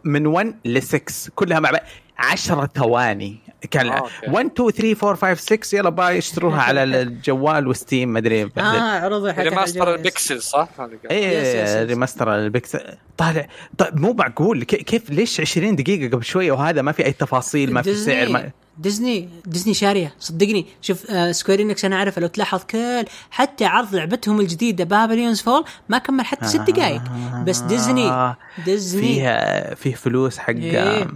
من 0.05 0.27
1 0.27 0.55
ل 0.65 0.83
6 0.83 1.31
كلها 1.35 1.61
مع 1.61 1.71
بعض. 1.71 1.83
10 2.19 2.67
ثواني. 2.67 3.37
كان 3.71 3.89
آه، 3.89 3.99
أوكي. 3.99 4.11
1 4.31 4.51
2 4.61 4.71
3 4.71 5.09
4 5.09 5.35
5 5.35 5.57
6 5.57 5.79
يلا 5.79 5.91
bye 5.91 6.18
اشتروها 6.19 6.63
على 6.63 6.83
الجوال 7.03 7.69
وستيم 7.69 8.13
مدري 8.13 8.43
آه 8.59 8.61
عرضوا 8.61 9.33
حق 9.33 9.43
remaster 9.43 9.95
ال 9.95 10.03
pixel 10.03 10.43
صح؟ 10.43 10.69
إيه. 11.11 11.85
remaster 11.85 12.35
ال 12.35 12.42
pixel 12.42 12.81
طالع 13.19 13.49
طيب 13.79 14.01
مو 14.01 14.13
معقول 14.13 14.65
كي- 14.65 14.77
كيف 14.77 15.11
ليش 15.11 15.41
20 15.41 15.77
دقيقة 15.77 16.13
قبل 16.17 16.25
شوية 16.25 16.53
وهذا؟ 16.53 16.83
ما 16.83 16.93
في 16.93 17.05
أي 17.05 17.13
تفاصيل 17.13 17.73
ما 17.73 17.83
في 17.83 17.95
سعر 17.95 18.29
ما 18.29 18.51
ديزني 18.79 19.29
ديزني 19.47 19.75
شارية 19.75 20.15
صدقني. 20.19 20.67
شوف 20.83 21.11
آه 21.11 21.33
سكوير 21.33 21.61
انكس 21.61 21.85
أنا 21.85 21.97
اعرف 21.97 22.19
لو 22.19 22.27
تلاحظ 22.27 22.63
كل 22.71 23.05
حتى 23.31 23.65
عرض 23.65 23.95
لعبتهم 23.95 24.41
الجديدة 24.41 24.85
بابيلونز 24.85 25.41
فول 25.41 25.65
ما 25.89 25.99
كمل 25.99 26.25
حتى 26.25 26.47
ست 26.47 26.61
دقائق. 26.61 27.03
بس 27.47 27.59
ديزني 27.59 28.09
آه، 28.11 28.37
ديزني 28.65 29.03
فيها 29.03 29.75
فيه 29.75 29.95
فلوس 29.95 30.39
حق 30.39 30.51
إيه. 30.55 31.07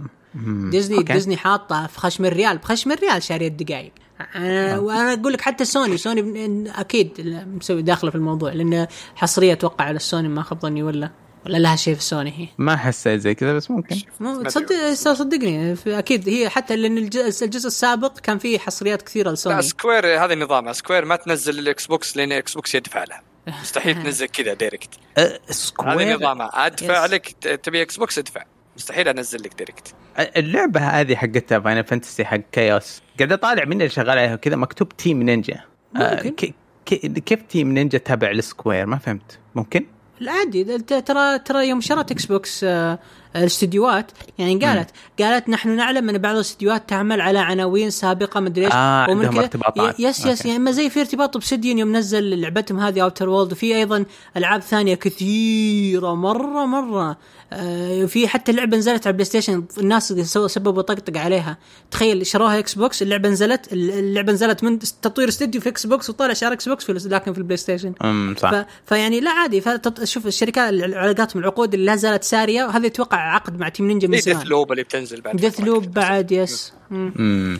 ديزني 0.71 0.97
أوكي. 0.97 1.13
ديزني 1.13 1.37
حاطه 1.37 1.87
في 1.87 1.99
خشم 1.99 2.25
الريال. 2.25 2.57
بخشم 2.57 2.91
الريال 2.91 3.23
شاريه 3.23 3.47
الدقائق 3.47 3.91
أنا 4.35 4.79
وأنا 4.79 5.13
أقول 5.13 5.33
لك 5.33 5.41
حتى 5.41 5.65
سوني 5.65 5.97
سوني 5.97 6.71
أكيد 6.75 7.11
مسوي 7.55 7.81
داخله 7.81 8.11
في 8.11 8.17
الموضوع 8.17 8.53
لأن 8.53 8.87
حصرية 9.15 9.53
أتوقع 9.53 9.85
على 9.85 9.95
السوني 9.95 10.27
ما 10.27 10.43
خاب 10.43 10.61
ظني 10.61 10.83
ولا 10.83 11.09
ولا 11.45 11.57
لها 11.57 11.75
شيء 11.75 11.95
في 11.95 12.03
سوني 12.03 12.33
هي. 12.37 12.47
ما 12.57 12.75
حسيت 12.77 13.19
زي 13.19 13.35
كذا 13.35 13.53
بس 13.53 13.71
ممكن. 13.71 14.01
مو 14.19 14.43
تصدق 14.43 14.93
صدقني 14.93 15.75
أكيد 15.87 16.29
هي 16.29 16.49
حتى 16.49 16.75
لأن 16.75 16.97
الجزء, 16.97 17.45
الجزء 17.45 17.67
السابق 17.67 18.19
كان 18.19 18.37
فيه 18.37 18.59
حصريات 18.59 19.01
كثيرة 19.01 19.29
لا 19.29 19.33
لسوني 19.33 19.61
سكوير 19.61 20.25
هذا 20.25 20.33
النظام 20.33 20.73
سكوير 20.73 21.05
ما 21.05 21.15
تنزل 21.15 21.59
الاكس 21.59 21.85
بوكس 21.85 22.17
لأن 22.17 22.31
الاكس 22.31 22.53
بوكس 22.53 22.75
يدفع 22.75 23.03
له. 23.03 23.19
مستحيل 23.61 23.95
تنزل 24.03 24.25
كذا 24.25 24.53
دايركت 24.53 24.89
أه، 25.17 25.21
هذا 25.21 25.39
سكوير 25.49 26.17
نظامها 26.17 26.65
أدفع 26.65 27.05
yes. 27.05 27.11
لك 27.11 27.27
تبي 27.63 27.81
إكس 27.81 27.97
بوكس 27.97 28.17
ادفع. 28.17 28.43
مستحيل 28.75 29.07
انزل 29.07 29.39
لك 29.43 29.53
دايركت 29.53 29.93
اللعبة 30.37 30.79
هذه 30.79 31.15
حقتها 31.15 31.59
فاينل 31.59 31.83
فانتسي 31.83 32.25
حق 32.25 32.39
Chaos 32.51 33.01
قاعد 33.19 33.31
أطالع 33.31 33.65
من 33.65 33.71
اللي 33.71 33.89
شغال 33.89 34.09
عليها 34.09 34.35
كذا 34.35 34.55
مكتوب 34.55 34.89
تيم 34.97 35.23
نينجا 35.23 35.59
آه، 35.95 36.15
ممكن. 36.15 36.29
كي- 36.29 36.53
كي- 36.85 36.97
كيف 37.07 37.41
تيم 37.41 37.71
نينجا 37.71 37.97
تابع 37.97 38.31
لسكوير 38.31 38.85
ما 38.85 38.97
فهمت. 38.97 39.39
ممكن؟ 39.55 39.85
العادي 40.21 40.63
ت- 40.63 40.93
ترى 40.93 41.39
ترى 41.39 41.67
يوم 41.69 41.81
شرت 41.81 42.11
إكس 42.11 42.25
بوكس 42.25 42.63
آه، 42.63 42.99
الاستديوهات. 43.35 44.11
يعني 44.37 44.65
قالت 44.65 44.89
قالت 45.19 45.49
نحن 45.49 45.69
نعلم 45.69 46.09
أن 46.09 46.17
بعض 46.17 46.35
الاستديوهات 46.35 46.89
تعمل 46.89 47.21
على 47.21 47.39
عناوين 47.39 47.89
سابقة 47.89 48.39
مدري 48.39 48.65
إيش. 48.65 48.73
آه، 48.73 49.09
ومن 49.09 49.29
كذا- 49.29 49.93
yes 49.99 50.25
yes. 50.25 50.45
يعني 50.45 50.59
ما 50.59 50.71
زي 50.71 50.89
في 50.89 50.99
ارتباط 50.99 51.37
بسديون 51.37 51.77
يوم 51.79 51.95
نزل 51.95 52.41
لعبتهم 52.41 52.79
هذه 52.79 53.01
اوتر 53.03 53.29
وورلدز 53.29 53.51
وفي 53.51 53.75
أيضا 53.75 54.05
ألعاب 54.37 54.61
ثانية 54.61 54.95
كثيرة 54.95 56.15
مرة 56.15 56.65
مرة. 56.65 57.17
آه، 57.53 58.05
في 58.05 58.27
حتى 58.27 58.51
اللعبه 58.51 58.77
نزلت 58.77 59.07
على 59.07 59.11
البلاي 59.11 59.25
ستيشن 59.25 59.63
الناس 59.77 60.13
سببوا 60.47 60.81
طقطق 60.81 61.17
عليها. 61.17 61.57
تخيل 61.91 62.25
شروها 62.27 62.59
إكس 62.59 62.73
بوكس 62.73 63.01
اللعبة 63.01 63.29
نزلت 63.29 63.73
اللعبة 63.73 64.33
نزلت 64.33 64.63
من 64.63 64.79
تطوير 64.79 65.27
استديو 65.29 65.61
في 65.61 65.69
إكس 65.69 65.85
بوكس 65.85 66.09
وطالع 66.09 66.33
شعار 66.33 66.53
إكس 66.53 66.69
بوكس 66.69 66.85
في 66.85 67.09
لكن 67.09 67.33
في 67.33 67.37
البلاي 67.37 67.57
ستيشن 67.57 67.93
امم 68.03 68.35
صح. 68.39 68.51
ف... 68.51 68.65
فيعني 68.85 69.19
لا 69.19 69.31
عادي. 69.31 69.61
فشوف 69.61 70.03
شوف 70.03 70.27
الشركات 70.27 70.73
علاقاتهم 70.93 71.41
العقود 71.41 71.73
اللي 71.73 71.85
لا 71.85 71.95
زالت 71.95 72.23
سارية 72.23 72.63
وهذا 72.65 72.85
يتوقع 72.85 73.17
عقد 73.25 73.59
مع 73.59 73.69
تيم 73.69 73.87
نينجا 73.87 74.07
من 74.07 74.15
ديث 74.15 74.29
زمان. 74.29 74.47
ديث 74.47 74.61
لوب 74.61 74.71
اللي 74.71 74.83
بتنزل 74.83 75.21
بعد 75.21 75.35
ديث 75.35 75.59
لوب. 75.59 75.93
بعد 75.93 76.31
yes. 76.31 76.73
مم. 76.91 77.13
امم 77.19 77.59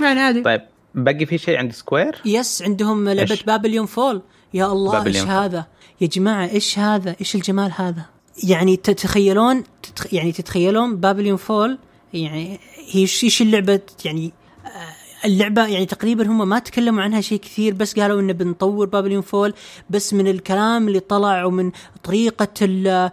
يعني 0.00 0.20
عادي 0.20 0.42
طيب 0.42 0.60
باقي 0.94 1.26
في 1.26 1.38
شيء 1.38 1.56
عند 1.58 1.72
سكوير؟ 1.72 2.18
يس 2.24 2.62
عندهم 2.62 3.08
لعبة؟ 3.08 3.38
بابليون 3.46 3.86
فول 3.86 4.22
يا 4.54 4.66
الله 4.66 5.06
إيش 5.06 5.18
فول. 5.18 5.28
هذا؟ 5.28 5.66
يا 6.00 6.06
جماعة 6.06 6.48
إيش 6.48 6.78
هذا؟ 6.78 7.16
إيش 7.20 7.34
الجمال 7.34 7.72
هذا؟ 7.76 8.04
يعني 8.44 8.76
تتخيلون 8.76 9.64
تتخ... 9.82 10.14
يعني 10.14 10.32
تتخيلون 10.32 10.96
بابيلون 10.96 11.36
فول 11.36 11.78
يعني 12.12 12.60
هي 12.90 13.00
إيش 13.00 13.42
اللعبة؟ 13.42 13.80
يعني 14.04 14.32
آه، 14.66 15.26
اللعبة 15.26 15.66
يعني 15.66 15.86
تقريبا 15.86 16.26
هم 16.26 16.48
ما 16.48 16.58
تكلموا 16.58 17.02
عنها 17.02 17.20
شيء 17.20 17.38
كثير 17.38 17.74
بس 17.74 17.98
قالوا 17.98 18.20
إنه 18.20 18.32
بنطور 18.32 18.86
بابيلون 18.86 19.22
فول 19.22 19.54
بس 19.90 20.14
من 20.14 20.28
الكلام 20.28 20.88
اللي 20.88 21.00
طلع 21.00 21.44
ومن 21.44 21.70
طريقة 22.04 22.48
ال- 22.62 22.86
آه، 22.88 23.10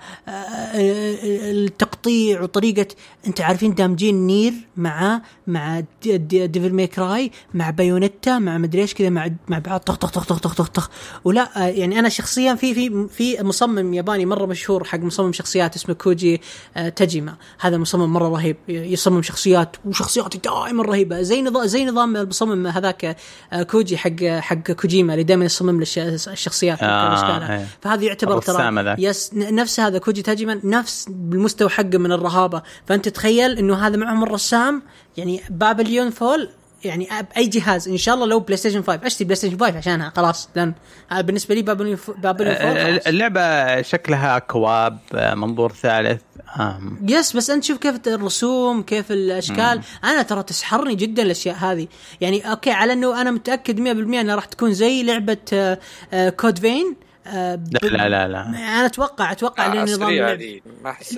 التقطيع 1.51 2.41
وطريقة 2.41 2.87
أنت 3.27 3.41
عارفين 3.41 3.73
دامجين 3.75 4.27
نير 4.27 4.53
مع 4.77 5.21
مع 5.47 5.83
دي- 6.03 6.17
دي- 6.17 6.47
ديفل 6.47 6.73
ماي 6.73 6.99
كراي 6.99 7.31
مع 7.53 7.69
بايونيتا 7.69 8.39
مع 8.39 8.57
مدري 8.57 8.81
إيش 8.81 8.93
كذا 8.93 9.09
مع 9.09 9.29
مع 9.47 9.59
بعض 9.59 9.79
طخ 9.79 9.95
طخ 9.95 10.09
طخ 10.11 10.25
طخ 10.25 10.39
طخ 10.39 10.53
طخ 10.55 10.67
طخ 10.69 10.89
ولا 11.23 11.63
آه، 11.63 11.67
يعني 11.67 11.99
أنا 11.99 12.09
شخصيا 12.09 12.55
في 12.55 12.73
في 12.73 13.07
في 13.07 13.43
مصمم 13.43 13.93
ياباني 13.93 14.25
مرة 14.25 14.45
مشهور 14.45 14.83
حق 14.83 14.99
مصمم 14.99 15.33
شخصيات 15.33 15.75
اسمه 15.75 15.95
كوجي 15.95 16.41
آه، 16.77 16.89
تاجيما 16.89 17.35
هذا 17.59 17.77
مصمم 17.77 18.13
مرة 18.13 18.29
رهيب 18.29 18.57
يصمم 18.67 19.21
شخصيات 19.21 19.75
وشخصياته 19.85 20.39
دائما 20.39 20.83
رهيبة 20.83 21.21
زي 21.21 21.41
نظام 21.41 21.65
زي 21.65 21.85
نظام 21.85 22.15
المصمم 22.17 22.67
هذاك 22.67 23.17
آه، 23.53 23.63
كوجي 23.63 23.97
حق 23.97 24.23
حق 24.23 24.71
كوجيما 24.71 25.13
اللي 25.13 25.23
دائما 25.23 25.45
يصمم 25.45 25.81
الشخصيات 25.81 26.83
آه،. 26.83 27.13
إيه. 27.59 27.65
فهذا 27.81 28.03
يعتبر 28.03 28.31
ترى 28.41 28.57
هذاك. 28.87 28.99
yes 28.99 29.31
نفس 29.33 29.79
هذا. 29.79 29.97
كوجي 29.97 30.21
تاجيما 30.21 30.59
نفس 30.63 31.05
بالمستوى 31.09 31.69
حقه 31.69 31.97
من 31.97 32.11
الرهابة. 32.11 32.61
فأنت 32.85 33.09
تخيل 33.09 33.57
إنه 33.57 33.87
هذا 33.87 33.97
معهم 33.97 34.23
الرسام 34.23 34.81
يعني 35.17 35.41
بابيلون 35.49 36.09
فول 36.09 36.49
يعني 36.85 37.09
باي 37.35 37.47
جهاز. 37.47 37.89
إن 37.89 37.97
شاء 37.97 38.15
الله 38.15 38.25
لو 38.25 38.39
بلاي 38.39 38.57
ستيشن 38.57 38.83
5 38.83 38.99
أشتري 39.07 39.25
بلاي 39.25 39.35
ستيشن 39.35 39.57
5 39.57 39.77
عشانها 39.77 40.13
خلاص. 40.15 40.49
لأن 40.55 40.73
هذا 41.09 41.21
بالنسبة 41.21 41.55
لي 41.55 41.61
بابيلون 41.61 41.97
بابيلون 42.17 42.55
فول 42.55 42.65
آه،. 42.65 43.01
اللعبة 43.07 43.81
شكلها 43.81 44.39
co-op 44.39 44.97
آه، 45.15 45.35
منظور 45.35 45.71
ثالث. 45.71 46.21
آم، 46.59 46.99
يس 47.07 47.35
بس 47.37 47.49
أنت 47.49 47.63
شوف 47.63 47.77
كيف 47.77 48.07
الرسوم 48.07 48.81
كيف 48.81 49.11
الأشكال. 49.11 49.81
أنا 50.03 50.21
ترى 50.21 50.43
تسحرني 50.43 50.95
جدا 50.95 51.23
الأشياء 51.23 51.55
هذه. 51.55 51.87
يعني 52.21 52.51
أوكي 52.51 52.71
على 52.71 52.93
إنه 52.93 53.21
أنا 53.21 53.31
متأكد 53.31 53.79
100% 53.79 53.87
إنها 54.21 54.35
راح 54.35 54.45
تكون 54.45 54.73
زي 54.73 55.03
لعبة 55.03 55.37
آه، 55.53 55.79
آه، 56.13 56.29
كود 56.29 56.59
فين 56.59 56.95
آه، 57.27 57.55
ب- 57.55 57.77
لا 57.83 57.87
لا 57.89 58.09
لا, 58.09 58.27
لا. 58.27 58.41
أنا 58.49 58.85
أتوقع 58.85 59.31
أتوقع 59.31 59.65
آه، 59.65 59.73
لأن 59.73 59.83
نظام 59.83 60.09
اللعب 60.09 60.39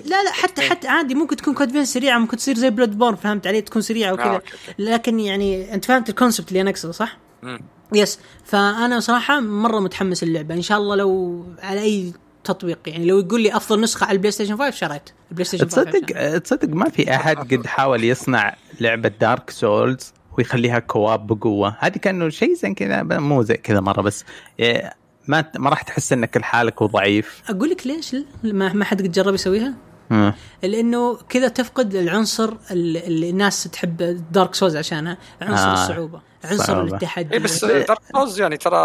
لا 0.05 0.23
لا 0.23 0.31
حتى 0.31 0.61
حتى 0.69 0.87
عادي 0.87 1.15
ممكن 1.15 1.35
تكون 1.35 1.53
كود 1.53 1.71
فين 1.71 1.85
سريعة 1.85 2.17
ممكن 2.19 2.37
تصير 2.37 2.55
زي 2.55 2.69
بلود 2.69 2.97
بورن 2.97 3.15
فهمت 3.15 3.47
علي 3.47 3.61
تكون 3.61 3.81
سريعة 3.81 4.09
آه، 4.09 4.13
وكذا 4.13 4.25
أوكي. 4.33 4.47
لكن 4.79 5.19
يعني 5.19 5.73
أنت 5.73 5.85
فهمت 5.85 6.09
ال 6.09 6.14
concept 6.14 6.49
اللي 6.49 6.61
أنا 6.61 6.69
أقصده 6.69 6.91
صح؟ 6.91 7.17
مم. 7.43 7.59
yes 7.93 8.19
فأنا 8.45 8.99
صراحة 8.99 9.39
مرة 9.39 9.79
متحمس 9.79 10.23
اللعبه 10.23 10.55
إن 10.55 10.61
شاء 10.61 10.77
الله 10.77 10.95
لو 10.95 11.45
على 11.63 11.81
أي 11.81 12.13
تطبيق 12.43 12.79
يعني 12.87 13.05
لو 13.05 13.19
يقول 13.19 13.41
لي 13.41 13.55
أفضل 13.55 13.81
نسخة 13.81 14.05
على 14.05 14.13
البلاي 14.15 14.31
ستيشن 14.31 14.57
5 14.57 14.71
شريت 14.75 15.09
البلاي 15.31 15.45
ستيشن 15.45 15.65
5 15.69 15.81
عشان. 15.81 15.91
تصدق 15.91 16.37
تصدق 16.37 16.67
ما 16.69 16.89
في 16.89 17.15
أحد 17.15 17.37
قد 17.53 17.65
حاول 17.65 18.03
يصنع 18.03 18.55
لعبة 18.81 19.09
دارك 19.21 19.49
سولز 19.49 20.13
ويخليها 20.37 20.79
co-op 20.79 21.27
بقوة 21.27 21.75
هذه 21.79 21.97
كأنه 21.97 22.29
شيء 22.29 22.53
زي 22.53 22.73
كذا 22.73 23.03
مو 23.03 23.41
زي 23.43 23.57
كذا 23.57 23.79
مرة 23.79 24.01
بس 24.01 24.23
إيه، 24.59 24.93
ما 25.27 25.45
ما 25.57 25.69
راح 25.69 25.81
تحس 25.81 26.13
انك 26.13 26.37
لحالك 26.37 26.81
وضعيف 26.81 27.43
أقول 27.49 27.69
لك 27.69 27.87
ليش 27.87 28.15
ما 28.43 28.73
ما 28.73 28.85
حد 28.85 29.01
قد 29.01 29.11
جرب 29.11 29.33
يسويها؟ 29.33 29.73
مم. 30.09 30.33
لأنه 30.63 31.17
كذا 31.29 31.47
تفقد 31.47 31.95
العنصر 31.95 32.53
اللي 32.71 33.29
الناس 33.29 33.63
تحب 33.63 34.23
دارك 34.31 34.55
سولز 34.55 34.75
عشانها 34.75 35.17
عنصر 35.41 35.67
آه، 35.67 35.73
الصعوبة 35.73 36.21
عنصر 36.43 36.63
صعوبة. 36.63 36.93
التحدي 36.95 37.33
اي 37.33 37.39
بس 37.39 37.65
دارك 37.65 37.99
سولز 38.13 38.41
يعني 38.41 38.57
ترى 38.57 38.77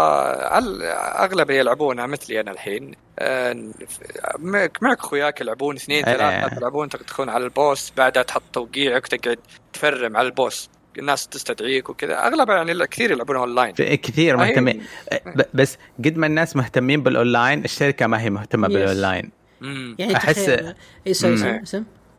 أغلب 1.19 1.49
اللي 1.49 1.59
يلعبونها 1.59 2.05
مثلي 2.05 2.39
أنا 2.39 2.51
الحين 2.51 2.95
آه، 3.19 3.71
معك 4.81 4.99
أخوياك 4.99 5.41
يلعبون 5.41 5.75
اثنين 5.75 6.05
إيه. 6.05 6.17
ثلاثة 6.17 6.55
تلعبون 6.55 6.89
تدخلون 6.89 7.29
على 7.29 7.43
ال 7.43 7.53
boss 7.53 7.93
بعدها 7.97 8.23
تحط 8.23 8.43
توقيعك 8.53 9.03
وتقعد 9.03 9.39
تفرم 9.73 10.17
على 10.17 10.27
ال 10.27 10.35
boss 10.35 10.69
الناس 10.99 11.27
تستدعيك 11.27 11.89
وكذا. 11.89 12.27
اغلبها 12.27 12.55
يعني 12.55 12.87
كثير 12.87 13.11
يلعبونها 13.11 13.41
اونلاين 13.41 13.73
كثير 13.73 14.41
أي. 14.41 14.47
مهتمين. 14.47 14.81
ب- 15.25 15.41
بس 15.53 15.77
قد 16.05 16.17
ما 16.17 16.27
الناس 16.27 16.55
مهتمين 16.55 17.03
بالاونلاين 17.03 17.63
الشركة 17.65 18.07
ما 18.07 18.21
هي 18.21 18.29
مهتمة. 18.29 18.67
بالاونلاين. 18.67 19.31
يعني 19.99 20.15
أحس- 20.15 20.29
تخيل. 20.29 20.73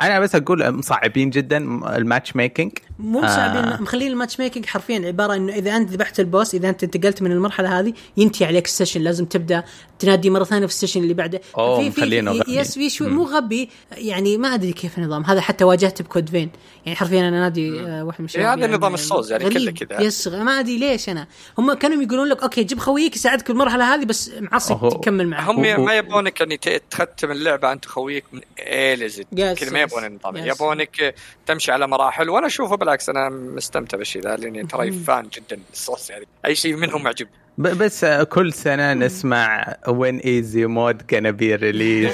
أنا 0.02 0.20
بس 0.20 0.34
أقول 0.34 0.70
مصعبين 0.72 1.30
جدا 1.30 1.56
الماتش 1.96 2.36
ميكنج 2.36 2.72
مو 2.98 3.20
مصعبين 3.20 3.64
آه. 3.64 3.82
مخلين 3.82 4.12
ال 4.12 4.40
matchmaking 4.40 4.66
حرفيا 4.66 5.06
عبارة 5.06 5.34
إنه 5.34 5.52
إذا 5.54 5.76
أنت 5.76 5.90
ذبحت 5.90 6.20
ال 6.20 6.27
boss 6.27 6.54
إذا 6.54 6.68
أنت 6.68 6.84
انتقلت 6.84 7.22
من 7.22 7.32
المرحلة 7.32 7.80
هذه 7.80 7.92
ينتهي 8.16 8.46
عليك 8.46 8.64
ال 8.64 8.69
session 8.69 9.00
لازم 9.00 9.24
تبدأ 9.24 9.64
تنادي 9.98 10.30
مرة 10.30 10.44
ثانية 10.44 10.66
في 10.66 10.72
ال 10.72 10.76
session 10.76 11.02
اللي 11.02 11.14
بعده 11.14 11.40
في 11.54 11.90
في 11.90 12.00
مخلينه 12.00 12.32
غبي. 12.32 12.56
يس 12.56 12.74
في 12.74 12.90
شوي 12.90 13.08
مو 13.08 13.24
غبي 13.24 13.70
يعني 13.96 14.38
ما 14.38 14.54
أدري 14.54 14.72
كيف 14.72 14.98
النظام 14.98 15.24
هذا 15.24 15.40
حتى 15.40 15.64
واجهته 15.64 16.04
بكود 16.04 16.28
فين 16.28 16.50
يعني 16.86 16.96
حرفيا 16.96 17.20
أنا 17.20 17.40
نادي 17.40 17.80
آه، 17.80 18.04
واحد 18.04 18.20
من 18.20 18.24
الشباب 18.24 18.44
إيه، 18.44 18.52
هذا 18.52 18.60
يعني 18.60 18.74
نظام 18.76 18.94
ال 18.94 19.00
Souls 19.00 19.32
يعني 19.32 19.50
كله. 19.50 19.70
كذا. 19.70 20.00
يس 20.00 20.28
ما 20.28 20.60
أدري 20.60 20.78
ليش 20.78 21.08
أنا 21.08 21.26
هم 21.58 21.72
كانوا 21.72 22.02
يقولون 22.02 22.28
لك 22.28 22.42
okay 22.42 22.64
جيب 22.64 22.78
خويك 22.78 23.16
يساعدك 23.16 23.48
بالمرحلة 23.48 23.94
هذه 23.94 24.04
بس 24.04 24.30
معصب. 24.40 24.88
تكمل 24.88 25.28
معه 25.28 25.50
هم 25.50 25.84
ما 25.84 25.96
يبونك 25.96 26.40
يعني 26.40 26.56
تختم 26.90 27.30
اللعبة 27.30 27.72
أنت 27.72 27.84
خويك 27.84 28.24
من 28.32 28.40
اي 28.58 28.96
لزد 28.96 29.54
كذا 29.58 29.70
ما. 29.70 29.83
يبون 29.84 30.04
النظام 30.04 30.34
Yes. 30.36 30.54
يبونك 30.54 31.14
تمشي 31.46 31.72
على 31.72 31.86
مراحل 31.88 32.28
وأنا 32.30 32.46
اشوفه 32.46 32.76
بالعكس 32.76 33.08
أنا 33.08 33.28
مستمتع 33.28 33.98
بالشيء 33.98 34.22
ذا 34.22 34.36
لاني 34.36 34.62
ترى 34.66 34.92
فان 34.92 35.28
جدا 35.28 35.60
الصوص 35.72 36.10
يعني 36.10 36.26
أي 36.46 36.54
شيء 36.54 36.76
منهم 36.76 37.02
معجبني 37.02 37.32
ب- 37.58 37.68
بس 37.82 38.04
آه، 38.04 38.22
كل 38.22 38.52
سنة 38.52 38.92
نسمع 38.94 39.76
وين 39.88 40.18
ايزي 40.18 40.66
مود 40.66 41.02
كان 41.02 41.32
بي 41.32 41.54
ريليز 41.54 42.12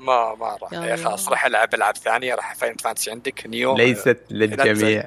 ما 0.00 0.34
ما 0.40 0.58
راح. 0.62 0.94
خلاص 0.94 1.28
راح 1.28 1.46
ألعب 1.46 1.74
ألعاب 1.74 1.96
ثانية 1.96 2.34
راح 2.34 2.54
فاين 2.54 2.76
فانتسي 2.76 3.10
عندك 3.10 3.46
نيو 3.46 3.76
ليست 3.76 4.18
للجميع. 4.30 5.04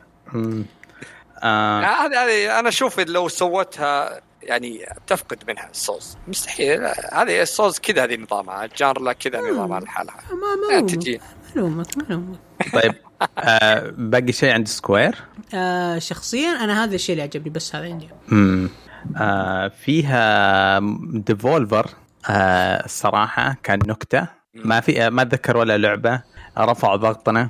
آه. 1.43 1.81
هذه 1.81 2.23
هذه 2.25 2.59
أنا 2.59 2.69
أشوف 2.69 2.99
لو 2.99 3.27
سوتها 3.27 4.21
يعني 4.43 4.85
تفقد 5.07 5.43
منها 5.47 5.69
الصوص 5.71 6.17
مستحيل. 6.27 6.83
هذه 7.13 7.41
الصوص 7.41 7.79
كذا 7.79 8.03
هذه 8.03 8.15
نظامها 8.17 8.65
الجانر 8.65 9.01
لا 9.01 9.13
كذا 9.13 9.41
نظامها 9.41 9.79
لحالها. 9.79 10.15
ما 10.31 10.67
ما 10.67 10.73
يعني 10.73 10.87
تجي. 10.91 11.21
معلومك 11.55 11.97
معلومك 11.97 12.39
طيب 12.73 12.95
آه 13.37 13.93
باقي 13.97 14.31
شيء 14.31 14.53
عند 14.53 14.67
Square؟ 14.67 15.15
آه 15.53 15.99
شخصيا 15.99 16.49
أنا 16.49 16.83
هذا 16.83 16.95
الشيء 16.95 17.13
اللي 17.13 17.23
عجبني 17.23 17.49
بس 17.49 17.75
هذا 17.75 17.85
عندي. 17.85 18.09
مم. 18.27 18.69
آه 19.17 19.67
فيها 19.67 20.79
Devolver 21.13 21.89
آه 22.29 22.85
الصراحه 22.85 23.57
كان 23.63 23.79
نكتة. 23.87 24.27
ما 24.55 24.79
في 24.79 25.05
آه 25.05 25.09
ما 25.09 25.21
أتذكر 25.21 25.57
ولا 25.57 25.77
لعبة. 25.77 26.21
رفعوا 26.57 26.95
ضغطنا 26.95 27.49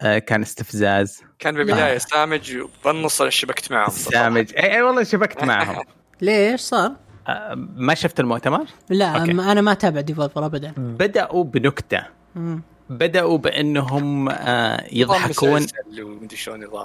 آه 0.00 0.18
كان 0.18 0.42
استفزاز. 0.42 1.22
كان 1.38 1.54
بالبداية 1.54 1.98
سامج 1.98 2.56
وبالنص 2.56 3.20
أنا 3.20 3.30
شبكت 3.30 3.72
معهم. 3.72 3.90
سامج. 3.90 4.52
إي 4.56 4.74
إي 4.76 4.82
والله 4.82 5.02
شبكت 5.02 5.44
معهم. 5.44 5.84
ليش 6.22 6.60
صار؟ 6.60 6.92
آه 7.28 7.54
ما 7.76 7.94
شفت 7.94 8.20
المؤتمر؟ 8.20 8.66
لا 8.90 9.08
okay. 9.20 9.32
ما 9.32 9.52
أنا 9.52 9.60
ما 9.60 9.72
أتابع 9.72 10.00
Devolver 10.00 10.46
ابدا. 10.46 10.72
بدأوا 10.76 11.44
بنكتة. 11.44 12.02
مم. 12.34 12.62
بدأوا 12.90 13.38
بأنهم 13.38 14.28
آه 14.28 14.84
يضحكون. 14.92 15.66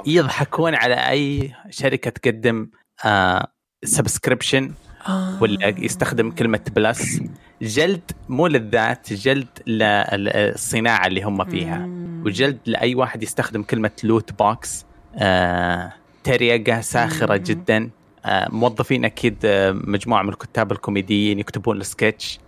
يضحكون 0.07 0.75
على 0.75 0.95
أي 0.95 1.53
شركة 1.69 2.09
تقدم 2.09 2.69
آه 3.05 3.47
subscription 3.83 4.71
آه. 5.07 5.43
ولا 5.43 5.67
يستخدم 5.67 6.31
كلمة 6.31 6.61
plus 6.75 7.19
جلد 7.61 8.11
مو 8.29 8.47
للذات 8.47 9.13
جلد 9.13 9.47
للصناعه 9.67 11.07
اللي 11.07 11.23
هم 11.23 11.45
فيها. 11.45 11.89
وجلد 12.25 12.57
لأي 12.65 12.95
واحد 12.95 13.23
يستخدم 13.23 13.63
كلمة 13.63 13.91
loot 14.03 14.31
box 14.39 14.85
آه 15.15 15.93
تريقة 16.23 16.81
ساخرة 16.81 17.37
جدا. 17.37 17.89
آه 18.25 18.49
موظفين 18.51 19.05
أكيد 19.05 19.37
آه 19.45 19.71
مجموعة 19.71 20.23
من 20.23 20.29
الكتاب 20.29 20.71
الكوميديين 20.71 21.39
يكتبون 21.39 21.81
السكتش. 21.81 22.39
آه 22.39 22.43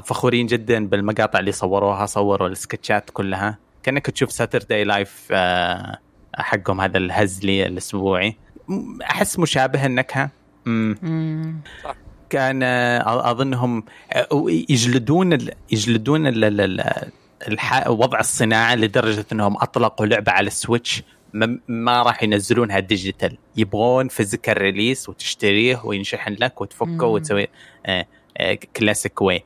فخورين 0.00 0.46
جدا 0.46 0.86
بالمقاطع 0.86 1.38
اللي 1.38 1.52
صوروها 1.52 2.06
صوروا 2.06 2.48
ال 2.48 2.56
sketchات 2.56 3.10
كلها. 3.10 3.58
كأنك 3.82 4.06
تشوف 4.06 4.32
Saturday 4.32 4.84
Live 4.84 5.28
آه 5.30 5.98
حقهم 6.34 6.80
هذا 6.80 6.98
الهزلي 6.98 7.66
الأسبوعي. 7.66 8.36
أحس 9.02 9.38
مشابه 9.38 9.86
النكهه 9.86 10.30
مم. 10.66 11.60
كان 12.30 12.62
آه، 12.62 13.30
أظنهم 13.30 13.84
آه، 14.12 14.28
يجلدون 14.68 15.38
يجلدون 15.72 16.26
وضع 17.86 18.20
الصناعة 18.20 18.74
لدرجة 18.74 19.26
إنهم 19.32 19.56
أطلقوا 19.56 20.06
لعبة 20.06 20.32
على 20.32 20.46
ال 20.46 20.53
Switch. 20.53 21.02
ما, 21.68 22.02
راح 22.02 22.22
ينزلونها 22.22 22.78
digital. 22.78 23.38
يبغون 23.56 24.08
physical 24.08 24.58
release 24.58 25.08
وتشتريه 25.08 25.80
وينشحن 25.84 26.36
لك 26.40 26.60
وتفكه. 26.60 27.06
وتسوي 27.06 27.48
آه، 27.86 28.06
آه، 28.38 28.58
classic 28.76 29.22
way 29.22 29.36
آه، 29.36 29.42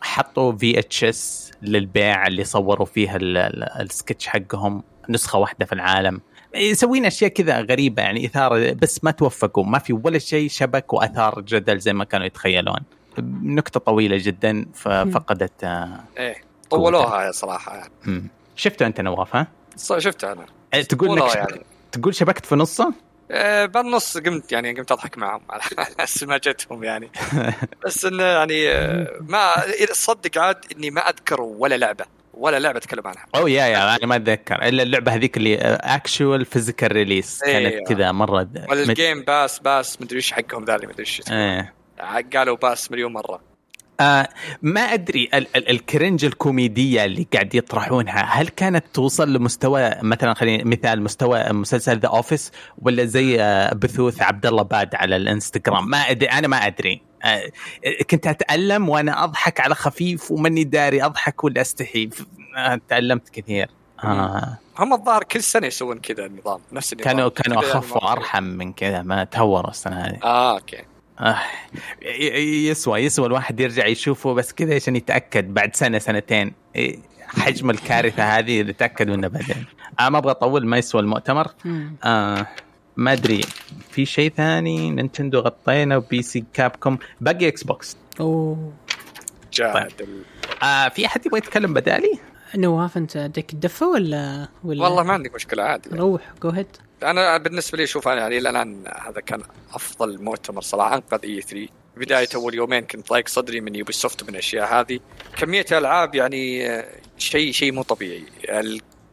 حطوا 0.00 0.52
في 0.52 0.78
VHS 0.78 1.50
للبيع 1.62 2.26
اللي 2.26 2.44
صوروا 2.44 2.86
فيها 2.86 3.16
ال- 3.16 3.36
ال- 3.36 3.80
السكتش 3.80 4.26
حقهم 4.26 4.82
نسخة 5.08 5.38
واحدة 5.38 5.66
في 5.66 5.72
العالم 5.72 6.20
يسوين 6.54 7.06
أشياء 7.06 7.30
كذا 7.30 7.60
غريبة 7.60 8.02
يعني 8.02 8.26
إثارة 8.26 8.72
بس 8.72 9.04
ما 9.04 9.10
توفقوا 9.10 9.64
ما 9.64 9.78
في 9.78 9.92
ولا 9.92 10.18
شيء 10.18 10.48
شبك 10.50 10.92
وأثار 10.92 11.40
جدل 11.40 11.78
زي 11.78 11.92
ما 11.92 12.04
كانوا 12.04 12.26
يتخيلون 12.26 12.80
نكتة 13.42 13.80
طويلة 13.80 14.16
جدا 14.20 14.66
ففقدت 14.74 15.64
آه، 15.64 16.00
إيه 16.18 16.36
طولوها 16.70 17.32
صراحة 17.32 17.76
يعني. 17.76 18.28
شفته 18.56 18.86
أنت 18.86 19.00
نواف 19.00 19.36
ها؟ 19.36 19.46
شفتها 19.98 20.32
أنا 20.32 20.46
آه، 20.74 20.82
تقول 20.82 21.16
لك 21.16 21.36
يعني. 21.36 21.60
تقول 21.92 22.14
شبكت 22.14 22.46
في 22.46 22.54
نصه؟ 22.54 22.92
آه، 23.30 23.66
بالنص 23.66 24.18
قمت 24.18 24.52
يعني 24.52 24.72
قمت 24.72 24.92
أضحك 24.92 25.18
معهم 25.18 25.40
على 25.50 25.62
أساس 26.00 26.22
ما 26.22 26.38
جتهم 26.38 26.84
يعني. 26.84 27.10
بس 27.84 28.04
إنه 28.04 28.22
يعني 28.24 28.68
آه، 28.68 29.06
ما 29.20 29.54
صدق 29.92 30.38
عاد 30.38 30.56
إني 30.76 30.90
ما 30.90 31.00
أذكر 31.00 31.40
ولا 31.40 31.74
لعبة 31.74 32.04
ولا 32.34 32.58
لعبة 32.58 32.78
أتكلم 32.78 33.06
عنها. 33.06 33.26
أو 33.34 33.46
يا 33.46 33.66
يا 33.66 33.96
أنا 33.96 34.06
ما 34.06 34.16
أتذكر. 34.16 34.62
إلا 34.68 34.82
اللعبة 34.82 35.14
هذيك 35.14 35.36
اللي 35.36 35.56
actual 35.80 36.44
physical 36.44 36.92
release 36.92 37.42
إيه. 37.42 37.52
كانت 37.68 37.88
كذا 37.88 38.12
مرة 38.12 38.48
ولا 38.68 38.82
الجيم 38.82 39.22
باس 39.22 39.58
باس 39.58 40.02
مدري 40.02 40.16
إيش 40.16 40.32
حقهم 40.32 40.64
ذا 40.64 40.74
اللي 40.74 40.86
مدري 40.86 41.00
إيش. 41.00 41.22
إيه. 41.30 41.74
قالوا 42.34 42.56
pass 42.56 42.92
مليون 42.92 43.12
مرة. 43.12 43.47
آه 44.00 44.28
ما 44.62 44.80
أدري 44.80 45.28
ال- 45.34 45.56
ال- 45.56 45.70
ال 45.70 45.78
cringe 45.78 46.24
الكوميدية 46.24 47.04
اللي 47.04 47.26
قاعد 47.32 47.54
يطرحونها 47.54 48.22
هل 48.22 48.48
كانت 48.48 48.84
توصل 48.94 49.32
لمستوى 49.32 49.90
مثلا 50.02 50.34
خلينا 50.34 50.64
مثال 50.64 51.02
مستوى 51.02 51.52
مسلسل 51.52 51.98
The 51.98 52.08
Office 52.08 52.52
ولا 52.82 53.04
زي 53.04 53.40
آه 53.40 53.74
بثوث 53.74 54.22
عبد 54.22 54.46
الله 54.46 54.62
باد 54.62 54.94
على 54.94 55.16
الإنستغرام؟ 55.16 55.90
ما 55.90 55.98
أدري 55.98 56.26
أنا 56.28 56.48
ما 56.48 56.56
أدري. 56.66 57.02
آه 57.24 57.42
كنت 58.10 58.26
أتألم 58.26 58.88
وأنا 58.88 59.24
أضحك 59.24 59.60
على 59.60 59.74
خفيف 59.74 60.30
وماني 60.30 60.64
داري 60.64 61.04
أضحك 61.04 61.44
ولا 61.44 61.60
أستحي. 61.60 62.06
ف- 62.10 62.26
آه 62.56 62.80
تألمت 62.88 63.28
كثير. 63.28 63.68
آه. 64.04 64.58
هم 64.78 64.92
الظاهر 64.92 65.24
كل 65.24 65.42
سنة 65.42 65.66
يسوون 65.66 65.98
كذا 65.98 66.26
النظام 66.26 66.60
نفس 66.72 66.92
النظام. 66.92 67.12
كانوا 67.12 67.28
كانوا 67.28 67.58
أخف 67.60 67.96
وأرحم 67.96 68.42
من 68.44 68.72
كذا 68.72 69.02
ما 69.02 69.24
تهوروا 69.24 69.70
السنة 69.70 69.96
هذه. 70.00 70.18
آه 70.24 70.52
okay. 70.54 70.82
يسوى 72.42 73.00
يسوى 73.00 73.26
الواحد 73.26 73.60
يرجع 73.60 73.86
يشوفه 73.86 74.34
بس 74.34 74.52
كذا 74.52 74.74
عشان 74.74 74.96
يتاكد 74.96 75.54
بعد 75.54 75.76
سنه 75.76 75.98
سنتين 75.98 76.52
حجم 77.20 77.70
الكارثه 77.70 78.22
هذه 78.38 78.62
نتاكد 78.62 79.10
منها 79.10 79.28
بعدين 79.28 79.66
ما 80.00 80.18
أبغى 80.18 80.30
اطول 80.30 80.66
ما 80.66 80.78
يسوى 80.78 81.00
المؤتمر. 81.00 81.46
آه 82.04 82.46
ما 82.96 83.12
ادري 83.12 83.40
في 83.90 84.06
شيء 84.06 84.32
ثاني 84.36 84.90
Nintendo 84.90 85.38
غطينا 85.40 85.96
و 85.96 86.22
PC 86.22 86.44
Capcom 86.54 86.98
باقي 87.20 87.48
Xbox 87.48 87.96
oh 88.20 88.72
god 89.52 89.92
آه 90.62 90.88
في 90.88 91.06
احد 91.06 91.26
يبغى 91.26 91.38
يتكلم 91.38 91.74
بدالي؟ 91.74 92.18
نواف 92.56 92.96
انت 92.96 93.16
عندك 93.16 93.52
الدفه 93.52 93.86
ولا 93.88 94.48
ولا 94.64 94.82
والله 94.84 95.02
ما 95.02 95.12
عندي 95.12 95.30
مشكلة 95.34 95.62
عادي. 95.62 95.90
روح 95.96 96.32
go 96.42 96.48
ahead 96.50 96.66
أنا 97.02 97.36
بالنسبة 97.38 97.78
لي 97.78 97.84
أشوف 97.84 98.08
أنا 98.08 98.20
يعني 98.20 98.38
إلى 98.38 98.50
الآن 98.50 98.84
هذا 99.06 99.20
كان 99.20 99.42
أفضل 99.74 100.22
مؤتمر 100.22 100.62
صراحة 100.62 100.94
انقذ 100.94 101.18
E3 101.24 101.68
بداية 101.96 102.28
أول 102.34 102.54
يومين 102.54 102.80
كنت 102.80 103.08
ضايق 103.10 103.28
صدري 103.28 103.60
من 103.60 103.74
Ubisoft 103.74 104.22
من 104.22 104.28
الاشياء 104.28 104.80
هذه. 104.80 105.00
كمية 105.38 105.66
الالعاب 105.72 106.14
يعني 106.14 106.70
آه، 106.70 106.84
شيء 107.18 107.52
شيء 107.52 107.72
مو 107.72 107.82
طبيعي. 107.82 108.22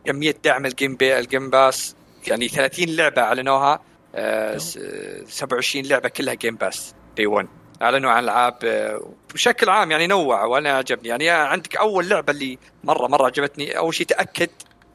كمية 0.05 0.35
دعم 0.43 0.65
ال 0.65 0.71
game 0.71 0.95
بي 0.95 1.19
ال 1.19 1.25
Game 1.25 1.49
Pass 1.49 1.95
يعني 2.27 2.47
30 2.47 2.85
لعبة 2.89 3.21
أعلنوها 3.21 3.79
آه، 4.15 4.57
س- 4.57 4.79
27 5.27 5.85
لعبة 5.85 6.09
كلها 6.09 6.33
Game 6.33 6.55
Pass 6.55 6.93
day 7.17 7.25
1 7.27 7.47
أعلنوا 7.81 8.11
عن 8.11 8.23
العاب 8.23 8.57
آه، 8.63 9.09
بشكل 9.33 9.69
عام 9.69 9.91
يعني 9.91 10.07
نوع 10.07 10.43
وأنا 10.43 10.71
عجبني 10.71 11.07
يعني 11.09 11.29
عندك 11.29 11.75
أول 11.75 12.09
لعبة 12.09 12.33
اللي 12.33 12.57
مرة 12.83 13.07
مرة 13.07 13.25
عجبتني 13.25 13.77
أول 13.77 13.93
شيء 13.93 14.07
تأكد 14.07 14.49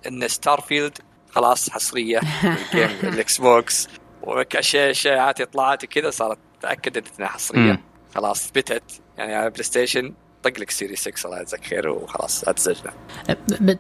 إن 0.07 0.29
Starfield 0.29 0.99
خلاص 1.31 1.71
حصرية 1.71 2.21
ال 2.45 2.54
game 2.54 2.91
ال 3.15 3.39
Xbox 3.39 3.89
واشياء 4.23 4.91
اشاعات 4.91 5.41
اطلاعات 5.41 5.85
كذا 5.85 6.11
صارت 6.11 6.39
تاكدت 6.63 7.07
إنها 7.19 7.29
حصرية. 7.29 7.81
خلاص 8.15 8.47
ثبتت 8.49 8.83
يعني 9.19 9.35
على 9.35 9.51
PlayStation 9.51 10.15
طق 10.43 10.59
لك 10.59 10.71
سيري 10.71 10.97
6 10.97 11.27
الله 11.27 11.41
يجزاك 11.41 11.65
خير 11.65 11.89
وخلاص 11.89 12.45
لا 12.45 12.53
تزعجنا 12.53 12.93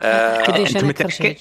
آه، 0.02 0.58
أنت 0.58 0.84
متأكد؟ 0.84 1.36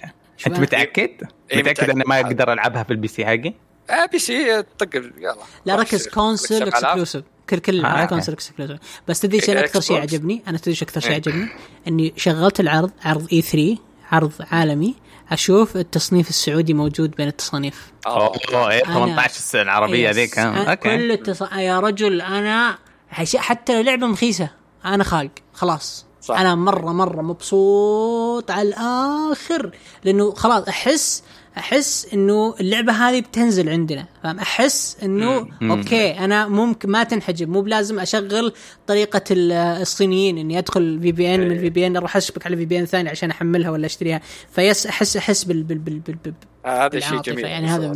أنت 0.47 0.59
متأكد؟ 0.59 1.09
إيه، 1.51 1.59
متأكد 1.59 1.89
إني 1.89 2.03
ما. 2.07 2.19
أقدر 2.19 2.53
ألعبها 2.53 2.83
في 2.83 2.91
ال 2.91 3.07
PC 3.07 3.25
حقي؟ 3.25 3.53
آه 3.89 4.05
بي 4.05 4.19
سي 4.19 4.61
طق 4.61 4.95
يلا 4.95 5.35
لا 5.65 5.75
ركز 5.75 6.07
console 6.07 6.67
exclusive 6.67 7.23
كل 7.49 7.59
كل 7.59 7.75
آه، 7.75 7.79
العاب. 7.79 8.07
console 8.07 8.33
exclusive 8.33 8.77
بس 9.07 9.19
تدري 9.19 9.37
إيش 9.39 9.49
إيه، 9.49 9.59
أكثر 9.59 9.81
شيء. 9.81 9.97
عجبني؟ 10.01 10.43
أنا 10.47 10.57
تدري 10.57 10.71
إيش 10.71 10.83
أكثر 10.83 11.01
شيء 11.01 11.09
إيه. 11.11 11.15
عجبني؟ 11.15 11.47
إني 11.87 12.13
شغلت 12.17 12.59
العرض 12.59 12.91
عرض 13.05 13.27
E3 13.33 13.77
عرض 14.11 14.31
عالمي 14.51 14.95
أشوف 15.31 15.77
التصنيف 15.77 16.29
السعودي 16.29 16.73
موجود 16.73 17.11
بين 17.11 17.27
التصانيف 17.27 17.91
أوه 18.07 18.71
إيه، 18.71 18.83
أنا- 18.83 18.87
18 18.87 19.29
السنة 19.35 19.61
العربية 19.61 20.09
yes. 20.09 20.15
ذيك 20.15 20.39
okay 20.39 20.75
كل 20.75 21.11
التص... 21.11 21.41
يا 21.41 21.79
رجل 21.79 22.21
أنا 22.21 22.77
حش- 23.09 23.35
حتى 23.35 23.75
لو 23.75 23.81
لعبة 23.81 24.11
رخيصه 24.11 24.49
أنا 24.85 25.03
خالق 25.03 25.31
خلاص. 25.53 26.05
صح. 26.21 26.39
أنا 26.39 26.55
مرة 26.55 26.91
مرة 26.91 27.21
مبسوط 27.21 28.51
على 28.51 28.69
الآخر 28.69 29.71
لأنه 30.03 30.33
خلاص 30.33 30.67
أحس 30.67 31.23
أحس 31.59 32.07
إنه 32.13 32.55
اللعبة 32.59 32.93
هذه 32.93 33.21
بتنزل 33.21 33.69
عندنا 33.69 34.05
فاهم 34.23 34.39
أحس 34.39 34.97
إنه. 35.03 35.47
okay 35.61 36.11
أنا 36.19 36.47
ممكن 36.47 36.89
ما 36.89 37.03
تنحجب 37.03 37.49
مو 37.49 37.61
بلازم 37.61 37.99
أشغل 37.99 38.53
طريقة 38.87 39.21
ال- 39.31 39.51
الصينيين 39.51 40.37
إني 40.37 40.57
أدخل 40.57 40.99
في 41.01 41.11
بي 41.11 41.35
ان 41.35 41.39
من 41.39 41.51
الفي 41.51 41.69
بي 41.69 41.87
ان 41.87 41.97
أروح 41.97 42.17
أشبك 42.17 42.45
على 42.45 42.57
في 42.57 42.65
بي 42.65 42.79
ان 42.79 42.85
ثاني 42.85 43.09
عشان 43.09 43.29
أحملها 43.31 43.69
ولا 43.69 43.85
أشتريها 43.85 44.21
فيس 44.51 44.85
أحس 44.87 45.17
أحس 45.17 45.43
بال 45.43 45.63
بال 45.63 45.77
بال, 45.77 45.99
بال, 45.99 46.15
بال 46.25 46.33
هذا 46.65 46.99
شيء. 46.99 47.21
جميل 47.21 47.45
يعني 47.45 47.67
هذا 47.67 47.91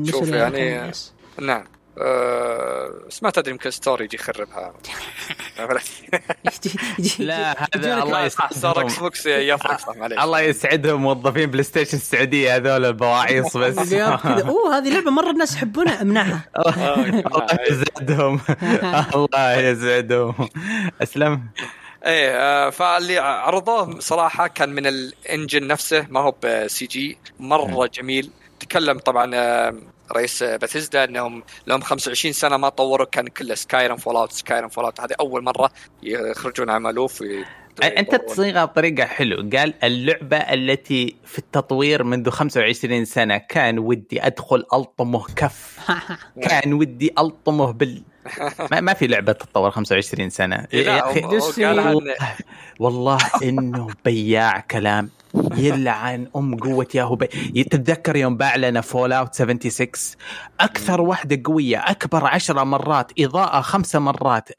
لي 0.49 0.59
يعني 0.65 0.89
يس. 0.89 1.13
نعم 1.41 1.63
أه 1.97 2.91
بس 3.07 3.23
ما 3.23 3.29
تدري 3.29 3.51
يمكن 3.51 3.71
ستوري 3.71 4.05
يجي 4.05 4.15
يخربها. 4.17 4.73
لا 7.19 7.67
هذا 7.75 8.03
الله 8.03 8.27
صار 8.27 8.81
إكس 8.81 8.91
يسعدهم 8.91 9.03
بوكس 9.03 9.25
يفرق 9.25 9.79
صح 9.79 9.95
معليش. 9.95 10.19
الله 10.19 10.39
يسعدهم 10.39 11.01
موظفين 11.01 11.51
بلاي 11.51 11.63
ستيشن 11.63 11.97
السعودية 11.97 12.55
هذول 12.55 12.85
البواعيص 12.85 13.57
بس. 13.57 13.93
أوه 14.49 14.77
هذه 14.77 14.89
لعبة 14.89 15.11
مرة 15.11 15.31
الناس 15.31 15.55
يحبونها. 15.55 16.01
أمنعها. 16.01 16.41
الله 17.27 17.57
يسعدهم 17.69 18.39
الله 19.15 19.53
يسعدهم 19.59 20.49
أسلم. 21.01 21.49
إيه 22.05 22.31
آه، 22.31 22.69
فاللي 22.69 23.17
عرضوه 23.17 23.99
صراحة 23.99 24.47
كان 24.47 24.69
من 24.69 24.87
ال 24.87 24.99
engine 24.99 25.67
نفسه 25.67 26.07
ما 26.09 26.19
هو 26.19 26.35
ب 26.43 26.85
CG 26.85 27.17
مرة 27.39 27.87
جميل. 27.93 28.31
تكلم 28.59 28.99
طبعا 28.99 29.31
آه، 29.35 29.75
رئيس 30.13 30.43
بثزدا 30.43 31.03
انهم 31.03 31.43
لهم 31.67 31.81
25 31.81 32.33
سنة 32.33 32.57
ما 32.57 32.69
طوروا 32.69 33.05
كان 33.05 33.27
كله 33.27 33.55
Skyrim 33.55 33.97
Fallout 33.97 34.31
Skyrim 34.31 34.69
Fallout 34.69 35.01
هذه 35.01 35.15
أول 35.19 35.43
مرة 35.43 35.69
يخرجون 36.03 36.69
عملوه 36.69 37.07
في 37.07 37.45
أنت 37.83 38.15
تصيغها 38.15 38.65
بطريقة 38.65 39.05
حلو. 39.05 39.49
قال 39.57 39.73
اللعبة 39.83 40.37
التي 40.37 41.15
في 41.25 41.39
التطوير 41.39 42.03
منذ 42.03 42.29
25 42.29 43.05
سنة 43.05 43.37
كان 43.37 43.79
ودي 43.79 44.25
أدخل 44.25 44.65
ألطمه 44.73 45.25
كف. 45.35 45.72
كان 46.49 46.73
ودي 46.73 47.11
ألطمه 47.19 47.71
بال 47.71 48.03
ما, 48.71 48.79
ما 48.81 48.93
في 48.93 49.07
لعبة 49.07 49.31
تتطور 49.31 49.71
25 49.71 50.29
سنة. 50.29 50.67
إيه، 50.73 50.85
يا 50.85 51.11
أخي 51.11 51.21
والله 52.79 53.17
إنه 53.43 53.87
بياع 54.05 54.59
كلام. 54.59 55.09
يلعن 55.55 56.27
أم 56.35 56.55
قوة 56.57 56.87
ياهو 56.95 57.15
بي... 57.15 57.27
تتذكر 57.63 58.15
يوم 58.15 58.37
باع 58.37 58.55
لنا 58.55 58.81
Fallout 58.81 59.35
76 59.35 59.87
أكثر 60.59 61.01
واحدة 61.01 61.41
قوية 61.45 61.77
أكبر 61.77 62.25
عشرة 62.25 62.63
مرات 62.63 63.11
إضاءة 63.19 63.61
خمسة 63.61 63.99
مرات 63.99 64.49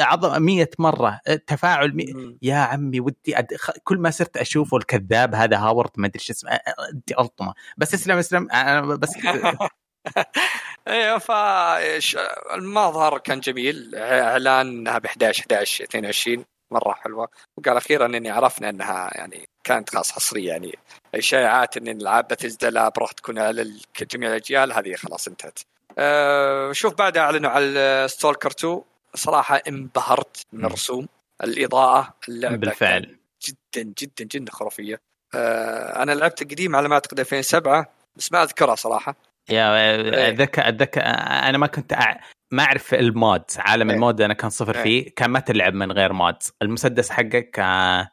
عظم 0.00 0.42
100 0.42 0.70
مرة 0.78 1.20
تفاعل 1.46 1.96
مي... 1.96 2.36
يا 2.42 2.56
عمي 2.56 3.00
ودي 3.00 3.38
أد... 3.38 3.46
كل 3.84 3.98
ما 3.98 4.10
صرت 4.10 4.36
أشوفه 4.36 4.76
الكذاب 4.76 5.34
هذا 5.34 5.56
Howard 5.56 5.90
ما 5.96 6.06
أدري 6.06 6.22
شو 6.22 6.32
اسمه 6.32 6.50
أدي 6.50 7.14
ألطمه. 7.18 7.54
بس 7.76 7.94
اسلم 7.94 8.18
اسلم 8.18 8.48
بس 8.96 9.10
أيوه 10.88 11.18
فالمظهر 11.18 13.18
كان 13.18 13.40
جميل 13.40 13.94
إعلان 13.94 14.68
إنها 14.68 14.98
ب 14.98 15.06
11 15.06 15.40
11 15.40 15.84
22 15.84 16.44
مرة 16.70 16.92
حلوة 16.92 17.28
وقال 17.56 17.76
أخيرا 17.76 18.06
إني 18.06 18.30
عرفنا 18.30 18.68
إنها 18.68 19.10
يعني 19.14 19.48
كانت 19.64 19.90
خلاص 19.90 20.12
حصرية 20.12 20.48
يعني 20.48 20.78
الشائعات 21.14 21.76
إن 21.76 21.88
العاب 21.88 22.28
بثزدا 22.28 22.70
لاب 22.70 22.98
راح 22.98 23.12
تكون 23.12 23.38
على 23.38 23.74
جميع 24.10 24.30
الأجيال 24.30 24.72
هذه 24.72 24.94
خلاص 24.94 25.28
انتهت. 25.28 25.58
أه 25.98 26.72
شوف 26.72 26.94
بعدها 26.94 27.22
أعلنوا 27.22 27.50
على 27.50 28.06
ستولكر 28.10 28.50
2 28.50 28.82
صراحة 29.14 29.62
انبهرت 29.68 30.46
من. 30.52 30.64
الرسوم 30.64 31.08
الإضاءة 31.44 32.14
اللعبة 32.28 32.56
بالفعل 32.56 33.16
جدا 33.42 33.92
جدا 33.98 34.24
جدا 34.24 34.52
خرافية. 34.52 35.00
أه 35.34 36.02
أنا 36.02 36.12
لعبت 36.12 36.42
قديم 36.42 36.76
على 36.76 36.88
ما 36.88 36.94
أعتقد 36.94 37.20
2007 37.20 37.86
بس 38.16 38.32
ما 38.32 38.42
أذكرها 38.42 38.74
صراحة. 38.74 39.14
يا 39.50 39.76
إيه. 39.76 40.28
أتذكر 40.28 40.68
أتذكر 40.68 41.00
أنا 41.04 41.58
ما 41.58 41.66
كنت 41.66 41.92
أع... 41.92 42.20
ما 42.50 42.62
أعرف 42.62 42.94
ال 42.94 43.06
mod 43.06 43.42
عالم 43.58 43.88
إيه. 43.88 43.96
ال 43.96 44.02
mod 44.02 44.20
أنا 44.20 44.34
كان 44.34 44.50
صفر 44.50 44.76
إيه. 44.76 44.82
فيه 44.82 45.10
كان 45.16 45.30
ما 45.30 45.40
تلعب 45.40 45.74
من 45.74 45.92
غير 45.92 46.12
mod 46.12 46.36
المسدس 46.62 47.10
حقك 47.10 47.58
آه، 47.58 48.08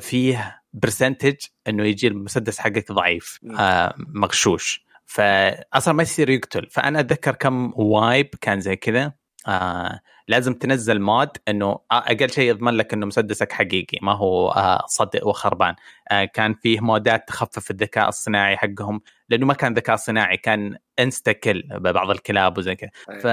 فيه 0.00 0.62
percentage 0.72 1.36
إنه 1.68 1.84
يجي 1.84 2.08
المسدس 2.08 2.58
حقك 2.58 2.92
ضعيف. 2.92 3.40
آه، 3.58 3.94
مغشوش 3.98 4.84
فاصلا 5.06 5.94
ما 5.94 6.02
يصير 6.02 6.30
يقتل 6.30 6.66
فأنا 6.70 7.00
أتذكر 7.00 7.34
كم 7.34 7.72
weapon 7.76 8.28
كان 8.40 8.60
زي 8.60 8.76
كذا 8.76 9.12
آه 9.48 10.00
لازم 10.30 10.54
تنزل 10.54 11.00
mod 11.00 11.28
إنه 11.48 11.78
أقل 11.90 12.30
شيء 12.30 12.50
يضمن 12.50 12.72
لك 12.72 12.92
إنه 12.92 13.06
مسدسك 13.06 13.52
حقيقي 13.52 13.98
ما 14.02 14.12
هو 14.12 14.50
آه 14.50 14.84
صدق 14.86 15.26
وخربان. 15.26 15.74
آه 16.10 16.24
كان 16.24 16.54
فيه 16.54 16.80
mod 16.80 17.16
ات 17.16 17.28
تخفف 17.28 17.70
الذكاء 17.70 18.08
الصناعي 18.08 18.56
حقهم 18.56 19.00
لأنه 19.28 19.46
ما 19.46 19.54
كان 19.54 19.74
ذكاء 19.74 19.96
صناعي 19.96 20.36
كان 20.36 20.76
insta 20.98 21.32
kill 21.32 21.62
ببعض 21.62 22.10
الكلاب 22.10 22.58
وزي 22.58 22.76
كذا. 22.76 22.90
ف 23.20 23.26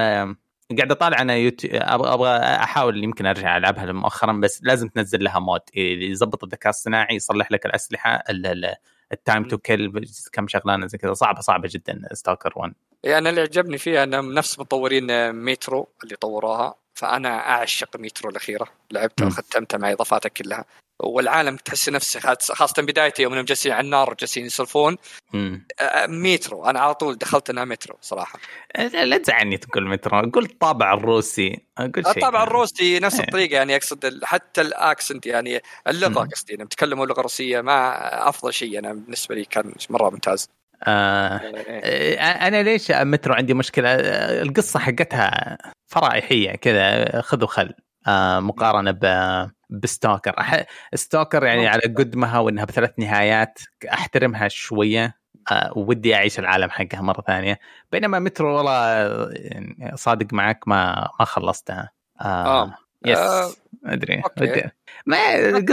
قاعد 0.78 0.90
أطالع 0.90 1.20
أنا 1.20 1.34
يوتيوب 1.34 1.74
أبغى 1.74 2.14
أبغى 2.14 2.30
أحاول 2.38 3.04
يمكن 3.04 3.26
أرجع 3.26 3.56
ألعبها 3.56 3.92
مؤخرا 3.92 4.32
بس 4.32 4.60
لازم 4.62 4.88
تنزل 4.88 5.24
لها 5.24 5.38
mod 5.38 5.60
يظبط 5.74 6.44
الذكاء 6.44 6.70
الصناعي 6.70 7.16
يصلح 7.16 7.52
لك 7.52 7.66
الأسلحة 7.66 8.22
ال 9.12 9.18
time 9.18 9.44
to 9.44 9.58
kill 9.58 9.92
كم 10.32 10.48
شغلانة 10.48 10.86
زي 10.86 10.98
كذا 10.98 11.12
صعبة 11.12 11.40
صعبة 11.40 11.68
جدا 11.72 12.02
Stalker 12.12 12.52
1 12.56 12.72
يعني 13.04 13.18
أنا 13.18 13.30
اللي 13.30 13.40
عجبني 13.40 13.78
فيها 13.78 14.04
إنهم 14.04 14.32
نفس 14.32 14.58
مطورين 14.58 15.32
مترو 15.32 15.88
اللي 16.04 16.16
طوروها. 16.16 16.74
فأنا 16.98 17.50
أعشق 17.50 17.96
مترو 17.96 18.30
الأخيرة. 18.30 18.68
لعبتها. 18.90 19.26
وختمتها 19.26 19.78
مع 19.78 19.92
إضافاتها 19.92 20.28
كلها. 20.28 20.64
والعالم 21.00 21.56
تحس 21.56 21.88
نفسه 21.88 22.20
خاصة 22.54 22.82
بدايته 22.82 23.22
يوم 23.22 23.32
انهم 23.32 23.44
جالسين 23.44 23.72
على 23.72 23.84
النار 23.84 24.10
وجالسين 24.10 24.46
يسولفون. 24.46 24.96
مترو 26.08 26.64
أنا 26.64 26.80
على 26.80 26.94
طول 26.94 27.18
دخلت 27.18 27.50
إنها 27.50 27.64
مترو 27.64 27.96
صراحة. 28.00 28.38
لا 28.94 29.18
تزعلني 29.18 29.56
تقول 29.56 29.88
مترو 29.88 30.30
قول 30.30 30.44
الطابع 30.44 30.94
الروسي. 30.94 31.60
قول 31.78 32.04
شيء 32.14 32.22
طبعا 32.22 32.42
الروسي 32.42 32.98
نفس 32.98 33.20
إيه. 33.20 33.26
الطريقة 33.26 33.54
يعني 33.54 33.76
أقصد 33.76 34.24
حتى 34.24 34.60
الأكسنت 34.60 35.26
يعني 35.26 35.62
اللغة. 35.88 36.28
قصدي. 36.34 36.54
انهم 36.54 36.66
تكلموا 36.66 37.06
لغه 37.06 37.20
روسيه 37.20 37.60
ما 37.60 38.28
أفضل 38.28 38.54
شيء 38.54 38.78
أنا 38.78 38.92
بالنسبة 38.92 39.34
لي 39.34 39.44
كان 39.44 39.74
مرة 39.90 40.10
ممتاز. 40.10 40.48
آه 40.84 41.40
إيه. 41.40 42.18
آه، 42.18 42.48
أنا 42.48 42.62
ليش 42.62 42.90
مترو 42.90 43.34
عندي 43.34 43.54
مشكلة؟ 43.54 43.94
القصة 44.42 44.80
حقتها 44.80 45.58
فرائحيه 45.86 46.52
كذا 46.56 47.20
خذ 47.20 47.44
وخل. 47.44 47.74
آه 48.08 48.40
مقارنة 48.40 48.90
ب 48.90 49.04
ب 49.70 49.77
Stalker. 49.77 50.32
أح- 50.32 50.64
Stalker 50.94 51.44
يعني 51.44 51.66
على 51.68 51.82
قدمها 51.82 52.38
وإنها 52.38 52.64
بثلاث 52.64 52.90
نهايات 52.98 53.58
أحترمها 53.92 54.48
شوية. 54.48 55.18
آه 55.52 55.72
ودي 55.76 56.14
أعيش 56.14 56.38
العالم 56.38 56.70
حقها 56.70 57.00
مرة 57.00 57.20
ثانية. 57.26 57.58
بينما 57.92 58.18
مترو 58.18 58.56
والله 58.56 58.96
يعني 59.34 59.92
صادق 59.96 60.26
معك 60.32 60.68
ما 60.68 61.08
ما 61.20 61.24
خلصتها. 61.24 61.90
آه 62.20 62.62
آه. 62.62 62.74
يس 63.06 63.18
آه، 63.18 63.50
أدري 63.84 64.22
أوكي. 64.24 64.50
ودي 64.50 64.70
ما 65.06 65.16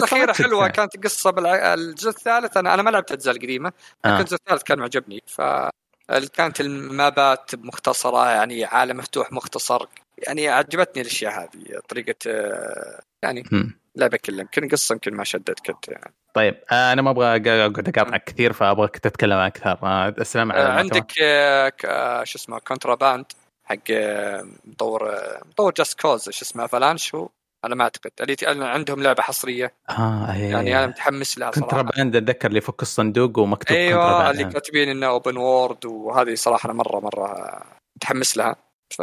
حلوة 0.03 0.31
تشدها. 0.31 0.67
كانت 0.67 1.03
قصة 1.03 1.31
بالع... 1.31 1.73
الجزء 1.73 2.09
الثالث 2.09 2.57
أنا 2.57 2.73
أنا 2.73 2.81
ما 2.81 2.89
لعبت 2.89 3.11
الأجزاء 3.11 3.35
القديمة 3.35 3.73
لكن 4.05 4.15
آه. 4.15 4.19
الجزء 4.19 4.35
الثالث 4.35 4.63
كان 4.63 4.79
معجبني 4.79 5.23
ف 5.27 5.41
كانت 6.33 6.61
ال 6.61 6.80
map 6.80 7.36
ات 7.36 7.55
مختصرة 7.55 8.29
يعني 8.29 8.65
عالم 8.65 8.97
مفتوح 8.97 9.31
مختصر 9.31 9.85
يعني 10.17 10.47
عجبتني 10.47 11.01
الأشياء 11.01 11.41
هذه 11.41 11.79
طريقة 11.89 12.15
آه، 12.27 12.99
يعني. 13.23 13.43
لعبة 13.95 14.17
كلها 14.17 14.41
يمكن 14.41 14.67
قصة 14.67 14.93
يمكن 14.93 15.13
ما 15.13 15.23
شدت 15.23 15.59
كنت 15.59 15.87
يعني. 15.87 16.13
طيب 16.33 16.55
آه 16.71 16.93
أنا 16.93 17.01
ما 17.01 17.11
أبغى 17.11 17.25
أقعد 17.25 17.97
أقاطعك 17.97 18.23
كثير 18.23 18.53
فأبغاك 18.53 18.97
تتكلم 18.97 19.37
أكثر 19.37 20.07
السلام 20.07 20.51
على 20.51 20.61
المعلومات. 20.61 20.93
عندك 20.93 21.11
شو 22.27 22.37
اسمه 22.37 22.59
Contraband 22.59 23.25
حق 23.65 23.77
آه، 23.91 24.47
مطور 24.65 25.09
آه، 25.09 25.41
مطور 25.45 25.73
Just 25.77 25.99
Cause 26.01 26.29
شو 26.29 26.41
اسمه 26.45 26.67
Avalanche 26.67 27.15
هو 27.15 27.29
أنا 27.65 27.75
ما 27.75 27.83
أعتقد. 27.83 28.11
اللي 28.21 28.65
عندهم 28.65 29.03
لعبة 29.03 29.21
حصرية. 29.21 29.73
آه 29.89 30.33
إيه. 30.33 30.49
يعني 30.51 30.77
أنا 30.77 30.87
متحمس 30.87 31.37
لها 31.37 31.51
صراحة. 31.51 31.61
Contraband 31.69 32.15
أتذكر 32.15 32.47
اللي 32.47 32.57
يفك 32.57 32.81
الصندوق 32.81 33.39
ومكتوب 33.39 33.77
أيوه 33.77 34.31
اللي 34.31 34.43
كاتبين 34.45 34.89
إنه 34.89 35.07
open 35.07 35.37
world 35.37 35.85
وهذه 35.85 36.35
صراحة 36.35 36.67
أنا 36.67 36.73
مرة 36.77 36.99
مرة 36.99 37.61
متحمس 37.97 38.37
لها. 38.37 38.55
ف 38.93 38.99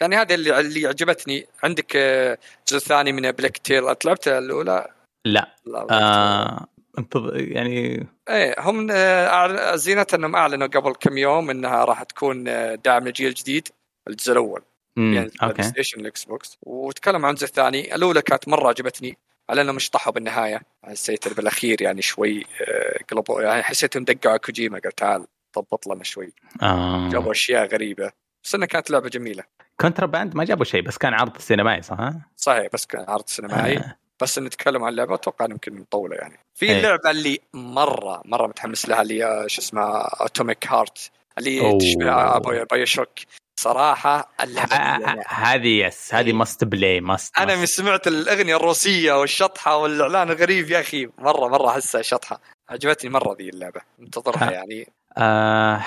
يعني 0.00 0.16
هذه 0.16 0.34
اللي 0.34 0.60
اللي 0.60 0.86
عجبتني. 0.86 1.46
عندك 1.62 1.96
آه، 1.96 2.38
الجزء 2.60 2.76
الثاني 2.76 3.12
من 3.12 3.30
Plague 3.30 3.56
Tale 3.58 3.88
أنت 3.88 4.04
لعبت 4.04 4.28
الأولى؟ 4.28 4.86
لا. 5.26 5.54
لا 5.66 5.86
آه 5.90 6.66
انتظ... 6.98 7.30
يعني 7.34 8.06
إيه 8.28 8.54
هم 8.58 8.88
آه، 8.90 9.76
زينة 9.76 10.06
أنهم 10.14 10.36
أعلنوا 10.36 10.66
قبل 10.66 10.92
كم 10.92 11.18
يوم 11.18 11.50
إنها 11.50 11.84
راح 11.84 12.02
تكون 12.02 12.48
آه، 12.48 12.74
دعم 12.74 13.04
للجيل 13.04 13.28
الجديد 13.28 13.68
الجزء 14.08 14.32
الأول. 14.32 14.62
يعني 14.96 15.30
أوكي 15.42 15.62
Station 15.62 15.98
وال 15.98 16.24
Xbox 16.24 16.58
وتكلم 16.62 17.26
عن 17.26 17.30
الجزء 17.30 17.46
الثاني 17.46 17.94
الأولى 17.94 18.22
كانت 18.22 18.48
مرة 18.48 18.68
عجبتني 18.68 19.18
على 19.50 19.60
إنهم 19.60 19.76
اشطحوا 19.76 20.12
بالنهاية 20.12 20.62
حسيت 20.84 21.28
بالأخير 21.28 21.82
يعني 21.82 22.02
شوي 22.02 22.44
آه، 22.68 22.98
قلبوا 23.10 23.42
يعني 23.42 23.62
حسيتهم 23.62 24.04
دقوا 24.04 24.30
على 24.30 24.38
كوجيما 24.38 24.78
قال 24.84 24.92
تعال 24.92 25.26
ضبط 25.58 25.86
لنا 25.86 26.04
شوي 26.04 26.32
آه. 26.62 27.08
جابوا 27.08 27.32
أشياء 27.32 27.66
غريبة 27.66 28.12
بس 28.44 28.54
انها 28.54 28.66
كانت 28.66 28.90
لعبة 28.90 29.08
جميلة 29.08 29.44
Contraband 29.80 30.36
ما 30.36 30.44
جابوا 30.44 30.64
شيء 30.64 30.82
بس 30.82 30.98
كان 30.98 31.14
عرض 31.14 31.38
سينمائي 31.38 31.82
صح؟ 31.82 32.10
صحيح 32.36 32.68
بس 32.72 32.86
كان 32.86 33.04
عرض 33.08 33.26
سينمائي 33.26 33.76
آه. 33.76 33.98
بس 34.20 34.38
نتكلم 34.38 34.84
عن 34.84 34.90
اللعبه 34.90 35.14
أتوقع 35.14 35.44
يمكن 35.44 35.74
مطولة 35.74 36.16
يعني. 36.16 36.38
في 36.54 36.66
إيه. 36.66 36.78
اللعبه 36.78 37.10
اللي 37.10 37.40
مرة 37.54 38.22
مرة 38.24 38.46
متحمس 38.46 38.88
لها 38.88 39.02
اللي 39.02 39.44
شو 39.46 39.60
اسمها 39.60 40.08
Atomic 40.20 40.66
Heart 40.66 41.10
اللي 41.38 41.60
أوه. 41.60 41.78
تشبه 41.78 42.64
BioShock 42.64 43.18
صراحة 43.60 44.30
آه، 44.40 44.44
يعني 44.72 45.22
هذه 45.28 45.86
yes 45.86 46.14
هذه 46.14 46.32
must 46.32 46.64
play 46.64 47.00
must 47.00 47.38
أنا 47.38 47.56
من 47.56 47.66
سمعت 47.66 48.06
الأغنية 48.06 48.56
الروسية 48.56 49.20
والشطحة 49.20 49.76
والإعلان 49.76 50.30
الغريب 50.30 50.70
يا 50.70 50.80
أخي. 50.80 51.08
مرة 51.18 51.48
مرة 51.48 51.70
أحسها 51.70 52.02
شطحة. 52.02 52.40
عجبتني 52.68 53.10
مرة 53.10 53.36
ذي 53.38 53.48
اللعبة. 53.48 53.80
منتظرها. 53.98 54.50
يعني. 54.50 54.92
آه 55.18 55.84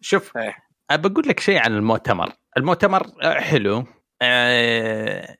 شوف 0.00 0.36
إيه. 0.36 0.56
بقول 0.92 1.28
لك 1.28 1.40
شيء 1.40 1.58
عن 1.58 1.74
المؤتمر. 1.74 2.32
المؤتمر 2.56 3.10
حلو. 3.40 3.84
آه، 4.22 5.36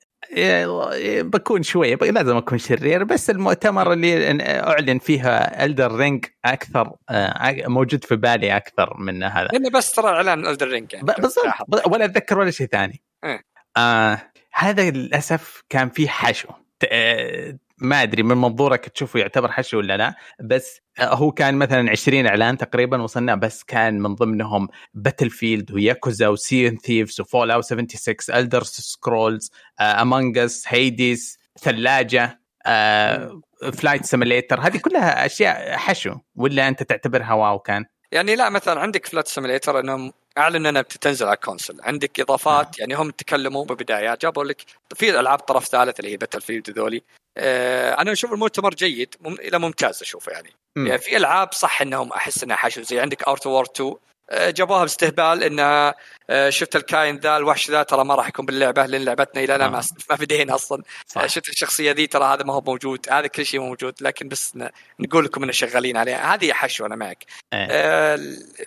بكون 1.23 1.63
شوية 1.63 1.97
لازم 1.97 2.37
أكون 2.37 2.59
شرير 2.59 3.05
بس 3.05 3.31
المؤتمر 3.31 3.93
اللي 3.93 4.39
أعلن 4.41 4.99
فيها 4.99 5.65
Elden 5.65 5.97
Ring 5.97 6.25
أكثر 6.45 6.93
آه 7.11 7.55
موجود 7.69 8.05
في 8.05 8.17
بالي 8.17 8.57
أكثر 8.57 8.97
من 8.99 9.23
هذا. 9.23 9.49
لأنه 9.53 9.71
بس 9.71 9.93
ترى 9.93 10.07
إعلان 10.07 10.47
Elden 10.47 10.69
Ring 10.69 10.93
يعني. 10.93 11.07
بالضبط. 11.07 11.87
ولا 11.87 12.05
أتذكر 12.05 12.39
ولا 12.39 12.51
شيء 12.51 12.67
ثاني. 12.67 13.03
إيه. 13.25 13.45
آه 13.77 14.19
هذا 14.55 14.91
للأسف 14.91 15.63
كان 15.69 15.89
فيه 15.89 16.09
حشو. 16.09 16.49
آه، 16.93 17.59
ما 17.83 18.03
أدري 18.03 18.23
من 18.23 18.37
منظورك 18.37 18.89
تشوفه 18.89 19.21
يعتبر 19.21 19.53
حشو 19.53 19.79
ولا 19.79 19.97
لا 19.97 20.15
بس 20.41 20.81
آه، 20.99 21.15
هو 21.15 21.33
كان 21.33 21.55
مثلا 21.55 21.91
20 21.91 22.27
إعلان 22.27 22.57
تقريبا 22.57 23.03
وصلنا 23.03 23.35
بس 23.35 23.63
كان 23.65 23.99
من 24.01 24.15
ضمنهم 24.15 24.69
Battlefield 24.95 25.73
و 25.73 25.81
Yakuza 25.81 26.29
و 26.29 26.39
Sea 26.39 26.71
Thieves 26.71 27.15
و 27.15 27.21
Fallout 27.21 27.65
76 27.65 28.17
Elder 28.39 28.63
Scrolls 28.63 29.51
Among 29.81 30.39
Us 30.39 30.65
Hades 30.69 31.39
ثلاجه 31.61 32.41
Flight 33.73 34.05
Simulator 34.05 34.61
هذه 34.61 34.77
كلها 34.77 35.27
أشياء 35.27 35.77
حشو 35.77 36.15
ولا 36.37 36.69
أنت 36.69 36.83
تعتبرها 36.83 37.33
wow 37.33 37.59
كان؟ 37.59 37.85
يعني 38.13 38.37
لا 38.37 38.51
مثلا 38.51 38.81
عندك 38.81 39.07
Flight 39.07 39.29
Simulator 39.29 39.81
إنهم 39.81 40.13
اعلن 40.39 40.67
إنها 40.67 40.83
بتنزل 40.83 41.27
على 41.27 41.35
ال 41.35 41.40
console 41.41 41.81
عندك 41.83 42.21
إضافات 42.21 42.79
يعني 42.79 42.95
هم 42.95 43.11
تكلموا 43.11 43.65
بالبداية 43.65 44.19
جابوا 44.23 44.45
لك 44.45 44.65
في 44.95 45.21
العاب 45.21 45.39
طرف 45.39 45.67
ثالث 45.67 46.01
اللي 46.01 46.13
هي 46.13 46.17
Battlefield 46.17 46.71
ذولي 46.71 46.97
آه 46.97 47.22
أنا 47.39 48.13
أشوف 48.13 48.33
المؤتمر 48.33 48.75
جيد 48.75 49.15
مم... 49.21 49.35
إلى 49.35 49.59
ممتاز 49.59 50.03
أشوفه 50.03 50.33
يعني 50.33 50.51
مم. 50.77 50.87
يعني 50.87 50.99
في 50.99 51.17
ألعاب 51.17 51.53
صح 51.53 51.83
إنهم 51.83 52.13
أحس 52.13 52.43
انها 52.43 52.57
حشو 52.57 52.83
زي 52.83 53.01
عندك 53.01 53.23
Outer 53.23 53.47
Worlds 53.47 53.65
2 53.65 53.95
آه، 54.33 54.51
جابوها 54.51 54.81
باستهبال 54.81 55.43
انها 55.43 55.95
آه، 56.31 56.51
شفت 56.51 56.77
الكائن 56.77 57.17
ذا 57.17 57.37
الوحش 57.37 57.71
ذا 57.71 57.83
ترى 57.83 58.05
ما 58.05 58.15
راح 58.15 58.29
يكون 58.29 58.47
باللعبة 58.47 58.87
لأن 58.87 59.05
لعبتنا 59.05 59.45
إلى 59.45 59.57
الآن 59.57 59.71
ما 59.71 59.79
آه. 59.79 59.83
ما 60.11 60.17
بدينا 60.17 60.55
أصلا 60.55 60.83
صح. 61.07 61.27
شفت 61.27 61.49
الشخصية 61.49 61.93
ذي 61.93 62.07
ترى 62.07 62.25
هذا 62.25 62.45
ما 62.45 62.55
هو 62.55 62.61
موجود 62.61 63.07
هذا 63.11 63.27
كل 63.27 63.47
شيء 63.47 63.61
موجود 63.61 63.95
لكن 64.01 64.29
بس 64.29 64.59
نقول 65.01 65.25
لكم 65.25 65.43
إنه 65.43 65.53
شغالين 65.53 65.97
عليها 65.97 66.35
هذه 66.35 66.53
حشو 66.53 66.87
أنا 66.87 66.97
معك 66.97 67.25
إيه. 67.53 67.67
آه، 67.71 68.17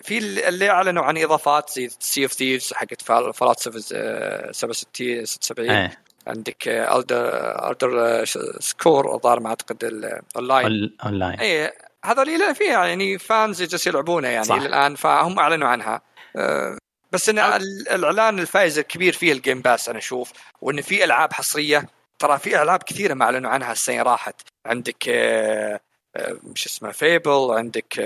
في 0.02 0.18
اللي 0.48 0.70
أعلنوا 0.70 1.04
عن 1.04 1.18
إضافات 1.18 1.70
زي 1.70 1.90
Sea 2.00 2.22
of 2.22 2.32
Thieves 2.32 2.72
حقت 2.72 3.02
Fallout 3.02 3.58
67 3.60 5.24
76 5.24 5.70
إيه. 5.70 6.05
عندك 6.26 6.68
Elder 6.68 7.70
Elder 7.70 8.24
Scrolls 8.60 9.14
الظاهر 9.14 9.40
ما 9.40 9.48
أعتقد 9.48 9.84
ال 9.84 10.00
online 10.00 10.96
online 11.04 11.40
اي 11.40 11.72
هذول 12.04 12.38
لا 12.38 12.52
فيها 12.52 12.86
يعني 12.86 13.18
fans 13.18 13.62
جالسين 13.62 13.92
يلعبونها 13.92 14.30
يعني 14.30 14.44
صح. 14.44 14.54
إلى 14.54 14.66
الان 14.66 14.94
فهم 14.94 15.38
أعلنوا 15.38 15.68
عنها. 15.68 16.00
آه، 16.36 16.78
بس 17.12 17.28
إن 17.28 17.38
ال- 17.38 17.88
الإعلان 17.88 18.38
الفائز 18.38 18.78
الكبير 18.78 19.12
فيه 19.12 19.32
ال 19.32 19.38
Game 19.38 19.60
Pass 19.60 19.88
أنا 19.88 19.98
أشوف 19.98 20.32
وإن 20.60 20.80
في 20.80 21.04
ألعاب 21.04 21.32
حصرية 21.32 21.88
ترى 22.18 22.38
في 22.38 22.62
ألعاب 22.62 22.82
كثيرة 22.82 23.14
ما 23.14 23.24
أعلنوا 23.24 23.50
عنها 23.50 23.72
السنة 23.72 24.02
راحت. 24.02 24.34
عندك 24.66 25.08
آه، 25.08 25.80
آه، 26.16 26.36
مش 26.44 26.66
اسمه 26.66 26.90
Fable 26.92 27.48
عندك 27.50 27.98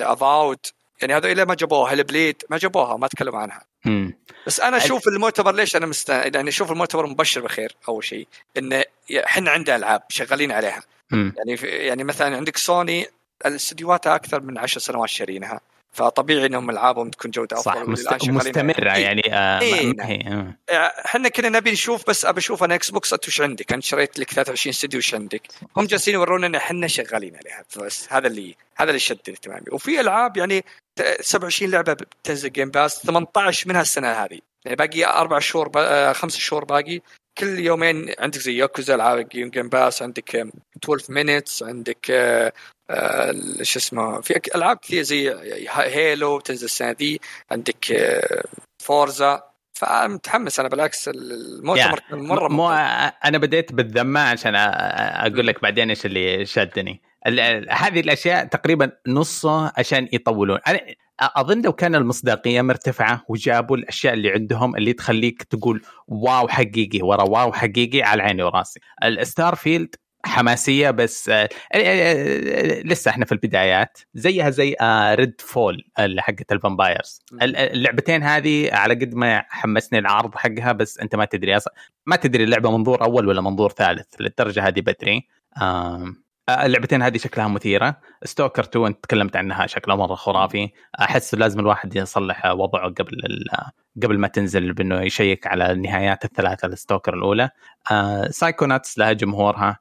Avowed 0.00 0.58
يعني 1.04 1.16
هذول 1.16 1.42
ما 1.42 1.54
جابوها 1.54 1.92
Hellblade 1.92 2.42
ما 2.50 2.58
جابوها 2.58 2.96
ما 2.96 3.06
تكلموا 3.06 3.38
عنها 3.38 3.64
مم. 3.84 4.14
بس 4.46 4.60
أنا 4.60 4.76
أشوف 4.76 5.08
المؤتمر 5.08 5.54
ليش 5.54 5.76
أنا 5.76 5.86
مست 5.86 6.08
يعني 6.08 6.48
أشوف 6.48 6.72
المؤتمر 6.72 7.06
مبشر 7.06 7.40
بخير 7.40 7.76
أول 7.88 8.04
شيء 8.04 8.26
انه 8.58 8.84
إحنا 9.24 9.50
عندنا 9.50 9.76
ألعاب 9.76 10.02
شغالين 10.08 10.52
عليها 10.52 10.82
مم. 11.10 11.34
يعني 11.36 11.56
في 11.56 11.66
يعني 11.66 12.04
مثلا 12.04 12.36
عندك 12.36 12.56
سوني 12.56 13.06
الأستديوهات 13.46 14.06
أكثر 14.06 14.40
من 14.40 14.58
عشر 14.58 14.80
سنوات 14.80 15.08
شارينها 15.08 15.60
فطبيعي 15.94 16.46
إنهم 16.46 16.70
ألعابهم 16.70 17.10
تكون 17.10 17.30
جودة 17.30 17.56
أفضل 17.58 17.98
صح 17.98 18.28
مستمرة. 18.28 18.92
إيه. 18.94 19.02
يعني 19.02 19.22
آه 19.34 19.60
إيه، 19.60 19.92
نعم. 19.92 20.06
هي 20.06 20.18
آه. 20.70 20.74
إحنا 21.04 21.28
كنا 21.28 21.48
نبي 21.48 21.72
نشوف 21.72 22.08
بس 22.08 22.24
ابى 22.24 22.38
أشوف 22.38 22.64
أنا 22.64 22.74
Xbox 22.74 23.12
أنت 23.12 23.28
وش 23.28 23.40
عندك؟ 23.40 23.72
أنا 23.72 23.80
شريت 23.80 24.18
لك 24.18 24.30
23 24.30 24.70
استديو 24.70 24.98
وش 24.98 25.14
عندك؟ 25.14 25.42
هم 25.76 25.86
جالسين 25.86 26.14
يورونا 26.14 26.46
إن 26.46 26.54
إحنا 26.54 26.86
شغالين 26.86 27.36
عليها 27.36 27.64
بس 27.76 28.12
هذا 28.12 28.26
اللي 28.26 28.54
هذا 28.76 28.88
اللي 28.88 28.98
شد 28.98 29.18
اهتمامي 29.28 29.66
وفي 29.72 30.00
ألعاب 30.00 30.36
يعني 30.36 30.64
27 31.20 31.70
لعبة 31.70 31.92
بتنزل 31.92 32.52
Game 32.52 32.70
Pass 32.70 33.02
18 33.06 33.68
منها 33.68 33.80
السنة 33.80 34.12
هذه 34.12 34.38
يعني 34.64 34.76
باقي 34.76 35.04
أربع 35.04 35.38
شهور 35.38 35.68
با... 35.68 36.10
آه، 36.10 36.12
خمس 36.12 36.36
شهور 36.36 36.64
باقي 36.64 37.00
كل 37.38 37.58
يومين 37.58 38.14
عندك 38.18 38.38
زي 38.38 38.56
ياكوزا 38.56 38.94
العاب 38.94 39.28
Game 39.28 39.68
Pass 39.68 40.02
عندك 40.02 40.36
آه، 40.36 40.50
12 40.84 41.12
Minutes 41.12 41.62
عندك 41.62 42.10
آه، 42.10 42.46
آه، 42.46 42.52
شو 43.62 43.78
اسمه 43.78 44.20
في 44.20 44.40
ألعاب 44.54 44.76
كثير 44.76 45.02
زي 45.02 45.34
Halo 45.70 46.38
بتنزل 46.38 46.64
السنة 46.64 46.90
ذي 46.90 47.20
عندك 47.50 47.92
آه، 47.92 48.44
Forza. 48.78 49.42
فمتحمس 49.72 50.60
أنا 50.60 50.68
بالعكس 50.68 51.08
المؤتمر 51.08 52.00
كان 52.10 52.18
مرة 52.18 52.48
مو. 52.48 52.70
أنا 53.24 53.38
بديت 53.38 53.72
بالذمة 53.72 54.20
عشان 54.20 54.54
أقول 54.54 55.46
لك 55.46 55.62
بعدين 55.62 55.88
إيش 55.88 56.06
اللي 56.06 56.46
شدني. 56.46 57.02
هذه 57.70 58.00
الأشياء 58.00 58.44
تقريبا 58.44 58.92
نصه 59.06 59.72
عشان 59.76 60.08
يطولون. 60.12 60.58
أنا 60.68 60.80
أظن 61.20 61.62
لو 61.62 61.72
كان 61.72 61.94
المصداقية 61.94 62.62
مرتفعة 62.62 63.24
وجابوا 63.28 63.76
الأشياء 63.76 64.14
اللي 64.14 64.30
عندهم 64.30 64.76
اللي 64.76 64.92
تخليك 64.92 65.42
تقول 65.42 65.82
wow 66.08 66.48
حقيقي 66.48 67.02
ورا 67.02 67.22
wow 67.22 67.52
حقيقي 67.52 68.02
على 68.02 68.22
عيني 68.22 68.42
وراسي. 68.42 68.80
ال 69.04 69.54
Starfield 69.54 69.94
حماسية 70.26 70.90
بس 70.90 71.28
آه، 71.28 71.34
آه، 71.34 71.48
آه، 71.74 72.82
لسه 72.82 73.10
إحنا 73.10 73.24
في 73.24 73.32
البدايات. 73.32 73.98
زيها 74.14 74.50
زي 74.50 74.76
Redfall 75.14 75.84
حقت 76.18 76.52
ال 76.52 76.60
vampires 76.60 77.22
ال- 77.42 77.56
اللعبتين 77.56 78.22
هذه 78.22 78.74
على 78.74 78.94
قد 78.94 79.14
ما 79.14 79.44
حمسني 79.48 79.98
العرض 79.98 80.34
حقها 80.34 80.72
بس 80.72 80.98
أنت 80.98 81.14
ما 81.16 81.24
تدري 81.24 81.56
أصلا 81.56 81.74
ما 82.06 82.16
تدري 82.16 82.44
اللعبة 82.44 82.70
منظور 82.78 83.02
أول 83.04 83.28
ولا 83.28 83.40
منظور 83.40 83.70
ثالث 83.70 84.06
للدرجة 84.20 84.68
هذه 84.68 84.80
بدري. 84.80 85.28
اللعبتين 86.50 87.02
هذه 87.02 87.16
شكلها 87.16 87.48
مثيرة. 87.48 87.96
Stalker 88.24 88.62
2 88.62 88.86
أنت 88.86 89.04
تكلمت 89.04 89.36
عنها 89.36 89.66
شكلها 89.66 89.96
مرة 89.96 90.14
خرافي. 90.14 90.70
أحس 91.00 91.34
لازم 91.34 91.60
الواحد 91.60 91.96
يصلح 91.96 92.46
وضعه 92.46 92.88
قبل 92.88 93.12
ال- 93.26 93.48
قبل 94.02 94.18
ما 94.18 94.28
تنزل 94.28 94.72
بأنه 94.72 95.00
يشيك 95.02 95.46
على 95.46 95.72
النهايات 95.72 96.24
الثلاثة 96.24 96.68
ال 96.68 96.74
Stalker 96.74 97.14
الأولى. 97.14 97.50
Psychonauts 98.30 98.98
لها 98.98 99.12
جمهورها. 99.12 99.78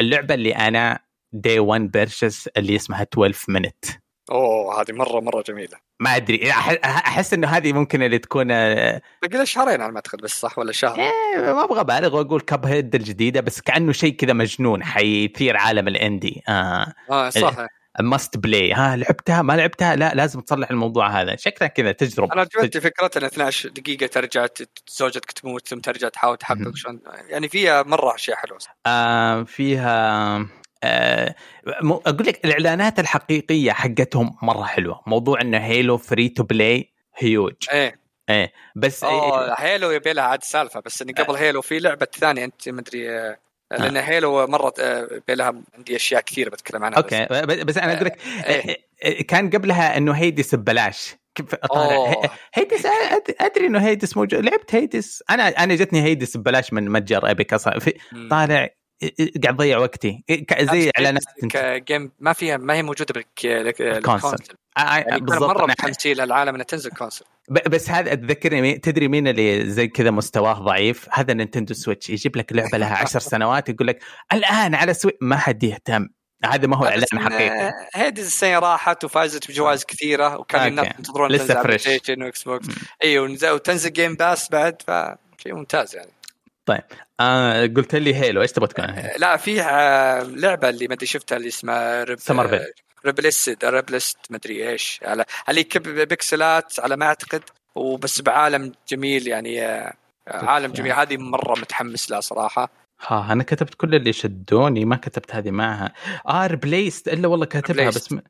اللعبة 0.00 0.34
اللي 0.34 0.52
أنا 0.52 0.98
day 1.32 1.58
1 1.58 1.80
purchase 1.90 2.48
اللي 2.48 2.76
اسمها 2.76 3.02
12 3.02 3.44
Minute 3.48 3.84
أوه 4.30 4.80
هذه 4.82 4.92
مرة 4.92 5.20
مرة 5.20 5.42
جميلة. 5.42 5.78
ما 6.00 6.16
أدري 6.16 6.50
أحس 6.84 7.34
إنه 7.34 7.48
هذه 7.48 7.72
ممكن 7.72 8.02
اللي 8.02 8.18
تكون 8.18 8.50
آه، 8.50 9.02
باقي 9.22 9.36
لها 9.36 9.44
شهرين 9.44 9.80
على 9.80 9.92
ما 9.92 9.96
اعتقد 9.96 10.18
بس 10.18 10.40
صح 10.40 10.58
ولا 10.58 10.72
شهر؟ 10.72 10.98
إيه، 11.00 11.52
ما 11.52 11.64
أبغى 11.64 11.80
أبالغ 11.80 12.16
وأقول 12.16 12.40
Cuphead 12.40 12.94
الجديدة 12.94 13.40
بس 13.40 13.60
كأنه 13.60 13.92
شيء 13.92 14.14
كذا 14.16 14.32
مجنون 14.32 14.84
حيثير 14.84 15.56
عالم 15.56 15.88
ال 15.88 15.97
indie 15.97 16.42
آه 16.48 16.92
آه 17.10 17.30
صح. 17.30 17.66
must 18.00 18.36
play 18.38 18.72
ها 18.72 18.96
لعبتها؟ 18.96 19.42
ما 19.42 19.52
لعبتها؟ 19.52 19.96
لا 19.96 20.14
لازم 20.14 20.40
تصلح 20.40 20.70
الموضوع 20.70 21.20
هذا. 21.20 21.36
شكلها 21.36 21.68
كذا 21.68 21.92
تجربة. 21.92 22.32
أنا 22.32 22.40
عجبتني 22.40 22.80
فكره 22.80 23.10
إن 23.16 23.24
12 23.24 23.68
دقيقة 23.68 24.06
ترجع 24.06 24.46
زوجتك 24.88 25.32
تموت 25.32 25.68
ثم 25.68 25.78
ترجع 25.78 26.08
تحاول 26.08 26.36
تحقق 26.36 26.74
شلون. 26.74 27.00
يعني 27.28 27.48
فيها 27.48 27.82
مرة 27.82 28.14
أشياء 28.14 28.36
حلوة. 28.36 28.58
آه 28.86 29.42
فيها 29.42 30.46
آه 30.84 31.34
أقول 32.06 32.26
لك 32.26 32.44
الإعلانات 32.44 32.98
الحقيقية 33.00 33.72
حقتهم 33.72 34.36
مرة 34.42 34.64
حلوة. 34.64 35.02
موضوع 35.06 35.40
انه 35.40 35.58
Halo 35.58 35.96
free 35.96 36.28
to 36.28 36.42
play 36.42 36.92
huge 37.16 37.54
إيه. 37.72 38.00
إيه 38.30 38.52
بس 38.76 39.04
أوه 39.04 39.54
Halo 39.58 39.90
يبي 39.90 40.12
لها 40.12 40.24
عاد 40.24 40.44
سالفة 40.44 40.80
بس 40.80 41.02
اني 41.02 41.12
قبل 41.12 41.34
Halo 41.34 41.62
في 41.62 41.78
لعبة 41.78 42.06
ثانية 42.14 42.44
أنت 42.44 42.68
ما 42.68 42.80
أدري 42.80 43.10
آه، 43.10 43.38
لأن 43.70 43.96
Halo 43.96 44.46
مره 44.46 44.72
آه، 44.80 45.08
يبي 45.12 45.34
لها 45.34 45.54
عندي 45.76 45.96
أشياء 45.96 46.20
كثير 46.20 46.48
بتكلم 46.50 46.84
عنها 46.84 46.98
أوكي. 46.98 47.24
ب- 47.30 47.66
بس 47.66 47.78
أنا 47.78 47.92
أقول 47.94 48.06
لك 48.06 48.18
إيه. 48.46 49.26
كان 49.26 49.50
قبلها 49.50 49.96
إنه 49.96 50.12
Hades 50.12 50.54
ببلاش. 50.54 51.14
كيف 51.34 51.54
طالع 51.54 51.94
أوه. 51.96 52.08
هي- 52.08 52.30
Hades 52.54 52.86
أدري 53.40 53.66
إنه 53.66 53.78
Hades 53.86 54.16
موجود 54.16 54.44
لعبت 54.44 54.74
Hades 54.74 55.22
أنا 55.30 55.48
أنا 55.48 55.74
جتني 55.74 56.02
هيدس 56.02 56.36
ببلاش 56.36 56.72
من 56.72 56.88
متجر 56.90 57.26
Epic 57.26 57.52
أصلا. 57.54 57.78
في. 57.78 57.94
طالع 58.30 58.68
قاعد 59.44 59.54
اضيع 59.54 59.78
وقتي. 59.78 60.24
زي 60.60 60.90
اعلانات 60.98 61.22
ك 61.50 61.62
game 61.62 62.12
ما 62.18 62.32
فيها 62.32 62.56
ما 62.56 62.74
هي 62.74 62.82
موجودة 62.82 63.14
بال 63.14 63.48
c- 63.48 63.82
بال 63.82 63.96
console. 63.96 64.54
آه، 64.76 64.80
آه، 64.80 64.98
يعني 64.98 65.20
بالضبط. 65.20 65.56
مرة 65.56 65.66
بتمثيل 65.66 66.20
العالم 66.20 66.54
انها 66.54 66.64
تنزل 66.64 66.90
console 66.90 67.24
بس 67.50 67.90
هذا 67.90 68.12
اتذكرني 68.12 68.60
مين- 68.62 68.80
تدري 68.80 69.08
مين 69.08 69.28
اللي 69.28 69.70
زي 69.70 69.88
كذا 69.88 70.10
مستواه 70.10 70.52
ضعيف؟ 70.52 71.06
هذا 71.12 71.34
Nintendo 71.34 71.74
Switch. 71.74 72.10
يجيب 72.10 72.36
لك 72.36 72.52
لعبة 72.52 72.78
لها 72.78 72.96
عشر 73.02 73.18
سنوات 73.18 73.68
يقول 73.68 73.86
لك 73.88 74.02
الآن 74.32 74.74
على 74.74 74.94
Switch 74.94 75.18
ما 75.20 75.36
حد 75.36 75.62
يهتم. 75.62 76.08
هذا 76.44 76.66
ما 76.66 76.76
هو 76.76 76.84
إعلان 76.84 77.06
حقيقي. 77.14 77.72
Hades 77.94 78.20
السنة 78.20 78.58
راحت 78.58 79.04
وفازت 79.04 79.48
بجوائز 79.48 79.84
كثيرة 79.84 80.36
وكان. 80.38 80.66
الناس 80.66 80.86
ينتظرون 80.86 81.30
لسه 81.30 81.62
fresh. 81.62 81.86
و 82.08 82.42
Xbox. 82.42 82.66
أيوه 83.04 83.52
وتنزل 83.52 83.92
Game 83.92 84.14
Pass 84.14 84.50
بعد 84.50 84.82
فشيء 84.86 85.54
ممتاز 85.54 85.96
يعني. 85.96 86.10
آه 87.20 87.66
قلت 87.66 87.94
لي 87.94 88.14
Halo 88.14 88.42
إيش 88.42 88.52
تبغى 88.52 88.68
تكون 88.68 88.90
Halo؟ 88.90 89.14
لا 89.18 89.36
في 89.36 89.62
آه، 89.62 90.22
لعبة 90.22 90.68
اللي 90.68 90.88
ما 90.88 90.94
أدري 90.94 91.06
شفتها 91.06 91.36
اللي 91.36 91.48
اسمها 91.48 92.04
Rep 92.04 92.18
Somerville. 92.20 92.80
Replaced 93.06 93.64
Replaced 93.64 94.18
ما 94.30 94.36
أدري 94.36 94.70
إيش 94.70 95.00
على 95.02 95.24
اللي 95.48 95.64
كب 95.64 95.82
بيكسلات 95.82 96.80
على 96.80 96.96
ما 96.96 97.06
أعتقد 97.06 97.42
وبس 97.74 98.20
بعالم 98.20 98.72
جميل 98.88 99.28
يعني 99.28 99.62
آه، 99.66 99.94
عالم 100.28 100.72
جميل. 100.72 100.92
هذه 100.92 101.16
مرة 101.16 101.60
متحمس 101.60 102.10
لها 102.10 102.20
صراحة. 102.20 102.70
ها 103.06 103.32
أنا 103.32 103.42
كتبت 103.42 103.74
كل 103.74 103.94
اللي 103.94 104.12
شدوني 104.12 104.84
ما 104.84 104.96
كتبت 104.96 105.34
هذه 105.34 105.50
معها. 105.50 105.92
آه 106.28 106.46
Replaced 106.46 107.08
إلا 107.08 107.28
والله 107.28 107.46
كاتبها. 107.46 107.88
بس 107.88 108.12
م... 108.12 108.20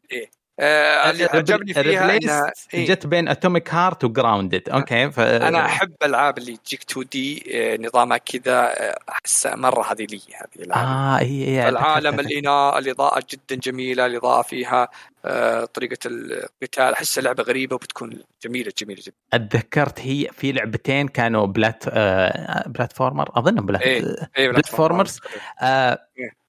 آه، 0.61 1.11
اللي 1.11 1.25
عجبني 1.25 1.75
فيها 1.75 2.53
إيه. 2.75 2.87
جت 2.87 3.07
بين 3.07 3.29
Atomic 3.29 3.75
Heart 3.75 4.05
و 4.05 4.12
Grounded 4.12 4.69
أوكي 4.69 5.11
ف... 5.11 5.21
أنا 5.21 5.67
أحب 5.67 5.93
الالعاب 6.03 6.39
اللي 6.39 6.57
تجيك 6.57 6.83
2D 6.91 7.43
نظامها 7.81 8.17
كذا 8.17 8.61
آه، 8.61 8.99
أحسها 9.09 9.57
مرة 9.57 9.93
هذه 9.93 10.07
لي 10.11 10.21
هذه 10.35 10.63
الألعاب 10.65 10.87
آه 10.87 11.19
هي 11.25 11.47
هي 11.47 11.69
العالم 11.69 12.21
الايناء 12.21 12.79
الإضاءة 12.79 13.23
جدا 13.31 13.55
جميلة 13.55 14.07
الإضاءة 14.07 14.43
فيها 14.43 14.89
آه، 15.25 15.65
طريقة 15.65 15.99
القتال 16.07 16.93
احسها 16.93 17.23
لعبه 17.23 17.43
غريبة 17.43 17.75
وبتكون 17.75 18.21
جميلة 18.45 18.73
جميلة 18.79 19.03
جدا 19.03 19.17
أتذكرت 19.33 20.01
هي 20.01 20.29
في 20.33 20.53
لعبتين 20.53 21.09
كانوا 21.09 21.47
plat 21.47 21.85
آه 21.89 22.69
platformer 22.69 23.31
أظن 23.39 23.55
plat 23.67 23.83
إيه. 23.83 24.17
اي 24.39 24.49
platformers 24.49 25.21
آه 25.63 25.99
إيه. 26.19 26.41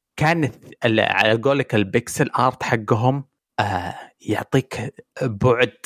ال- 0.86 1.00
على 1.00 1.34
قولك 1.34 1.76
ال 1.76 1.85
pixel 1.85 2.30
art 2.40 2.64
حقهم 2.64 3.31
آه 3.62 3.96
يعطيك 4.22 4.94
بعد 5.22 5.78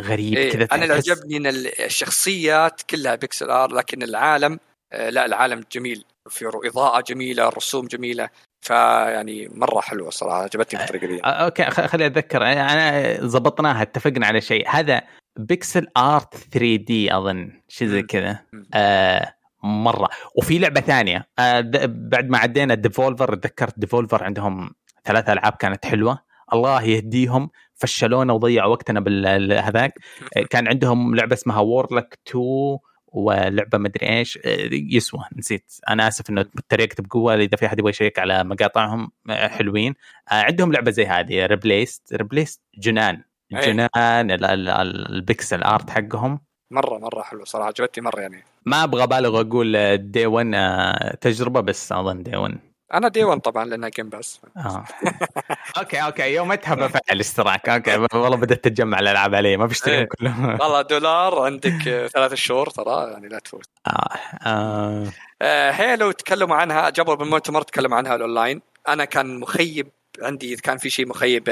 غريب 0.00 0.34
إيه. 0.36 0.52
كذا 0.52 0.68
أنا 0.72 0.82
اللي 0.82 0.94
عجبني 0.94 1.36
إن 1.36 1.46
الشخصيات 1.84 2.82
كلها 2.82 3.14
pixel 3.14 3.50
art 3.50 3.72
لكن 3.72 4.02
العالم 4.02 4.58
آه، 4.92 5.10
لا 5.10 5.26
العالم 5.26 5.64
جميل. 5.72 6.04
في 6.30 6.50
إضاءة 6.64 7.00
جميلة 7.00 7.48
رسوم 7.48 7.86
جميلة. 7.86 8.28
فيعني 8.60 9.48
مرة 9.48 9.80
حلوة 9.80 10.10
صراحة 10.10 10.42
عجبتني 10.42 10.80
بالطريقة 10.80 11.06
دي. 11.06 11.24
آه، 11.24 11.28
أوكي 11.28 11.64
خليني 11.70 12.06
أتذكر. 12.06 12.42
أنا 12.42 13.16
ضبطناها 13.20 13.82
اتفقنا 13.82 14.26
على 14.26 14.40
شيء. 14.40 14.68
هذا 14.68 15.02
pixel 15.36 15.86
art 15.96 16.34
3D 16.34 17.16
أظن 17.16 17.60
شيء 17.68 17.88
زي. 17.88 18.02
كذا. 18.02 18.38
آه 18.74 19.34
مرة. 19.62 20.08
وفي 20.34 20.58
لعبة 20.58 20.80
ثانية. 20.80 21.28
آه 21.38 21.60
بعد 21.86 22.28
ما 22.28 22.38
عدينا 22.38 22.74
Devolver 22.74 23.34
تذكرت 23.34 23.78
Devolver 23.78 24.24
عندهم 24.24 24.74
ثلاث 25.04 25.28
ألعاب 25.28 25.52
كانت 25.52 25.86
حلوة. 25.86 26.18
الله 26.52 26.82
يهديهم 26.82 27.50
فشلونا 27.74 28.32
وضيعوا 28.32 28.70
وقتنا 28.72 29.00
بالهذاك 29.00 29.94
كان 30.50 30.68
عندهم 30.68 31.14
لعبة 31.14 31.34
اسمها 31.34 31.60
Warlock 31.60 32.18
2 32.28 32.78
ولعبة 33.06 33.78
مدري 33.78 34.08
إيش. 34.08 34.38
يسوى 34.72 35.20
نسيت. 35.36 35.72
أنا 35.88 36.08
آسف 36.08 36.30
إنه 36.30 36.44
تريقت 36.68 37.00
بقوة 37.00 37.34
إذا 37.34 37.56
في 37.56 37.66
أحد 37.66 37.78
يبغى 37.78 37.90
يشيك 37.90 38.18
على 38.18 38.44
مقاطعهم 38.44 39.10
حلوين. 39.30 39.94
آه، 40.32 40.34
عندهم 40.34 40.72
لعبة 40.72 40.90
زي 40.90 41.06
هذه 41.06 41.46
Replaced 41.46 42.14
Replaced 42.14 42.60
جنان. 42.78 43.22
أي. 43.56 43.60
جنان 43.60 44.30
ال- 44.30 44.44
ال- 44.44 44.68
ال- 44.68 45.12
ال 45.14 45.22
pixel 45.22 45.62
art 45.62 45.90
حقهم. 45.90 46.40
مرة 46.70 46.98
مرة 46.98 47.22
حلوة 47.22 47.44
صراحة 47.44 47.66
عجبتني 47.68 48.04
مرة 48.04 48.20
يعني. 48.20 48.44
ما 48.66 48.84
أبغى 48.84 49.02
أبالغ 49.02 49.36
وأقول 49.36 49.96
day 49.96 50.26
one 50.26 51.18
تجربة 51.20 51.60
بس 51.60 51.92
أظن 51.92 52.22
دي 52.22 52.36
1 52.36 52.58
أنا 52.92 53.08
دي 53.08 53.24
1 53.24 53.40
طبعا 53.40 53.64
لأنها 53.64 53.88
Game 53.88 54.08
Pass 54.08 54.40
آه. 54.56 54.84
okay 55.78 56.02
okay 56.02 56.34
يومتها 56.34 56.74
بفعل 56.74 57.20
اشتراك 57.20 57.68
okay 57.68 57.96
والله 58.14 58.36
بدأت 58.36 58.64
تتجمع 58.64 58.98
الألعاب 58.98 59.34
علي 59.34 59.56
ما 59.56 59.66
بشتريهم 59.66 59.98
إيه. 59.98 60.08
كلهم 60.08 60.50
والله 60.60 60.82
دولار 60.82 61.42
عندك 61.42 62.08
ثلاث 62.12 62.34
شهور 62.34 62.70
ترى 62.70 63.10
يعني 63.12 63.28
لا 63.28 63.38
تفوت 63.38 63.66
آه. 63.86 64.08
آه. 64.46 65.06
آه، 65.42 65.70
Halo 65.70 66.10
تكلموا 66.10 66.56
عنها 66.56 66.90
جابوا 66.90 67.14
بالمؤتمر 67.14 67.62
تكلموا 67.62 67.96
عنها 67.96 68.14
الأونلاين 68.14 68.62
أنا 68.88 69.04
كان 69.04 69.40
مخيب 69.40 69.88
عندي 70.22 70.52
إذا 70.52 70.60
كان 70.60 70.78
في 70.78 70.90
شيء 70.90 71.06
مخيب 71.06 71.44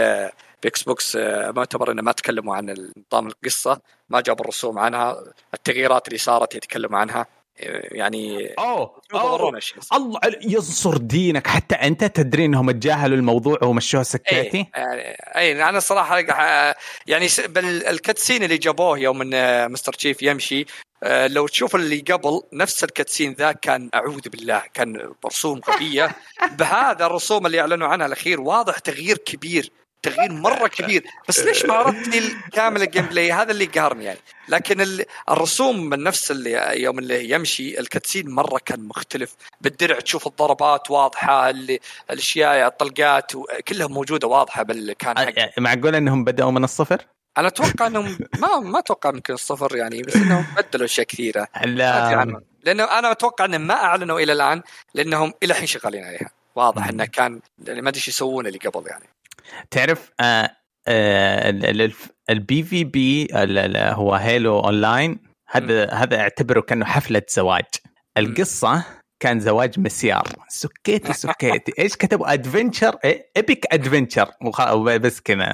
ب 0.62 0.82
Xbox 0.82 1.16
مؤتمر 1.56 1.90
إنه 1.90 2.02
ما 2.02 2.12
تكلموا 2.12 2.56
عن 2.56 2.90
نظام 3.12 3.26
القصة 3.26 3.80
ما 4.08 4.20
جابوا 4.20 4.44
الرسوم 4.44 4.78
عنها 4.78 5.16
التغييرات 5.54 6.08
اللي 6.08 6.18
صارت 6.18 6.54
يتكلموا 6.54 6.98
عنها 6.98 7.26
يعني 7.92 8.54
أوه. 8.58 9.00
شيء. 9.58 9.78
الله 9.92 10.20
ينصر 10.42 10.96
دينك. 10.96 11.46
حتى 11.46 11.74
أنت 11.74 12.04
تدري 12.04 12.44
إنهم 12.44 12.70
تجاهلوا 12.70 13.16
الموضوع 13.16 13.58
ومشوها 13.62 14.02
سكاتي؟ 14.02 14.66
اي 14.76 15.16
اي 15.36 15.68
أنا 15.68 15.78
الصراحه 15.78 16.18
يعني 17.06 17.28
س- 17.28 17.40
بال- 17.40 17.86
ال 17.86 17.92
cutscene 17.92 18.42
اللي 18.42 18.58
جابوه 18.58 18.98
يوم 18.98 19.22
إن 19.22 19.72
Master 19.72 19.92
Chief 19.92 20.22
يمشي 20.22 20.66
آه، 21.04 21.26
لو 21.26 21.46
تشوف 21.46 21.76
اللي 21.76 21.98
قبل 22.00 22.40
نفس 22.52 22.84
ال 22.84 22.89
cutscene 22.89 23.32
ذا 23.32 23.52
كان 23.52 23.90
أعوذ 23.94 24.28
بالله 24.28 24.62
كان 24.74 25.12
رسوم 25.26 25.60
غبية. 25.70 26.16
بهذا 26.58 27.06
الرسوم 27.06 27.46
اللي 27.46 27.60
أعلنوا 27.60 27.88
عنها 27.88 28.06
الأخير 28.06 28.40
واضح 28.40 28.78
تغيير 28.78 29.18
كبير. 29.18 29.70
تغيير 30.02 30.32
مرة 30.32 30.68
كبير. 30.78 31.04
بس 31.28 31.38
ليش 31.40 31.64
ما 31.64 31.74
عرضت 31.74 32.08
لي 32.08 32.22
كامل 32.52 32.82
ال 32.82 33.06
gameplay؟ 33.06 33.32
هذا 33.32 33.50
اللي 33.52 33.64
قهرني 33.64 34.04
يعني. 34.04 34.18
لكن 34.48 34.80
ال- 34.80 35.04
الرسوم 35.30 35.88
من 35.88 36.02
نفس 36.02 36.30
اللي 36.30 36.82
يوم 36.82 36.98
اللي 36.98 37.30
يمشي 37.30 37.80
ال 37.80 37.86
cutscene 37.86 38.30
مرة 38.30 38.60
كان 38.64 38.80
مختلف. 38.88 39.34
بالدرع 39.60 40.00
تشوف 40.00 40.26
الضربات 40.26 40.90
واضحة 40.90 41.50
اللي 41.50 41.80
الأشياء 42.10 42.66
الطلقات 42.66 43.32
كلها 43.68 43.86
موجودة 43.86 44.28
واضحة 44.28 44.62
بالكان 44.62 45.18
حق. 45.18 45.58
معقول 45.58 45.94
إنهم 45.94 46.24
بدأوا 46.24 46.50
من 46.50 46.64
الصفر؟ 46.64 47.06
أنا 47.38 47.48
أتوقع 47.48 47.86
انهم 47.86 48.18
ما 48.38 48.58
ما 48.60 48.78
أتوقع 48.78 49.10
يمكن 49.10 49.34
الصفر 49.34 49.76
يعني 49.76 50.02
بس 50.02 50.16
إنهم 50.16 50.46
بدلوا 50.56 50.84
أشياء 50.86 51.06
كثيرة. 51.06 51.48
لا. 51.64 52.40
لأنه 52.64 52.84
أنا 52.84 53.10
أتوقع 53.12 53.44
إنهم 53.44 53.60
ما 53.66 53.74
أعلنوا 53.74 54.20
إلى 54.20 54.32
الآن 54.32 54.62
لأنهم 54.94 55.32
إلى 55.42 55.52
الحين 55.52 55.66
شغالين 55.66 56.04
عليها. 56.04 56.30
واضح 56.56 56.88
إنه 56.88 57.04
كان 57.04 57.40
يعني 57.66 57.82
ما 57.82 57.88
أدري 57.88 57.98
إيش 57.98 58.08
يسوون 58.08 58.46
اللي 58.46 58.58
قبل 58.58 58.86
يعني. 58.88 59.04
تعرف 59.70 60.10
آه 60.20 60.50
آه 60.88 61.50
ال 62.30 62.62
PvP 62.62 63.28
هو 63.92 64.14
Halo 64.14 64.60
online 64.60 65.18
هذا 65.48 65.90
هذا 65.90 66.20
أعتبره 66.20 66.60
كأنه 66.60 66.84
حفلة 66.84 67.22
زواج. 67.28 67.64
القصة 68.18 68.84
كان 69.20 69.40
زواج 69.40 69.80
مسيار. 69.80 70.24
سكيتي 70.48 71.12
سكيتي 71.12 71.72
إيش 71.82 71.96
كتبوا؟ 71.96 72.32
adventure 72.32 72.96
epic 73.04 73.66
adventure 73.72 74.30
بس 74.98 75.20
كذا. 75.20 75.44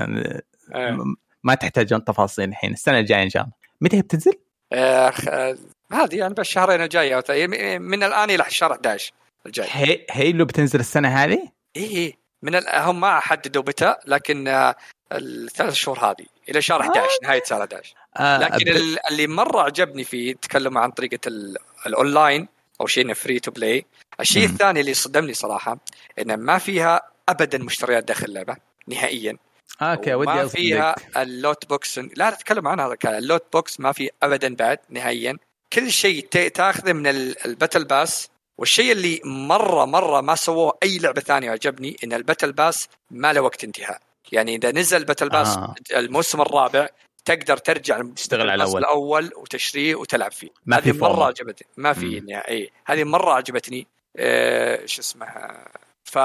آه. 0.75 0.99
ما 1.45 1.55
تحتاجون 1.55 2.05
تفاصيل 2.05 2.49
الحين. 2.49 2.73
السنة 2.73 2.99
الجاية 2.99 3.23
إن 3.23 3.31
شاء 3.31 3.43
الله. 3.43 3.55
متى 3.81 3.97
هي 3.97 4.03
بتنزل؟ 4.03 4.33
آه، 4.73 5.13
آه، 5.29 5.57
هذه 5.93 6.15
يعني 6.17 6.35
بس 6.35 6.41
الشهرين 6.41 6.81
الجاية. 6.83 7.21
أو- 7.21 7.31
من 7.79 8.03
الآن 8.03 8.31
إلى 8.31 8.45
شهر 8.49 8.73
11 8.73 9.13
الجاي. 9.47 9.67
هي 9.71 10.07
Halo 10.11 10.45
بتنزل 10.45 10.81
السنة 10.81 11.09
هذه؟ 11.09 11.49
اي 11.77 11.97
اي 11.97 12.15
من. 12.43 12.61
هم 12.69 13.01
ما 13.01 13.21
حددوا 13.21 13.63
متى 13.67 13.95
لكن 14.07 14.49
آه، 14.49 14.75
الثلاث 15.13 15.75
شهور 15.75 15.99
هذه 15.99 16.27
إلى 16.49 16.63
شهر 16.63 16.81
11 16.81 17.09
نهاية 17.23 17.43
شهر 17.45 17.61
11 17.61 17.95
آه 18.17 18.39
لكن 18.39 18.73
اللي 19.11 19.27
مرة 19.27 19.63
عجبني 19.63 20.05
فيه 20.05 20.35
تكلم 20.35 20.79
عن 20.79 20.91
طريقة 20.91 21.19
ال- 21.27 21.57
الأونلاين 21.87 22.49
أو 22.81 22.87
شيء 22.87 23.15
free 23.15 23.41
to 23.41 23.51
play 23.51 23.87
الشيء. 24.21 24.45
الثاني 24.45 24.81
اللي 24.81 24.95
صدمني 24.95 25.35
صراحة 25.35 25.79
إنه 26.19 26.37
ما 26.37 26.59
فيها 26.59 27.01
ابدا 27.29 27.59
مشتريات 27.59 28.05
داخل 28.05 28.25
اللعبة 28.27 28.57
نهائيا. 28.89 29.37
okay 29.83 30.15
ودي 30.15 30.31
ما 30.31 30.47
فيها 30.49 30.95
ال 31.17 31.27
loot 31.27 31.67
box 31.69 31.99
لا 31.99 32.31
نتكلم 32.31 32.69
عنها 32.69 32.95
كان 32.95 33.15
ال 33.15 33.21
loot 33.21 33.45
box 33.53 33.81
ما 33.81 33.93
في 33.93 34.11
ابدا 34.23 34.55
بعد 34.55 34.79
نهائيا. 34.91 35.37
كل 35.73 35.93
شيء 35.93 36.27
تاخذه 36.55 36.93
من 36.93 37.07
ال- 37.07 37.45
ال 37.47 37.52
battle 37.52 37.85
pass 37.85 38.29
والشيء 38.59 38.93
اللي 38.93 39.21
مرة 39.25 39.85
مرة 39.85 40.21
ما 40.21 40.35
سووه 40.35 40.79
أي 40.83 40.99
لعبة 40.99 41.21
ثانية 41.21 41.51
عجبني 41.51 41.97
إن 42.05 42.13
ال 42.13 42.18
battle 42.18 42.53
pass 42.53 42.89
ما 43.11 43.33
له 43.33 43.41
وقت 43.41 43.65
انتهاء 43.65 44.01
يعني 44.33 44.55
إذا 44.55 44.73
نزل 44.73 45.05
battle 45.05 45.29
pass 45.29 45.57
آه. 45.57 45.75
الموسم 45.97 46.41
الرابع 46.41 46.89
تقدر 47.25 47.57
ترجع 47.57 48.03
تشتغل 48.17 48.51
على 48.51 48.55
ال 48.55 48.59
pass 48.59 48.77
الأول. 48.77 48.83
الأول 48.83 49.31
وتشتريه 49.37 49.95
وتلعب 49.95 50.33
فيه 50.33 50.49
ما 50.67 50.81
في 50.81 50.91
هذه 50.91 50.99
مره. 50.99 51.25
عجبتني 51.25 51.67
ما 51.77 51.93
في. 51.93 52.21
نهائي 52.21 52.71
هذه 52.87 53.05
مرة 53.05 53.33
عجبتني 53.33 53.87
آه، 54.17 54.87
شو 54.87 55.01
اسمها 55.01 55.69
ف 56.05 56.19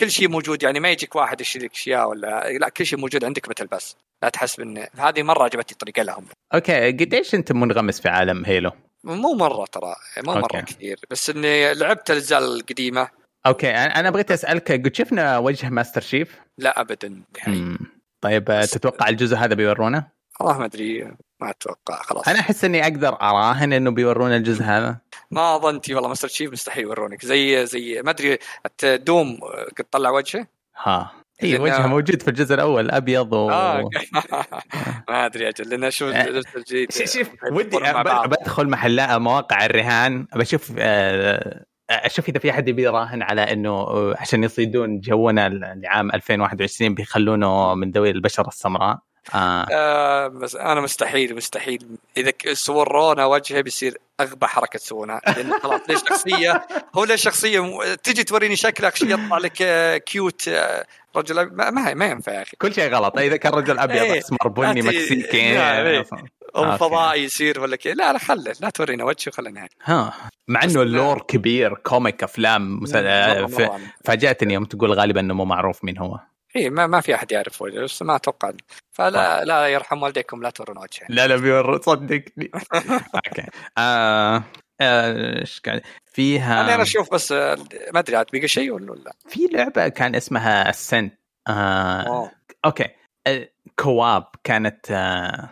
كل 0.00 0.10
شيء 0.10 0.28
موجود 0.28 0.62
يعني 0.62 0.80
ما 0.80 0.90
يجيك 0.90 1.16
واحد 1.16 1.40
يشتري 1.40 1.64
لك 1.64 1.72
أشياء 1.72 2.08
ولا 2.08 2.52
لا 2.58 2.68
كل 2.68 2.86
شيء 2.86 2.98
موجود 2.98 3.24
عندك 3.24 3.48
مثل 3.48 3.66
بس 3.66 3.96
لا 4.22 4.28
تحس 4.28 4.60
ان 4.60 4.86
هذه 4.98 5.22
مرة 5.22 5.44
عجبتني 5.44 5.72
الطريقة 5.72 6.02
لهم 6.02 6.26
okay 6.54 6.86
قديش 6.92 7.34
أنت 7.34 7.52
منغمس 7.52 8.00
في 8.00 8.08
عالم 8.08 8.44
Halo؟ 8.44 8.70
مو 9.04 9.34
مرة 9.34 9.64
ترى 9.64 9.94
مو 10.24 10.32
مرة 10.32 10.42
okay. 10.42 10.62
كثير 10.62 11.00
بس 11.10 11.30
إني 11.30 11.74
لعبت 11.74 12.10
الأجزاء 12.10 12.38
القديمة 12.38 13.08
okay 13.46 13.70
أنا 13.70 14.10
بغيت 14.10 14.30
أسألك 14.30 14.72
قد 14.72 14.94
شفنا 14.94 15.38
وجه 15.38 15.68
Master 15.68 16.00
Chief؟ 16.00 16.40
لا 16.58 16.80
ابدا 16.80 17.22
مم. 17.46 17.78
طيب 18.20 18.50
آه، 18.50 18.64
تتوقع 18.64 19.08
الجزء 19.08 19.36
هذا 19.36 19.54
بيورونا؟ 19.54 20.08
والله 20.40 20.58
ما 20.58 20.64
أدري 20.64 21.04
ما 21.40 21.50
أتوقع 21.50 22.02
خلاص 22.02 22.28
أنا 22.28 22.40
أحس 22.40 22.64
إني 22.64 22.82
أقدر 22.82 23.20
أراهن 23.20 23.72
إنه 23.72 23.90
بيورونا 23.90 24.36
الجزء 24.36 24.62
هذا 24.62 24.98
ما 25.30 25.58
ظنتي 25.58 25.94
والله 25.94 26.08
Master 26.08 26.28
Chief 26.28 26.52
مستحيل 26.52 26.84
يورونك 26.84 27.24
زي 27.24 27.66
زي 27.66 28.02
ما 28.02 28.10
أدري 28.10 28.38
دوم 28.84 29.40
قد 29.78 29.84
طلع 29.90 30.10
وجهه 30.10 30.46
ها 30.76 31.12
اي 31.42 31.58
وجهه 31.58 31.86
موجود 31.86 32.22
في 32.22 32.28
الجزء 32.28 32.54
الأول 32.54 32.90
أبيض 32.90 33.32
و... 33.32 33.50
آه 33.50 33.82
ما 35.08 35.26
أدري 35.26 35.48
أجل 35.48 35.68
لأن 35.68 35.84
آه. 35.84 35.88
الجزء 36.24 36.48
الجديد 36.56 36.92
شوف 36.92 37.06
شوف 37.06 37.28
ودي. 37.52 37.78
بدخل 38.26 38.68
محل 38.68 39.18
مواقع 39.20 39.66
الرهان 39.66 40.26
بشوف 40.36 40.72
آه، 40.78 41.64
أشوف 41.90 42.28
إذا 42.28 42.38
في 42.38 42.50
أحد 42.50 42.68
يبي 42.68 42.82
يراهن 42.82 43.22
على 43.22 43.52
إنه 43.52 43.70
آه، 43.70 44.14
عشان 44.18 44.44
يصيدون 44.44 45.00
جونا 45.00 45.48
لعام 45.48 46.10
2021 46.10 46.94
بيخلونه 46.94 47.74
من 47.74 47.90
ذوي 47.90 48.10
البشرة 48.10 48.48
السمراء 48.48 48.98
آه. 49.34 49.66
آه 49.72 50.28
بس 50.28 50.56
أنا 50.56 50.80
مستحيل 50.80 51.36
مستحيل. 51.36 51.86
إذا 52.16 52.32
سورونا 52.52 53.24
وجهه 53.26 53.60
بيصير 53.60 53.98
أغبى 54.20 54.46
حركة 54.46 54.78
تسوونها 54.78 55.20
لأن 55.26 55.52
خلاص 55.62 55.80
ليش 55.88 56.00
شخصية؟ 56.00 56.66
هو 56.94 57.04
ليش 57.04 57.22
شخصية؟ 57.22 57.64
م- 57.64 57.94
تجي 57.94 58.24
توريني 58.24 58.56
شكلك 58.56 59.02
يطلع 59.02 59.38
لك 59.38 59.62
آه، 59.62 59.96
cute 59.96 60.48
آه، 60.48 60.86
رجل 61.16 61.34
أب- 61.48 61.52
ما, 61.52 61.70
ما, 61.70 61.94
ما 61.94 62.06
ينفع 62.06 62.32
يا 62.32 62.42
أخي. 62.42 62.56
كل 62.56 62.74
شيء 62.74 62.94
غلط. 62.94 63.18
إذا 63.18 63.36
كان 63.36 63.52
رجل 63.52 63.78
أبيض 63.78 64.02
إيه. 64.02 64.18
اسمر 64.18 64.48
بني 64.48 64.80
لا، 64.80 64.86
مكسيكي 64.88 65.36
إيه. 65.40 66.04
أو 66.56 66.64
okay. 66.64 66.78
فضائي 66.78 67.24
يصير 67.24 67.60
ولا 67.60 67.76
كذا. 67.76 67.94
لا 67.94 68.12
لا 68.12 68.18
خله 68.18 68.52
لا 68.60 68.70
تورينا 68.70 69.04
وجهه 69.04 69.30
خلينا 69.32 69.68
ها. 69.84 70.12
مع 70.48 70.64
إنه 70.64 70.82
ال 70.82 70.90
lore 70.90 71.22
كبير 71.28 71.74
comic 71.74 72.22
أفلام 72.22 72.82
مسل... 72.82 73.04
ف... 73.48 73.70
فاجأتني 74.04 74.54
يوم 74.54 74.64
تقول 74.64 74.92
غالبا 74.92 75.20
إنه 75.20 75.34
مو 75.34 75.44
معروف 75.44 75.84
مين 75.84 75.98
هو. 75.98 76.18
اي 76.56 76.70
ما, 76.70 76.86
ما 76.86 77.00
في 77.00 77.14
أحد 77.14 77.32
يعرف 77.32 77.62
وجهه 77.62 77.82
بس 77.82 78.02
ما 78.02 78.16
أتوقع. 78.16 78.52
فلا 78.92 79.44
لا 79.44 79.66
يرحم 79.66 80.02
والديكم 80.02 80.42
لا 80.42 80.50
تورونا 80.50 80.80
وجهه. 80.80 81.06
لا 81.08 81.26
لا 81.26 81.36
بيور 81.36 81.82
صدقني. 81.82 82.50
okay. 83.14 83.46
آه، 83.78 84.44
آه، 84.80 85.40
إيش 85.40 85.60
كان 85.60 85.80
فيها 86.12 86.60
أنا 86.60 86.74
أنا 86.74 86.82
أشوف 86.82 87.14
بس 87.14 87.32
آه، 87.32 87.58
ما 87.94 88.00
أدري 88.00 88.16
عاد 88.16 88.26
بقى 88.32 88.48
شيء 88.48 88.70
ولا 88.70 88.92
لا 88.92 89.12
في 89.28 89.46
لعبة 89.46 89.88
كان 89.88 90.14
اسمها 90.14 90.70
The 90.70 90.86
Ascent 90.86 91.18
آه 91.48 92.02
أوه. 92.02 92.30
okay. 92.64 92.88
آه، 93.26 93.48
co-op 93.78 94.26
كانت 94.44 94.90
آه 94.90 95.50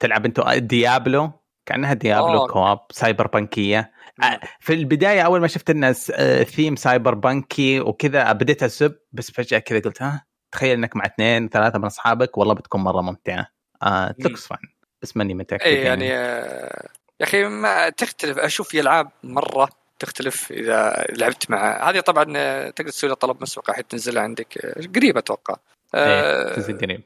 تلعب 0.00 0.24
انت 0.24 0.40
Diablo؟ 0.56 1.30
كأنها 1.66 1.94
Diablo 1.94 2.38
أوه. 2.38 2.48
co-op 2.48 2.80
cyberpunk 2.90 3.26
ية 3.26 3.92
في 4.60 4.74
البداية 4.74 5.22
أول 5.22 5.40
ما 5.40 5.46
شفت 5.46 5.70
الناس 5.70 6.12
آه، 6.14 6.42
theme 6.42 6.76
cyberpunk 6.76 7.14
ي 7.14 7.80
وكذا 7.80 8.32
بديت 8.32 8.62
أسب 8.62 8.96
بس 9.12 9.30
فجأة 9.30 9.58
كذا 9.58 9.78
قلت 9.78 10.02
ها 10.02 10.26
تخيل 10.52 10.78
إنك 10.78 10.96
مع 10.96 11.06
اثنين 11.06 11.48
ثلاثة 11.48 11.78
من 11.78 11.84
أصحابك 11.84 12.38
والله 12.38 12.54
بتكون 12.54 12.80
مرة 12.80 13.00
ممتعة. 13.00 13.46
آه 13.82 14.14
looks 14.18 14.46
fun 14.46 14.58
بس 15.02 15.16
ماني 15.16 15.34
متأكد 15.34 15.64
اي 15.66 15.74
يعني. 15.74 16.12
آه، 16.12 16.88
يا 17.20 17.26
أخي 17.26 17.44
ما 17.44 17.88
تختلف. 17.88 18.38
أشوف 18.38 18.68
في 18.68 18.80
ألعاب 18.80 19.10
مرة 19.24 19.68
تختلف 19.98 20.52
إذا 20.52 21.06
لعبت 21.10 21.50
مع 21.50 21.90
هذه 21.90 22.00
طبعا 22.00 22.32
آه، 22.36 22.70
تقدر 22.70 22.90
تسوي 22.90 23.08
لها 23.08 23.14
طلب 23.14 23.42
مسبق 23.42 23.70
الحين 23.70 23.88
تنزلها 23.88 24.22
عندك 24.22 24.64
آه، 24.64 24.86
قريب 24.96 25.16
أتوقع. 25.16 25.56
إيه، 25.94 26.00
آه، 26.00 26.54
تنزل 26.54 26.78
قريب. 26.78 27.02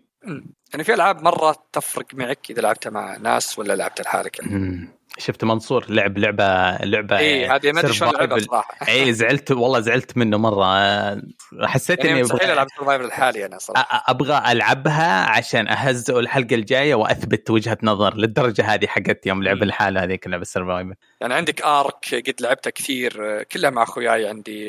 يعني 0.72 0.84
في 0.84 0.94
ألعاب 0.94 1.22
مرة 1.22 1.56
تفرق 1.72 2.06
معك 2.14 2.50
إذا 2.50 2.62
لعبتها 2.62 2.90
مع 2.90 3.16
ناس 3.16 3.58
ولا 3.58 3.76
لعبتها 3.76 4.04
لحالك 4.04 4.38
يعني. 4.38 4.88
شفت 5.18 5.44
منصور 5.44 5.86
لعب 5.88 6.18
لعبة 6.18 6.76
لعبة 6.76 7.18
اي 7.18 7.46
هذه 7.46 7.72
ما 7.72 7.80
أدري 7.80 7.92
شلون 7.92 8.12
لعبها. 8.12 8.38
صراحة 8.38 8.88
اي 8.88 9.12
زعلت 9.12 9.50
والله 9.50 9.80
زعلت 9.80 10.16
منه 10.16 10.36
مرة 10.36 11.22
حسيت 11.62 11.98
يعني 11.98 12.12
إني 12.12 12.22
مستحيل 12.22 12.50
ألعب 12.50 12.66
survival 12.78 13.04
لحالي 13.04 13.46
أنا 13.46 13.58
صراحة 13.58 14.04
أبغى 14.08 14.52
ألعبها 14.52 15.30
عشان 15.30 15.68
اهزئ 15.68 16.18
الحلقة 16.18 16.54
الجاية 16.54 16.94
وأثبت 16.94 17.50
وجهة 17.50 17.78
نظر 17.82 18.16
للدرجة 18.16 18.62
هذه 18.62 18.86
حقت 18.86 19.26
يوم 19.26 19.42
لعب. 19.42 19.62
الحالة 19.62 20.04
هذيك 20.04 20.26
اللعبه 20.26 20.42
ال 20.42 20.48
survival 20.48 20.94
يعني 21.20 21.34
عندك 21.34 21.62
Ark 21.62 22.22
قد 22.26 22.34
لعبتها 22.40 22.70
كثير 22.70 23.42
كلها 23.42 23.70
مع 23.70 23.82
أخوياي 23.82 24.26
عندي 24.26 24.66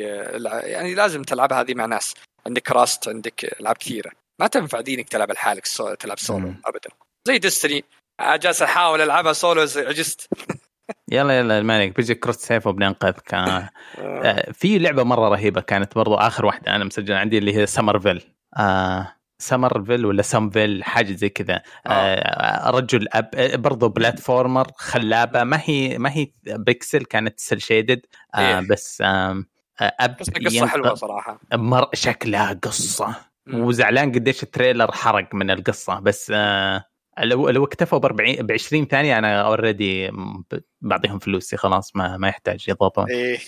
يعني 0.62 0.94
لازم 0.94 1.22
تلعبها 1.22 1.60
هذه 1.60 1.74
مع 1.74 1.86
ناس 1.86 2.14
عندك 2.46 2.70
Rust 2.70 3.08
عندك 3.08 3.56
العاب 3.60 3.76
كثيرة 3.76 4.10
ما 4.40 4.46
تنفع 4.46 4.80
دينك 4.80 5.08
تلعب 5.08 5.30
لحالك. 5.32 5.66
تلعب 5.98 6.18
سولو. 6.18 6.54
ابدا 6.66 6.90
زي 7.28 7.38
Destiny 7.38 7.84
جالس 8.20 8.62
أحاول 8.62 9.00
ألعبها 9.00 9.32
سولو 9.32 9.60
عجزت 9.76 10.28
يلا 11.12 11.38
يلا 11.38 11.62
مالك 11.62 11.96
بيجي 11.96 12.14
cross 12.14 12.36
save 12.36 12.66
وبننقذك 12.66 13.34
آه. 13.34 13.38
آه، 13.38 13.70
آه، 13.98 14.52
في 14.52 14.78
لعبة 14.78 15.02
مرة 15.02 15.28
رهيبة 15.28 15.60
كانت 15.60 15.94
برضو 15.94 16.14
آخر 16.14 16.46
واحدة 16.46 16.76
أنا 16.76 16.84
مسجل 16.84 17.14
عندي 17.14 17.38
اللي 17.38 17.56
هي 17.56 17.66
Somerville 17.66 18.22
آه 18.56 19.12
Somerville 19.38 20.06
ولا 20.06 20.22
سمفيل 20.22 20.84
حاجة 20.84 21.12
زي 21.12 21.28
كذا. 21.28 21.62
آه. 21.86 22.70
رجل 22.70 23.08
أب 23.12 23.30
آه، 23.34 23.56
برضو 23.56 23.88
platformer 23.88 24.66
خلابة. 24.76 25.44
ما 25.44 25.60
هي 25.64 25.98
ما 25.98 26.10
هي 26.12 26.30
بيكسل 26.46 27.04
كانت 27.04 27.40
cel 27.40 27.62
shaded 27.62 28.00
آه 28.34 28.38
إيه. 28.60 28.68
بس 28.70 29.00
آه 29.00 29.44
آه، 29.80 29.94
أب 30.00 30.16
بس 30.20 30.30
قصه 30.30 30.66
حلوة 30.66 30.94
صراحة. 30.94 31.40
مر 31.54 31.88
شكلها 31.94 32.52
قصة. 32.52 33.14
وزعلان 33.52 34.12
قديش 34.12 34.42
ال 34.42 34.48
trailer 34.48 34.92
حرق 34.92 35.34
من 35.34 35.50
القصة. 35.50 36.00
بس 36.00 36.32
آه 36.34 36.84
لو 37.20 37.50
لو 37.50 37.64
اكتفوا 37.64 37.98
ب 37.98 38.04
40 38.04 38.34
ب 38.36 38.52
20 38.52 38.86
ثانية 38.86 39.18
أنا 39.18 39.40
already 39.40 40.10
بعطيهم 40.80 41.18
فلوسي 41.18 41.56
خلاص 41.56 41.96
ما 41.96 42.16
ما 42.16 42.28
يحتاج 42.28 42.68
يضبطون 42.68 43.10
إيه 43.10 43.38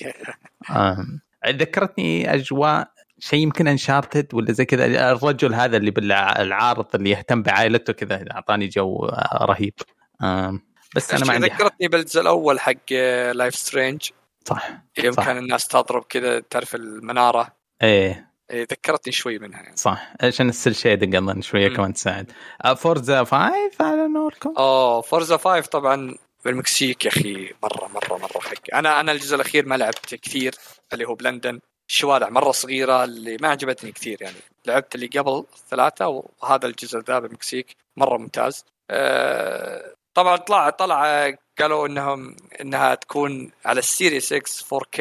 آه. 0.70 1.06
ذكرتني 1.46 2.34
أجواء 2.34 2.90
شيء 3.18 3.38
يمكن 3.38 3.68
Uncharted 3.68 4.34
ولا 4.34 4.52
زي 4.52 4.64
كذا 4.64 5.12
الرجل 5.12 5.54
هذا 5.54 5.76
اللي 5.76 5.90
بالعارض 5.90 6.86
اللي 6.94 7.10
يهتم 7.10 7.42
بعائلته 7.42 7.92
كذا 7.92 8.24
أعطاني 8.32 8.68
جو 8.68 9.04
آه، 9.04 9.44
رهيب 9.44 9.74
آه. 10.22 10.58
بس 10.96 11.14
أنا 11.14 11.24
ما 11.24 11.32
عندي. 11.32 11.46
ذكرتني 11.46 11.88
بالجزء 11.88 12.20
الأول 12.20 12.60
حق 12.60 12.92
Life 13.32 13.54
is 13.54 13.67
Strange 13.67 14.10
صح 14.44 14.70
يوم. 14.98 15.14
كان 15.14 15.38
الناس 15.38 15.68
تضرب 15.68 16.04
كذا 16.08 16.40
تعرف 16.40 16.74
المنارة 16.74 17.56
إيه 17.82 17.88
إيه، 17.88 18.27
ذكرتني 18.52 19.12
شوي 19.12 19.38
منها 19.38 19.62
يعني. 19.62 19.76
صح. 19.76 20.12
عشان 20.22 20.48
ال 20.48 20.55
cel 20.55 20.76
shading 20.76 21.14
أظن 21.16 21.42
شوية. 21.42 21.68
كمان 21.68 21.92
تساعد. 21.92 22.32
آه، 22.64 22.74
Forza 22.74 23.24
5 23.24 23.54
على 23.80 24.08
نوركم؟ 24.08 24.54
اوه 24.58 25.00
Forza 25.00 25.36
5 25.36 25.66
طبعا 25.66 26.14
بالمكسيك 26.44 27.04
يا 27.04 27.10
أخي 27.10 27.52
مرة 27.62 27.88
مرة 27.94 28.18
مرة 28.18 28.40
حق. 28.40 28.74
أنا 28.74 29.00
أنا 29.00 29.12
الجزء 29.12 29.36
الأخير 29.36 29.66
ما 29.66 29.74
لعبت 29.74 30.14
كثير 30.14 30.54
اللي 30.92 31.04
هو 31.04 31.14
بلندن 31.14 31.60
الشوارع 31.88 32.28
مرة 32.28 32.50
صغيرة 32.52 33.04
اللي 33.04 33.36
ما 33.40 33.48
عجبتني 33.48 33.92
كثير 33.92 34.22
يعني. 34.22 34.36
لعبت 34.66 34.94
اللي 34.94 35.06
قبل 35.06 35.44
ثلاثة 35.70 36.08
وهذا 36.08 36.66
الجزء 36.66 36.98
ذا 36.98 37.18
بالمكسيك. 37.18 37.76
مرة 37.96 38.18
ممتاز. 38.18 38.64
أه 38.90 39.94
طبعا 40.14 40.36
طلع 40.36 40.70
طلع 40.70 41.30
قالوا 41.58 41.86
إنهم 41.86 42.36
إنها 42.60 42.94
تكون 42.94 43.50
على 43.64 43.78
ال 43.78 43.86
Series 43.86 44.32
X 44.32 44.62
4K 44.74 45.00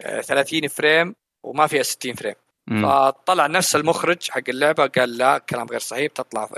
آه، 0.00 0.20
30 0.20 0.68
frame 0.68 1.14
وما 1.44 1.66
فيها 1.66 1.82
60 1.82 2.14
frame. 2.14 2.34
فطلع 2.70 3.46
نفس 3.46 3.76
المخرج 3.76 4.30
حق 4.30 4.42
اللعبة 4.48 4.86
قال 4.86 5.16
لا 5.16 5.38
كلام 5.38 5.66
غير 5.66 5.80
صحيح 5.80 6.06
بتطلع 6.06 6.48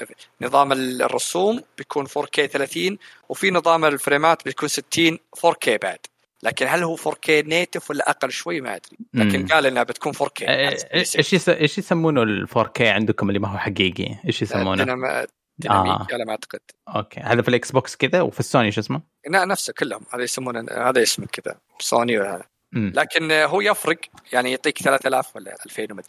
نظام 0.43 0.73
الرسوم 0.73 1.61
بيكون 1.79 2.07
4K 2.07 2.41
30 2.47 2.99
وفي 3.29 3.51
نظام 3.51 3.85
الفريمات 3.85 4.45
بيكون 4.45 4.69
60 4.69 5.19
4K 5.47 5.69
بعد 5.83 5.99
لكن 6.43 6.67
هل 6.69 6.83
هو 6.83 6.97
4K 6.97 7.29
native 7.31 7.91
ولا 7.91 8.11
أقل 8.11 8.31
شوي 8.31 8.61
ما 8.61 8.71
أدري 8.77 8.99
لكن 9.15 9.41
مم. 9.43 9.47
قال 9.49 9.67
إنها 9.67 9.83
بتكون 9.83 10.13
4K 10.15 10.43
آه، 10.43 10.77
إيش 10.95 11.17
إيش 11.17 11.33
يس- 11.33 11.49
إيش 11.49 11.79
يسمونه 11.79 12.23
ال 12.23 12.49
4K 12.49 12.81
عندكم 12.81 13.29
اللي 13.29 13.39
ما 13.39 13.49
هو 13.49 13.59
حقيقي؟ 13.59 14.17
إيش 14.27 14.43
يسمونه؟ 14.43 14.85
dynam- 14.85 15.27
dynamic 15.59 15.91
آه. 16.11 16.15
على 16.15 16.25
ما 16.25 16.31
أعتقد 16.31 16.61
okay 16.89 17.21
هذا 17.21 17.43
في 17.43 17.49
ال 17.49 17.73
Xbox 17.73 17.97
كذا 17.97 18.21
وفي 18.21 18.41
السوني 18.41 18.73
شو 18.73 18.81
اسمه؟ 18.81 19.03
لا 19.31 19.45
نفسه 19.45 19.73
كلهم 19.79 20.03
هذا 20.15 20.23
يسمونه 20.23 20.67
هذا 20.89 21.03
اسمه 21.03 21.27
كذا 21.27 21.57
سوني 21.79 22.19
وهذا. 22.19 22.45
لكن 22.75 23.33
هو 23.33 23.61
يفرق 23.61 23.99
يعني 24.33 24.51
يعطيك 24.51 24.79
3000 24.79 25.37
ولا 25.37 25.57
2000 25.67 25.83
ومدري 25.83 26.07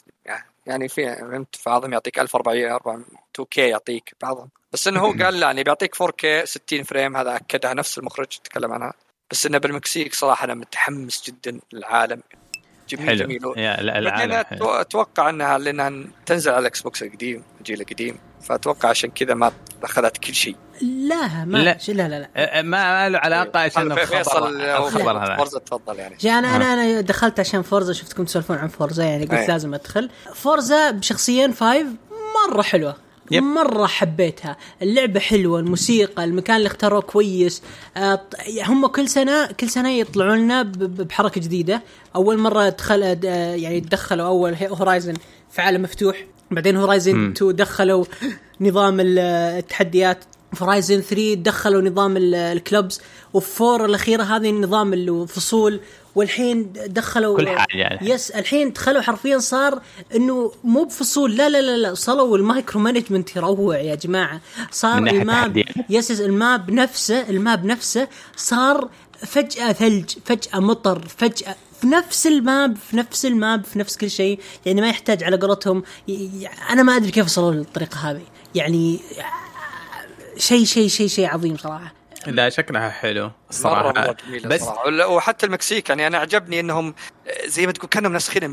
يعني 0.65 0.87
في 0.87 1.15
فهمت؟ 1.15 1.55
بعضهم 1.65 1.93
يعطيك 1.93 2.19
1400 2.19 3.05
2K 3.41 3.57
يعطيك 3.57 4.15
بعضهم. 4.21 4.49
بس 4.73 4.87
إنه 4.87 4.99
هو 4.99 5.11
قال 5.23 5.39
لا 5.39 5.47
يعني 5.47 5.63
بيعطيك 5.63 5.95
4K 5.95 6.43
60 6.43 6.83
frame 6.83 7.17
هذا 7.17 7.35
أكدها 7.35 7.73
نفس 7.73 7.97
المخرج 7.97 8.27
تكلم 8.27 8.71
عنها. 8.71 8.93
بس 9.31 9.45
إنه 9.45 9.57
بالمكسيك 9.57 10.13
صراحة 10.13 10.45
أنا 10.45 10.53
متحمس 10.53 11.23
جدا 11.29 11.59
للعالم. 11.73 12.21
جميل 12.89 13.07
حلو. 13.07 13.17
جميل. 13.17 13.39
بعدين 14.05 14.43
حلو. 14.45 14.69
أتوقع 14.69 15.29
أنها 15.29 15.57
لانها 15.57 15.91
تنزل 16.25 16.51
على 16.51 16.59
ال 16.59 16.81
Xbox 16.81 17.03
القديم 17.03 17.43
الجيل 17.59 17.81
القديم 17.81 18.17
فأتوقع 18.41 18.89
عشان 18.89 19.09
كذا 19.09 19.33
ما 19.33 19.51
أخذت 19.83 20.17
كل 20.17 20.33
شيء. 20.33 20.55
لا 20.81 21.45
ما 21.45 21.57
لا. 21.57 21.77
لا 21.87 21.93
لا 21.93 22.07
لا, 22.07 22.19
لا. 22.19 22.29
آه، 22.35 22.61
ما 22.61 23.09
له 23.09 23.19
علاقة 23.19 23.59
عشان 23.59 23.91
هذا 23.91 24.05
في- 24.05 24.17
فيصل 24.17 24.61
Forza 25.37 25.59
تفضل 25.59 25.99
يعني. 25.99 26.15
أنا 26.25 26.55
أنا 26.55 26.73
أنا 26.73 27.01
دخلت 27.01 27.39
عشان 27.39 27.61
Forza 27.61 27.93
شفتكم 27.93 28.25
تسولفون 28.25 28.57
عن 28.57 28.67
Forza 28.67 29.03
يعني 29.03 29.23
قلت 29.23 29.33
أي. 29.33 29.47
لازم 29.47 29.73
أدخل. 29.73 30.09
Forza 30.35 30.91
بشخصيين 30.91 31.51
five 31.51 31.87
مرة 32.49 32.61
حلوة. 32.61 32.95
yep. 33.31 33.43
مرة 33.43 33.85
حبيتها. 33.85 34.57
اللعبة 34.81 35.19
حلوة 35.19 35.59
الموسيقى 35.59 36.23
المكان 36.23 36.57
اللي 36.57 36.67
اختاروه 36.67 37.01
كويس. 37.01 37.61
آه، 37.97 38.21
هم 38.65 38.87
كل 38.87 39.07
سنة 39.09 39.45
كل 39.45 39.69
سنة 39.69 39.89
يطلعون 39.89 40.37
لنا 40.37 40.63
بحركة 40.77 41.41
جديدة. 41.41 41.81
أول 42.15 42.37
مرة 42.37 42.69
دخل 42.69 43.03
آه، 43.25 43.55
يعني 43.55 43.79
دخلوا 43.79 44.25
أول 44.27 44.55
Horizon 44.63 45.13
في 45.51 45.61
عالم 45.61 45.81
مفتوح. 45.81 46.25
بعدين 46.51 46.77
Horizon 46.77 47.31
2 47.31 47.55
دخلوا 47.55 48.05
نظام 48.61 48.99
ال- 48.99 49.19
التحديات. 49.59 50.23
في 50.53 50.63
Horizon 50.63 51.01
3 51.01 51.33
دخلوا 51.35 51.81
نظام 51.81 52.17
ال- 52.17 52.35
ال 52.35 52.45
clubs. 52.45 53.01
وفي 53.33 53.63
4 53.63 53.85
الأخيرة 53.85 54.23
هذه 54.23 54.49
النظام 54.49 54.93
الفصول 54.93 55.79
والحين 56.15 56.73
دخلوا 56.87 57.37
كل 57.37 57.49
حاجة 57.49 57.77
يعني. 57.77 58.09
yes 58.09 58.31
الحين 58.31 58.71
دخلوا 58.71 59.01
حرفيا 59.01 59.39
صار 59.39 59.81
إنه 60.15 60.51
مو 60.63 60.83
بفصول. 60.83 61.35
لا 61.35 61.49
لا 61.49 61.61
لا 61.61 61.77
لا 61.77 61.93
صاروا 61.93 62.37
ال 62.37 62.45
micro 62.45 62.81
management 62.81 63.35
يروع 63.35 63.77
يا 63.77 63.95
جماعة. 63.95 64.41
صار 64.71 64.97
ال 64.97 65.11
map. 65.11 65.63
yes 65.89 66.21
ال 66.21 66.34
map 66.34 66.71
نفسه 66.71 67.29
ال 67.29 67.38
map 67.38 67.65
نفسه 67.65 68.07
صار 68.35 68.89
فجأة 69.17 69.71
ثلج 69.71 70.09
فجأة 70.25 70.59
مطر 70.59 71.07
فجأة 71.17 71.55
في 71.81 71.87
نفس 71.87 72.27
ال 72.27 72.40
map 72.40 72.77
في 72.77 72.97
نفس 72.97 73.25
ال 73.25 73.35
map 73.35 73.63
في 73.63 73.79
نفس 73.79 73.97
كل 73.97 74.09
شيء. 74.09 74.39
يعني 74.65 74.81
ما 74.81 74.89
يحتاج 74.89 75.23
على 75.23 75.37
قولتهم. 75.37 75.83
أنا 76.69 76.83
ما 76.83 76.95
أدري 76.95 77.11
كيف 77.11 77.25
وصلوا 77.25 77.51
للطريقة 77.51 77.97
هذه. 77.97 78.21
يعني 78.55 78.99
شيء 80.37 80.65
شيء 80.65 80.87
شيء 80.87 81.07
شيء 81.07 81.25
عظيم 81.25 81.57
صراحة. 81.57 81.93
لا 82.27 82.49
شكلها 82.49 82.89
حلو 82.89 83.31
الصراحه 83.49 84.13
جميلة 84.27 84.49
بس 84.49 84.61
صراحة. 84.61 84.85
ولا- 84.85 85.05
وحتى 85.05 85.45
المكسيك 85.45 85.89
يعني 85.89 86.07
أنا 86.07 86.17
عجبني 86.17 86.59
إنهم 86.59 86.95
زي 87.45 87.65
ما 87.65 87.71
تقول 87.71 87.89
كأنهم 87.89 88.13
ناسخين 88.13 88.49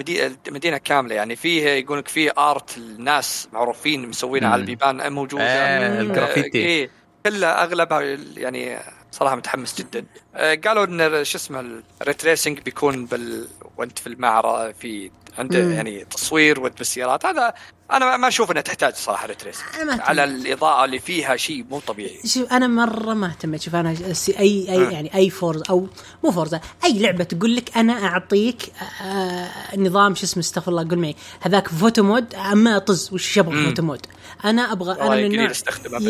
مدينه 0.50 0.76
كاملة. 0.78 1.14
يعني 1.14 1.36
فيه 1.36 1.68
يقول 1.68 1.98
لك 1.98 2.08
فيه 2.08 2.32
art 2.38 2.76
الناس 2.76 3.48
معروفين 3.52 4.08
مسوينها. 4.08 4.48
على 4.50 4.60
البيبان 4.60 5.12
موجودة. 5.12 5.44
آه، 5.44 6.00
الجرافيتي. 6.00 6.58
إيه 6.58 6.90
كلها 7.26 7.64
أغلبها 7.64 8.00
يعني 8.36 8.78
صراحة 9.12 9.36
متحمس 9.36 9.78
جدا. 9.80 10.06
آه، 10.34 10.54
قالوا 10.54 10.84
إن 10.84 11.24
شو 11.24 11.38
اسمه 11.38 11.82
ال 12.02 12.07
ray 12.07 12.23
tracing 12.23 12.58
بيكون 12.60 13.06
بال 13.06 13.48
وانت 13.76 13.98
في 13.98 14.06
المعرض 14.06 14.74
في 14.80 15.10
عنده 15.38 15.58
مم. 15.64 15.72
يعني 15.72 16.04
تصوير 16.04 16.60
وانت 16.60 16.78
بالسيارات 16.78 17.26
هذا 17.26 17.54
أنا 17.90 18.16
ما- 18.16 18.28
أشوف 18.28 18.50
إنها 18.50 18.62
تحتاج 18.62 18.94
صراحة 18.94 19.26
ray 19.26 19.38
tracing 19.38 19.64
أهتم. 19.80 20.00
على 20.00 20.24
الإضاءة 20.24 20.84
اللي 20.84 20.98
فيها 20.98 21.36
شيء 21.36 21.64
مو 21.70 21.80
طبيعي. 21.80 22.18
شوف 22.24 22.52
أنا 22.52 22.66
مرة 22.66 23.14
ما 23.14 23.26
اهتميت 23.26 23.62
شوف 23.62 23.74
أنا 23.74 23.90
اي 23.90 24.36
أي 24.38 24.86
آه. 24.86 24.90
يعني 24.90 25.14
أي 25.14 25.30
Forza 25.30 25.62
أو 25.70 25.86
مو 26.24 26.30
Forza 26.30 26.60
أي 26.84 26.98
لعبة 26.98 27.24
تقول 27.24 27.56
لك 27.56 27.76
أنا 27.76 28.04
أعطيك 28.04 28.62
آه 29.04 29.48
نظام 29.76 30.14
شو 30.14 30.24
اسمه 30.24 30.40
استغفر 30.42 30.70
الله 30.70 30.88
قول 30.88 30.98
معي. 30.98 31.16
هذاك 31.40 31.68
photo 31.68 32.02
mode 32.02 32.34
أما 32.34 32.76
اطز 32.76 33.10
وش 33.12 33.38
مم. 33.38 33.64
photo 33.64 33.82
mode؟ 33.82 34.06
أنا 34.44 34.72
أبغى 34.72 35.00
أنا 35.00 35.16
من 35.16 35.24
النوع. 35.24 35.50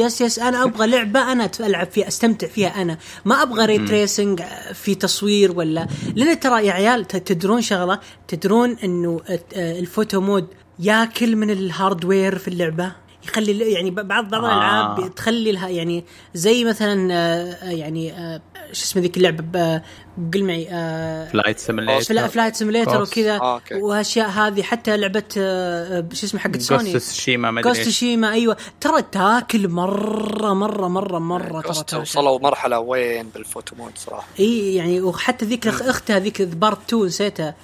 yes 0.07 0.21
yes 0.21 0.39
أنا 0.39 0.63
أبغى 0.65 0.87
لعبة 0.87 1.33
أنا 1.33 1.51
ألعب 1.61 1.87
فيها 1.91 2.09
أستمتع 2.09 2.47
فيها 2.47 2.83
أنا. 2.83 2.99
ما 3.25 3.43
أبغى 3.43 3.65
ray 3.67 3.79
tracing 3.79 4.43
في 4.75 4.95
تصوير 4.95 5.53
ولا. 5.53 5.87
لأن 6.15 6.41
ترى 6.41 6.67
يا 6.67 6.73
عيال 6.73 7.07
تدرون 7.09 7.63
شغلة؟ 7.63 8.01
تدرون 8.29 8.77
إنه 8.85 9.21
آه، 9.29 9.41
ال 9.79 9.86
photo 9.86 10.21
mode 10.21 10.47
ياكل 10.79 11.37
من 11.37 11.51
ال 11.51 11.61
hardware 11.61 12.39
في 12.39 12.49
اللعبة. 12.49 12.93
يخلي 13.25 13.53
ال- 13.53 13.63
يعني 13.73 13.91
ب- 13.91 14.09
بعض 14.09 14.29
بعض 14.31 14.45
آه. 14.45 14.49
الالعاب 14.49 15.15
تخلي 15.15 15.53
لها 15.53 15.69
يعني 15.69 16.05
زي 16.35 16.65
مثلا 16.65 17.15
آه، 17.15 17.53
آه، 17.53 17.71
يعني 17.71 18.13
آه، 18.13 18.41
شو 18.73 18.85
اسمه 18.85 19.03
ذيك 19.03 19.17
اللعبة 19.17 19.83
قل 20.35 20.45
معي 20.45 20.69
آه، 20.71 21.29
Flight 21.29 21.61
Fl- 21.61 21.67
Simulator 21.67 22.29
Flight 22.29 22.57
Simulator. 22.57 23.03
وكذا. 23.03 23.37
آه،. 23.37 23.61
واشياء 23.73 24.29
هذه 24.29 24.63
حتى 24.63 24.97
لعبة 24.97 25.23
آه، 25.39 25.99
آه، 25.99 26.09
شو 26.13 26.27
اسمه 26.27 26.41
حقت 26.41 26.61
سوني 26.61 26.93
Ghost 26.93 27.13
Tsushima 27.15 27.51
ما 27.51 27.61
أدري 27.61 27.73
Ghost. 27.73 27.89
Tsushima 27.89 28.33
أيوه. 28.33 28.57
ترى 28.81 29.03
تاكل 29.03 29.69
مره 29.69 30.55
مره 30.55 30.89
مره 30.89 31.19
مرة 31.19 31.61
ترى 31.61 32.01
وصلوا 32.01 32.39
مرحلة 32.39 32.79
وين 32.81 33.29
بال 33.35 33.47
photo 33.47 33.77
mode 33.77 33.93
صراحة. 33.97 34.27
إي 34.41 34.75
يعني 34.75 35.01
وحتى 35.01 35.45
ذيك 35.45 35.69
أختها 35.69 36.19
ذيك 36.19 36.43
Part 36.43 36.79
2 36.89 37.05
نسيتها. 37.07 37.55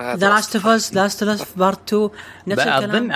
The 0.00 0.28
Last 0.28 0.56
of 0.56 0.66
Us 0.66 0.94
Last 0.94 1.22
of 1.22 1.40
Us 1.42 1.52
Part 1.56 1.94
2 1.94 2.10
نفس 2.46 2.60
الكلام. 2.60 2.90
أظن 2.90 3.10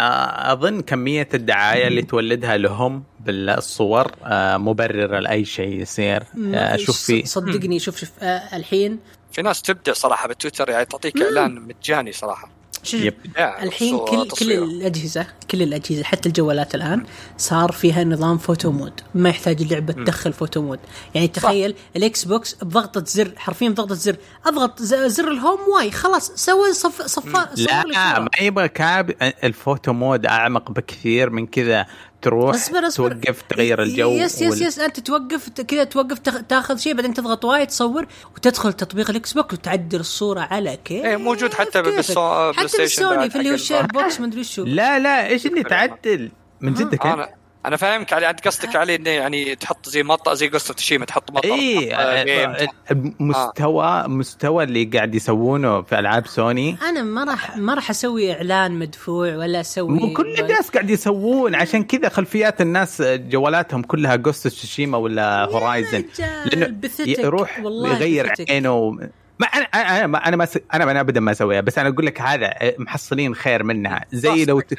أظن 0.53 0.81
كمية 0.81 1.29
الدعاية 1.35 1.87
اللي 1.89 2.03
تولدها 2.03 2.57
لهم 2.57 3.05
بالصور 3.21 4.13
آه، 4.25 4.57
مبررة 4.57 5.19
لأي 5.19 5.45
شيء 5.45 5.81
يصير. 5.81 6.23
آه، 6.55 6.75
أشوف 6.75 7.03
في 7.03 7.27
صدقني 7.27 7.79
شوف 7.79 7.97
شوف 7.97 8.11
آه 8.23 8.57
الحين. 8.57 8.99
في 9.33 9.43
ناس 9.43 9.63
تبدع 9.63 9.93
صراحة 9.93 10.29
بالتويتر 10.29 10.71
يعني 10.71 10.85
تعطيك 10.85 11.23
إعلان 11.23 11.55
مجاني 11.55 12.13
صراحة. 12.13 12.56
شوف 12.87 13.15
الحين 13.39 13.99
كل 13.99 14.29
كل. 14.29 14.53
الأجهزة 14.53 15.27
كل 15.51 15.63
الأجهزة 15.63 16.03
حتى 16.03 16.29
الجوالات 16.29 16.75
الآن 16.75 17.05
صار 17.39 17.73
فيها 17.73 18.05
نظام 18.05 18.39
photo 18.39 18.73
mode. 18.73 19.01
ما 19.15 19.29
يحتاج 19.29 19.63
اللعبة 19.63 19.93
تدخل 19.93 20.33
photo 20.33 20.63
mode. 20.63 20.79
يعني 21.15 21.29
تخيل 21.29 21.75
ال 21.97 22.25
Xbox 22.25 22.55
بضغطة 22.55 23.05
زر 23.07 23.33
حرفيا 23.37 23.69
بضغطة 23.69 23.95
زر. 23.95 24.17
أضغط 24.47 24.83
زر 24.83 25.31
ال 25.31 25.36
home 25.36 25.59
و 25.77 25.84
Y 25.84 25.91
خلاص 25.91 26.33
سوي 26.35 26.73
صف 26.73 27.27
لي 27.57 27.93
لا. 27.93 28.21
ما 28.21 28.29
يبغى 28.41 28.69
كاب 28.69 29.15
ال 29.45 29.53
photo 29.53 29.93
mode 29.93 30.27
أعمق 30.27 30.71
بكثير 30.71 31.31
من 31.31 31.47
كذا. 31.47 31.87
تروح 32.27 32.55
اصبر 32.55 32.87
اصبر. 32.87 33.13
توقف 33.13 33.43
تغير 33.49 33.83
الجو 33.83 34.11
yes 34.11 34.43
yes 34.43 34.61
yes 34.61 34.79
انت 34.79 35.01
توقف 35.01 35.49
كذا 35.49 35.85
توقف 35.85 36.19
تاخ- 36.19 36.43
تاخذ 36.49 36.77
شيء 36.77 36.95
بعدين 36.95 37.15
تضغط 37.15 37.45
واي 37.45 37.67
تصور 37.67 38.07
وتدخل 38.37 38.73
تطبيق 38.73 39.11
ال 39.11 39.33
Xbox 39.33 39.55
وتعدل 39.55 40.01
الصورة 40.01 40.41
على 40.41 40.79
كيف؟ 40.85 41.05
إيه، 41.05 41.17
موجود 41.17 41.55
حتى 41.55 41.79
حتى 42.57 42.79
بالسوني 42.79 43.31
في 43.31 43.39
اللي 43.39 43.51
هو 43.51 43.55
ال 43.55 43.60
share. 43.60 43.87
بوكس 43.87 44.21
ما 44.21 44.27
أدري 44.27 44.45
شو. 44.45 44.65
لا 44.65 44.99
لا 44.99 45.27
إيش 45.27 45.47
اللي 45.47 45.63
تعدل؟ 45.63 46.31
من 46.61 46.75
جدك 46.75 47.07
أنا 47.07 47.29
أنا 47.67 47.77
فاهمك 47.77 48.13
علي 48.13 48.31
أنت 48.31 48.49
قصدك 48.49 48.77
عليه 48.77 48.97
إنه 48.97 49.11
يعني 49.11 49.55
تحط 49.55 49.89
زي 49.89 50.03
مطر 50.03 50.35
زي 50.35 50.49
Ghost 50.49 50.75
Tsushima 50.75 51.05
تحط 51.05 51.31
مطر 51.31 51.45
اي 51.55 51.95
آه، 51.95 52.23
game، 52.25 52.53
تحط- 52.53 52.75
المستوى 52.91 54.05
مستوى 54.09 54.65
اللي 54.65 54.85
قاعد 54.85 55.15
يسوونه 55.15 55.83
في 55.83 55.99
ألعاب 55.99 56.27
سوني. 56.27 56.77
أنا 56.89 57.03
ما 57.03 57.25
راح 57.25 57.57
ما 57.57 57.75
راح 57.75 57.91
أسوي 57.91 58.33
إعلان 58.33 58.73
مدفوع 58.79 59.37
ولا 59.37 59.61
أسوي 59.61 59.89
مو 59.91 60.13
كل 60.13 60.35
الناس 60.41 60.71
قاعد 60.71 60.91
يسوون 60.91 61.55
عشان 61.55 61.85
كذا 61.85 62.09
خلفيات 62.09 62.61
الناس 62.61 63.03
جوالاتهم 63.03 63.83
كلها 63.83 64.17
Ghost 64.17 64.49
Tsushima 64.49 64.99
ولا 64.99 65.45
Horizon 65.45 66.05
بثتك. 66.83 67.19
يروح 67.19 67.59
يغير. 67.59 68.33
عينه. 68.51 68.99
ما 69.39 69.47
أنا 69.47 69.65
أنا 69.65 70.07
ما 70.07 70.29
أنا 70.29 70.37
ما 70.37 70.45
س... 70.45 70.59
أنا 70.75 70.91
أنا 70.91 71.01
ابدا 71.01 71.21
ما 71.21 71.33
أسويها 71.33 71.61
بس 71.61 71.79
أنا 71.79 71.89
أقول 71.89 72.07
لك 72.07 72.21
هذا 72.21 72.55
محصلين 72.79 73.35
خير 73.35 73.63
منها. 73.63 74.05
زي 74.13 74.45
لو 74.45 74.61
ت... 74.61 74.75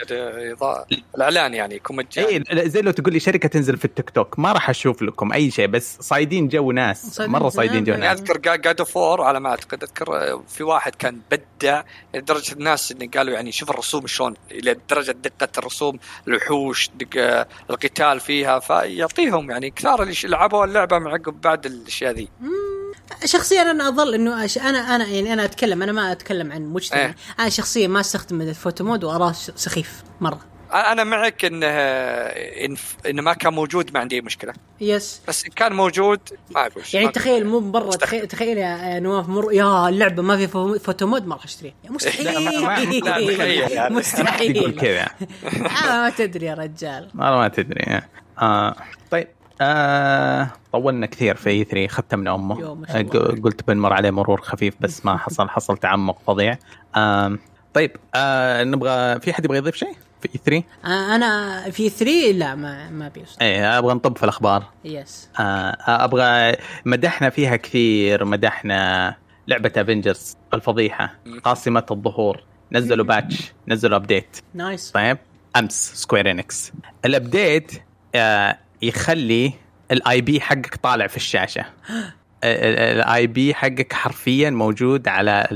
الإعلان 1.16 1.54
يعني 1.54 1.76
يكون 1.76 1.96
مجاني 1.96 2.44
اي 2.52 2.70
زي 2.70 2.82
لو 2.82 2.92
تقول 2.92 3.14
لي 3.14 3.20
شركة 3.20 3.50
تنزل 3.50 3.78
في 3.78 3.86
التيك 3.86 4.10
توك 4.10 4.40
ما 4.40 4.52
راح 4.52 4.70
أشوف 4.70 5.02
لكم 5.02 5.34
أي 5.34 5.52
شيء 5.52 5.68
بس 5.68 5.98
صايدين 6.02 6.48
جو 6.48 6.72
ناس 6.72 7.06
صايدين 7.06 7.34
مرة 7.34 7.44
جو 7.44 7.50
صايدين 7.50 7.84
جو 7.84 7.94
ناس. 7.94 8.04
يعني 8.04 8.20
ناس. 8.20 8.30
أذكر 8.30 8.58
God 8.58 8.80
of 8.80 8.98
War 8.98 9.22
على 9.22 9.40
ما 9.40 9.50
أعتقد 9.50 9.84
أذكر 9.84 10.40
في 10.48 10.64
واحد 10.64 10.96
كان 10.96 11.22
بدع 11.32 11.84
لدرجة 12.16 12.54
الناس 12.54 12.92
اللي 12.92 13.08
قالوا 13.08 13.34
يعني 13.34 13.52
شوف 13.52 13.70
الرسوم 13.70 14.08
شلون 14.08 14.34
إلى 14.52 14.76
درجة 14.90 15.12
دقة 15.12 15.50
الرسوم 15.58 16.00
الوحوش 16.28 16.90
دق 16.96 17.46
القتال 17.70 18.20
فيها 18.20 18.60
فيعطيهم 18.60 19.52
يعني 19.52 19.70
كثار 19.70 20.04
اللي 20.04 20.16
لعبوا 20.24 20.66
اللعبة 20.66 21.00
من 21.00 21.08
عقب 21.08 21.42
بعد 21.42 21.66
الأشياء 21.66 22.14
ذي. 22.14 22.30
شخصيا 23.26 23.62
أنا 23.72 23.88
أظل 23.88 24.14
إنه 24.14 24.46
أش... 24.46 24.58
أنا 24.58 24.96
أنا 24.96 25.08
يعني 25.08 25.34
أنا 25.34 25.44
أتكلم 25.46 25.84
أنا 25.84 25.92
ما 25.92 26.12
أتكلم 26.12 26.52
عن 26.52 26.62
مجتمع. 26.62 27.00
إيه. 27.02 27.16
أنا 27.40 27.50
شخصيا 27.50 27.88
ما 27.88 28.00
أستخدم 28.00 28.42
ال 28.42 28.49
photo 28.49 28.84
mode 28.84 29.04
وأراه 29.04 29.32
سخيف 29.32 30.04
مرة. 30.22 30.40
أنا 30.74 31.04
معك 31.04 31.46
إنه 31.46 31.68
إن 31.68 32.76
إنه 33.10 33.22
ما 33.22 33.34
كان 33.34 33.54
موجود 33.54 33.94
ما 33.94 34.00
عندي 34.00 34.16
أي 34.16 34.22
مشكلة. 34.22 34.54
yes. 34.82 35.22
بس 35.28 35.46
إن 35.46 35.52
كان 35.52 35.74
موجود 35.74 36.20
ما 36.56 36.62
أقول 36.68 36.84
يعني 36.94 37.06
ما- 37.06 37.12
تخيل 37.12 37.46
مو 37.48 37.60
برا. 37.60 37.90
تخيل, 37.92 38.28
تخيل 38.28 38.58
يا 38.58 39.00
نواف 39.00 39.30
مر 39.30 39.54
يا 39.54 39.90
اللعبة 39.90 40.24
ما 40.24 40.38
في 40.38 40.48
pho- 40.48 40.80
photo 40.80 41.08
mode 41.08 41.28
ما 41.28 41.36
راح 41.36 41.44
اشتريها 41.44 41.74
مستحيل. 41.90 42.28
مستحيل. 43.98 44.76
كذا. 44.82 45.08
آه 45.86 46.02
ما 46.02 46.10
تدري 46.10 46.46
يا 46.46 46.54
رجال. 46.54 47.10
والله 47.16 47.38
ما 47.38 47.48
تدري 47.48 48.02
آه. 48.40 48.76
آه 49.62 50.50
طولنا 50.72 51.06
كثير 51.06 51.36
في 51.36 51.50
E3 51.50 51.88
ختمنا 51.88 52.36
أمه. 52.36 52.60
يو، 52.60 52.76
ما 52.76 52.88
شاء 52.88 53.02
آه،. 53.02 53.42
قلت 53.44 53.68
بنمر 53.68 53.94
عليه 53.94 54.12
مرور 54.12 54.42
خفيف 54.42 54.76
بس 54.82 55.06
ما 55.06 55.18
حصل 55.24 55.50
حصل 55.50 55.78
تعمق 55.78 56.18
فظيع. 56.28 56.58
آه 56.96 57.38
طيب 57.74 57.92
آه 58.16 58.64
نبغى 58.64 59.20
في 59.20 59.34
حد 59.34 59.46
يبغى 59.46 59.58
يضيف 59.58 59.76
شيء 59.76 59.96
في 60.22 60.30
E3 60.36 60.64
آه 60.86 61.16
أنا 61.16 61.62
في 61.72 61.90
3 61.90 62.32
لا 62.32 62.56
ما 62.56 62.90
ما 62.90 63.08
بيوصل 63.08 63.38
إيه 63.42 63.78
أبغى 63.78 63.94
نطب 63.94 64.18
في 64.18 64.24
الأخبار. 64.24 64.64
yes 64.86 65.30
آه 65.40 65.78
أبغى 65.88 66.56
مدحنا 66.86 67.30
فيها 67.30 67.56
كثير 67.56 68.26
مدحنا 68.26 69.16
لعبة 69.48 69.72
Avengers 69.78 70.38
الفضيحة 70.54 71.16
قاصمة 71.44 71.86
الظهور. 71.92 72.44
نزلوا 72.72 73.06
patch 73.06 73.54
نزلوا 73.68 73.98
update 73.98 74.38
nice 74.54 74.92
طيب 74.92 75.18
أمس 75.56 75.94
Square 75.96 76.32
Enix 76.32 76.72
ال 77.06 77.15
update 77.15 77.72
آه 78.16 78.58
يخلي 78.82 79.54
ال 79.92 80.22
IP 80.22 80.42
حقك 80.42 80.76
طالع 80.76 81.08
في 81.08 81.18
الشاشة. 81.18 81.66
ال 82.44 83.28
IP 83.28 83.54
حقك 83.54 83.94
حرفيا 83.94 84.50
موجود 84.50 85.08
على 85.08 85.48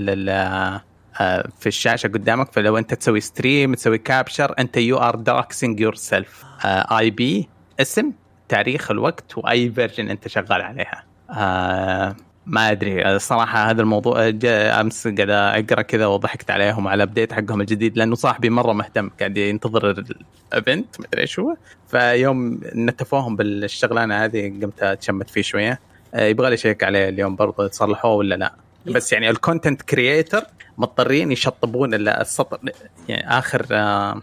آه، 1.22 1.48
في 1.60 1.68
الشاشة 1.68 2.08
قدامك. 2.08 2.52
فلو 2.54 2.78
أنت 2.78 2.94
تسوي 2.94 3.20
stream 3.20 3.74
تسوي 3.74 3.98
capture 3.98 4.56
أنت 4.60 4.78
you 4.78 4.98
are 4.98 5.16
doxxing 5.16 5.80
yourself 5.80 6.46
IP 6.66 7.50
اسم 7.82 8.12
تاريخ 8.50 8.92
الوقت 8.92 9.38
وأي 9.38 9.72
version 9.72 10.10
أنت 10.10 10.28
شغال 10.28 10.62
عليها. 10.62 11.04
آه 11.30 12.16
ما 12.46 12.72
أدري. 12.72 13.16
الصراحه 13.16 13.70
هذا 13.70 13.82
الموضوع 13.82 14.30
جاء 14.30 14.82
أمس 14.82 15.08
قاعد 15.08 15.30
أقرأ 15.30 15.82
كذا 15.82 16.06
وضحكت 16.06 16.52
عليهم 16.52 16.88
على 16.88 17.04
ال 17.04 17.08
update 17.08 17.34
حقهم 17.34 17.62
الجديد 17.62 17.98
لأنه 17.98 18.16
صاحبي 18.16 18.50
مرة 18.50 18.74
مهتم 18.74 19.10
قاعد 19.20 19.38
ينتظر 19.38 19.90
ال 19.90 20.08
event 20.08 21.00
ما 21.00 21.06
أدري 21.08 21.22
إيش 21.22 21.40
هو. 21.40 21.56
فيوم 21.88 22.60
نتفوهم 22.76 23.36
بالشغلانة 23.36 24.24
هذه 24.24 24.50
قمت 24.62 24.84
أتشمت 24.84 25.30
فيه 25.30 25.42
شوية. 25.42 25.80
آه، 26.14 26.26
يبغى 26.26 26.50
لي 26.50 26.58
شيك 26.58 26.84
عليه 26.84 27.10
اليوم 27.10 27.36
برضه 27.36 27.68
تصلحوه 27.68 28.14
ولا 28.14 28.36
لا؟ 28.36 28.54
بس 28.86 29.14
يعني 29.14 29.30
ال 29.30 29.36
content 29.36 29.82
creator 29.82 30.44
مضطرين 30.78 31.32
يشطبون 31.32 31.94
السطر 31.94 32.60
يعني 33.08 33.38
آخر 33.38 33.66
آه، 33.72 34.22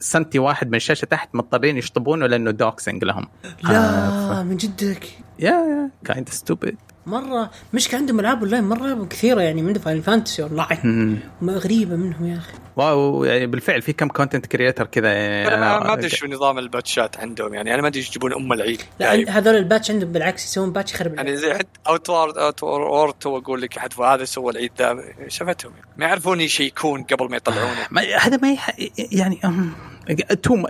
سنتي 0.00 0.38
واحد 0.38 0.68
من 0.68 0.74
الشاشة 0.74 1.04
تحت 1.04 1.34
مضطرين 1.34 1.76
يشطبونه 1.76 2.26
لأنه 2.26 2.50
doxxing 2.50 3.04
لهم. 3.04 3.28
لا 3.62 4.42
من 4.42 4.56
جدك. 4.56 5.08
yeah 5.38 5.50
yeah 5.50 5.90
kinda 6.04 6.28
stupid 6.28 6.87
مرة 7.08 7.50
مشكلة 7.72 8.00
عندهم 8.00 8.20
ألعاب 8.20 8.42
أونلاين 8.42 8.64
مرة 8.64 9.06
كثيرة 9.10 9.40
يعني 9.40 9.62
من 9.62 9.74
Final 9.74 10.02
Fantasy 10.02 10.42
Online 10.42 11.20
غريبة 11.42 11.96
منهم 11.96 12.26
يا 12.26 12.36
أخي. 12.36 12.52
wow 12.76 13.24
يعني 13.24 13.46
بالفعل 13.46 13.82
في 13.82 13.92
كم 13.92 14.08
content 14.08 14.46
creator 14.46 14.86
كذا 14.86 15.12
يعني 15.12 15.54
أنا 15.54 15.78
ما 15.78 15.92
أدري 15.92 16.08
شو 16.08 16.26
نظام 16.26 16.58
الباتشات 16.58 17.16
عندهم 17.16 17.54
يعني 17.54 17.74
أنا 17.74 17.82
ما 17.82 17.88
أدري 17.88 18.00
يجيبون 18.00 18.32
أم 18.34 18.52
العيد. 18.52 18.82
لا 19.00 19.06
يعني 19.06 19.26
هذول 19.26 19.56
ال 19.56 19.62
patch 19.62 19.90
عندهم 19.90 20.12
بالعكس 20.12 20.44
يسوون 20.44 20.72
patch 20.72 20.94
يخرب 20.94 21.14
يعني 21.14 21.36
زي 21.36 21.54
حد 21.54 21.66
Outward 21.88 22.38
Outward 22.38 23.14
two 23.14 23.38
أقول 23.38 23.62
لك 23.62 23.78
حد 23.78 24.00
هذا 24.00 24.24
سوى 24.24 24.52
العيد 24.52 24.72
ذا. 24.78 24.96
شفتهم؟ 25.28 25.72
ما 25.96 26.06
يعرفون 26.06 26.40
يشيكون 26.40 27.02
قبل 27.02 27.30
ما 27.30 27.36
يطلعونه. 27.36 27.86
هذا 28.18 28.36
ما 28.36 28.52
يح... 28.52 28.76
يعني. 28.98 29.40
توم 30.42 30.66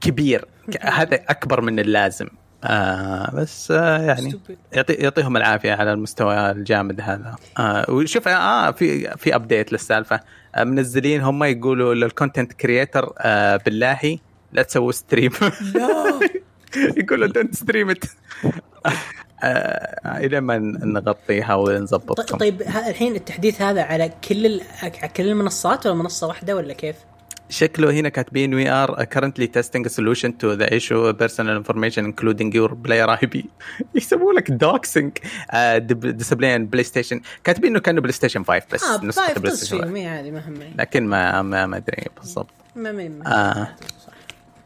كبير. 0.00 0.44
هذا 0.80 1.20
أكبر 1.28 1.60
من 1.60 1.78
اللازم. 1.78 2.28
آه 2.64 3.30
بس 3.34 3.70
آه 3.70 3.98
يعني 3.98 4.40
يعطي 4.72 4.92
يعطيهم 4.92 5.36
العافية 5.36 5.72
على 5.72 5.92
المستوى 5.92 6.50
الجامد 6.50 7.00
هذا. 7.00 7.36
آه 7.58 7.86
وشوف 7.90 8.28
آه 8.28 8.70
في 8.70 9.16
في 9.16 9.34
update 9.34 9.72
للسالفة. 9.72 10.20
آه 10.54 10.64
منزلين 10.64 11.20
هم 11.20 11.44
يقولوا 11.44 11.94
لل 11.94 12.07
content 12.07 12.52
creator 12.52 13.12
آه 13.18 13.56
بالله 13.56 14.18
لا 14.52 14.62
تسووا 14.62 14.92
stream 14.92 15.30
يقولوا 16.96 17.26
don't 17.28 17.54
stream 17.54 17.90
it 17.90 18.04
إلى 20.06 20.40
ما 20.40 20.58
نغطيها 20.84 21.54
ونظبطكم. 21.54 22.38
طيب 22.38 22.62
ها- 22.62 22.90
الحين 22.90 23.14
التحديث 23.16 23.62
هذا 23.62 23.82
على 23.82 24.12
كل. 24.28 24.60
على 24.82 25.08
كل 25.16 25.28
المنصات 25.28 25.86
ولا 25.86 25.94
منصة 25.94 26.26
واحدة 26.26 26.56
ولا 26.56 26.72
كيف؟ 26.74 26.96
شكله 27.48 27.90
هنا 27.90 28.08
كاتبين 28.08 28.54
we 28.54 28.68
are 28.70 29.04
currently 29.14 29.44
testing 29.58 29.84
a 29.86 29.88
solution 29.88 30.30
to 30.30 30.56
the 30.56 30.68
issue 30.74 30.98
of 31.10 31.16
personal 31.24 31.56
information 31.62 32.02
including 32.12 32.52
your 32.54 32.70
player 32.86 33.16
IP 33.24 33.44
يسووا 33.94 34.32
لك 34.32 34.50
doxxing 34.50 35.18
displaying 35.92 36.66
بلاي 36.66 36.84
ستيشن 36.84 37.20
كاتبين 37.44 37.70
إنه 37.70 37.80
كأنه 37.80 38.00
بلاي 38.00 38.12
ستيشن 38.12 38.44
5 38.44 38.62
بس 38.72 38.84
آه 38.84 39.04
نسخة 39.04 39.26
five 39.26 39.38
بلاي 39.38 39.56
ستيشن 39.56 39.76
فيهم 39.76 39.88
5. 39.88 39.96
إيه 39.96 40.08
عادي 40.08 40.30
ما 40.30 40.48
هم. 40.48 40.54
لكن 40.78 41.06
ما 41.06 41.42
ما, 41.42 41.66
ما 41.66 41.76
أدري 41.76 42.04
بالضبط. 42.20 42.50
ما 42.76 43.22
آه. 43.26 43.68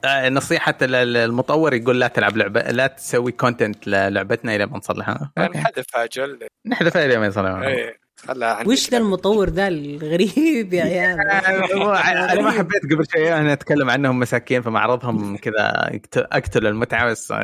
آه، 0.04 0.28
نصيحة 0.28 0.74
ال- 0.82 1.16
المطور 1.16 1.74
يقول 1.74 2.00
لا 2.00 2.08
تلعب 2.08 2.36
لعبة 2.36 2.60
لا 2.60 2.86
تسوي 2.86 3.32
content 3.32 3.88
للعبتنا 3.88 4.56
إلى 4.56 4.66
ما 4.66 4.78
نصلحها. 4.78 5.30
يعني 5.36 5.48
okay. 5.48 5.58
حذفها 5.58 6.04
أجل. 6.04 6.38
نحذفها 6.66 7.04
إلى 7.06 7.16
ما 7.18 7.26
يصلحها. 7.26 7.66
إيه. 7.66 8.07
خلها 8.26 8.62
وش 8.68 8.90
ذا 8.90 8.98
المطور 8.98 9.50
ذا 9.50 9.68
الغريب 9.68 10.74
يا 10.74 10.82
عيال؟ 10.84 11.20
أنا 12.32 12.40
ما 12.40 12.50
حبيت 12.50 12.82
قبل 12.82 13.06
شوي 13.14 13.32
أنا 13.34 13.52
أتكلم 13.52 13.90
عنهم 13.90 14.18
مساكين 14.18 14.62
في 14.62 14.70
معرضهم 14.70 15.36
كذا 15.36 15.90
أقتل 16.16 16.66
المتعه 16.66 17.06
بس 17.06 17.34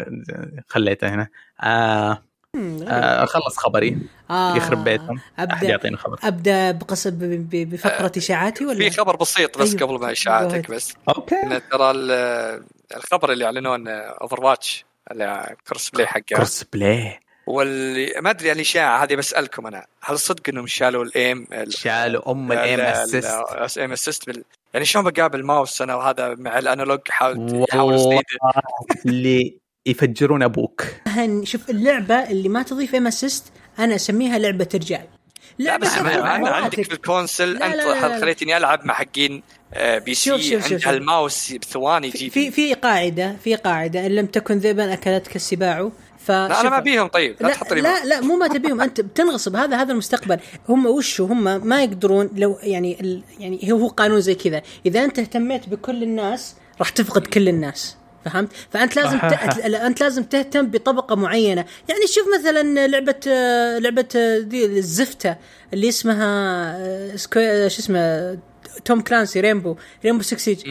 خليته 0.69 1.09
هنا. 1.15 1.29
آه 1.63 2.23
آه 2.89 3.25
خلص 3.25 3.57
خبري. 3.57 3.99
آه. 4.31 4.57
يخرب 4.57 4.85
بيتهم. 4.85 5.21
أحد 5.39 5.51
ابدا 5.53 5.69
يعطيني 5.69 5.97
خبر. 5.97 6.19
أبدأ 6.23 6.71
بقصد 6.71 7.19
ب- 7.19 7.51
ب- 7.51 7.71
بفقرة 7.71 8.13
إشاعاتي 8.17 8.67
ولا؟ 8.67 8.79
في 8.79 8.91
خبر 8.91 9.17
بسيط 9.17 9.59
بس 9.59 9.75
أيوه. 9.75 9.87
قبل 9.89 10.01
ما 10.01 10.13
اشاعتك 10.13 10.71
بس. 10.71 10.95
okay. 11.09 11.35
إن 11.35 11.61
ترى 11.71 11.91
ال- 11.91 12.63
الخبر 12.97 13.33
اللي 13.33 13.45
أعلنوه 13.45 13.79
Overwatch 13.99 14.45
ال 14.45 14.85
cross 15.13 15.91
play 15.91 16.07
حقه. 16.07 16.37
cross 16.37 16.65
play 16.73 17.21
واللي 17.47 18.15
ما 18.21 18.31
أدري 18.31 18.51
عن 18.51 18.57
الاشاعه 18.57 19.05
هذه 19.05 19.15
بسألكم 19.15 19.67
أنا. 19.67 19.87
هل 20.03 20.19
صدق 20.19 20.49
إنهم 20.49 20.67
شالوا 20.67 21.05
ال 21.05 21.15
aim 21.15 21.47
شالوا 21.69 22.33
أم 22.33 22.53
ال 22.53 22.60
aim 22.60 22.81
assist 22.81 23.43
ال 23.77 23.81
aim 23.81 23.93
assist 23.93 24.27
بال... 24.27 24.45
يعني 24.75 24.87
شلون 24.87 25.05
بقابل 25.11 25.45
ماوس 25.45 25.83
أنا 25.83 25.95
وهذا 25.95 26.35
مع 26.39 26.59
ال 26.59 26.64
analog؟ 26.64 27.01
حاول 27.09 27.67
حاول 27.71 27.93
والله 27.95 28.17
اصيده 28.17 28.63
اللي 29.07 29.59
يفجرون 29.87 30.43
أبوك. 30.43 30.85
هن- 31.07 31.45
شوف 31.45 31.71
اللعبة 31.71 32.15
اللي 32.15 32.49
ما 32.49 32.63
تضيف 32.63 32.95
aim 32.95 33.07
assist 33.07 33.45
أنا 33.79 33.95
أسميها 33.95 34.39
لعبة 34.39 34.69
رجال. 34.75 35.05
لا 35.59 35.65
لعبة 35.65 35.87
بس 35.87 35.99
أنا 35.99 36.37
أنا 36.37 36.45
وقتك. 36.45 36.63
عندك 36.63 36.83
في 36.83 36.93
ال 36.93 37.00
console 37.00 37.53
لا، 37.55 37.67
أنت 37.67 37.77
لا،. 37.77 38.21
خليتني 38.21 38.57
ألعب 38.57 38.87
مع 38.87 38.95
حقين 38.95 39.43
آه، 39.75 39.99
PC. 39.99 40.31
شوف، 40.31 40.41
شوف، 40.41 40.63
شوف. 40.63 40.73
عندها 40.73 40.91
الماوس 40.91 41.53
بثواني 41.53 42.11
في 42.11 42.51
في 42.51 42.75
قاعدة 42.75 43.37
في 43.45 43.55
قاعدة 43.55 44.07
إن 44.07 44.15
لم 44.15 44.27
تكن 44.27 44.59
ذئبا 44.59 44.93
أكلتك 44.93 45.37
السباع. 45.37 45.91
لا 46.29 46.61
أنا 46.61 46.71
ما 46.71 46.79
أبيهم 46.79 47.07
طيب 47.07 47.37
لا, 47.41 47.47
لا 47.47 47.55
تحط 47.55 47.73
لي 47.73 47.81
لا 47.81 48.05
لا 48.05 48.21
مو 48.21 48.37
ما 48.37 48.49
تبيهم 48.49 48.81
أنت 48.81 49.01
بتنغصب 49.01 49.57
هذا 49.57 49.77
هذا 49.77 49.93
المستقبل. 49.93 50.39
هم 50.69 50.87
وشو 50.87 51.25
هم 51.25 51.67
ما 51.67 51.83
يقدرون 51.83 52.31
لو 52.37 52.59
يعني 52.63 53.01
ال 53.01 53.23
يعني 53.39 53.73
هو 53.73 53.89
قانون 53.89 54.21
زي 54.21 54.35
كذا. 54.35 54.63
إذا 54.87 55.05
أنت 55.05 55.19
اهتميت 55.19 55.69
بكل 55.69 56.03
الناس 56.03 56.55
راح 56.79 56.89
تفقد 56.89 57.27
كل 57.27 57.49
الناس. 57.49 57.97
فهمت؟ 58.25 58.49
فأنت 58.71 58.97
لازم 58.97 59.19
ت... 59.19 59.33
أنت 59.65 60.01
لازم 60.01 60.23
تهتم 60.23 60.67
بطبقة 60.67 61.17
معينة، 61.17 61.65
يعني 61.89 62.07
شوف 62.07 62.27
مثلا 62.39 62.87
لعبة 62.87 63.15
آه، 63.29 63.79
لعبة 63.79 64.09
آه، 64.17 64.39
دي 64.39 64.67
الزفته 64.67 65.37
اللي 65.73 65.89
اسمها 65.89 66.27
آه، 66.77 67.17
سكو... 67.17 67.41
آه، 67.41 67.69
شو 67.69 67.81
اسمه 67.81 68.39
Tom 68.85 69.01
Clancy 69.01 69.41
Rainbow 69.41 69.77
Rainbow 70.05 70.23
6 70.23 70.37
Siege. 70.39 70.67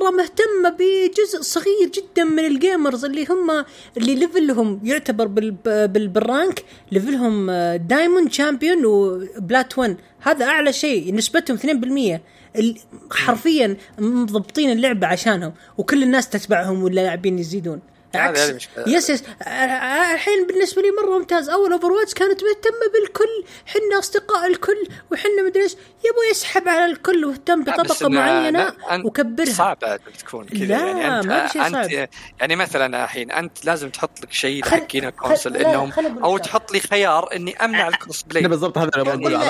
مرة 0.00 0.10
مهتمة 0.10 0.76
بجزء 0.78 1.40
صغير 1.42 1.88
جدا 1.94 2.24
من 2.24 2.44
ال 2.46 2.54
gamers 2.54 3.04
اللي 3.04 3.26
هم 3.30 3.64
اللي 3.96 4.14
ليفلهم 4.14 4.80
يعتبر 4.84 5.26
بال 5.26 5.50
بال 5.86 6.08
بال 6.08 6.27
rank 6.27 6.64
ليفلهم 6.92 7.50
diamond 7.76 8.32
champion 8.32 8.84
و 8.86 9.04
plat 9.04 9.78
1 9.78 9.96
هذا 10.20 10.44
أعلى 10.44 10.72
شيء 10.72 11.14
نسبتهم 11.14 11.56
2% 11.56 12.20
ال- 12.56 12.78
حرفيا 13.12 13.76
مضبطين 13.98 14.70
اللعبة 14.70 15.06
عشانهم 15.06 15.52
وكل 15.78 16.02
الناس 16.02 16.28
تتبعهم 16.28 16.82
ولا 16.82 16.94
لاعبين 17.00 17.38
يزيدون. 17.38 17.80
عكس. 18.16 18.50
yes 18.86 19.10
yes 19.10 19.22
الحين 20.12 20.46
بالنسبة 20.46 20.82
لي 20.82 20.88
مرة 20.90 21.18
ممتاز. 21.18 21.48
أول 21.48 21.72
Overwatch 21.72 22.14
كانت 22.14 22.40
مهتمة 22.44 22.92
بالكل. 22.92 23.44
حنا 23.66 23.98
أصدقاء 23.98 24.46
الكل 24.46 24.88
وحنا 25.12 25.42
مدري 25.46 25.62
إيش. 25.62 25.72
يبغى 25.72 26.30
يسحب 26.30 26.68
على 26.68 26.84
الكل 26.92 27.24
واهتم 27.24 27.64
بطبقة 27.64 28.08
معينة 28.08 28.72
أنت 28.90 29.04
وكبرها. 29.06 29.52
صعب 29.52 29.78
بعد 29.82 30.00
تكون 30.18 30.46
كذا. 30.46 30.64
لا، 30.64 30.76
يعني 30.86 31.18
انت 31.18 31.26
ما 31.26 31.46
في 31.46 31.52
شيء 31.52 31.66
انت 31.66 31.74
صعب. 31.74 32.08
يعني 32.40 32.56
مثلا 32.56 33.04
الحين 33.04 33.30
أنت 33.30 33.64
لازم 33.64 33.90
تحط 33.90 34.20
لك 34.22 34.32
شيء 34.32 34.62
خل- 34.62 34.76
لحقين 34.76 35.02
خل- 35.02 35.08
ال 35.08 35.14
console 35.14 35.52
لا، 35.52 35.60
إنهم 35.70 35.92
أو. 36.24 36.38
تحط 36.38 36.72
لي 36.72 36.80
خيار 36.80 37.28
إني 37.36 37.64
أمنع 37.64 37.88
ال 37.88 37.94
cross 37.94 38.22
play 38.22 38.40
أنا 38.40 38.48
بالضبط 38.48 38.78
هذا 38.78 38.90
اللي 38.96 39.04
بقوله 39.16 39.48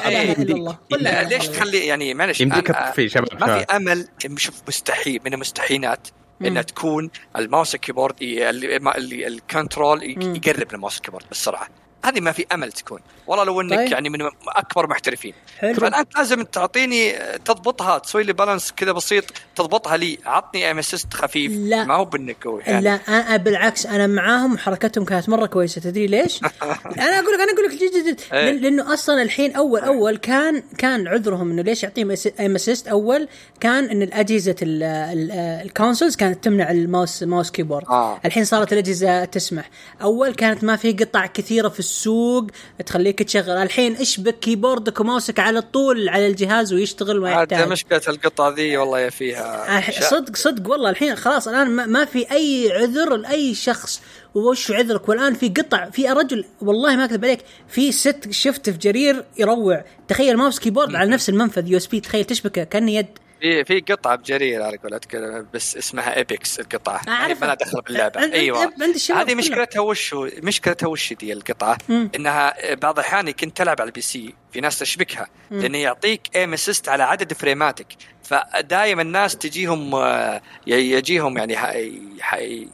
إله 0.92 1.22
ليش. 1.22 1.46
تخلي 1.48 1.86
يعني 1.86 2.14
معلش 2.14 2.40
يمديك 2.40 2.66
تطفي 2.66 3.08
شباب 3.08 3.40
ما. 3.40 3.58
في 3.58 3.76
أمل. 3.76 4.08
شوف 4.36 4.54
مستحيل 4.68 5.20
من 5.24 5.34
المستحيلات 5.34 6.08
إنها 6.46 6.62
تكون 6.62 7.10
ال 7.36 7.42
mouse 7.42 7.74
ال 7.74 7.79
keyboard 7.79 8.14
اللي 8.22 9.26
ال 9.26 9.35
control. 9.35 10.02
يقرب 10.36 10.72
لل 10.72 10.79
mouse 10.79 10.96
ال 10.96 10.99
keyboard 10.99 11.24
بالسرعة 11.28 11.68
هذه 12.04 12.20
ما 12.20 12.32
في 12.32 12.46
أمل 12.52 12.72
تكون. 12.72 13.00
والله 13.26 13.44
لو 13.44 13.60
إنك 13.60 13.76
طيب. 13.78 13.92
يعني 13.92 14.08
من 14.08 14.18
أكبر 14.48 14.86
محترفين. 14.90 15.34
حلو. 15.58 15.74
فالان 15.74 16.04
لازم 16.16 16.42
تعطيني 16.42 17.12
تضبطها 17.44 17.98
تسوي 17.98 18.22
لي 18.22 18.32
balance 18.32 18.72
كذا 18.72 18.92
بسيط 18.92 19.24
تضبطها 19.56 19.96
لي. 19.96 20.18
عطني 20.26 20.70
aim 20.70 20.78
assist 20.78 21.14
خفيف. 21.14 21.52
لا. 21.52 21.84
ما 21.84 21.94
هو 21.94 22.04
بلينك 22.04 22.46
هو 22.46 22.58
يعني. 22.58 22.84
لا 22.84 22.94
أنا 23.08 23.36
بالعكس 23.36 23.86
أنا 23.86 24.06
معاهم 24.06 24.54
وحركتهم 24.54 25.04
كانت 25.04 25.28
مرة 25.28 25.46
كويسة. 25.46 25.80
تدري 25.80 26.06
ليش؟ 26.06 26.40
أنا 26.42 27.18
أقول 27.18 27.34
لك 27.34 27.40
أنا 27.40 27.52
أقول 27.52 27.64
لك 27.64 27.72
جد 27.72 28.06
جد 28.08 28.20
إيه. 28.32 28.50
لأنه 28.50 28.94
أصلا 28.94 29.22
الحين 29.22 29.56
أول 29.56 29.80
أول 29.80 30.16
كان 30.16 30.62
كان 30.78 31.08
عذرهم 31.08 31.50
إنه 31.50 31.62
ليش 31.62 31.82
يعطيهم 31.82 32.14
aim 32.40 32.54
assist 32.54 32.88
أول 32.88 33.28
كان 33.60 33.84
إن 33.84 34.02
الأجهزة 34.02 34.56
ال- 34.62 34.82
ال- 34.82 35.30
ال 35.66 35.72
consoles 35.72 36.16
كانت 36.16 36.44
تمنع 36.44 36.70
ال 36.70 36.79
mouse 36.79 37.22
mouse 37.22 37.50
keyboard. 37.50 37.84
آه. 37.88 38.20
الحين 38.24 38.44
صارت 38.44 38.72
الأجهزة 38.72 39.24
تسمح. 39.24 39.70
أول 40.02 40.34
كانت 40.34 40.64
ما 40.64 40.76
في 40.76 40.92
قطع 40.92 41.26
كثيرة 41.26 41.68
في 41.68 41.78
السوق 41.94 42.46
تخليك 42.86 43.22
تشغل. 43.22 43.50
الحين 43.50 43.96
اشبك 43.96 44.38
keyboard 44.38 44.93
ك 44.93 45.00
و 45.00 45.06
mouse 45.06 45.33
ك 45.33 45.38
على 45.40 45.60
طول 45.62 46.08
على 46.08 46.26
الجهاز 46.26 46.72
ويشتغل 46.72 47.20
ما 47.20 47.30
يحتاج. 47.30 47.68
مشكلة 47.68 48.00
القطعه 48.08 48.50
ذي 48.54 48.76
والله 48.76 49.00
يا 49.00 49.10
فيها. 49.10 49.90
صدق 50.10 50.36
صدق 50.36 50.70
والله 50.70 50.90
الحين 50.90 51.16
خلاص 51.16 51.48
الآن 51.48 51.70
ما- 51.70 51.86
ما 51.86 52.04
في 52.04 52.30
أي 52.32 52.72
عذر 52.72 53.16
لأي 53.16 53.54
شخص. 53.54 54.00
وش 54.34 54.70
عذرك؟ 54.70 55.08
والآن 55.08 55.34
في 55.34 55.48
قطع 55.48 55.90
في 55.90 56.08
رجل 56.08 56.44
والله 56.60 56.96
ما 56.96 57.04
أكذب 57.04 57.24
عليك 57.24 57.40
في 57.68 57.92
ست 57.92 58.30
شفت 58.30 58.70
في 58.70 58.78
جرير 58.78 59.24
يروع. 59.38 59.84
تخيل 60.08 60.36
mouse 60.36 60.58
keyboard 60.58 60.94
على 60.94 61.10
نفس 61.10 61.28
المنفذ 61.28 61.68
USB. 61.68 62.00
تخيل 62.00 62.24
تشبكه 62.24 62.64
كأنه 62.64 62.90
يد. 62.90 63.06
في 63.40 63.64
في 63.64 63.80
قطعة 63.80 64.16
بجرير 64.16 64.62
على 64.62 64.76
قولتك 64.76 65.16
بس 65.54 65.76
اسمها 65.76 66.16
Apex 66.16 66.60
القطعة 66.60 67.00
ما 67.06 67.12
أعرفها. 67.12 67.40
ما 67.40 67.46
لها 67.46 67.54
دخل 67.54 67.80
باللعبة 67.80 68.20
أيوه 68.32 68.72
هذه. 69.14 69.34
مشكلتها 69.34 69.80
وش 69.80 70.14
مشكلتها 70.42 70.86
وش 70.86 71.12
دي 71.12 71.32
القطعة. 71.32 71.78
إنها 71.90 72.74
بعض 72.74 72.98
الأحيان 72.98 73.30
كنت 73.30 73.56
تلعب 73.56 73.80
على 73.80 73.88
ال 73.88 74.00
PC 74.00 74.34
في 74.54 74.60
ناس 74.60 74.78
تشبكها 74.78 75.26
لأنه 75.50 75.78
يعطيك 75.78 76.20
aim 76.36 76.52
assist 76.52 76.88
على 76.88 77.02
عدد 77.02 77.32
frame 77.32 77.66
اتك. 77.66 77.86
فدائما 78.22 79.02
الناس 79.02 79.36
تجيهم 79.36 79.94
آه، 79.94 80.40
يجيهم 80.66 81.36
يعني 81.38 81.56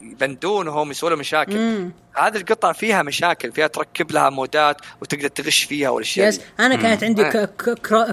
يباندونهم 0.03 0.91
يسووا 0.91 1.11
لهم 1.11 1.19
مشاكل. 1.19 1.57
مم. 1.59 1.93
هذه 2.15 2.37
القطع 2.37 2.73
فيها 2.73 3.03
مشاكل 3.03 3.53
فيها 3.53 3.67
تركب 3.67 4.11
لها 4.13 4.31
mod 4.31 4.65
ات 4.65 4.77
وتقدر 5.03 5.29
تغش 5.29 5.65
فيها 5.65 5.91
والأشياء 5.91 6.29
yes. 6.29 6.41
أنا 6.61 6.77
كانت 6.77 7.05
عندي 7.05 7.23
آه. 7.27 7.45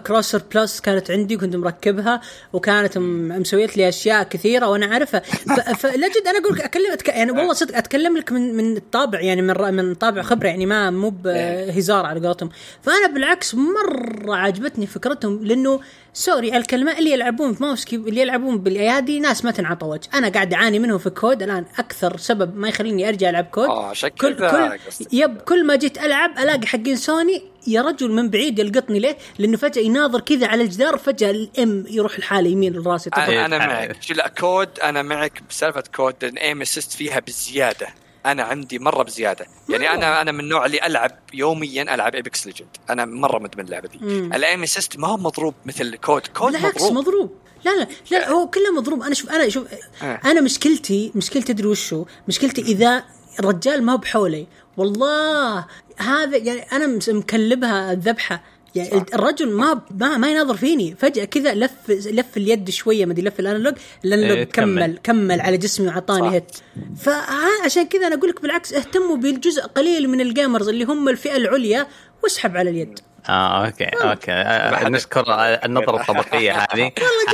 Cronus 0.05 0.41
Plus 0.55 0.79
كانت 0.79 1.11
عندي 1.11 1.37
كنت 1.37 1.55
مركبها 1.55 2.21
وكانت 2.53 2.97
مسويت 2.97 3.77
لي 3.77 3.89
أشياء 3.89 4.23
كثيرة 4.23 4.67
وأنا 4.67 4.93
أعرفها. 4.93 5.19
ف- 5.19 5.69
فلا 5.81 6.07
جد 6.07 6.27
أنا 6.27 6.39
أقول 6.39 6.55
لك 6.55 6.61
أكلم 6.61 6.91
أتك... 6.91 7.07
يعني 7.09 7.31
والله 7.31 7.53
صدق 7.53 7.77
أتكلم 7.77 8.17
لك 8.17 8.31
من 8.31 8.55
من 8.57 8.77
الطابع 8.77 9.21
يعني 9.21 9.41
من 9.41 9.73
من 9.73 9.95
طابع 9.95 10.21
خبرة 10.21 10.47
يعني 10.47 10.65
ما 10.65 10.89
مو 10.89 11.09
بهزار 11.09 12.05
على 12.05 12.27
قولتهم. 12.27 12.49
فأنا 12.81 13.07
بالعكس 13.07 13.55
مرة 13.57 14.35
عجبتني 14.35 14.87
فكرتهم 14.87 15.45
لأنه 15.45 15.79
sorry 16.13 16.57
الكلمة 16.57 16.97
اللي 16.97 17.11
يلعبون 17.11 17.53
في 17.53 17.63
ماوس 17.63 17.93
اللي 17.93 18.21
يلعبون 18.21 18.57
بالأيادي 18.57 19.19
ناس 19.19 19.45
ما 19.45 19.51
تنعطى 19.51 19.85
وجه 19.85 20.09
أنا 20.13 20.29
قاعد 20.29 20.53
أعاني 20.53 20.79
منهم 20.79 20.97
في 20.97 21.07
الكود 21.07 21.43
الآن 21.43 21.65
أكثر 21.79 22.17
سبب 22.17 22.57
ما 22.57 22.67
يخليني 22.69 23.07
أرجع 23.09 23.29
ألعب 23.29 23.45
كود 23.45 23.69
آه 23.69 23.89
عشان 23.89 24.09
كل 24.09 24.35
كل. 24.35 24.79
yep 25.11 25.37
كل 25.37 25.65
ما 25.65 25.75
جيت 25.75 25.97
ألعب 25.97 26.39
ألاقي 26.39 26.67
حقين 26.67 26.95
سوني 26.95 27.43
يا 27.67 27.81
رجل 27.81 28.11
من 28.11 28.29
بعيد 28.29 28.59
يلقطني 28.59 28.99
ليه؟ 28.99 29.17
لأنه 29.39 29.57
فجأة 29.57 29.81
يناظر 29.81 30.19
كذا 30.19 30.47
على 30.47 30.63
الجدار 30.63 30.97
فجأة 30.97 31.31
ال 31.31 31.45
aim 31.45 31.85
يروح 31.89 32.15
لحاله 32.17 32.49
يمين 32.49 32.81
راسي 32.87 33.09
أنا 33.17 33.57
تعال. 33.57 33.69
معك 33.69 34.01
شو 34.01 34.13
لا 34.13 34.27
كود 34.27 34.69
أنا 34.83 35.01
معك 35.01 35.41
بسالفة 35.49 35.83
كود 35.95 36.23
ال 36.23 36.33
aim 36.33 36.61
assist 36.61 36.91
فيها 36.91 37.19
بزيادة 37.19 37.87
أنا 38.25 38.43
عندي 38.43 38.79
مرة 38.79 39.03
بزيادة. 39.03 39.45
يعني. 39.69 39.89
أنا 39.89 40.21
أنا 40.21 40.31
من 40.31 40.39
النوع 40.39 40.65
اللي 40.65 40.85
ألعب 40.85 41.19
يوميا 41.33 41.95
ألعب 41.95 42.15
Apex 42.15 42.47
Legends 42.47 42.69
أنا 42.89 43.05
مرة 43.05 43.39
مدمن 43.39 43.65
اللعبة 43.65 43.87
دي. 43.87 43.97
ال 44.35 44.42
aim 44.42 44.63
assist 44.63 44.97
ما 44.97 45.07
هو 45.07 45.17
مضروب 45.17 45.53
مثل 45.65 45.95
كود. 45.95 46.27
كود 46.27 46.51
بالعكس 46.51 46.81
مضروب. 46.81 46.97
مضروب. 46.97 47.31
لا 47.65 47.71
لا 47.71 47.87
لا, 48.11 48.17
لا 48.17 48.29
هو 48.29 48.47
كله 48.47 48.71
مضروب. 48.71 49.03
أنا 49.03 49.13
شوف 49.13 49.29
أنا 49.29 49.49
شوف 49.49 49.67
آه. 50.01 50.19
أنا 50.25 50.41
مشكلتي 50.41 51.11
مشكلتي 51.15 51.53
تدري 51.53 51.67
وشو؟ 51.67 52.05
مشكلتي 52.27 52.61
إذا 52.61 53.03
الرجال 53.39 53.83
ما 53.83 53.93
هو 53.93 53.97
بحولي. 53.97 54.47
والله 54.77 55.65
هذا 55.97 56.37
يعني 56.37 56.61
أنا 56.61 56.99
مكلبها 57.07 57.91
الذبحة. 57.91 58.43
يعني 58.77 58.99
صح. 58.99 59.13
الرجل 59.13 59.51
ما 59.51 59.81
ما 59.99 60.17
ما 60.17 60.31
يناظر 60.31 60.57
فيني 60.57 60.95
فجأة 60.99 61.25
كذا 61.25 61.53
لف 61.53 61.71
لف 61.89 62.37
اليد 62.37 62.69
شوية 62.69 63.05
ما 63.05 63.11
أدري 63.11 63.25
لف 63.25 63.39
ال 63.39 63.44
analog 63.44 63.73
ال 64.05 64.10
analog 64.10 64.37
إيه، 64.37 64.43
كمل 64.43 64.99
كمل. 65.03 65.41
على 65.41 65.57
جسمي 65.57 65.87
وعطاني 65.87 66.27
صح. 66.27 66.33
hit 66.33 66.57
فعشان 66.97 67.83
كذا 67.83 68.07
أنا 68.07 68.15
أقول 68.15 68.29
لك 68.29 68.41
بالعكس 68.41 68.73
اهتموا 68.73 69.17
بالجزء 69.17 69.61
قليل 69.61 70.09
من 70.09 70.21
ال 70.21 70.28
gamers 70.28 70.69
اللي 70.69 70.83
هم 70.83 71.09
الفئة 71.09 71.35
العليا 71.35 71.87
واسحب 72.23 72.57
على 72.57 72.69
اليد 72.69 72.99
آه 73.29 73.65
أوكي 73.65 73.85
أوكي. 73.85 74.31
آه، 74.31 74.89
نشكر 74.89 75.23
النظرة 75.65 76.01
الطبقية 76.01 76.51
هذه. 76.73 76.91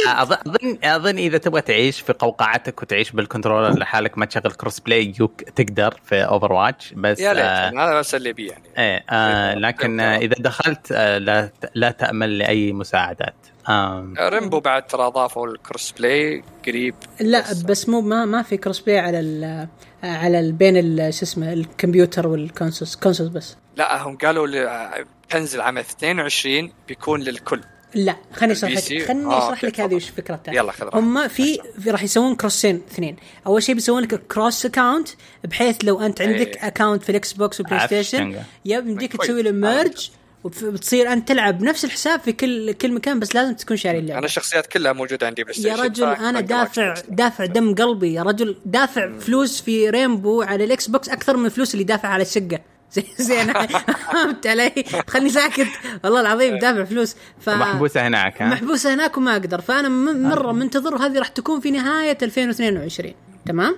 آه، 0.07 0.22
اظن 0.22 0.78
اظن 0.84 1.18
إذا 1.18 1.38
تبغى 1.38 1.61
تعيش 1.61 1.99
في 2.02 2.14
قوقعتك 2.14 2.82
وتعيش 2.82 3.11
بال 3.11 3.23
controller 3.23 3.80
لحالك 3.80 4.18
ما 4.18 4.26
تشغل 4.26 4.52
cross 4.52 4.80
play 4.80 5.14
يوك 5.20 5.41
تقدر 5.41 5.99
في 6.06 6.15
Overwatch 6.26 6.94
بس 6.94 7.20
يا 7.20 7.34
ليت. 7.34 7.44
آه، 7.45 7.70
هذا 7.70 7.99
بس 7.99 8.15
اللي 8.15 8.34
بي 8.34 8.48
يعني. 8.48 8.64
إيه 8.78 9.03
آه 9.10 9.53
لكن 9.56 9.99
آه 9.99 10.18
إذا 10.18 10.36
دخلت 10.40 10.91
آه 10.91 11.18
لا 11.18 11.49
لا 11.76 11.91
تأمل 11.91 12.38
لأي 12.38 12.72
مساعدات. 12.74 13.36
آه 13.70 14.14
Rainbow 14.20 14.60
بعد 14.60 14.88
ترى 14.88 15.07
أضافوا 15.07 15.48
ال 15.48 15.55
cross 15.55 15.91
play 15.91 16.44
قريب. 16.68 16.95
لا 17.20 17.44
بس 17.65 17.90
مو 17.90 18.02
ما 18.02 18.26
ما 18.26 18.41
في 18.41 18.57
cross 18.57 18.80
play 18.80 18.99
على 18.99 19.20
ال 19.20 19.68
على 20.03 20.40
ال 20.40 20.52
بين 20.52 20.78
ال- 20.78 21.14
شو 21.14 21.24
اسمه 21.26 21.53
الكمبيوتر 21.53 22.28
وال 22.28 22.41
consoles 22.41 22.95
consoles 22.95 23.30
بس. 23.30 23.57
لا 23.76 24.02
هم 24.03 24.18
قالوا 24.18 24.48
تنزل 25.34 25.61
عام 25.61 25.77
22 25.77 26.72
بيكون 26.88 27.22
للكل 27.22 27.61
لا 27.95 28.15
خليني 28.34 28.53
أشرح 28.53 28.72
لك 28.72 28.80
see؟ 28.80 28.99
خليني 29.05 29.26
آه، 29.26 29.47
اشرح 29.47 29.64
لك 29.64 29.80
هذه. 29.80 29.95
وش 29.95 30.10
فكرتها 30.10 30.53
يلا 30.53 30.72
خذ 30.72 30.84
راحتك. 30.85 30.97
هم 30.97 31.27
في, 31.27 31.60
في 31.84 31.91
راح 31.91 32.03
يسوون 32.03 32.35
cross 32.36 32.68
ين 32.68 32.82
اثنين 32.91 33.15
أول 33.47 33.64
شيء 33.64 33.76
بيسوون 33.76 34.03
لك 34.03 34.27
cross 34.28 34.65
account 34.65 35.10
بحيث 35.43 35.77
لو 35.84 36.01
أنت 36.01 36.22
عندك 36.22 36.47
إيه. 36.57 36.68
account 36.68 37.03
في 37.03 37.10
ال 37.10 37.34
Xbox 37.34 37.60
و 37.61 37.80
PlayStation 37.88 38.36
يمديك. 38.65 39.18
تسوي 39.18 39.41
له 39.41 39.49
آه. 39.49 39.53
merge 39.53 40.10
وبتصير 40.43 41.14
أنت 41.14 41.27
تلعب 41.27 41.61
نفس 41.64 41.85
الحساب 41.85 42.19
في 42.19 42.31
كل 42.31 42.72
كل 42.72 42.93
مكان 42.93 43.19
بس 43.19 43.35
لازم 43.35 43.53
تكون 43.53 43.77
شاري 43.77 43.99
اللعبة 43.99 44.18
أنا 44.18 44.26
الشخصيات 44.26 44.68
كلها 44.68 44.93
موجودة 44.93 45.27
عندي 45.27 45.43
PlayStation 45.44 45.56
يا 45.57 45.84
رجل 45.84 46.03
أنا 46.07 46.39
دافع. 46.39 46.93
دافع 47.10 47.45
دم 47.45 47.76
قلبي 47.76 48.14
يا 48.14 48.23
رجل 48.23 48.57
دافع 48.65 49.18
فلوس 49.19 49.61
في 49.61 49.89
Rainbow 49.90 50.41
على 50.41 50.64
ال 50.64 50.88
Xbox 50.88 51.10
أكثر 51.10 51.38
من 51.38 51.45
الفلوس 51.45 51.73
اللي 51.73 51.84
دافع 51.84 52.10
على 52.10 52.22
الشقة 52.22 52.60
زي 52.94 53.03
زي 53.18 53.41
أنا 53.41 53.68
فهمت 53.68 54.48
علي؟ 54.48 54.72
خلني 55.07 55.30
ساكت. 55.30 55.68
والله 56.03 56.22
العظيم 56.22 56.57
دافع 56.60 56.84
فلوس. 56.84 57.15
ف 57.40 57.49
محبوسة 57.49 58.07
هناك 58.07 58.41
ها؟ 58.41 58.48
محبوسة 58.49 58.94
هناك 58.94 59.18
وما 59.18 59.32
أقدر. 59.32 59.61
فأنا 59.61 59.90
م- 59.90 60.30
مرة 60.30 60.52
منتظر 60.52 60.95
وهذه 60.95 61.20
راح 61.20 61.28
تكون 61.28 61.60
في 61.60 61.72
نهاية 61.72 62.18
2022 62.22 63.14
تمام؟ 63.45 63.76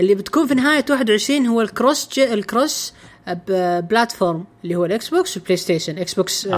اللي 0.00 0.14
بتكون 0.14 0.46
في 0.46 0.54
نهاية 0.54 0.84
21 0.90 1.46
هو 1.46 1.60
ال 1.60 1.68
cross. 1.68 2.18
ال 2.18 2.31
cross 2.31 2.94
platform 3.48 4.44
اللي 4.64 4.76
هو 4.76 4.84
ال 4.84 5.08
Xbox 5.08 5.27
وال 5.27 5.36
PlayStation 5.36 5.98
Xbox 5.98 6.46
آه. 6.46 6.54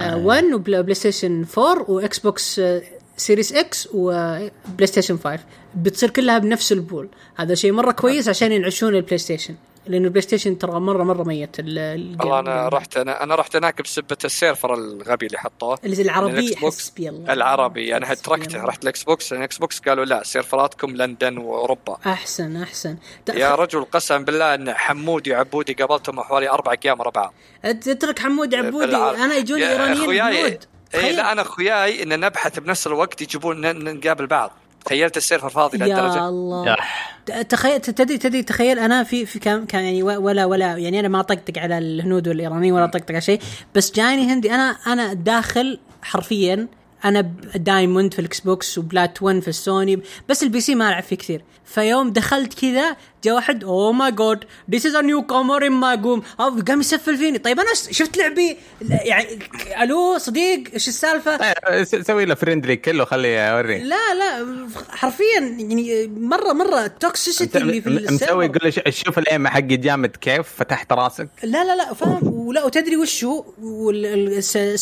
آه. 0.00 0.16
1 0.16 0.44
و 0.44 0.94
PlayStation 0.94 1.44
4 1.58 1.90
و 1.90 2.18
Xbox 2.18 2.58
آه، 2.58 2.82
Series 3.16 3.52
X 3.52 3.88
و 3.94 4.50
PlayStation 4.86 5.18
5 5.18 5.38
بتصير 5.76 6.10
كلها 6.10 6.38
بنفس 6.38 6.72
ال 6.72 6.78
pool. 6.78 7.08
هذا 7.36 7.54
شيء 7.54 7.72
مرة 7.72 7.92
كويس 7.92 8.28
عشان 8.28 8.52
ينعشون 8.52 8.94
ال 8.94 9.18
PlayStation 9.18 9.54
لأنه 9.88 10.04
ال 10.04 10.22
PlayStation 10.22 10.58
ترى 10.58 10.80
مره 10.80 11.02
مرة 11.02 11.22
ميت. 11.22 11.58
والله 11.58 12.38
أنا. 12.38 12.68
رحت 12.68 12.96
أنا 12.96 13.22
أنا 13.22 13.34
رحت 13.34 13.56
هناك 13.56 13.82
بسبة 13.82 14.16
ال 14.24 14.31
server 14.31 14.74
الغبي 14.74 15.26
اللي 15.26 15.38
حطوه. 15.38 15.78
اللي 15.84 15.96
زي 15.96 16.02
العربي 16.02 16.56
حسبي 16.56 17.08
الله. 17.08 17.32
العربي 17.32 17.96
أنا 17.96 18.06
حسبي 18.06 18.22
تركته. 18.22 18.64
رحت 18.64 18.82
ال 18.82 19.02
Xbox. 19.02 19.32
ال 19.32 19.58
Xbox 19.58 19.80
قالوا 19.80 20.04
لا 20.04 20.22
server 20.24 20.72
اتكم 20.72 20.96
لندن 20.96 21.38
وأوروبا. 21.38 21.96
احسن 22.06 22.56
أحسن. 22.56 22.96
يا 23.34 23.54
رجل 23.54 23.84
قسم 23.84 24.24
بالله 24.24 24.54
إن 24.54 24.74
حمودي 24.74 25.32
وعبودي 25.32 25.72
قابلتهم 25.72 26.20
حوالي 26.20 26.50
أربع 26.50 26.74
أيام 26.84 27.00
ورا 27.00 27.10
بعض. 27.10 27.34
اترك 27.64 28.18
حمود 28.18 28.54
عبودي. 28.54 28.96
أنا 28.96 29.36
يجوني 29.36 29.68
إيرانيين 29.68 30.22
اي 30.22 30.58
تخيل. 30.92 31.16
لا 31.16 31.32
أنا 31.32 31.42
أخوياي 31.42 32.02
إن 32.02 32.20
نبحث 32.20 32.58
بنفس 32.58 32.86
الوقت 32.86 33.22
يجيبون 33.22 33.94
نقابل 33.94 34.26
بعض. 34.26 34.52
تخيلت 34.88 35.16
ال 35.16 35.21
server 35.21 35.48
فاضي 35.48 35.78
يا 35.78 35.86
لهالدرجة 35.86 36.28
الله 36.28 36.66
يح. 36.68 37.18
ت- 37.26 37.32
تخيل 37.32 37.80
تدري 37.80 38.18
تدري 38.18 38.42
تخيل 38.42 38.78
أنا 38.78 39.04
في 39.04 39.26
في 39.26 39.38
كان 39.38 39.66
كان 39.66 39.84
يعني 39.84 40.02
ولا 40.02 40.44
ولا 40.44 40.76
يعني 40.76 41.00
أنا 41.00 41.08
ما 41.08 41.22
طقطق 41.22 41.58
على 41.58 41.78
الهنود 41.78 42.28
والايرانيين 42.28 42.72
ولا 42.72 42.86
طقطق 42.86 43.10
على 43.12 43.20
شيء 43.20 43.40
بس 43.74 43.92
جاني 43.92 44.32
هندي 44.32 44.54
أنا 44.54 44.76
أنا 44.86 45.12
داخل 45.12 45.78
حرفيا 46.02 46.66
أنا 47.04 47.32
diamond 47.54 48.12
في 48.14 48.18
ال 48.18 48.40
Xbox 48.40 48.78
و 48.78 48.87
plat 48.87 49.22
1 49.22 49.40
في 49.40 49.48
السوني 49.48 50.00
بس 50.28 50.42
ال 50.42 50.60
PC 50.60 50.74
ما 50.74 50.88
ألعب 50.88 51.02
فيه 51.02 51.16
كثير. 51.16 51.42
فيوم 51.64 52.10
دخلت 52.10 52.54
كذا 52.60 52.96
جاء 53.24 53.34
واحد 53.34 53.64
oh 53.64 53.92
my 53.92 54.12
god 54.12 54.44
this 54.70 54.86
is 54.86 54.94
a 54.94 55.00
newcomer 55.00 55.66
in 55.66 55.72
my 55.72 55.96
game 55.96 56.22
قام 56.38 56.80
يسفل 56.80 57.16
فيني. 57.16 57.38
طيب 57.38 57.60
أنا 57.60 57.68
شفت 57.90 58.16
لعبي 58.16 58.56
يعني 58.80 59.38
ألو 59.82 60.18
صديق 60.18 60.64
إيش 60.74 60.88
السالفة؟ 60.88 61.54
سوي 61.84 62.24
له 62.24 62.34
friendly 62.34 62.76
كله 62.76 63.04
خليه 63.04 63.48
اوري 63.48 63.78
لا 63.78 64.14
لا 64.14 64.46
حرفيا 64.90 65.40
يعني 65.40 66.06
مرة 66.06 66.52
مرة 66.52 66.84
ال 66.84 66.92
toxicity 66.92 67.58
اللي 67.58 67.80
في 67.80 67.90
مسوي 67.90 68.44
يقول 68.44 68.60
له 68.64 68.90
شوف 68.90 69.18
ال 69.18 69.26
aim 69.26 69.48
حقي 69.48 69.76
جامد 69.76 70.16
كيف؟ 70.16 70.48
فتحت 70.56 70.92
راسك. 70.92 71.28
لا 71.42 71.64
لا 71.64 71.76
لا 71.76 71.94
فاهم؟ 71.94 72.18
ولا 72.22 72.64
وتدري 72.64 72.96
وش 72.96 73.24
هو 73.24 73.90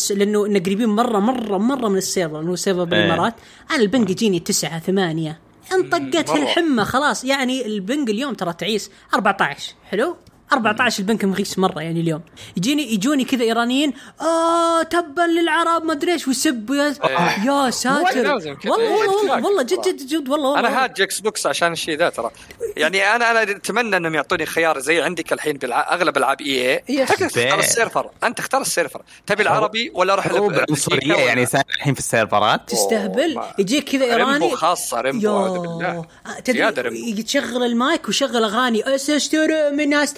لأنه 0.09 0.59
قريبين 0.59 0.89
مرة 0.89 1.19
مرة 1.19 1.57
مرة 1.57 1.87
من 1.87 1.97
ال 2.07 2.12
server 2.12 2.39
انه 2.39 2.55
server 2.55 2.83
بالإمارات. 2.83 3.33
أنا 3.71 3.81
ال 3.81 3.87
ping 3.87 4.09
يجيني 4.09 4.39
تسعة 4.39 4.79
ثمانية. 4.79 5.39
انطقت 5.73 6.29
مرة. 6.29 6.37
الحمه 6.43 6.83
خلاص. 6.83 7.25
يعني 7.25 7.65
ال 7.65 7.74
ping 7.74 8.09
اليوم 8.09 8.33
ترى 8.33 8.53
تعيس 8.53 8.91
14 9.13 9.73
حلو؟ 9.89 10.15
14 10.53 10.99
ال 10.99 11.04
ping 11.04 11.23
رخيص 11.23 11.59
مرة 11.59 11.81
يعني 11.81 12.01
اليوم. 12.01 12.21
يجيني 12.57 12.93
يجوني 12.93 13.23
كذا 13.23 13.43
إيرانيين 13.43 13.93
آه 14.21 14.83
تبا 14.83 15.21
للعرب 15.21 15.83
ما 15.85 15.93
أدري 15.93 16.11
إيش 16.13 16.27
ويسبوا 16.27 16.75
يا, 16.75 16.93
إيه. 17.05 17.45
يا 17.45 17.69
ساتر. 17.69 18.21
لازم 18.21 18.53
كذا. 18.55 18.71
والله 18.71 19.03
إيه، 19.03 19.09
والله. 19.09 19.45
والله 19.45 19.63
جد 19.63 19.81
جد 19.81 20.07
جد 20.07 20.29
والله 20.29 20.49
والله. 20.49 20.59
أنا 20.59 20.83
هاد 20.83 21.01
Xbox 21.01 21.47
عشان 21.47 21.71
الشيء 21.71 21.97
ذا 21.97 22.09
ترى. 22.09 22.31
يعني 22.77 23.15
أنا 23.15 23.31
أنا 23.31 23.41
أتمنى 23.41 23.97
إنهم 23.97 24.15
يعطوني 24.15 24.45
خيار 24.45 24.79
زي 24.79 25.01
عندك 25.01 25.33
الحين 25.33 25.57
بالع... 25.57 25.93
أغلب 25.93 26.17
العاب 26.17 26.41
EA. 26.41 27.05
تختار 27.05 27.59
ال 27.59 27.65
server. 27.65 28.09
أنت 28.23 28.39
اختار 28.39 28.61
ال 28.61 28.66
server. 28.66 29.01
تبي 29.27 29.43
العربي 29.43 29.91
ولا 29.93 30.13
أروح 30.13 30.27
بأمريكا 30.27 30.73
ولا- 30.91 31.17
يعني 31.19 31.45
صار 31.45 31.63
الحين 31.77 31.93
في 31.93 31.99
السيرفرات. 31.99 32.69
تستهبل. 32.69 33.41
يجيك 33.59 33.89
كذا 33.89 34.05
إيراني. 34.05 34.31
Rainbow 34.31 34.55
خاصة، 34.55 35.01
Rainbow،. 35.01 35.27
آه، 35.27 36.05
تدري 36.45 37.23
تشغل 37.23 37.63
المايك 37.63 38.09
وشغل 38.09 38.43
أغاني. 38.43 38.95
اشتري 38.95 39.71
من 39.71 39.89
ناس 39.89 40.13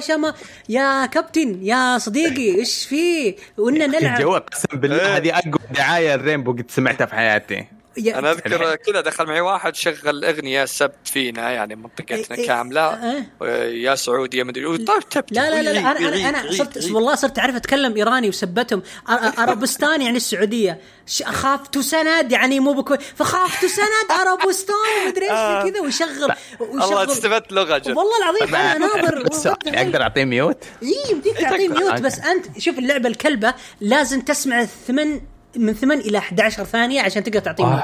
شما 0.00 0.34
يا 0.68 1.06
كابتن 1.06 1.58
يا 1.62 1.98
صديقي 1.98 2.58
إيش 2.58 2.86
فيه 2.86 3.36
وإنا 3.58 3.86
نلعب. 3.86 4.16
الجو 4.16 4.36
قسم 4.36 4.78
بالله 4.78 5.00
إيه. 5.00 5.16
هذه 5.16 5.38
أقوى 5.38 5.60
دعاية 5.76 6.14
ال 6.14 6.19
Rainbow 6.19 6.52
قد 6.52 6.70
سمعتها 6.70 7.06
في 7.06 7.14
حياتي. 7.14 7.66
يا- 7.98 8.18
أنا 8.18 8.30
أذكر 8.32 8.74
كذا 8.74 9.00
دخل 9.00 9.26
معي 9.26 9.40
واحد 9.40 9.76
شغل 9.76 10.24
أغنية 10.24 10.64
سب 10.64 10.92
فينا 11.04 11.50
يعني 11.50 11.76
منطقتنا 11.76 12.16
إيه، 12.36 12.38
إيه، 12.40 12.46
كاملة. 12.46 12.80
آه. 12.80 13.22
آه، 13.42 13.64
يا 13.64 13.94
سعودي 13.94 14.38
يا 14.38 14.44
مدري 14.44 14.78
طيب 14.78 15.02
لا 15.30 15.50
لا 15.50 15.62
لا, 15.62 15.70
لا 15.70 15.80
أنا 15.80 15.98
أنا 16.28 16.28
أنا 16.40 16.52
صرت. 16.52 16.90
والله 16.90 17.14
صرت 17.14 17.38
أعرف 17.38 17.56
أتكلم 17.56 17.96
إيراني 17.96 18.28
وسبتهم. 18.28 18.82
أ- 18.82 19.10
أ- 19.10 19.38
أرابستان 19.38 20.02
يعني 20.02 20.16
السعودية. 20.16 20.80
ش- 21.06 21.22
أخاف 21.22 21.68
تسند 21.68 22.32
يعني 22.32 22.60
مو 22.60 22.72
بكوي 22.72 22.98
فخاف 22.98 23.62
تسند 23.62 24.20
أرابستان 24.20 24.74
ومدري 25.06 25.24
إيش 25.30 25.72
كذا 25.72 25.80
ويشغل 25.82 26.08
الله 26.08 26.36
ويشغل. 26.86 27.10
استفدت 27.10 27.52
لغة 27.52 27.78
جد. 27.78 27.88
والله 27.88 28.18
العظيم 28.18 28.54
أنا 28.54 28.78
ناظر 28.86 29.26
أقدر 29.66 30.02
أعطيه 30.02 30.24
mute 30.24 30.64
اي 30.82 30.94
يمديك 31.10 31.36
تعطيه 31.38 31.68
تقدر. 31.68 31.80
mute 31.80 32.00
بس 32.00 32.18
أنت 32.18 32.58
شوف 32.58 32.78
اللعبة 32.78 33.08
الكلبة 33.08 33.54
لازم 33.80 34.20
تسمع 34.20 34.60
الثمن 34.60 35.20
من 35.56 35.72
8 35.72 36.02
إلى 36.04 36.18
11 36.18 36.64
ثانية 36.64 37.00
عشان 37.02 37.22
تقدر 37.24 37.40
تعطيه 37.40 37.64
mute. 37.66 37.82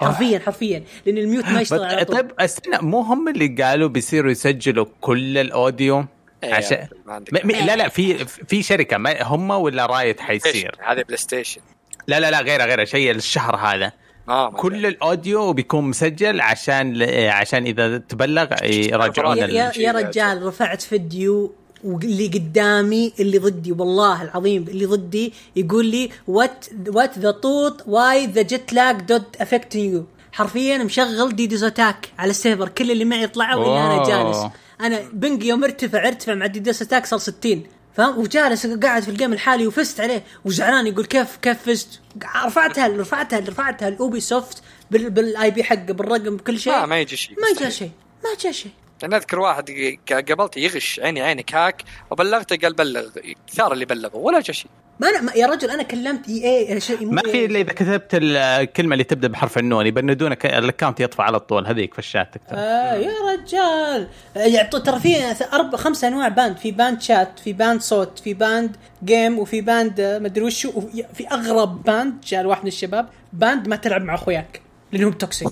حرفيا 0.00 0.38
حرفيا. 0.38 0.82
لأن 1.06 1.18
ال 1.18 1.23
mute 1.23 1.44
ما 1.44 1.60
يشتغل 1.60 1.84
على 1.84 2.04
طول. 2.04 2.16
طيب 2.16 2.30
استنى 2.40 2.78
مو 2.80 3.00
هم 3.00 3.28
اللي 3.28 3.46
قالوا 3.62 3.88
بيصيروا 3.88 4.30
يسجلوا 4.30 4.86
كل 5.00 5.38
ال 5.38 5.47
audio؟ 5.47 6.04
إيه، 6.44 6.54
عشان 6.54 6.86
ما 7.06 7.18
م- 7.44 7.50
لا 7.50 7.76
لا 7.76 7.88
في 7.88 8.24
في 8.24 8.62
شركة 8.62 8.96
ما 8.96 9.22
هم 9.22 9.50
ولا 9.50 9.86
Riot 9.86 10.20
حيصير. 10.20 10.74
هذه 10.86 11.02
PlayStation 11.02 11.60
لا 12.06 12.20
لا 12.20 12.30
لا 12.30 12.40
غيره 12.40 12.64
غيره 12.64 12.84
شيء 12.84 13.10
الشهر 13.10 13.56
هذا. 13.56 13.92
ما 14.28 14.50
كل. 14.50 14.86
ال 14.86 14.97
audio 14.97 15.52
بيكون 15.52 15.84
مسجل 15.84 16.40
عشان 16.40 17.02
عشان 17.28 17.64
إذا 17.66 17.98
تبلغ 17.98 18.64
يراجعون 18.64 19.38
يا, 19.38 19.72
يا 19.76 19.92
رجال 19.92 20.42
رفعت 20.42 20.82
فيديو 20.82 21.54
واللي 21.84 22.26
قدامي 22.28 23.12
اللي 23.20 23.38
ضدي 23.38 23.72
والله 23.72 24.22
العظيم 24.22 24.62
اللي 24.68 24.86
ضدي 24.86 25.32
يقول 25.56 25.86
لي 25.86 26.10
what 26.28 26.64
what 26.88 27.18
the 27.18 27.30
toot 27.30 27.82
why 27.86 28.26
the 28.26 28.42
shit 28.42 28.72
lag 28.72 29.00
don't 29.00 29.36
affect 29.40 29.74
you 29.74 30.04
حرفيا 30.32 30.78
مشغل 30.78 31.36
DDoS 31.36 31.64
attack 31.64 32.08
على 32.18 32.30
ال 32.30 32.35
server. 32.35 32.68
كل 32.68 32.90
اللي 32.90 33.04
معي 33.04 33.26
طلعوا 33.26 33.64
الا 33.64 33.94
أنا. 33.96 34.04
جالس. 34.08 34.52
أنا 34.80 35.00
ping 35.12 35.42
يوم 35.44 35.64
ارتفع 35.64 36.08
ارتفع 36.08 36.34
مع 36.34 36.46
DDoS 36.46 36.82
attack 36.82 37.06
صار 37.06 37.18
60 37.18 37.62
فاهم؟ 37.94 38.18
وجالس 38.18 38.66
قاعد 38.66 39.02
في 39.02 39.08
ال 39.10 39.14
game 39.14 39.32
الحالي 39.32 39.66
وفزت 39.66 40.00
عليه 40.00 40.22
وزعلان 40.44 40.86
يقول 40.86 41.04
كيف 41.04 41.36
كيف 41.36 41.62
فزت؟ 41.62 42.00
رفعتها 42.46 42.88
رفعتها 42.88 43.38
رفعتها. 43.38 43.88
ال 43.88 44.20
Ubisoft 44.20 44.62
بال- 44.90 45.10
بال 45.10 45.50
IP 45.50 45.64
حقه 45.64 45.76
بالرقم 45.92 46.36
بكل 46.36 46.58
شيء. 46.58 46.72
ما 46.72 46.86
ما 46.86 47.00
يجي 47.00 47.16
شيء. 47.16 47.36
ما 47.40 47.60
جاء 47.60 47.70
شيء 47.70 47.90
ما 48.24 48.30
جاء 48.42 48.52
شيء. 48.52 48.72
أنا 49.04 49.16
أذكر 49.16 49.38
واحد 49.38 49.70
قابلته 50.08 50.58
يغش 50.58 51.00
عيني 51.00 51.22
عينك 51.22 51.54
hack 51.54 51.82
وبلغته 52.10 52.56
قال 52.56 52.74
بلغ 52.74 53.08
كثار 53.46 53.72
اللي 53.72 53.84
بلغوا 53.84 54.26
ولا 54.26 54.40
جا 54.40 54.52
شيء. 54.52 54.70
ما 55.00 55.08
أنا 55.08 55.20
ما 55.20 55.32
يا 55.32 55.46
رجل 55.46 55.70
أنا 55.70 55.82
كلمت 55.82 56.28
EA 56.28 56.80
شيء 56.80 57.04
مو 57.06 57.12
ما 57.12 57.22
في 57.22 57.44
إلا 57.44 57.60
إذا 57.60 57.72
كتبت 57.72 58.08
الكلمة 58.12 58.92
اللي 58.92 59.04
تبدأ 59.04 59.28
بحرف 59.28 59.58
النون 59.58 59.86
يبندونك 59.86 60.46
ال 60.46 60.53
account 60.53 61.00
يطفى 61.00 61.22
على 61.22 61.40
طول 61.40 61.66
هذيك 61.66 61.92
في 61.92 61.98
الشات 61.98 62.34
تكتب. 62.34 62.52
آه 62.52 62.94
يا 62.94 63.12
رجال. 63.32 64.08
يعطوا 64.36 64.78
ترى 64.78 65.00
في 65.00 65.34
أربع 65.52 65.78
خمس 65.78 66.04
أنواع 66.04 66.28
banned 66.28 66.56
في 66.56 66.70
banned 66.70 67.00
chat 67.00 67.38
في 67.38 67.52
banned 67.52 67.80
صوت 67.80 68.18
في 68.18 68.34
banned 68.34 68.76
game 69.04 69.38
وفي 69.38 69.60
banned 69.60 70.18
مدري 70.22 70.44
وشو 70.44 70.80
في 71.14 71.28
أغرب 71.28 71.82
banned 71.82 72.20
جاء 72.26 72.46
واحد 72.46 72.62
من 72.62 72.68
الشباب 72.68 73.08
banned 73.32 73.68
ما 73.68 73.76
تلعب 73.76 74.02
مع 74.02 74.14
أخوياك 74.14 74.60
لأنهم 74.92 75.12
toxic 75.12 75.48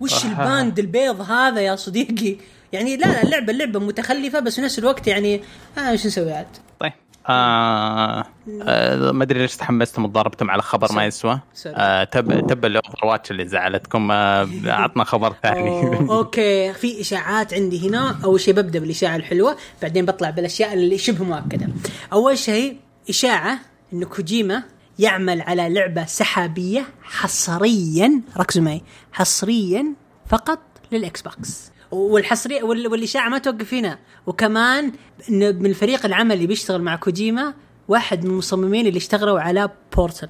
وش 0.00 0.24
ال 0.24 0.32
banned 0.32 0.78
البيض 0.78 1.20
هذا 1.20 1.60
يا 1.60 1.76
صديقي؟ 1.76 2.36
يعني 2.74 2.96
لا 2.96 3.06
لا 3.06 3.22
اللعبه 3.22 3.52
اللعبه 3.52 3.80
متخلفة 3.80 4.40
بس 4.40 4.54
في 4.54 4.60
نفس 4.60 4.78
الوقت 4.78 5.06
يعني 5.06 5.40
آه 5.78 5.92
وش 5.92 6.06
نسوي 6.06 6.32
عاد 6.32 6.46
طيب 6.80 6.92
آه 7.28 8.24
آه 8.62 9.12
ما 9.12 9.24
أدري 9.24 9.38
ليش 9.38 9.56
تحمستم 9.56 10.04
وتضاربتم 10.04 10.50
على 10.50 10.62
خبر 10.62 10.92
ما 10.92 11.04
يسوى. 11.04 11.40
آه 11.66 12.04
تب 12.04 12.46
تب 12.46 12.64
ال 12.64 13.06
Overwatch 13.06 13.30
اللي 13.30 13.48
زعلتكم 13.48 14.10
آه 14.10 14.48
عطنا 14.66 15.04
خبر 15.04 15.34
ثاني. 15.42 15.98
أوكي. 16.10 16.72
في 16.72 17.00
إشاعات 17.00 17.54
عندي 17.54 17.88
هنا. 17.88 18.18
أول 18.24 18.40
شيء 18.40 18.54
ببدأ 18.54 18.78
بالإشاعة 18.78 19.16
الحلوة 19.16 19.56
بعدين 19.82 20.06
بطلع 20.06 20.30
بالأشياء 20.30 20.74
اللي 20.74 20.98
شبه 20.98 21.24
مؤكدة. 21.24 21.68
أول 22.12 22.38
شيء 22.38 22.76
إشاعة 23.08 23.58
انه 23.92 24.06
كوجيما 24.06 24.62
يعمل 24.98 25.40
على 25.42 25.68
لعبة 25.74 26.04
سحابية 26.04 26.86
حصريا 27.02 28.20
ركزوا 28.36 28.62
معي 28.62 28.82
حصريا 29.12 29.86
فقط 30.26 30.58
لل 30.92 31.22
Xbox. 31.22 31.70
والحصريه 31.94 32.62
وال- 32.62 32.86
والاشاعه 32.88 33.28
ما 33.28 33.38
توقف 33.38 33.74
هنا. 33.74 33.98
وكمان 34.26 34.92
من 35.28 35.66
الفريق 35.66 36.06
العمل 36.06 36.32
اللي 36.32 36.46
بيشتغل 36.46 36.82
مع 36.82 36.96
كوجيما 36.96 37.54
واحد 37.88 38.24
من 38.24 38.30
المصممين 38.30 38.86
اللي 38.86 38.96
اشتغلوا 38.98 39.40
على 39.40 39.70
Portal. 39.96 40.28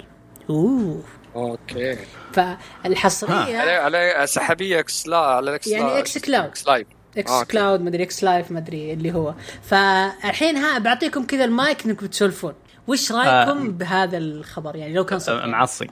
أوه. 0.49 1.03
أوكي. 1.35 1.97
فالحصرية 2.33 3.57
على 3.57 3.97
على 3.97 4.27
سحابية 4.27 4.79
X 4.79 5.07
لا 5.07 5.17
على 5.17 5.55
X 5.55 5.67
يعني 5.67 5.99
xCloud. 5.99 6.45
X 6.45 6.67
Live 6.67 6.87
X 7.17 7.31
أوكي. 7.31 7.51
Cloud 7.51 7.81
مدري 7.81 8.03
X 8.03 8.23
Live 8.23 8.51
مدري 8.51 8.93
اللي 8.93 9.13
هو. 9.13 9.33
فالحين 9.63 10.57
ها 10.57 10.77
بعطيكم 10.79 11.25
كذا 11.25 11.45
المايك 11.45 11.85
إنكم 11.85 12.05
تسولفون. 12.05 12.53
وش 12.87 13.11
رأيكم 13.11 13.65
آه. 13.65 13.69
بهذا 13.71 14.17
الخبر؟ 14.17 14.75
يعني 14.75 14.93
لو 14.93 15.05
كان 15.05 15.19
صدق. 15.19 15.45
معصي. 15.45 15.87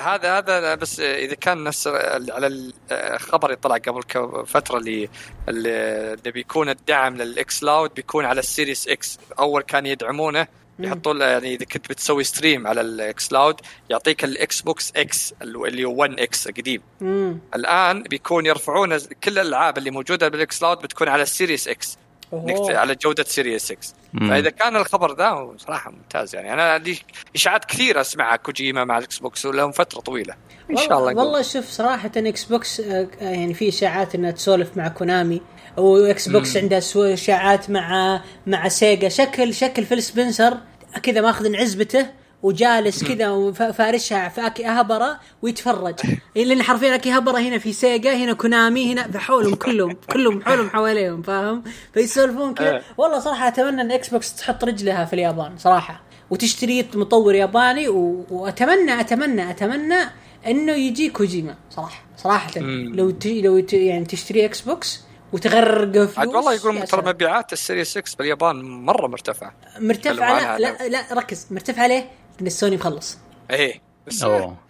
هذا 0.00 0.38
هذا 0.38 0.74
بس 0.74 1.00
إذا 1.00 1.34
كان 1.34 1.64
نفس 1.64 1.86
على 2.30 2.72
الخبر 2.92 3.46
اللي 3.46 3.56
طلع 3.56 3.76
قبل 3.76 4.02
فترة 4.46 4.78
اللي 4.78 5.08
اللي 5.48 6.30
بيكون 6.32 6.68
الدعم 6.68 7.16
لل 7.16 7.62
xCloud 7.62 7.94
بيكون 7.94 8.24
على 8.24 8.40
ال 8.40 8.47
Series 8.47 8.88
X. 8.88 9.18
أول 9.38 9.62
كان 9.62 9.86
يدعمونه 9.86 10.46
يحطوا 10.78 11.14
له 11.14 11.24
يعني 11.24 11.54
إذا 11.54 11.64
كنت 11.64 11.88
بتسوي 11.88 12.24
stream 12.24 12.66
على 12.66 12.80
ال 12.80 13.32
xCloud 13.32 13.60
يعطيك 13.90 14.24
الإكس 14.24 14.60
بوكس 14.60 14.92
إكس 14.96 15.34
اللي 15.42 15.84
هو 15.84 15.94
1 15.94 16.20
إكس 16.20 16.48
قديم. 16.48 16.82
الآن 17.54 18.02
بيكون 18.02 18.46
يرفعون 18.46 18.98
كل 18.98 19.38
الألعاب 19.38 19.78
اللي 19.78 19.90
موجودة 19.90 20.28
بال 20.28 20.62
xCloud 20.62 20.78
بتكون 20.78 21.08
على 21.08 21.22
ال 21.22 21.29
Series 21.29 21.68
X. 21.68 21.98
نكت- 22.32 22.70
على 22.70 22.94
جودة 22.94 23.24
Series 23.24 23.70
X 23.70 23.94
مم. 24.12 24.28
فإذا 24.30 24.50
كان 24.50 24.76
الخبر 24.76 25.14
ذا 25.16 25.50
صراحة 25.58 25.90
ممتاز 25.90 26.34
يعني. 26.34 26.52
أنا 26.52 26.78
لي 26.78 26.98
إشاعات 27.34 27.64
كثيرة 27.64 28.00
أسمعها 28.00 28.36
كوجيما 28.36 28.84
مع 28.84 28.98
ال 28.98 29.18
Xbox 29.18 29.46
ولهم 29.46 29.72
فترة 29.72 30.00
طويلة. 30.00 30.34
إن 30.70 30.76
شاء 30.76 30.98
الله 30.98 31.14
والله, 31.22 31.42
شوف 31.42 31.68
صراحة 31.70 32.10
Xbox 32.16 32.80
آه، 32.80 33.08
يعني 33.20 33.54
في 33.54 33.68
إشاعات 33.68 34.14
إنها 34.14 34.30
تسولف 34.30 34.76
مع 34.76 34.88
Konami. 34.88 35.42
و 35.76 36.28
Xbox 36.28 36.56
عندها 36.56 36.80
سو- 36.80 37.02
إشاعات 37.04 37.70
مع 37.70 38.20
مع 38.46 38.68
Sega. 38.68 39.08
شكل 39.08 39.54
شكل 39.54 39.84
فيل 39.84 40.02
سبنسر 40.02 40.58
كذا 41.02 41.20
ماخذ 41.20 41.56
عزبته 41.56 42.06
وجالس 42.42 43.04
كذا 43.04 43.30
وفارشها 43.30 44.28
في 44.28 44.46
أكيهابارا 44.46 45.20
ويتفرج. 45.42 45.94
لأن 46.36 46.62
حرفيا 46.62 46.94
أكيهابارا 46.94 47.38
هنا 47.38 47.58
في 47.58 47.72
Sega 47.72 48.16
هنا 48.16 48.32
Konami 48.32 48.92
هنا 48.92 49.06
بحولهم 49.06 49.54
كلهم 49.54 49.96
كلهم 50.12 50.42
حولهم 50.42 50.70
حواليهم 50.70 51.22
فاهم؟ 51.22 51.62
فيسولفون 51.94 52.54
كذا. 52.54 52.70
إيه. 52.70 52.82
والله 52.98 53.18
صراحة 53.18 53.48
أتمنى 53.48 53.80
إن 53.80 53.90
Xbox 53.92 54.34
تحط 54.36 54.64
رجلها 54.64 55.04
في 55.04 55.12
اليابان 55.12 55.58
صراحة. 55.58 56.02
وتشتري 56.30 56.88
مطور 56.94 57.34
ياباني 57.34 57.88
و... 57.88 58.24
وأتمنى 58.30 59.00
أتمنى 59.00 59.50
أتمنى 59.50 59.98
إنه 60.46 60.72
يجي 60.72 61.10
كوجيما 61.10 61.54
صراحة. 61.70 62.02
صراحة. 62.16 62.50
مم. 62.56 62.94
لو 62.94 63.10
ت... 63.10 63.26
لو 63.26 63.60
ت... 63.60 63.72
يعني 63.72 64.04
تشتري 64.04 64.44
Xbox 64.44 65.00
وتغرق 65.32 65.92
فلوس 65.92 66.18
عاد 66.18 66.28
والله 66.28 66.52
يا 66.52 66.56
يقول 66.56 66.82
ترى. 66.82 67.02
مبيعات 67.06 67.52
ال 67.52 67.57
Series 67.57 67.90
X 67.90 68.16
باليابان 68.18 68.56
مرة 68.62 69.06
مرتفعة. 69.06 69.54
مرتفع 69.80 70.12
تكلموا 70.12 70.24
عنها 70.24 70.58
لا, 70.58 70.88
لا 70.88 70.88
لا 70.88 71.04
ركز. 71.12 71.46
مرتفع 71.50 71.86
ليه؟ 71.86 72.10
لأن 72.38 72.46
السوني 72.46 72.76
مخلص. 72.76 73.18
إيه. 73.50 73.88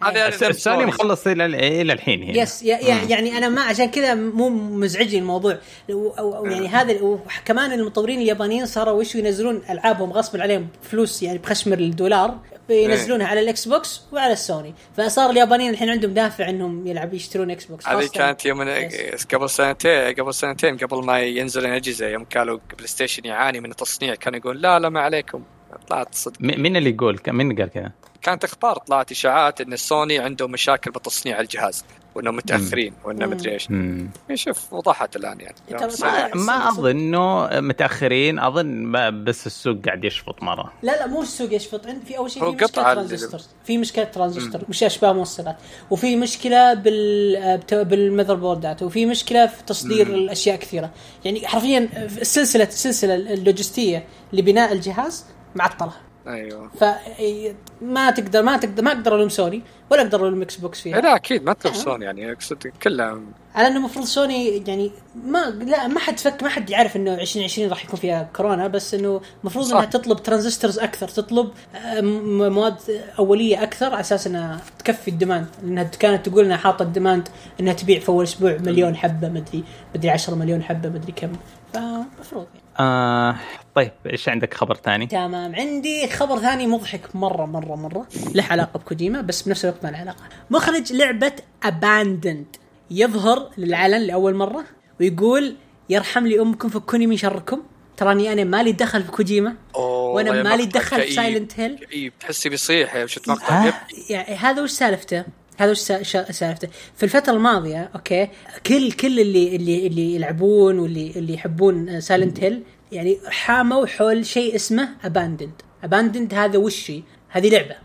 هذا 0.03 0.27
الس- 0.27 0.43
السوني 0.43 0.85
مخلص 0.85 1.27
إلى 1.27 1.45
إلى 1.81 1.93
الحين 1.93 2.23
هنا 2.23 2.37
yes 2.41 2.63
يا 2.63 2.77
يا 2.77 2.95
يعني 3.09 3.37
أنا 3.37 3.49
ما 3.49 3.61
عشان 3.61 3.91
كذا 3.91 4.15
مو 4.15 4.49
مزعجني 4.49 5.19
الموضوع. 5.19 5.57
و- 5.89 6.09
أو 6.09 6.35
أو 6.37 6.45
يعني 6.45 6.67
هذا 6.67 7.01
وكمان 7.01 7.71
المطورين 7.71 8.21
اليابانيين 8.21 8.65
صاروا 8.65 8.93
وش 8.99 9.15
ينزلون 9.15 9.61
ألعابهم؟ 9.69 10.11
غصب 10.13 10.41
عليهم 10.41 10.67
فلوس 10.81 11.23
يعني 11.23 11.37
بخشمر 11.37 11.77
الدولار 11.79 12.37
ينزلونها 12.69 13.27
على 13.27 13.39
ال 13.39 13.67
Xbox 13.67 14.01
وعلى 14.11 14.33
السوني. 14.33 14.73
فصار 14.97 15.29
اليابانيين 15.29 15.69
الحين 15.73 15.89
عندهم 15.89 16.13
دافع 16.13 16.49
إنهم 16.49 16.87
يلعب 16.87 17.13
يشترون 17.13 17.51
Xbox 17.51 17.87
هذه 17.87 18.09
كانت 18.13 18.45
يوم 18.45 18.61
yes. 18.61 19.25
قبل 19.25 19.49
سنتين 19.49 20.13
قبل 20.13 20.33
سنتين 20.33 20.77
قبل 20.77 21.05
ما 21.05 21.19
ينزل 21.19 21.65
الأجهزة 21.65 22.07
يوم 22.07 22.23
كانوا 22.23 22.57
PlayStation 22.77 23.25
يعاني 23.25 23.59
من 23.59 23.71
التصنيع 23.71 24.15
كان 24.15 24.33
يقول 24.35 24.61
لا 24.61 24.79
لا 24.79 24.89
ما 24.89 24.99
عليكم. 25.01 25.43
طلعت 25.89 26.15
صدق. 26.15 26.41
مين 26.41 26.75
اللي 26.77 26.89
يقول؟ 26.89 27.19
مين 27.27 27.55
قال 27.59 27.69
كذا؟ 27.69 27.91
كانت 28.21 28.43
أخبار 28.43 28.77
طلعت 28.77 29.11
اشاعات 29.11 29.61
إن 29.61 29.73
السوني 29.73 30.19
عندهم 30.19 30.51
مشاكل 30.51 30.91
بتصنيع 30.91 31.39
الجهاز 31.39 31.85
وإنهم 32.15 32.35
متأخرين 32.35 32.93
وإنه 33.05 33.25
مم. 33.25 33.31
مدري 33.31 33.51
إيش. 33.51 33.71
مم. 33.71 34.09
شوف 34.33 34.73
وضحت 34.73 35.15
الآن 35.15 35.39
يعني. 35.39 35.55
ترى- 35.71 36.01
ما, 36.01 36.35
ما 36.35 36.69
أظن 36.69 36.89
إنه 36.89 37.49
متأخرين 37.61 38.39
أظن 38.39 38.65
ما- 38.83 39.09
بس 39.09 39.47
السوق 39.47 39.77
قاعد 39.85 40.03
يشفط 40.03 40.43
مرة. 40.43 40.73
لا 40.83 40.91
لا 40.91 41.07
مو 41.07 41.21
السوق 41.21 41.53
يشفط. 41.53 41.87
عند 41.87 42.03
في 42.05 42.17
أول 42.17 42.31
شيء 42.31 42.43
في 42.43 42.49
مشكلة 42.51 42.67
ترانزستور 42.67 43.39
في 43.65 43.77
مشكلة 43.77 44.03
ترانزستور 44.05 44.61
مش 44.69 44.83
أشباه 44.83 45.13
موصلات. 45.13 45.57
وفي 45.89 46.15
مشكلة 46.15 46.73
بال 46.73 47.59
بال 47.71 47.81
motherboard 47.81 48.35
ات 48.35 48.83
وفي 48.83 49.05
مشكلة 49.05 49.47
في 49.47 49.63
تصدير 49.63 50.07
الأشياء 50.07 50.55
كثيرة. 50.55 50.91
يعني 51.25 51.47
حرفيا 51.47 51.89
السلسله 52.21 52.63
السلسله 52.63 53.15
اللوجستية 53.15 54.05
لبناء 54.33 54.73
الجهاز 54.73 55.25
معطلة. 55.55 55.91
أيوه. 56.27 56.69
فما 56.79 58.11
تقدر 58.11 58.41
ما 58.43 58.57
تقدر 58.57 58.83
ما 58.83 58.91
أقدر 58.91 59.15
ألوم 59.15 59.29
سوني 59.29 59.61
ولا 59.89 60.01
أقدر 60.01 60.27
ألوم 60.27 60.41
إكس 60.41 60.55
بوكس 60.55 60.81
فيها. 60.81 61.01
لا 61.01 61.15
أكيد 61.15 61.43
ما 61.43 61.53
تلوم 61.53 61.73
سوني 61.73 62.05
يعني 62.05 62.31
اقصد 62.31 62.57
كلها 62.83 63.21
على 63.55 63.67
إنه 63.67 63.77
المفروض 63.77 64.05
سوني 64.05 64.63
يعني 64.67 64.91
ما 65.25 65.49
لا 65.49 65.87
ما 65.87 65.99
حد 65.99 66.19
فك 66.19 66.43
ما 66.43 66.49
حد 66.49 66.69
يعرف 66.69 66.95
إنه 66.95 67.13
2020 67.13 67.69
راح 67.69 67.85
يكون 67.85 67.99
فيها 67.99 68.29
كورونا 68.35 68.67
بس 68.67 68.93
إنه 68.93 69.21
المفروض. 69.41 69.71
إنها 69.71 69.85
تطلب 69.85 70.23
transistors 70.23 70.79
أكثر 70.79 71.07
تطلب 71.07 71.51
آه، 71.75 72.01
مواد 72.49 72.75
أولية 73.19 73.63
أكثر 73.63 73.85
على 73.85 73.99
أساس 73.99 74.27
إنها 74.27 74.61
تكفي 74.79 75.07
ال 75.07 75.12
demand. 75.12 75.47
لانها 75.63 75.83
كانت 75.83 76.29
تقول 76.29 76.45
إنها 76.45 76.57
حاطة 76.57 76.83
ال 76.83 76.89
demand 76.89 77.27
إنها 77.59 77.73
تبيع 77.73 77.99
في 77.99 78.09
أول 78.09 78.23
أسبوع 78.23 78.57
مليون 78.59 78.95
حبة 78.95 79.29
مدري 79.29 79.63
مدري 79.95 80.09
10 80.09 80.35
مليون 80.35 80.63
حبة 80.63 80.89
مدري 80.89 81.11
كم. 81.11 81.31
فمفروض 81.73 82.47
يعني. 82.53 82.68
آه 82.79 83.35
طيب 83.75 83.91
إيش 84.05 84.29
عندك 84.29 84.53
خبر 84.53 84.75
ثاني؟ 84.75 85.07
تمام. 85.07 85.55
عندي 85.55 86.07
خبر 86.07 86.39
ثاني 86.39 86.67
مضحك 86.67 87.15
مرة 87.15 87.45
مرة 87.45 87.75
مرة. 87.75 88.07
له 88.35 88.43
علاقة 88.43 88.77
بكوجيما 88.77 89.21
بس 89.21 89.41
بنفس 89.41 89.65
الوقت 89.65 89.85
ما 89.85 89.89
له 89.89 89.97
علاقة. 89.97 90.23
مخرج 90.49 90.93
لعبة 90.93 91.33
Abandoned 91.63 92.55
يظهر 92.91 93.49
للعلن 93.57 94.01
لأول 94.01 94.35
مرة 94.35 94.65
ويقول 94.99 95.55
يرحم 95.89 96.27
لي 96.27 96.41
أمكم 96.41 96.69
فكوني 96.69 97.07
من 97.07 97.17
شركم. 97.17 97.63
تراني 97.97 98.33
أنا 98.33 98.43
مالي 98.43 98.71
دخل 98.71 99.03
في 99.03 99.11
كوجيما 99.11 99.55
وأنا 99.75 100.43
مالي 100.43 100.65
دخل 100.65 101.01
في. 101.01 101.11
Silent 101.11 101.59
Hill 101.59 101.75
كئيب. 101.75 102.13
تحسي 102.19 102.49
بيصيح 102.49 103.05
شفت 103.05 103.29
مقطع. 103.29 103.73
يعني 104.09 104.35
هذا 104.35 104.61
وش 104.61 104.71
سالفته؟ 104.71 105.25
هذا 105.59 105.71
وش 105.71 105.77
سالفته؟ 105.77 106.67
في 106.95 107.03
الفترة 107.03 107.33
الماضية 107.33 107.89
أوكي 107.95 108.27
كل 108.65 108.91
كل 108.91 109.19
اللي 109.19 109.55
اللي 109.55 109.87
اللي 109.87 110.15
يلعبون 110.15 110.79
واللي 110.79 111.11
اللي 111.15 111.33
يحبون 111.33 112.01
Silent 112.01 112.39
Hill 112.39 112.63
يعني 112.91 113.17
حاموا 113.27 113.85
حول 113.85 114.25
شيء 114.25 114.55
اسمه 114.55 114.89
Abandoned 115.03 115.51
Abandoned 115.83 116.33
هذا 116.33 116.57
وش 116.57 116.91
هي؟ 116.91 117.03
هذه 117.29 117.49
لعبة. 117.49 117.75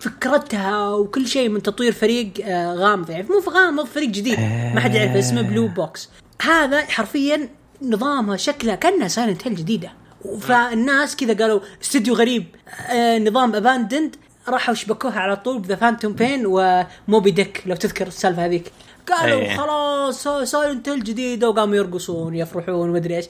فكرتها 0.00 0.94
وكل 0.94 1.26
شيء 1.26 1.48
من 1.48 1.62
تطوير 1.62 1.92
فريق 1.92 2.30
آه، 2.44 2.74
غامض. 2.74 3.10
يعني 3.10 3.26
مو 3.28 3.40
في 3.40 3.50
غامض 3.50 3.86
فريق 3.86 4.08
جديد. 4.08 4.40
ما 4.74 4.80
حد 4.80 4.94
يعرفه 4.94 5.18
اسمه 5.18 5.42
Blue 5.42 5.68
Box 5.68 6.08
هذا 6.42 6.80
حرفيا 6.80 7.48
نظامها 7.82 8.36
شكلها 8.36 8.74
كانها 8.74 9.08
Silent 9.08 9.46
Hill 9.46 9.56
جديدة. 9.56 9.92
فالناس 10.40 11.16
كذا 11.16 11.34
قالوا 11.34 11.60
استوديو 11.82 12.14
غريب. 12.14 12.46
آه 12.90 13.18
نظام 13.18 13.54
Abandoned 13.54 14.16
راحوا 14.48 14.74
شبكوها 14.74 15.20
على 15.20 15.36
طول 15.36 15.58
بذا 15.58 15.76
Phantom 15.76 16.12
Pain 16.12 16.42
و 16.46 16.63
Moby 16.63 17.30
Dick 17.30 17.62
لو 17.66 17.76
تذكر 17.76 18.06
السالفة 18.06 18.44
هذيك 18.44 18.72
قالوا 19.08 19.40
أيه. 19.40 19.56
خلاص 19.56 20.28
Silent 20.50 20.88
Hill 20.88 21.04
جديدة 21.04 21.48
وقاموا 21.48 21.76
يرقصون 21.76 22.34
يفرحون 22.34 22.90
ومدري 22.90 23.16
إيش 23.16 23.24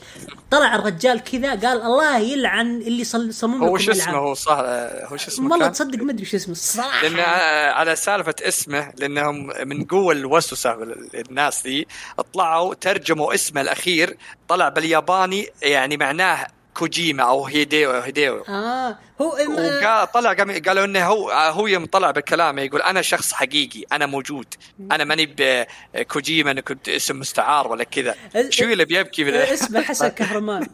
طلع 0.50 0.74
الرجال 0.74 1.20
كذا 1.24 1.50
قال 1.50 1.82
الله 1.82 2.18
يلعن 2.18 2.66
اللي 2.82 3.04
صل- 3.04 3.34
صمم 3.34 3.64
هو 3.64 3.78
شو 3.78 3.90
اسمه. 3.92 4.14
هو 4.18 4.34
صح 4.34 4.58
هو 5.12 5.16
شو 5.16 5.28
اسمه 5.28 5.50
والله؟ 5.52 5.68
تصدق 5.68 6.02
ما 6.02 6.12
أدري 6.12 6.24
شو 6.24 6.36
اسمه 6.36 6.52
الصراحه 6.52 7.08
لأن 7.08 7.20
على 7.74 7.96
سالفة 7.96 8.34
اسمه 8.42 8.92
لأنهم 8.98 9.50
من 9.64 9.84
قوة 9.84 10.12
الوسوسة 10.12 10.78
الناس 11.14 11.62
دي 11.62 11.88
طلعوا 12.34 12.74
ترجموا 12.74 13.34
اسمه 13.34 13.60
الأخير 13.60 14.16
طلع 14.48 14.68
بالياباني 14.68 15.46
يعني 15.62 15.96
معناه 15.96 16.46
كوجيما 16.74 17.22
أو 17.22 17.46
هيديو 17.46 17.90
هيديو. 17.90 18.44
آه 18.48 18.98
هو 19.20 19.26
وقال 19.26 20.12
طلع 20.12 20.32
قام- 20.32 20.62
قالوا 20.66 20.84
إنه 20.84 21.06
هو 21.06 21.30
هو 21.30 21.66
يوم 21.66 21.86
طلع 21.86 22.10
بالكلام 22.10 22.58
يقول 22.58 22.82
أنا 22.82 23.02
شخص 23.02 23.32
حقيقي 23.32 23.84
أنا 23.92 24.06
موجود. 24.06 24.46
أنا 24.92 25.04
ماني 25.04 25.34
بكوجيما 25.94 26.50
أنا 26.50 26.60
كنت 26.60 26.88
اسم 26.88 27.18
مستعار 27.20 27.68
ولا 27.68 27.84
كذا. 27.84 28.14
شو 28.50 28.64
اللي 28.64 28.84
بيبكي 28.84 29.24
بال- 29.24 29.34
اسمه 29.34 29.82
حسن 29.82 30.08
كهرمان. 30.18 30.66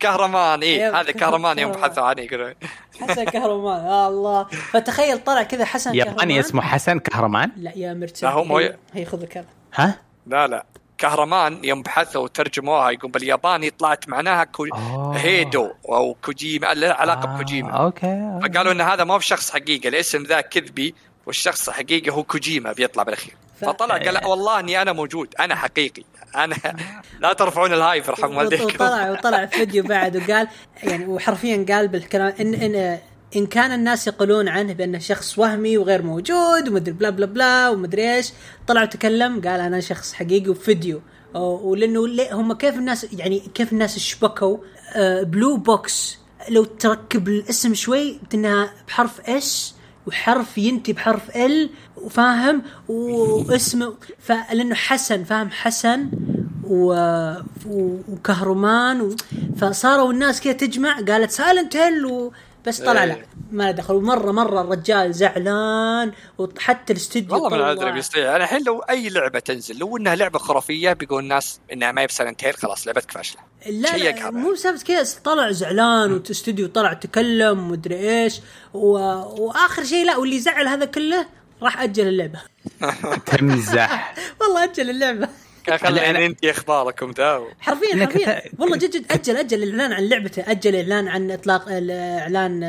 كهرمان 0.00 0.62
اي 0.62 0.84
هذا 0.86 1.12
كهرمان 1.12 1.58
يوم. 1.58 1.72
بحثوا 1.72 2.04
عنه 2.04 2.22
يقولون. 2.22 2.54
حسن 3.00 3.24
كهرمان 3.24 3.86
يا 3.86 4.08
الله. 4.08 4.44
فتخيل 4.44 5.18
طلع 5.24 5.42
كذا 5.42 5.64
حسن 5.64 5.94
ياباني 5.94 6.40
اسمه 6.40 6.62
حسن 6.62 6.98
كهرمان؟ 6.98 7.50
لا 7.56 7.72
يا 7.76 8.06
هو 8.24 8.58
هي, 8.58 8.76
هي 8.94 9.04
خذ 9.04 9.22
الكلام. 9.22 9.46
ها؟ 9.74 9.98
لا 10.26 10.46
لا. 10.46 10.66
كهرمان 10.98 11.64
يوم 11.64 11.82
بحثوا 11.82 12.22
وترجموها 12.22 12.90
يقول 12.90 13.10
بالياباني 13.10 13.70
طلعت 13.70 14.08
معناها 14.08 14.44
كو... 14.44 14.66
آه. 14.66 15.12
هيدو 15.16 15.70
أو 15.88 16.16
كوجيما 16.24 16.74
له 16.74 16.88
علاقة 16.88 17.26
بكوجيما 17.26 17.70
أوكي 17.70 18.06
أوكي. 18.06 18.48
فقالوا 18.48 18.72
إن 18.72 18.80
هذا 18.80 19.04
ما 19.04 19.16
بشخص 19.16 19.50
حقيقي 19.50 19.88
الاسم 19.88 20.22
ذا 20.22 20.40
كذبي 20.40 20.94
والشخص 21.26 21.68
الحقيقي 21.68 22.10
هو 22.10 22.22
كوجيما 22.22 22.72
بيطلع 22.72 23.02
بالأخير 23.02 23.34
ف- 23.60 23.64
فطلع 23.64 23.94
قال 23.96 24.14
لا 24.14 24.26
والله 24.26 24.60
إني 24.60 24.82
أنا 24.82 24.92
موجود 24.92 25.34
أنا 25.40 25.54
حقيقي 25.54 26.02
أنا 26.36 26.56
لا 27.20 27.32
ترفعون 27.32 27.72
ال 27.72 27.79
hype 27.79 28.08
يرحم 28.08 28.36
والديكم 28.36 28.64
وطلع 28.64 29.10
وطلع 29.10 29.46
في 29.46 29.58
فيديو 29.58 29.84
بعد 29.84 30.16
وقال 30.16 30.48
يعني 30.82 31.06
وحرفيا 31.06 31.66
قال 31.68 31.88
بالكلام 31.88 32.34
ان 32.40 32.54
إن 32.54 32.98
إن 33.36 33.46
كان 33.46 33.72
الناس 33.72 34.06
يقولون 34.06 34.48
عنه 34.48 34.72
بأنه 34.72 34.98
شخص 34.98 35.38
وهمي 35.38 35.78
وغير 35.78 36.02
موجود 36.02 36.68
ومدري 36.68 36.92
blah 36.92 37.10
blah 37.10 37.26
blah 37.26 37.68
ومدري 37.68 38.14
إيش 38.14 38.32
طلع 38.66 38.82
وتكلم 38.82 39.40
قال 39.40 39.60
أنا 39.60 39.80
شخص 39.80 40.12
حقيقي 40.12 40.50
وفيديو. 40.50 41.00
ولأنه 41.34 42.06
هم 42.32 42.52
كيف 42.52 42.74
الناس 42.74 43.06
يعني 43.12 43.42
كيف 43.54 43.72
الناس 43.72 43.98
شبكوا 43.98 44.58
آه، 44.94 45.22
Blue 45.22 45.56
Box 45.56 46.18
لو 46.48 46.64
تركب 46.64 47.28
الاسم 47.28 47.74
شوي 47.74 48.20
انها 48.34 48.72
بحرف 48.88 49.20
S 49.20 49.74
وحرف 50.06 50.58
ينتهي 50.58 50.92
بحرف 50.92 51.36
L 51.36 51.70
وفاهم 51.96 52.62
واسمه 52.88 53.94
فلانه 54.18 54.74
حسن 54.74 55.24
فاهم؟ 55.24 55.50
حسن 55.50 56.10
و... 56.64 56.94
وكهرمان 58.08 59.00
و... 59.00 59.16
فصاروا 59.56 60.12
الناس 60.12 60.40
كذا 60.40 60.52
تجمع 60.52 61.00
قالت 61.00 61.30
Silent 61.30 61.76
Hill. 61.76 62.30
بس 62.66 62.80
طلع 62.80 63.04
لا 63.04 63.14
إيه. 63.14 63.26
ما 63.52 63.64
له 63.64 63.70
دخل 63.70 63.94
ومره 63.94 64.32
مرة 64.32 64.60
الرجال 64.60 65.14
زعلان 65.14 66.12
وحتى 66.38 66.92
الاستديو 66.92 67.34
والله 67.34 67.48
من 67.48 67.56
طلع- 67.56 67.72
العذر 67.72 67.90
بيصير 67.90 68.36
أنا 68.36 68.44
الحين 68.44 68.64
لو 68.64 68.80
أي 68.80 69.08
لعبة 69.08 69.38
تنزل 69.38 69.78
لو 69.78 69.96
إنها 69.96 70.14
لعبة 70.14 70.38
خرافية 70.38 70.92
بيقول 70.92 71.22
الناس 71.22 71.60
إنها 71.72 71.92
ما 71.92 72.02
هي 72.02 72.06
ب 72.06 72.11
Silent 72.11 72.44
Hill 72.44 72.54
خلاص 72.54 72.86
لعبتك 72.86 73.10
فاشله 73.10 73.40
لا, 73.66 73.96
لا 73.96 74.30
مو 74.30 74.54
سالفه 74.54 74.84
كذا 74.84 75.06
طلع 75.24 75.50
زعلان 75.50 76.12
والاستوديو 76.12 76.66
طلع 76.68 76.92
تكلم 76.92 77.58
ومدري 77.58 78.22
إيش 78.22 78.40
و... 78.74 78.88
وآخر 79.42 79.84
شيء 79.84 80.06
لا 80.06 80.16
واللي 80.16 80.40
زعل 80.40 80.68
هذا 80.68 80.84
كله 80.84 81.26
راح 81.62 81.82
أجل 81.82 82.08
اللعبة. 82.08 82.40
تمزح. 83.26 84.14
والله 84.40 84.64
أجل 84.64 84.90
اللعبة. 84.90 85.28
خلينا 85.84 86.26
انت 86.26 86.44
إخباركم 86.44 87.10
ذا 87.10 87.42
حرفيا 87.60 88.06
حرفيا. 88.06 88.42
والله 88.58 88.76
جد 88.76 88.90
جد 88.90 89.12
أجل 89.12 89.36
أجل 89.36 89.62
الإعلان 89.62 89.92
عن 89.92 90.08
لعبته 90.08 90.50
أجل 90.50 90.74
الاعلان 90.74 91.08
عن 91.08 91.30
إطلاق 91.30 91.64
إعلان 91.68 92.62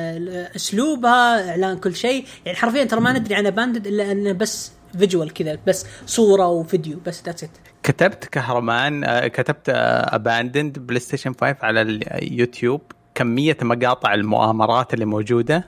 أسلوبها 0.55 1.49
إعلان 1.49 1.77
كل 1.77 1.95
شيء. 1.95 2.25
يعني 2.45 2.57
حرفيا 2.57 2.83
ترى 2.83 2.99
ما 2.99 3.11
ندري 3.13 3.35
عن 3.35 3.49
باندد 3.49 3.87
إلا 3.87 4.11
إنه 4.11 4.31
بس 4.31 4.71
visual 4.99 5.33
كذا 5.33 5.57
بس 5.67 5.85
صورة 6.05 6.47
وفيديو 6.47 6.99
بس 7.05 7.23
that's 7.25 7.43
it 7.43 7.49
كتبت 7.83 8.25
كهرمان 8.25 9.03
آه، 9.03 9.27
كتبت 9.27 9.69
ا 9.69 9.80
Abandoned 9.80 10.79
بلاي 10.79 10.99
ستيشن 10.99 11.33
5 11.41 11.55
على 11.61 11.81
اليوتيوب 11.81 12.81
كمية 13.15 13.57
مقاطع 13.61 14.13
المؤامرات 14.13 14.93
اللي 14.93 15.05
موجودة. 15.05 15.67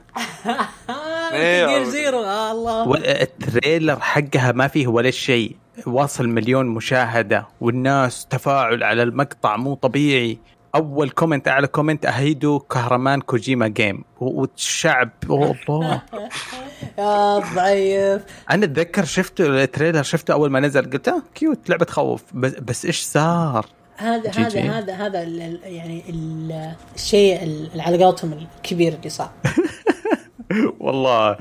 إيه، 1.32 1.66
جير 1.66 1.76
أعوذ 1.76 1.90
زيرو 1.90 2.24
آه 2.24 2.52
الله. 2.52 2.88
والتريلر 2.88 4.00
حقها 4.00 4.52
ما 4.52 4.68
فيه 4.68 4.86
ولا 4.86 5.10
شيء. 5.10 5.56
واصل 5.86 6.28
مليون 6.28 6.66
مشاهدة 6.66 7.46
والناس 7.60 8.26
تفاعل 8.26 8.82
على 8.82 9.02
المقطع 9.02 9.56
مو 9.56 9.74
طبيعي. 9.74 10.38
أول 10.74 11.10
كومنت 11.10 11.48
أعلى 11.48 11.66
كومنت 11.66 12.06
أهيدو 12.06 12.58
كهرمان 12.58 13.20
كوجيما 13.20 13.68
جيم. 13.68 14.04
والشعب 14.20 15.10
الله 15.30 16.02
يا 16.98 17.38
ضعيف. 17.54 18.22
أنا 18.50 18.64
أتذكر 18.64 19.04
شفته 19.04 19.46
التريلر 19.62 20.02
شفته 20.02 20.32
أول 20.32 20.50
ما 20.50 20.60
نزل 20.60 20.90
قلت 20.90 21.08
آه 21.08 21.22
كيوت 21.34 21.70
لعبة 21.70 21.84
تخوف. 21.84 22.22
بس, 22.34 22.52
بس 22.54 22.84
إيش 22.84 23.00
صار؟ 23.00 23.66
هذا 23.96 24.30
جي 24.30 24.40
هذا 24.40 24.48
جي. 24.48 24.60
هذا 24.60 24.94
هذا 24.94 25.22
ال- 25.22 25.60
يعني 25.64 26.02
ال- 26.08 26.74
الشيء 26.94 27.42
اللي 27.42 27.82
على 27.82 28.04
قولتهم 28.04 28.32
الكبير 28.32 28.92
اللي 28.94 29.08
صار. 29.08 29.30
والله. 30.80 31.36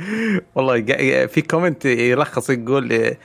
والله 0.55 0.81
في 1.27 1.41
comment 1.41 1.85
يلخص 1.85 2.49
يقول 2.49 3.15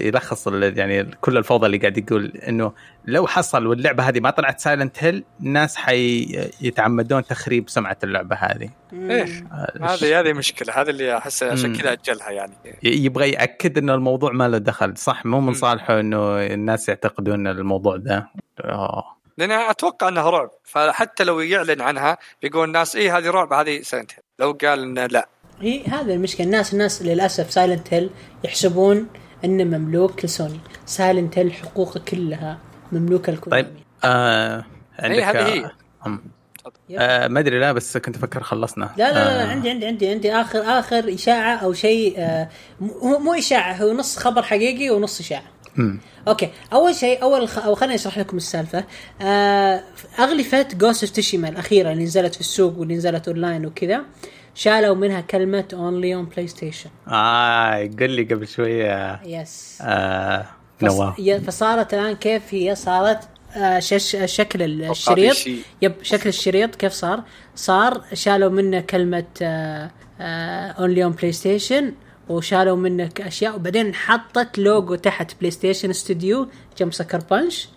يلخص 0.00 0.48
ال- 0.48 0.78
يعني 0.78 1.04
كل 1.20 1.36
الفوضى 1.38 1.66
اللي 1.66 1.78
قاعد 1.78 1.98
يقول 1.98 2.26
إنه 2.48 2.72
لو 3.04 3.26
حصل 3.26 3.66
واللعبة 3.66 4.08
هذه 4.08 4.20
ما 4.20 4.30
طلعت 4.30 4.60
Silent 4.60 5.04
Hill 5.04 5.24
الناس 5.40 5.76
حيتعمدون 5.76 7.24
تخريب 7.24 7.68
سمعة 7.68 7.96
اللعبة 8.04 8.36
هذه. 8.36 8.70
إيه 8.92 9.22
آه، 9.52 9.72
هذه 9.82 10.20
هذه 10.20 10.32
مشكلة. 10.32 10.80
هذه 10.80 10.90
اللي 10.90 11.16
أحس 11.16 11.42
عشان. 11.42 11.76
كذا 11.76 11.92
أجلها 11.92 12.30
يعني. 12.30 12.52
يبغى 12.82 13.30
يأكد 13.30 13.78
إنه 13.78 13.94
الموضوع 13.94 14.32
ما 14.32 14.48
له 14.48 14.58
دخل 14.58 14.96
صح؟ 14.96 15.26
مو 15.26 15.40
من. 15.40 15.54
صالحه 15.54 16.00
إنه 16.00 16.46
الناس 16.46 16.88
يعتقدون 16.88 17.46
الموضوع 17.46 17.96
ده. 17.96 18.28
آه. 18.64 19.04
لأن 19.38 19.50
أتوقع 19.50 20.08
إنها 20.08 20.30
رعب. 20.30 20.50
فحتى 20.64 21.24
لو 21.24 21.40
يعلن 21.40 21.80
عنها 21.80 22.18
بيقول 22.42 22.68
الناس 22.68 22.96
إيه 22.96 23.18
هذه 23.18 23.30
رعب 23.30 23.52
هذه 23.52 23.80
Silent 23.82 24.10
لو 24.38 24.58
قال 24.64 24.82
إنه 24.82 25.06
لا. 25.06 25.28
هي 25.60 25.84
هذا 25.86 26.14
المشكلة. 26.14 26.46
الناس 26.46 26.72
الناس 26.72 27.02
للأسف 27.02 27.50
Silent 27.50 27.94
Hill 27.94 28.10
يحسبون 28.44 29.08
انه 29.44 29.64
مملوك 29.64 30.24
لسوني. 30.24 30.60
Silent 30.86 31.38
Hill 31.38 31.52
حقوقه 31.52 32.00
كلها. 32.08 32.58
مملوكه 32.92 33.32
لكونامي 33.32 33.62
طيب 33.62 33.72
آه 34.04 34.64
عندك 34.98 35.22
هذه 35.22 35.48
هي. 35.48 35.70
آه 36.98 37.28
ما 37.28 37.40
أدري 37.40 37.58
لا 37.58 37.72
بس 37.72 37.96
كنت 37.96 38.16
أفكر 38.16 38.42
خلصنا. 38.42 38.90
لا 38.96 39.12
لا, 39.12 39.14
لا 39.14 39.44
آه. 39.44 39.46
عندي 39.46 39.70
عندي 39.70 39.86
عندي 39.86 40.10
عندي. 40.10 40.32
آخر 40.32 40.78
آخر 40.78 41.14
إشاعة 41.14 41.56
أو 41.56 41.72
شيء 41.72 42.14
آه 42.18 42.48
مو 42.80 43.18
مو 43.18 43.34
إشاعة 43.34 43.72
هو 43.74 43.92
نص 43.92 44.16
خبر 44.16 44.42
حقيقي 44.42 44.90
ونص 44.90 45.20
إشاعة. 45.20 45.44
مم. 45.76 46.00
أوكي. 46.28 46.50
أول 46.72 46.94
شيء 46.94 47.22
أول 47.22 47.48
خ... 47.48 47.58
أو 47.58 47.74
خليني 47.74 47.94
أشرح 47.94 48.18
لكم 48.18 48.36
السالفة. 48.36 48.84
آه 49.22 49.80
أغلفة 50.18 50.68
Ghost 50.74 51.04
of 51.04 51.12
Tsushima 51.12 51.48
الأخيرة 51.48 51.92
اللي 51.92 52.04
نزلت 52.04 52.34
في 52.34 52.40
السوق 52.40 52.78
واللي 52.78 52.94
نزلت 52.94 53.28
أونلاين 53.28 53.66
وكذا. 53.66 54.04
شالوا 54.54 54.94
منها 54.94 55.20
كلمة 55.20 55.64
Only 55.72 56.14
On 56.14 56.24
PlayStation 56.24 56.90
آه 57.08 57.74
يقول 57.74 58.10
لي 58.10 58.22
قبل 58.22 58.48
شوية 58.48 59.20
yes 59.24 59.78
آه 59.82 60.46
فص... 60.78 61.00
نواف 61.00 61.44
فصارت 61.46 61.94
الآن 61.94 62.16
كيف 62.16 62.42
هي 62.50 62.74
صارت 62.74 63.28
آه 63.56 63.78
شش... 63.78 64.16
شكل 64.24 64.62
الشريط. 64.62 65.36
yep 65.82 65.94
شكل 66.02 66.28
الشريط 66.28 66.74
كيف 66.74 66.92
صار؟ 66.92 67.22
صار 67.54 68.04
شالوا 68.12 68.50
منه 68.50 68.80
كلمة 68.80 69.24
Only 70.20 71.04
On 71.04 71.12
PlayStation 71.12 71.92
وشالوا 72.28 72.76
منه 72.76 73.10
أشياء 73.20 73.56
وبعدين 73.56 73.94
حطت 73.94 74.58
لوجو 74.58 74.94
تحت 74.94 75.32
PlayStation 75.40 75.90
Studio 75.90 76.48
جنب 76.78 76.92
Sucker 76.92 77.18
Punch. 77.30 77.68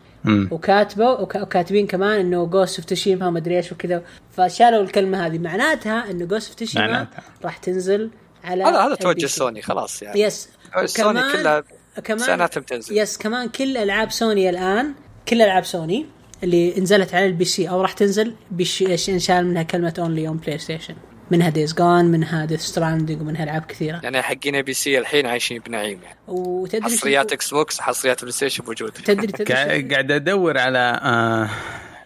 وكاتبه 0.51 1.11
وك- 1.11 1.35
وكاتبين 1.35 1.87
كمان 1.87 2.19
إنه 2.19 2.45
Ghost 2.45 2.77
of 2.79 2.85
Tsushima 2.85 3.29
ما 3.29 3.39
أدري 3.39 3.57
إيش 3.57 3.71
وكذا. 3.71 4.03
فشالوا 4.37 4.81
الكلمة 4.81 5.25
هذه. 5.27 5.37
معناتها 5.37 6.11
إنه 6.11 6.25
Ghost 6.25 6.47
of 6.47 6.55
Tsushima 6.55 6.87
معناتها. 6.87 7.23
راح 7.43 7.57
تنزل 7.57 8.09
على 8.43 8.63
هذا 8.63 8.77
هذا. 8.87 8.95
توجه 8.95 9.25
سوني 9.25 9.61
خلاص 9.61 10.03
يعني. 10.03 10.21
yes 10.21 10.49
سوني 10.85 11.21
كلها 11.31 11.63
كمان 12.03 12.19
سنتهم 12.19 12.63
تنزل 12.63 12.97
yes 12.97 13.17
كمان 13.17 13.49
كل 13.49 13.77
ألعاب 13.77 14.11
سوني 14.11 14.49
الآن 14.49 14.93
كل 15.27 15.41
ألعاب 15.41 15.65
سوني 15.65 16.05
اللي 16.43 16.79
نزلت 16.79 17.13
على 17.15 17.25
ال 17.25 17.45
PC 17.45 17.69
أو 17.69 17.81
راح 17.81 17.91
تنزل 17.93 18.33
بس 18.51 18.83
انشال 19.09 19.45
منها 19.45 19.63
كلمة 19.63 19.93
only 19.99 20.27
on 20.27 20.37
PlayStation 20.37 20.95
منها 21.31 21.49
Days 21.49 21.73
Gone 21.73 22.05
منها 22.05 22.45
Death 22.45 22.61
Stranding 22.61 23.21
ومنها 23.21 23.43
ألعاب 23.43 23.65
كثيرة. 23.65 23.99
يعني 24.03 24.21
حقين 24.21 24.55
اي 24.55 24.63
بي 24.63 24.73
سي 24.73 24.97
الحين 24.97 25.25
عايشين 25.25 25.59
بنعيم 25.59 25.99
يعني. 26.03 26.17
وتدري 26.27 26.83
حصريات 26.83 27.33
Xbox 27.33 27.79
حصريات 27.81 28.21
PlayStation 28.21 28.63
موجودة. 28.67 28.91
تدري 28.91 29.27
تدري 29.27 29.81
قاعد 29.93 30.11
أدور 30.11 30.57
على 30.57 30.99
آه 31.03 31.49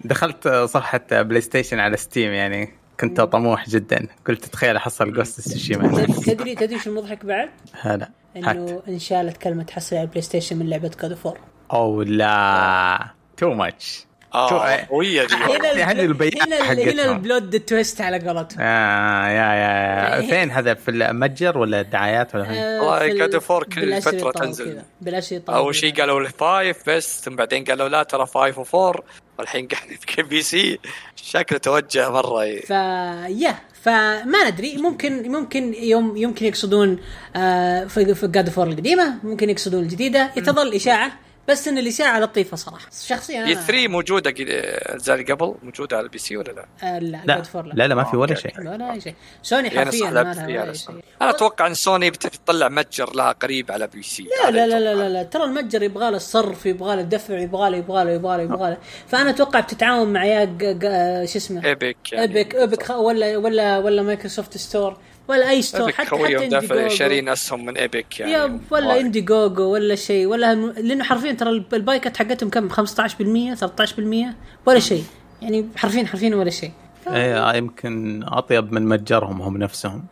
دخلت 0.05 0.47
صفحة 0.47 1.01
PlayStation 1.11 1.79
على 1.79 1.97
Steam 1.97 2.31
يعني 2.31 2.69
كنت 2.99 3.21
طموح 3.21 3.69
جدا. 3.69 4.07
قلت 4.27 4.45
تخيل 4.45 4.75
أحصل 4.75 5.13
Ghost 5.13 5.53
Tsushima 5.53 6.05
تدري 6.05 6.55
تدري 6.55 6.79
شو 6.79 6.89
المضحك 6.89 7.25
بعد؟ 7.25 7.49
هلا 7.81 8.11
إنه 8.35 8.81
انشالت 8.87 9.37
كلمة 9.37 9.65
حصري 9.71 9.99
على 9.99 10.05
ال 10.05 10.21
PlayStation 10.21 10.57
من 10.57 10.69
لعبة 10.69 10.91
God 11.01 11.11
of 11.11 11.37
أو 11.73 12.01
لا. 12.01 13.07
too 13.37 13.53
much 13.53 14.05
آه 14.33 14.85
قوية 14.89 15.25
دي. 15.27 15.35
هنا 15.35 15.91
البياع 15.91 16.43
هنا 16.45 16.61
هنا. 16.73 17.11
ال 17.11 17.21
plot 17.21 17.59
twist 17.59 18.01
على 18.01 18.19
قولتهم. 18.19 18.59
آه 18.61 19.27
yeah 19.27 19.33
yeah, 19.33 19.53
yeah. 19.53 20.09
يعني- 20.09 20.27
فين 20.27 20.51
هذا 20.51 20.73
في 20.73 20.91
المتجر 20.91 21.57
ولا 21.57 21.81
الدعايات 21.81 22.35
ولا 22.35 22.43
فين؟ 22.43 22.53
آه، 22.53 22.81
والله 22.81 23.39
of 23.39 23.41
War 23.43 23.63
كل 23.75 24.01
فترة 24.01 24.31
تنزل. 24.31 24.81
بالأشرطة 25.01 25.55
أول 25.55 25.75
شيء. 25.75 25.95
قالوا 25.99 26.19
ال 26.19 26.31
five 26.31 26.77
بس 26.89 27.21
ثم 27.21 27.35
بعدين 27.35 27.63
قالوا 27.63 27.89
لا 27.89 28.03
ترى 28.03 28.25
five 28.27 28.57
و 28.59 28.68
four 28.68 29.03
والحين 29.39 29.67
قاعد 29.67 29.87
في 30.07 30.23
PC. 30.23 30.79
شكله 31.15 31.57
توجه 31.59 32.09
مرة 32.09 32.45
ي- 32.45 32.59
ف 32.61 32.69
yeah 32.69 33.55
فما 33.83 34.49
ندري. 34.49 34.77
ممكن 34.77 35.31
ممكن 35.31 35.73
يوم 35.73 36.17
يمكن 36.17 36.45
يقصدون 36.45 36.99
آه 37.35 37.85
في 37.85 38.15
في 38.15 38.27
God 38.27 38.49
of 38.49 38.56
War 38.56 38.67
القديمة 38.67 39.13
ممكن 39.23 39.49
يقصدون 39.49 39.83
الجديدة. 39.83 40.27
تظل 40.27 40.73
إشاعة. 40.73 41.11
بس 41.49 41.67
إن 41.67 41.77
الإشاعة 41.77 42.19
لطيفه 42.19 42.57
صراحة. 42.57 42.87
شخصيا 43.07 43.43
أنا 43.45 43.53
3 43.53 43.87
موجودة 43.87 44.33
الاجزاء 44.39 45.15
اللي 45.19 45.33
قبل 45.33 45.55
موجودة 45.63 45.97
على 45.97 46.03
ال 46.03 46.17
PC 46.17 46.37
ولا 46.37 46.51
لا؟ 46.51 46.65
آه 46.83 46.99
لا 46.99 47.21
لا. 47.25 47.43
لا. 47.73 47.87
لا 47.87 47.95
ما 47.95 48.03
في 48.03 48.17
ولا 48.17 48.31
okay. 48.31 48.41
شيء. 48.41 48.59
ولا 48.59 48.93
أي 48.93 49.01
شيء. 49.01 49.13
سوني 49.43 49.67
يعني 49.67 49.79
حرفيا 49.79 50.09
ما 50.09 50.33
لها 50.33 50.45
ولا 50.47 50.71
بس. 50.71 50.85
شيء. 50.85 50.95
أنا 51.21 51.29
أتوقع 51.29 51.67
إن 51.67 51.73
سوني 51.73 52.09
بتطلع 52.11 52.69
متجر 52.69 53.13
لها 53.15 53.31
قريب 53.31 53.71
على 53.71 53.87
PC. 53.87 54.23
لا 54.43 54.51
لا 54.51 54.67
لا 54.67 54.79
لا 54.79 54.95
لا, 54.95 55.09
لا. 55.09 55.23
ترى 55.23 55.43
المتجر 55.43 55.83
يبغى 55.83 56.11
له 56.11 56.17
الصرف 56.17 56.65
يبغى 56.65 56.95
له 56.95 57.01
الدفع 57.01 57.37
يبغى 57.39 57.69
له 57.69 57.77
يبغى 57.77 58.03
له 58.03 58.11
يبغى 58.11 58.37
له 58.37 58.43
يبغى 58.43 58.69
له. 58.69 58.77
فأنا 59.07 59.29
أتوقع 59.29 59.59
بتتعاون 59.59 60.13
مع 60.13 60.25
يا 60.25 60.45
ج- 60.45 61.25
شو 61.29 61.37
اسمه؟ 61.37 61.65
Epic 61.65 61.97
يعني. 62.13 62.37
Epic 62.37 62.55
Epic 62.55 62.83
خ- 62.83 62.91
ولا 62.91 63.37
ولا 63.37 63.77
ولا 63.77 64.01
Microsoft 64.01 64.57
Store. 64.57 64.97
ولا 65.31 65.49
أي 65.49 65.61
store 65.61 65.91
حتى 65.91 66.09
خويهم 66.09 66.37
حتى 66.39 66.47
دافع 66.47 66.75
Indiegogo. 66.75 66.95
شارين 66.95 67.29
أسهم 67.29 67.65
من 67.65 67.77
Epic 67.77 68.19
يعني. 68.19 68.31
يا 68.31 68.59
ولا 68.71 68.87
وايد. 68.87 69.05
Indiegogo 69.05 69.63
ولا 69.63 69.95
شيء 69.95 70.25
ولا 70.27 70.53
هم... 70.53 70.69
لأنه 70.77 71.03
حرفيا 71.03 71.31
ترى 71.31 71.49
الب- 71.49 71.73
البايكات 71.73 72.17
حقتهم 72.17 72.49
كم؟ 72.49 72.69
15% 72.69 73.55
13% 73.55 74.35
ولا 74.65 74.79
شيء. 74.79 75.03
يعني 75.41 75.67
حرفيا 75.75 76.05
حرفيا 76.05 76.35
ولا 76.35 76.49
شيء. 76.49 76.71
ف... 77.05 77.09
إيه 77.09 77.55
يمكن 77.57 78.23
أطيب 78.27 78.73
من 78.73 78.85
متجرهم 78.87 79.41
هم 79.41 79.57
نفسهم. 79.57 80.03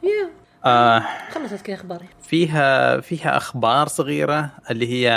آه 0.65 1.03
خلصت 1.31 1.61
كذا 1.61 1.75
أخباري. 1.75 2.05
فيها 2.21 2.99
فيها 3.01 3.37
أخبار 3.37 3.87
صغيرة 3.87 4.49
اللي 4.71 4.87
هي 4.93 5.11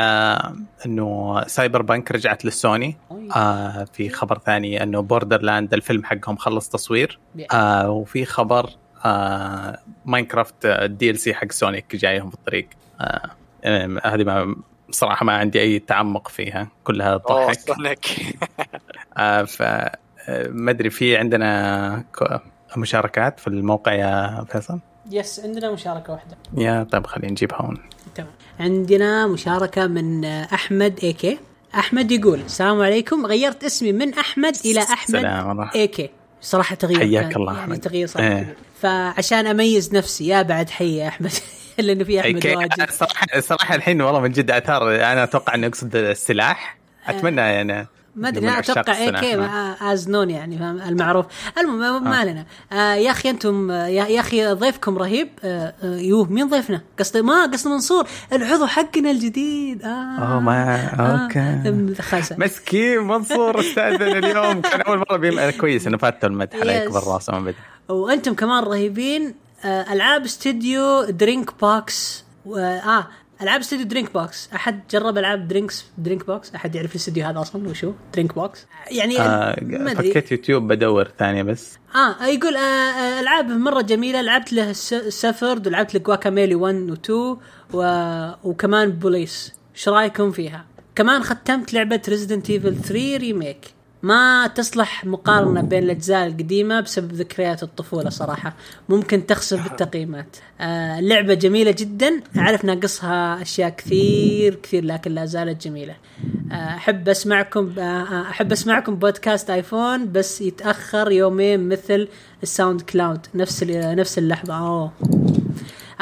إنه 0.87 1.43
Cyberpunk 1.47 2.13
رجعت 2.13 2.45
للسوني. 2.45 2.97
آه 3.37 3.85
في 3.93 4.09
خبر 4.09 4.39
ثاني 4.39 4.83
إنه 4.83 5.01
Borderland 5.01 5.75
الفيلم 5.75 6.05
حقهم 6.05 6.37
خلص 6.37 6.69
تصوير. 6.69 7.19
آه 7.53 7.91
وفي 7.91 8.25
خبر 8.25 8.71
آه 9.05 9.79
Minecraft 10.05 10.55
ال 10.65 11.19
DLC 11.19 11.35
حق 11.35 11.53
Sonic 11.53 11.97
جايهم 11.97 12.31
في 12.31 12.35
الطريق 12.35 12.69
آه 13.01 13.31
آه، 13.65 14.01
هذه 14.05 14.25
ما 14.25 14.57
بصراحه 14.89 15.25
ما 15.25 15.33
عندي 15.33 15.61
أي 15.61 15.79
تعمق 15.79 16.29
فيها. 16.29 16.69
كلها 16.85 17.17
ضحك. 17.17 17.59
Sonic 17.61 18.07
آه 19.17 19.43
ف 19.43 19.63
آه، 19.63 20.49
ما 20.49 20.71
أدري 20.71 20.91
في 20.91 21.17
عندنا 21.17 22.05
مشاركات 22.77 23.41
في 23.41 23.47
الموقع 23.47 23.93
يا 23.93 24.45
فيصل؟ 24.49 24.81
yes 25.11 25.41
عندنا 25.41 25.71
مشاركة 25.71 26.13
واحدة. 26.13 26.37
yeah 26.57 26.83
طيب 26.83 27.07
خلينا 27.07 27.31
نجيبها 27.31 27.63
هون 27.63 27.79
تمام. 28.15 28.31
عندنا 28.61 29.27
مشاركة 29.27 29.87
من 29.87 30.25
آه، 30.25 30.49
أحمد 30.55 30.99
AK 31.03 31.39
أحمد 31.75 32.11
يقول 32.13 32.41
السلام 32.41 32.81
عليكم. 32.83 33.27
غيرت 33.27 33.65
اسمي 33.65 33.93
من 33.93 34.15
أحمد 34.15 34.57
إلى 34.65 34.81
أحمد. 34.81 35.25
اي 35.75 35.87
كي 35.87 36.11
صراحة 36.43 36.75
تغيير 36.75 36.99
حياك 36.99 37.37
الله 37.37 37.59
يعني. 37.59 37.77
تغيير 37.77 38.07
صراحة 38.07 38.29
إيه. 38.29 38.43
كبير. 38.43 38.55
فعشان 38.83 39.47
أميز 39.47 39.95
نفسي 39.95 40.27
يا 40.27 40.43
بعد 40.43 40.71
حي 40.71 40.97
يا 40.97 41.09
أحمد 41.09 41.33
لأنه 41.79 42.05
في 42.05 42.21
أحمد 42.21 42.47
واجد 42.47 42.91
صراحة 42.91 43.41
صراحة 43.41 43.75
الحين 43.75 44.03
والله 44.03 44.21
من 44.21 44.31
جد 44.31 44.51
أثار 44.51 44.95
أنا 44.95 45.25
أتوقع 45.25 45.55
انه 45.55 45.67
يقصد 45.67 45.97
السلاح 45.97 46.79
أتمنى 47.07 47.41
يعني 47.41 47.87
ما 48.17 48.29
أدري 48.29 48.49
أنا 48.49 48.59
أتوقع 48.59 48.99
اي. 48.99 49.13
كي 49.13 49.49
از 49.81 50.09
نون 50.11 50.31
يعني 50.31 50.59
فاهم 50.59 50.81
المعروف. 50.81 51.27
المهم 51.59 51.79
ما- 52.05 52.11
ما 52.11 52.17
علينا. 52.17 52.45
آه 52.73 52.95
يا 52.95 53.11
أخي 53.11 53.31
أنتم 53.31 53.71
آه، 53.71 53.87
يا, 53.87 54.21
أخي 54.21 54.47
ضيفكم 54.53 54.99
رهيب. 54.99 55.29
آه 55.45 55.75
آه 55.85 55.97
يوه 55.97 56.33
مين 56.33 56.49
ضيفنا؟ 56.49 56.81
قصدي 56.99 57.23
ما 57.23 57.47
قصدي 57.47 57.69
منصور. 57.69 58.07
العضو 58.33 58.67
حقنا 58.67 59.11
الجديد. 59.11 59.83
آه. 59.83 59.89
أوه 60.19 60.41
ما 60.41 60.87
أوكي. 60.87 61.39
آه. 61.39 62.37
مسكين 62.39 62.99
منصور 62.99 63.61
استاذن 63.61 64.03
اليوم. 64.25 64.61
كان 64.71 64.81
أول 64.81 64.99
مرة 64.99 65.17
بيم... 65.17 65.51
كويس 65.51 65.87
إنه 65.87 65.99
فاتوا 65.99 66.29
المدح 66.29 66.57
عليك 66.61 66.89
Yes. 66.89 66.93
بالراسه 66.93 67.33
من 67.39 67.43
بدري. 67.43 67.55
وأنتم 67.89 68.35
كمان 68.35 68.65
رهيبين. 68.65 69.35
آه 69.65 69.93
ألعاب 69.93 70.25
استديو 70.25 71.05
DrinkBox. 71.05 72.25
و... 72.47 72.57
آه 72.59 73.07
ألعاب 73.43 73.61
استوديو 73.61 73.87
DrinkBox 73.87 74.49
أحد 74.55 74.81
جرب 74.91 75.19
ألعاب 75.19 75.49
Drinks 75.49 75.85
DrinkBox 75.99 76.55
أحد 76.55 76.75
يعرف 76.75 76.91
الاستوديو 76.91 77.27
هذا 77.27 77.41
أصلا؟ 77.41 77.69
وشو؟ 77.69 77.93
DrinkBox 78.15 78.67
يعني 78.91 79.21
آه 79.21 79.57
ما 79.63 79.91
أدري. 79.93 80.11
فكيت 80.11 80.33
يوتيوب 80.33 80.73
بدور 80.73 81.09
ثانية 81.19 81.43
بس. 81.43 81.79
آه 81.95 82.27
يقول 82.27 82.57
آه 82.57 82.61
آه 82.61 83.21
ألعاب 83.21 83.47
مرة 83.49 83.81
جميلة. 83.81 84.21
لعبت 84.21 84.53
له 84.53 84.73
س- 84.73 84.95
Severed 84.95 85.67
ولعبت 85.67 85.95
له 85.95 86.01
Guacamelee 86.01 86.55
1 86.55 86.75
و 86.91 86.93
2 86.95 87.37
و... 87.75 88.31
وكمان 88.51 88.91
بوليس 88.91 89.53
إيش 89.75 89.89
رأيكم 89.89 90.31
فيها؟ 90.31 90.65
كمان 90.95 91.23
ختمت 91.23 91.73
لعبة 91.75 92.03
Resident 92.09 92.51
Evil 92.51 92.77
3 92.77 93.17
Remake 93.17 93.75
ما 94.03 94.47
تصلح 94.47 95.05
مقارنة 95.05 95.61
بين 95.61 95.83
الأجزاء 95.83 96.27
القديمة 96.27 96.81
بسبب 96.81 97.13
ذكريات 97.13 97.63
الطفولة 97.63 98.11
صراحة. 98.11 98.57
ممكن 98.89 99.27
تخسر 99.27 99.57
بالتقييمات. 99.57 100.37
آه 100.61 101.01
لعبة 101.01 101.35
جميلة 101.35 101.71
جدا. 101.71 102.21
أعرف 102.37 102.65
ناقصها 102.65 103.43
أشياء 103.43 103.71
كثير 103.71 104.55
كثير 104.55 104.85
لكن 104.85 105.13
لا 105.15 105.27
زالت 105.27 105.65
جميلة. 105.65 105.97
آه 106.53 106.55
أحب 106.55 107.09
أسمعكم 107.09 107.73
آه 107.79 108.23
أحب 108.23 108.53
أسمعكم 108.53 108.95
بودكاست 108.97 109.51
iPhone 109.51 110.13
بس 110.13 110.41
يتأخر 110.41 111.13
يومين 111.13 111.69
مثل 111.69 112.09
ال 112.43 112.81
SoundCloud. 112.81 113.27
نفس 113.35 113.63
نفس 113.69 114.19
اللحظة. 114.19 114.55
أوه. 114.55 114.93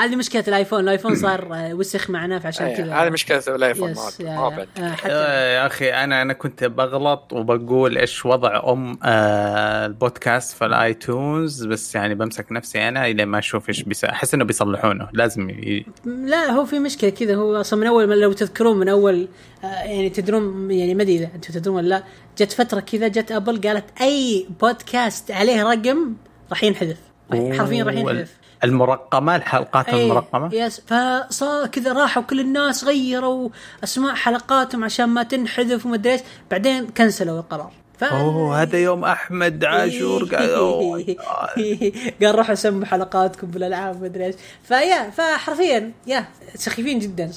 هذه 0.04 0.16
مشكلة 0.16 0.44
ال 0.48 0.52
iPhone. 0.52 0.80
ال 0.80 0.85
iPhone 0.85 1.14
صار 1.14 1.54
آه، 1.54 1.74
وسخ 1.74 2.10
معنا 2.10 2.38
فعشان 2.38 2.66
إيه، 2.66 2.76
كذا. 2.76 2.94
هذه 2.94 3.10
مشكلة 3.10 3.42
ال 3.48 3.54
iPhone 3.54 3.90
yes 3.90 4.20
ما 4.20 4.26
يا-. 4.26 4.66
آه، 5.06 5.54
يا 5.54 5.66
أخي 5.66 5.92
أنا 5.92 6.22
أنا 6.22 6.32
كنت 6.32 6.64
بغلط 6.64 7.32
وبقول 7.32 7.98
إيش 7.98 8.26
وضع 8.26 8.72
أم 8.72 8.98
آه 9.04 9.86
البودكاست 9.86 10.56
في 10.56 10.66
ال 10.66 10.80
iTunes 10.80 11.64
بس 11.64 11.94
يعني 11.94 12.14
بمسك 12.14 12.52
نفسي 12.52 12.88
أنا 12.88 13.06
إلى 13.06 13.24
ما 13.24 13.38
أشوف 13.38 13.68
إيش 13.68 14.04
أحس 14.04 14.34
إنه 14.34 14.44
بيصلحونه. 14.44 15.08
لازم 15.12 15.50
ي... 15.50 15.86
لا 16.04 16.50
هو 16.50 16.64
في 16.64 16.78
مشكلة 16.78 17.10
كذا. 17.10 17.34
هو 17.34 17.60
أصلا 17.60 17.80
من 17.80 17.86
أول 17.86 18.20
لو 18.20 18.32
تذكرون 18.32 18.76
من 18.78 18.88
أول 18.88 19.28
آه، 19.64 19.66
يعني 19.66 20.10
تدرون 20.10 20.70
يعني 20.70 20.94
ما 20.94 21.02
أدري 21.02 21.16
إذا 21.16 21.30
أنتم 21.34 21.52
تدرون 21.52 21.76
ولا 21.76 21.88
لا 21.88 22.02
جت 22.38 22.52
فترة 22.52 22.80
كذا 22.80 23.08
جت 23.08 23.32
Apple 23.32 23.60
قالت 23.60 23.84
أي 24.00 24.46
بودكاست 24.60 25.30
عليه 25.30 25.62
رقم 25.62 26.14
راح 26.50 26.64
ينحذف. 26.64 26.98
حرفيا 27.32 27.84
راح 27.84 27.94
ينحذف. 27.94 28.39
المرقمة 28.64 29.36
الحلقات 29.36 29.88
إيه، 29.88 30.04
المرقمة؟ 30.04 30.54
يس. 30.54 30.80
فصار 30.80 31.66
كذا 31.66 31.92
راحوا 31.92 32.22
كل 32.22 32.40
الناس 32.40 32.84
غيروا 32.84 33.48
أسماء 33.84 34.14
حلقاتهم 34.14 34.84
عشان 34.84 35.06
ما 35.06 35.22
تنحذف 35.22 35.86
وما 35.86 35.94
أدري 35.94 36.12
إيش. 36.12 36.20
بعدين 36.50 36.86
كنسلوا 36.86 37.38
القرار. 37.38 37.72
ف... 37.98 38.04
أوه 38.04 38.62
هذا 38.62 38.78
يوم 38.78 39.04
أحمد 39.04 39.64
عاشور 39.64 40.24
قال 40.24 40.50
أوه 40.50 41.16
قال 42.22 42.34
روحوا 42.34 42.54
سموا 42.54 42.84
حلقاتكم 42.84 43.46
بالألعاب 43.46 44.02
مدري 44.02 44.26
إيش. 44.26 44.34
فيا 44.62 45.10
فحرفيا 45.10 45.92
يا 46.06 46.24
سخيفين 46.54 46.98
جدا. 46.98 47.30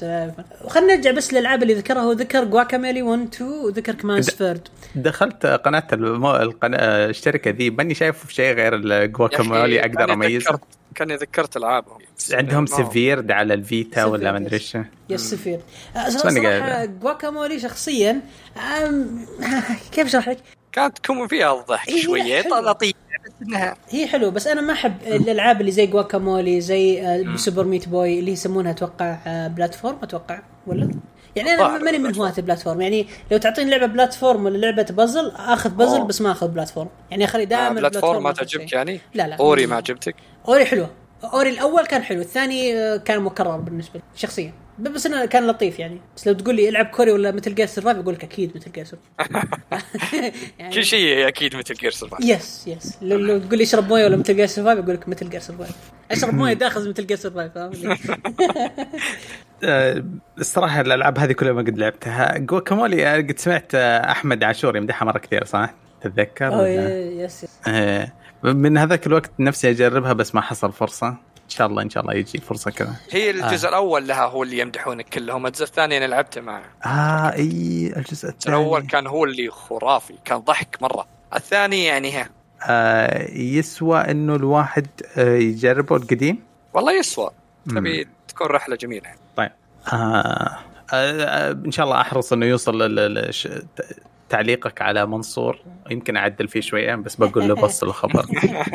وخلنا 0.65 0.95
نرجع 0.95 1.11
بس 1.11 1.33
للألعاب 1.33 1.63
اللي 1.63 1.73
ذكرها. 1.73 2.01
هو 2.01 2.11
ذكر 2.11 2.43
جواكاميلي 2.43 3.01
1 3.01 3.27
2 3.33 3.51
وذكر 3.51 3.93
كمان 3.93 4.21
سفيرد 4.21 4.67
دخلت 4.95 5.45
قناة 5.45 5.87
المو... 5.93 6.35
القناة... 6.35 7.05
الشركة 7.05 7.51
ذي 7.51 7.69
ماني 7.69 7.93
شايف 7.93 8.29
شيء 8.29 8.53
غير 8.53 8.75
أخي، 9.75 9.79
أقدر 9.79 10.13
أميزه. 10.13 10.59
كاني 10.93 11.15
ذكرت 11.15 11.57
ألعابهم 11.57 11.97
عندهم. 12.31 12.65
سيفيرد 12.65 13.31
على 13.31 13.53
الفيتا 13.53 14.05
ولا 14.05 14.17
سيفيرد، 14.17 14.33
ما 14.33 14.37
أدري. 14.37 14.55
إيش 14.55 14.77
يس 15.09 15.21
سفير 15.21 15.59
ماني 15.95 16.41
صراحة. 16.41 16.85
جواكامولي 16.85 17.59
شخصيا 17.59 18.21
أم... 18.57 19.25
كيف 19.93 20.07
اشرح 20.07 20.29
لك؟ 20.29 20.37
كانت 20.71 21.05
كوم 21.05 21.27
فيها 21.27 21.59
الضحك 21.59 21.89
إيه، 21.89 22.01
شوية. 22.01 22.41
لطيفه 22.41 22.97
بس 23.25 23.31
إنها 23.47 23.75
هي 23.89 24.07
حلوة 24.07 24.31
بس 24.31 24.47
أنا 24.47 24.61
ما 24.61 24.73
أحب 24.73 24.93
الألعاب 25.07 25.61
اللي 25.61 25.71
زي 25.71 25.87
جواكامولي 25.87 26.61
زي 26.61 27.01
آه، 27.01 27.35
سوبر 27.35 27.63
ميت 27.63 27.89
بوي 27.89 28.19
اللي 28.19 28.31
يسمونها 28.31 28.71
أتوقع 28.71 29.17
آه، 29.27 29.47
بلاتفورم 29.47 29.97
أتوقع 30.03 30.39
ولا؟ 30.67 30.91
يعني 31.35 31.53
أنا 31.53 31.77
ماني 31.77 31.97
من. 31.97 32.15
هواة 32.15 32.33
ال 32.37 32.42
platform 32.42 32.81
يعني 32.81 33.07
لو 33.31 33.37
تعطيني 33.37 33.71
لعبة 33.71 33.85
platform 33.85 34.45
ولا 34.45 34.57
لعبة 34.57 34.83
بازل 34.83 35.31
آخذ 35.35 35.69
بازل 35.69 35.97
أوه. 35.97 36.07
بس 36.07 36.21
ما 36.21 36.31
آخذ 36.31 36.47
platform. 36.47 36.89
يعني 37.11 37.25
اخلي 37.25 37.45
دائما 37.45 37.67
آه، 37.67 37.73
platform 37.73 38.23
ما 38.23 38.31
تعجبك. 38.31 38.73
يعني؟ 38.73 38.99
لا 39.13 39.27
لا 39.27 39.35
Ori 39.35 39.65
ما 39.67 39.75
عجبتك؟ 39.75 40.15
Ori 40.47 40.65
حلوة. 40.65 40.89
Ori 41.23 41.49
الأول 41.49 41.85
كان 41.85 42.03
حلو 42.03 42.21
الثاني 42.21 42.77
آه، 42.77 42.97
كان 42.97 43.21
مكرر 43.21 43.57
بالنسبة 43.57 43.93
لي 43.95 44.01
شخصيا. 44.15 44.53
بس 44.79 45.05
انه 45.05 45.25
كان 45.25 45.47
لطيف 45.47 45.79
يعني. 45.79 46.01
بس 46.17 46.27
لو 46.27 46.33
تقول 46.33 46.55
لي 46.55 46.69
العب 46.69 46.85
Ori 46.85 47.11
ولا 47.11 47.31
Metal 47.31 47.55
Gear 47.55 47.65
Survive 47.65 47.97
أقول 47.97 48.13
لك 48.13 48.23
أكيد 48.23 48.51
Metal 48.55 48.71
Gear 48.71 48.85
Survive 48.85 49.31
يعني 50.59 50.75
كل 50.75 50.85
شيء 50.85 51.27
أكيد 51.27 51.55
Metal 51.55 51.73
Gear 51.73 51.91
Survive 51.91 52.25
yes 52.25 52.67
yes 52.67 52.97
لو, 53.01 53.17
لو 53.17 53.39
تقول 53.39 53.57
لي 53.57 53.63
اشرب 53.63 53.87
موية 53.87 54.05
ولا 54.05 54.17
Metal 54.17 54.35
Gear 54.35 54.47
Survive 54.47 54.79
أقول 54.79 54.93
لك 54.93 55.07
Metal 55.07 55.29
Gear 55.29 55.39
Survive 55.39 55.71
أشرب 56.11 56.33
موية 56.39 56.53
داخل 56.53 56.89
مثل 56.89 57.07
Gear 57.07 57.17
Survive 57.17 57.51
الصراحة 60.39 60.81
الألعاب 60.81 61.19
هذه 61.19 61.31
كلها 61.31 61.51
ما 61.53 61.61
قد 61.61 61.77
لعبتها. 61.77 62.37
Guacamelee 62.37 63.07
آه، 63.07 63.17
قد 63.17 63.39
سمعت 63.39 63.75
آه، 63.75 64.11
أحمد 64.11 64.43
عاشور 64.43 64.77
يمدحها 64.77 65.05
مرة 65.05 65.17
كثير 65.17 65.45
صح؟ 65.45 65.73
تتذكر؟ 66.01 66.47
أوه، 66.47 66.57
ولا؟ 66.61 66.99
yes 66.99 67.43
yes. 67.43 67.59
آه، 67.67 68.11
من 68.43 68.77
هذاك 68.77 69.07
الوقت 69.07 69.31
نفسي 69.39 69.69
أجربها 69.69 70.13
بس 70.13 70.35
ما 70.35 70.41
حصل 70.41 70.71
فرصة. 70.71 71.07
إن 71.43 71.49
شاء 71.49 71.67
الله 71.67 71.81
إن 71.81 71.89
شاء 71.89 72.03
الله 72.03 72.13
يجي 72.13 72.39
فرصة 72.39 72.71
كذا. 72.71 72.95
هي 73.11 73.29
الجزء 73.29 73.69
الأول 73.69 74.07
لها 74.07 74.25
هو 74.25 74.43
اللي 74.43 74.59
يمدحونك 74.59 75.09
كلهم 75.09 75.45
الجزء 75.47 75.63
الثاني 75.63 75.97
أنا 75.97 76.05
لعبته 76.05 76.41
معه 76.41 76.63
آه 76.85 77.33
إي 77.33 77.93
الجزء 77.97 78.29
الثاني 78.29 78.57
الأول 78.57 78.81
كان 78.87 79.07
هو 79.07 79.23
اللي 79.23 79.49
خرافي 79.49 80.13
كان 80.25 80.37
ضحك 80.37 80.77
مرة. 80.81 81.07
الثاني 81.35 81.85
يعني 81.85 82.11
ها. 82.11 82.29
آه 82.63 83.31
يسوى 83.31 83.99
إنه 83.99 84.35
الواحد 84.35 84.87
آه 85.17 85.35
يجربه 85.35 85.95
القديم؟ 85.95 86.39
والله 86.73 86.99
يسوى. 86.99 87.29
تبي 87.69 88.07
تكون 88.27 88.47
رحلة 88.47 88.75
جميلة. 88.75 89.09
آه 89.93 90.57
آه 90.93 91.51
إن 91.51 91.71
شاء 91.71 91.85
الله 91.85 92.01
أحرص 92.01 92.33
إنه 92.33 92.45
يوصل 92.45 93.31
تعليقك 94.29 94.81
على 94.81 95.05
منصور. 95.05 95.59
يمكن 95.91 96.17
أعدل 96.17 96.47
فيه 96.47 96.61
شوية 96.61 96.95
بس 96.95 97.15
بقول 97.15 97.47
له 97.47 97.55
بص 97.55 97.83
الخبر. 97.83 98.25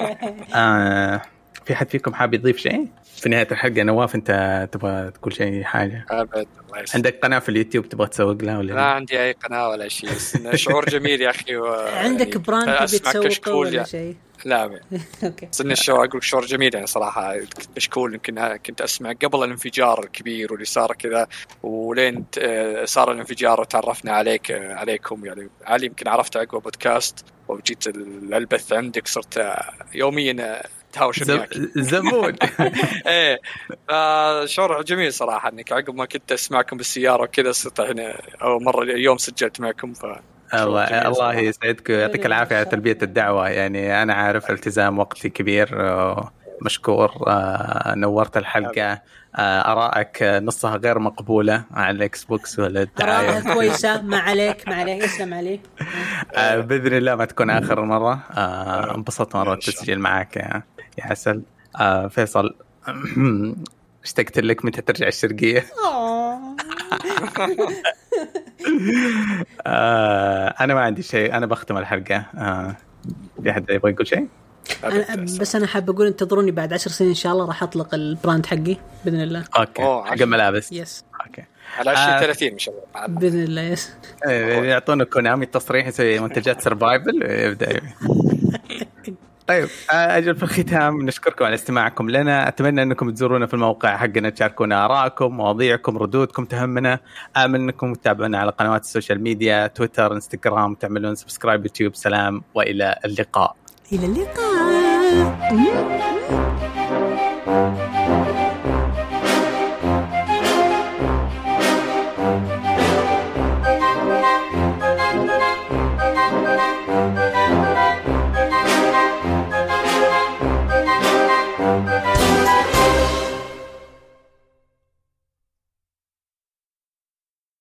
آه 0.55 1.23
في 1.69 1.75
حد 1.75 1.89
فيكم 1.89 2.15
حاب 2.15 2.35
يضيف 2.35 2.57
شيء؟ 2.57 2.87
في 3.17 3.29
نهاية 3.29 3.49
الحلقة 3.53 3.83
نواف 3.83 4.15
أنت 4.15 4.69
تبغى 4.73 5.11
تقول 5.11 5.33
شيء 5.33 5.63
حاجة؟ 5.63 6.05
أبد 6.11 6.35
الله 6.35 6.81
يسلمك. 6.83 6.95
عندك 6.95 7.19
قناة 7.23 7.39
في 7.39 7.49
اليوتيوب 7.49 7.89
تبغى 7.89 8.07
تسوق 8.07 8.43
لها 8.43 8.59
ولا 8.59 8.73
لا 8.73 8.83
عندي 8.83 9.23
أي 9.23 9.33
قناة 9.33 9.69
ولا 9.69 9.89
شيء 9.89 10.11
شعور 10.55 10.85
جميل 10.95 11.21
يا 11.21 11.31
أخي 11.31 11.57
و... 11.57 11.67
عندك 11.75 12.29
يعني 12.29 12.39
brand 12.43 12.87
تبي 12.89 12.99
تسوقه 12.99 13.55
ولا 13.55 13.71
يعني. 13.71 13.87
شيء؟ 13.87 14.17
لا 14.45 14.65
أبد. 14.65 14.81
okay. 15.25 15.47
بس 15.47 15.61
إنه 15.61 15.73
الشعور 15.73 16.05
أقول 16.05 16.25
شعور 16.25 16.47
جميل 16.47 16.75
يعني 16.75 16.87
صراحة 16.87 17.35
كشكول 17.77 18.15
يمكن 18.15 18.57
كنت 18.67 18.81
أسمع 18.81 19.13
قبل 19.13 19.45
الانفجار 19.45 20.05
الكبير 20.05 20.53
واللي 20.53 20.65
صار 20.67 20.93
كذا 20.93 21.27
ولين 21.63 22.25
آه، 22.39 22.85
صار 22.85 23.13
الانفجار 23.13 23.61
وتعرفنا 23.61 24.13
عليك 24.13 24.51
آه، 24.51 24.75
عليكم 24.75 25.27
يعني. 25.27 25.49
علي 25.67 25.87
يمكن 25.87 26.09
عرفت 26.09 26.37
عقب 26.37 26.63
بودكاست 26.63 27.25
وجيت 27.49 27.87
ال- 27.87 28.35
البث 28.35 28.73
عندك 28.73 29.07
صرت 29.09 29.39
آه، 29.39 29.73
يوميا 29.95 30.63
تهاوش 30.93 31.23
زب... 31.23 31.45
زبون 31.77 32.35
إيه. 33.07 33.39
فشعور 33.89 34.83
جميل 34.83 35.13
صراحة 35.13 35.49
إنك 35.49 35.73
عقب 35.73 35.95
ما 35.95 36.05
كنت 36.05 36.33
أسمعكم 36.33 36.77
بالسيارة 36.77 37.23
وكذا 37.23 37.53
صرت 37.53 37.81
هنا 37.81 38.21
أول 38.43 38.65
مرة 38.65 38.83
اليوم 38.83 39.19
سجلت 39.19 39.61
معكم 39.61 39.93
ف 39.95 40.07
الله 40.55 40.85
الله. 41.09 41.35
يسعدك 41.35 41.91
ويعطيك 41.91 42.27
العافية 42.27 42.57
على 42.57 42.65
تلبية 42.65 42.99
الدعوة. 43.03 43.49
يعني 43.49 44.03
أنا 44.03 44.15
عارف 44.15 44.51
التزام 44.51 44.99
وقتي 44.99 45.29
كبير 45.29 45.69
آه، 45.81 46.33
مشكور 46.65 47.11
آه، 47.27 47.95
نورت 47.97 48.37
الحلقة. 48.37 49.03
آه، 49.37 49.73
آرائك 49.73 50.23
نصها 50.23 50.77
غير 50.77 50.99
مقبولة 50.99 51.65
على 51.71 51.97
ال 51.97 52.25
Xbox 52.25 52.59
ولا 52.59 52.83
الدعايه 52.83 53.29
آراءها 53.29 53.41
كويسة. 53.55 54.03
ما 54.03 54.19
عليك 54.19 54.69
ما 54.69 54.75
عليك. 54.75 55.03
اسلم 55.05 55.35
عليك. 55.35 55.61
بإذن 56.37 56.97
الله 56.97 57.15
ما 57.15 57.25
تكون 57.25 57.51
آخر 57.51 57.81
مرة. 57.85 58.21
انبسطت 58.95 59.37
مرة. 59.37 59.55
التسجيل 59.55 59.99
معك. 60.01 60.37
يا 60.37 60.63
يا 60.99 61.05
عسل. 61.07 61.43
آه، 61.81 62.09
فيصل. 62.09 62.55
اشتقت 64.05 64.39
لك 64.39 64.65
متى 64.65 64.83
ترجع 64.83 65.09
الشرقية؟ 65.09 65.67
آه، 69.67 70.55
أنا 70.61 70.75
ما 70.75 70.81
عندي 70.81 71.03
شيء. 71.03 71.37
أنا 71.37 71.47
بختم 71.47 71.77
الحلقة. 71.77 72.17
آه، 72.35 72.77
في 73.43 73.51
أحد 73.51 73.71
يبغى 73.71 73.93
يقول 73.93 74.07
شيء؟ 74.07 74.29
أنا 74.85 75.25
بس 75.41 75.57
أنا 75.57 75.67
حاب 75.67 75.91
أقول 75.91 76.07
انتظروني 76.07 76.51
بعد 76.51 76.73
عشر 76.73 76.91
سنين 76.91 77.11
إن 77.11 77.17
شاء 77.17 77.33
الله 77.33 77.47
راح 77.47 77.63
أطلق 77.63 77.95
ال 77.95 78.03
brand 78.03 78.47
حقي 78.47 78.77
بإذن 79.05 79.21
الله. 79.21 79.45
okay. 79.59 79.83
أوه، 79.83 80.05
حق. 80.05 80.23
الملابس 80.23 80.73
yes 80.73 81.05
okay. 81.27 81.45
على 81.79 81.91
آه. 81.91 81.99
20 81.99 82.21
30 82.21 82.49
إن 82.49 82.59
شاء 82.59 82.75
الله. 82.75 83.07
بإذن 83.07 83.43
الله 83.43 83.63
yes 83.63 83.93
إيه، 84.27 84.63
يعطونا 84.63 85.05
Konami 85.05 85.47
تصريح 85.47 85.87
يسوي 85.87 86.19
منتجات 86.19 86.61
survival 86.61 87.23
يبدا 87.23 87.81
طيب 89.49 89.69
آه، 89.91 90.17
أجل 90.17 90.37
في 90.37 90.43
الختام 90.43 91.03
نشكركم 91.03 91.45
على 91.45 91.55
استماعكم 91.55 92.11
لنا. 92.11 92.49
أتمنى 92.49 92.83
أنكم 92.83 93.11
تزورونا 93.11 93.47
في 93.47 93.55
الموقع 93.55 93.97
حقنا 93.97 94.31
تشاركونا 94.31 94.85
آرائكم 94.85 95.37
مواضيعكم 95.37 95.99
ردودكم 95.99 96.45
تهمنا. 96.45 96.99
امل 97.37 97.61
أنكم 97.61 97.95
تتابعونا 97.95 98.39
على 98.39 98.51
قنوات 98.51 98.83
ال 98.83 98.88
social 98.88 99.23
media 99.23 99.67
تويتر 99.67 100.13
إنستغرام 100.13 100.75
تعملون 100.75 101.15
subscribe 101.15 101.65
يوتيوب. 101.65 101.95
سلام 101.95 102.43
وإلى 102.55 102.99
اللقاء. 103.05 103.57
إلى 103.93 104.07
اللقاء. 104.07 104.49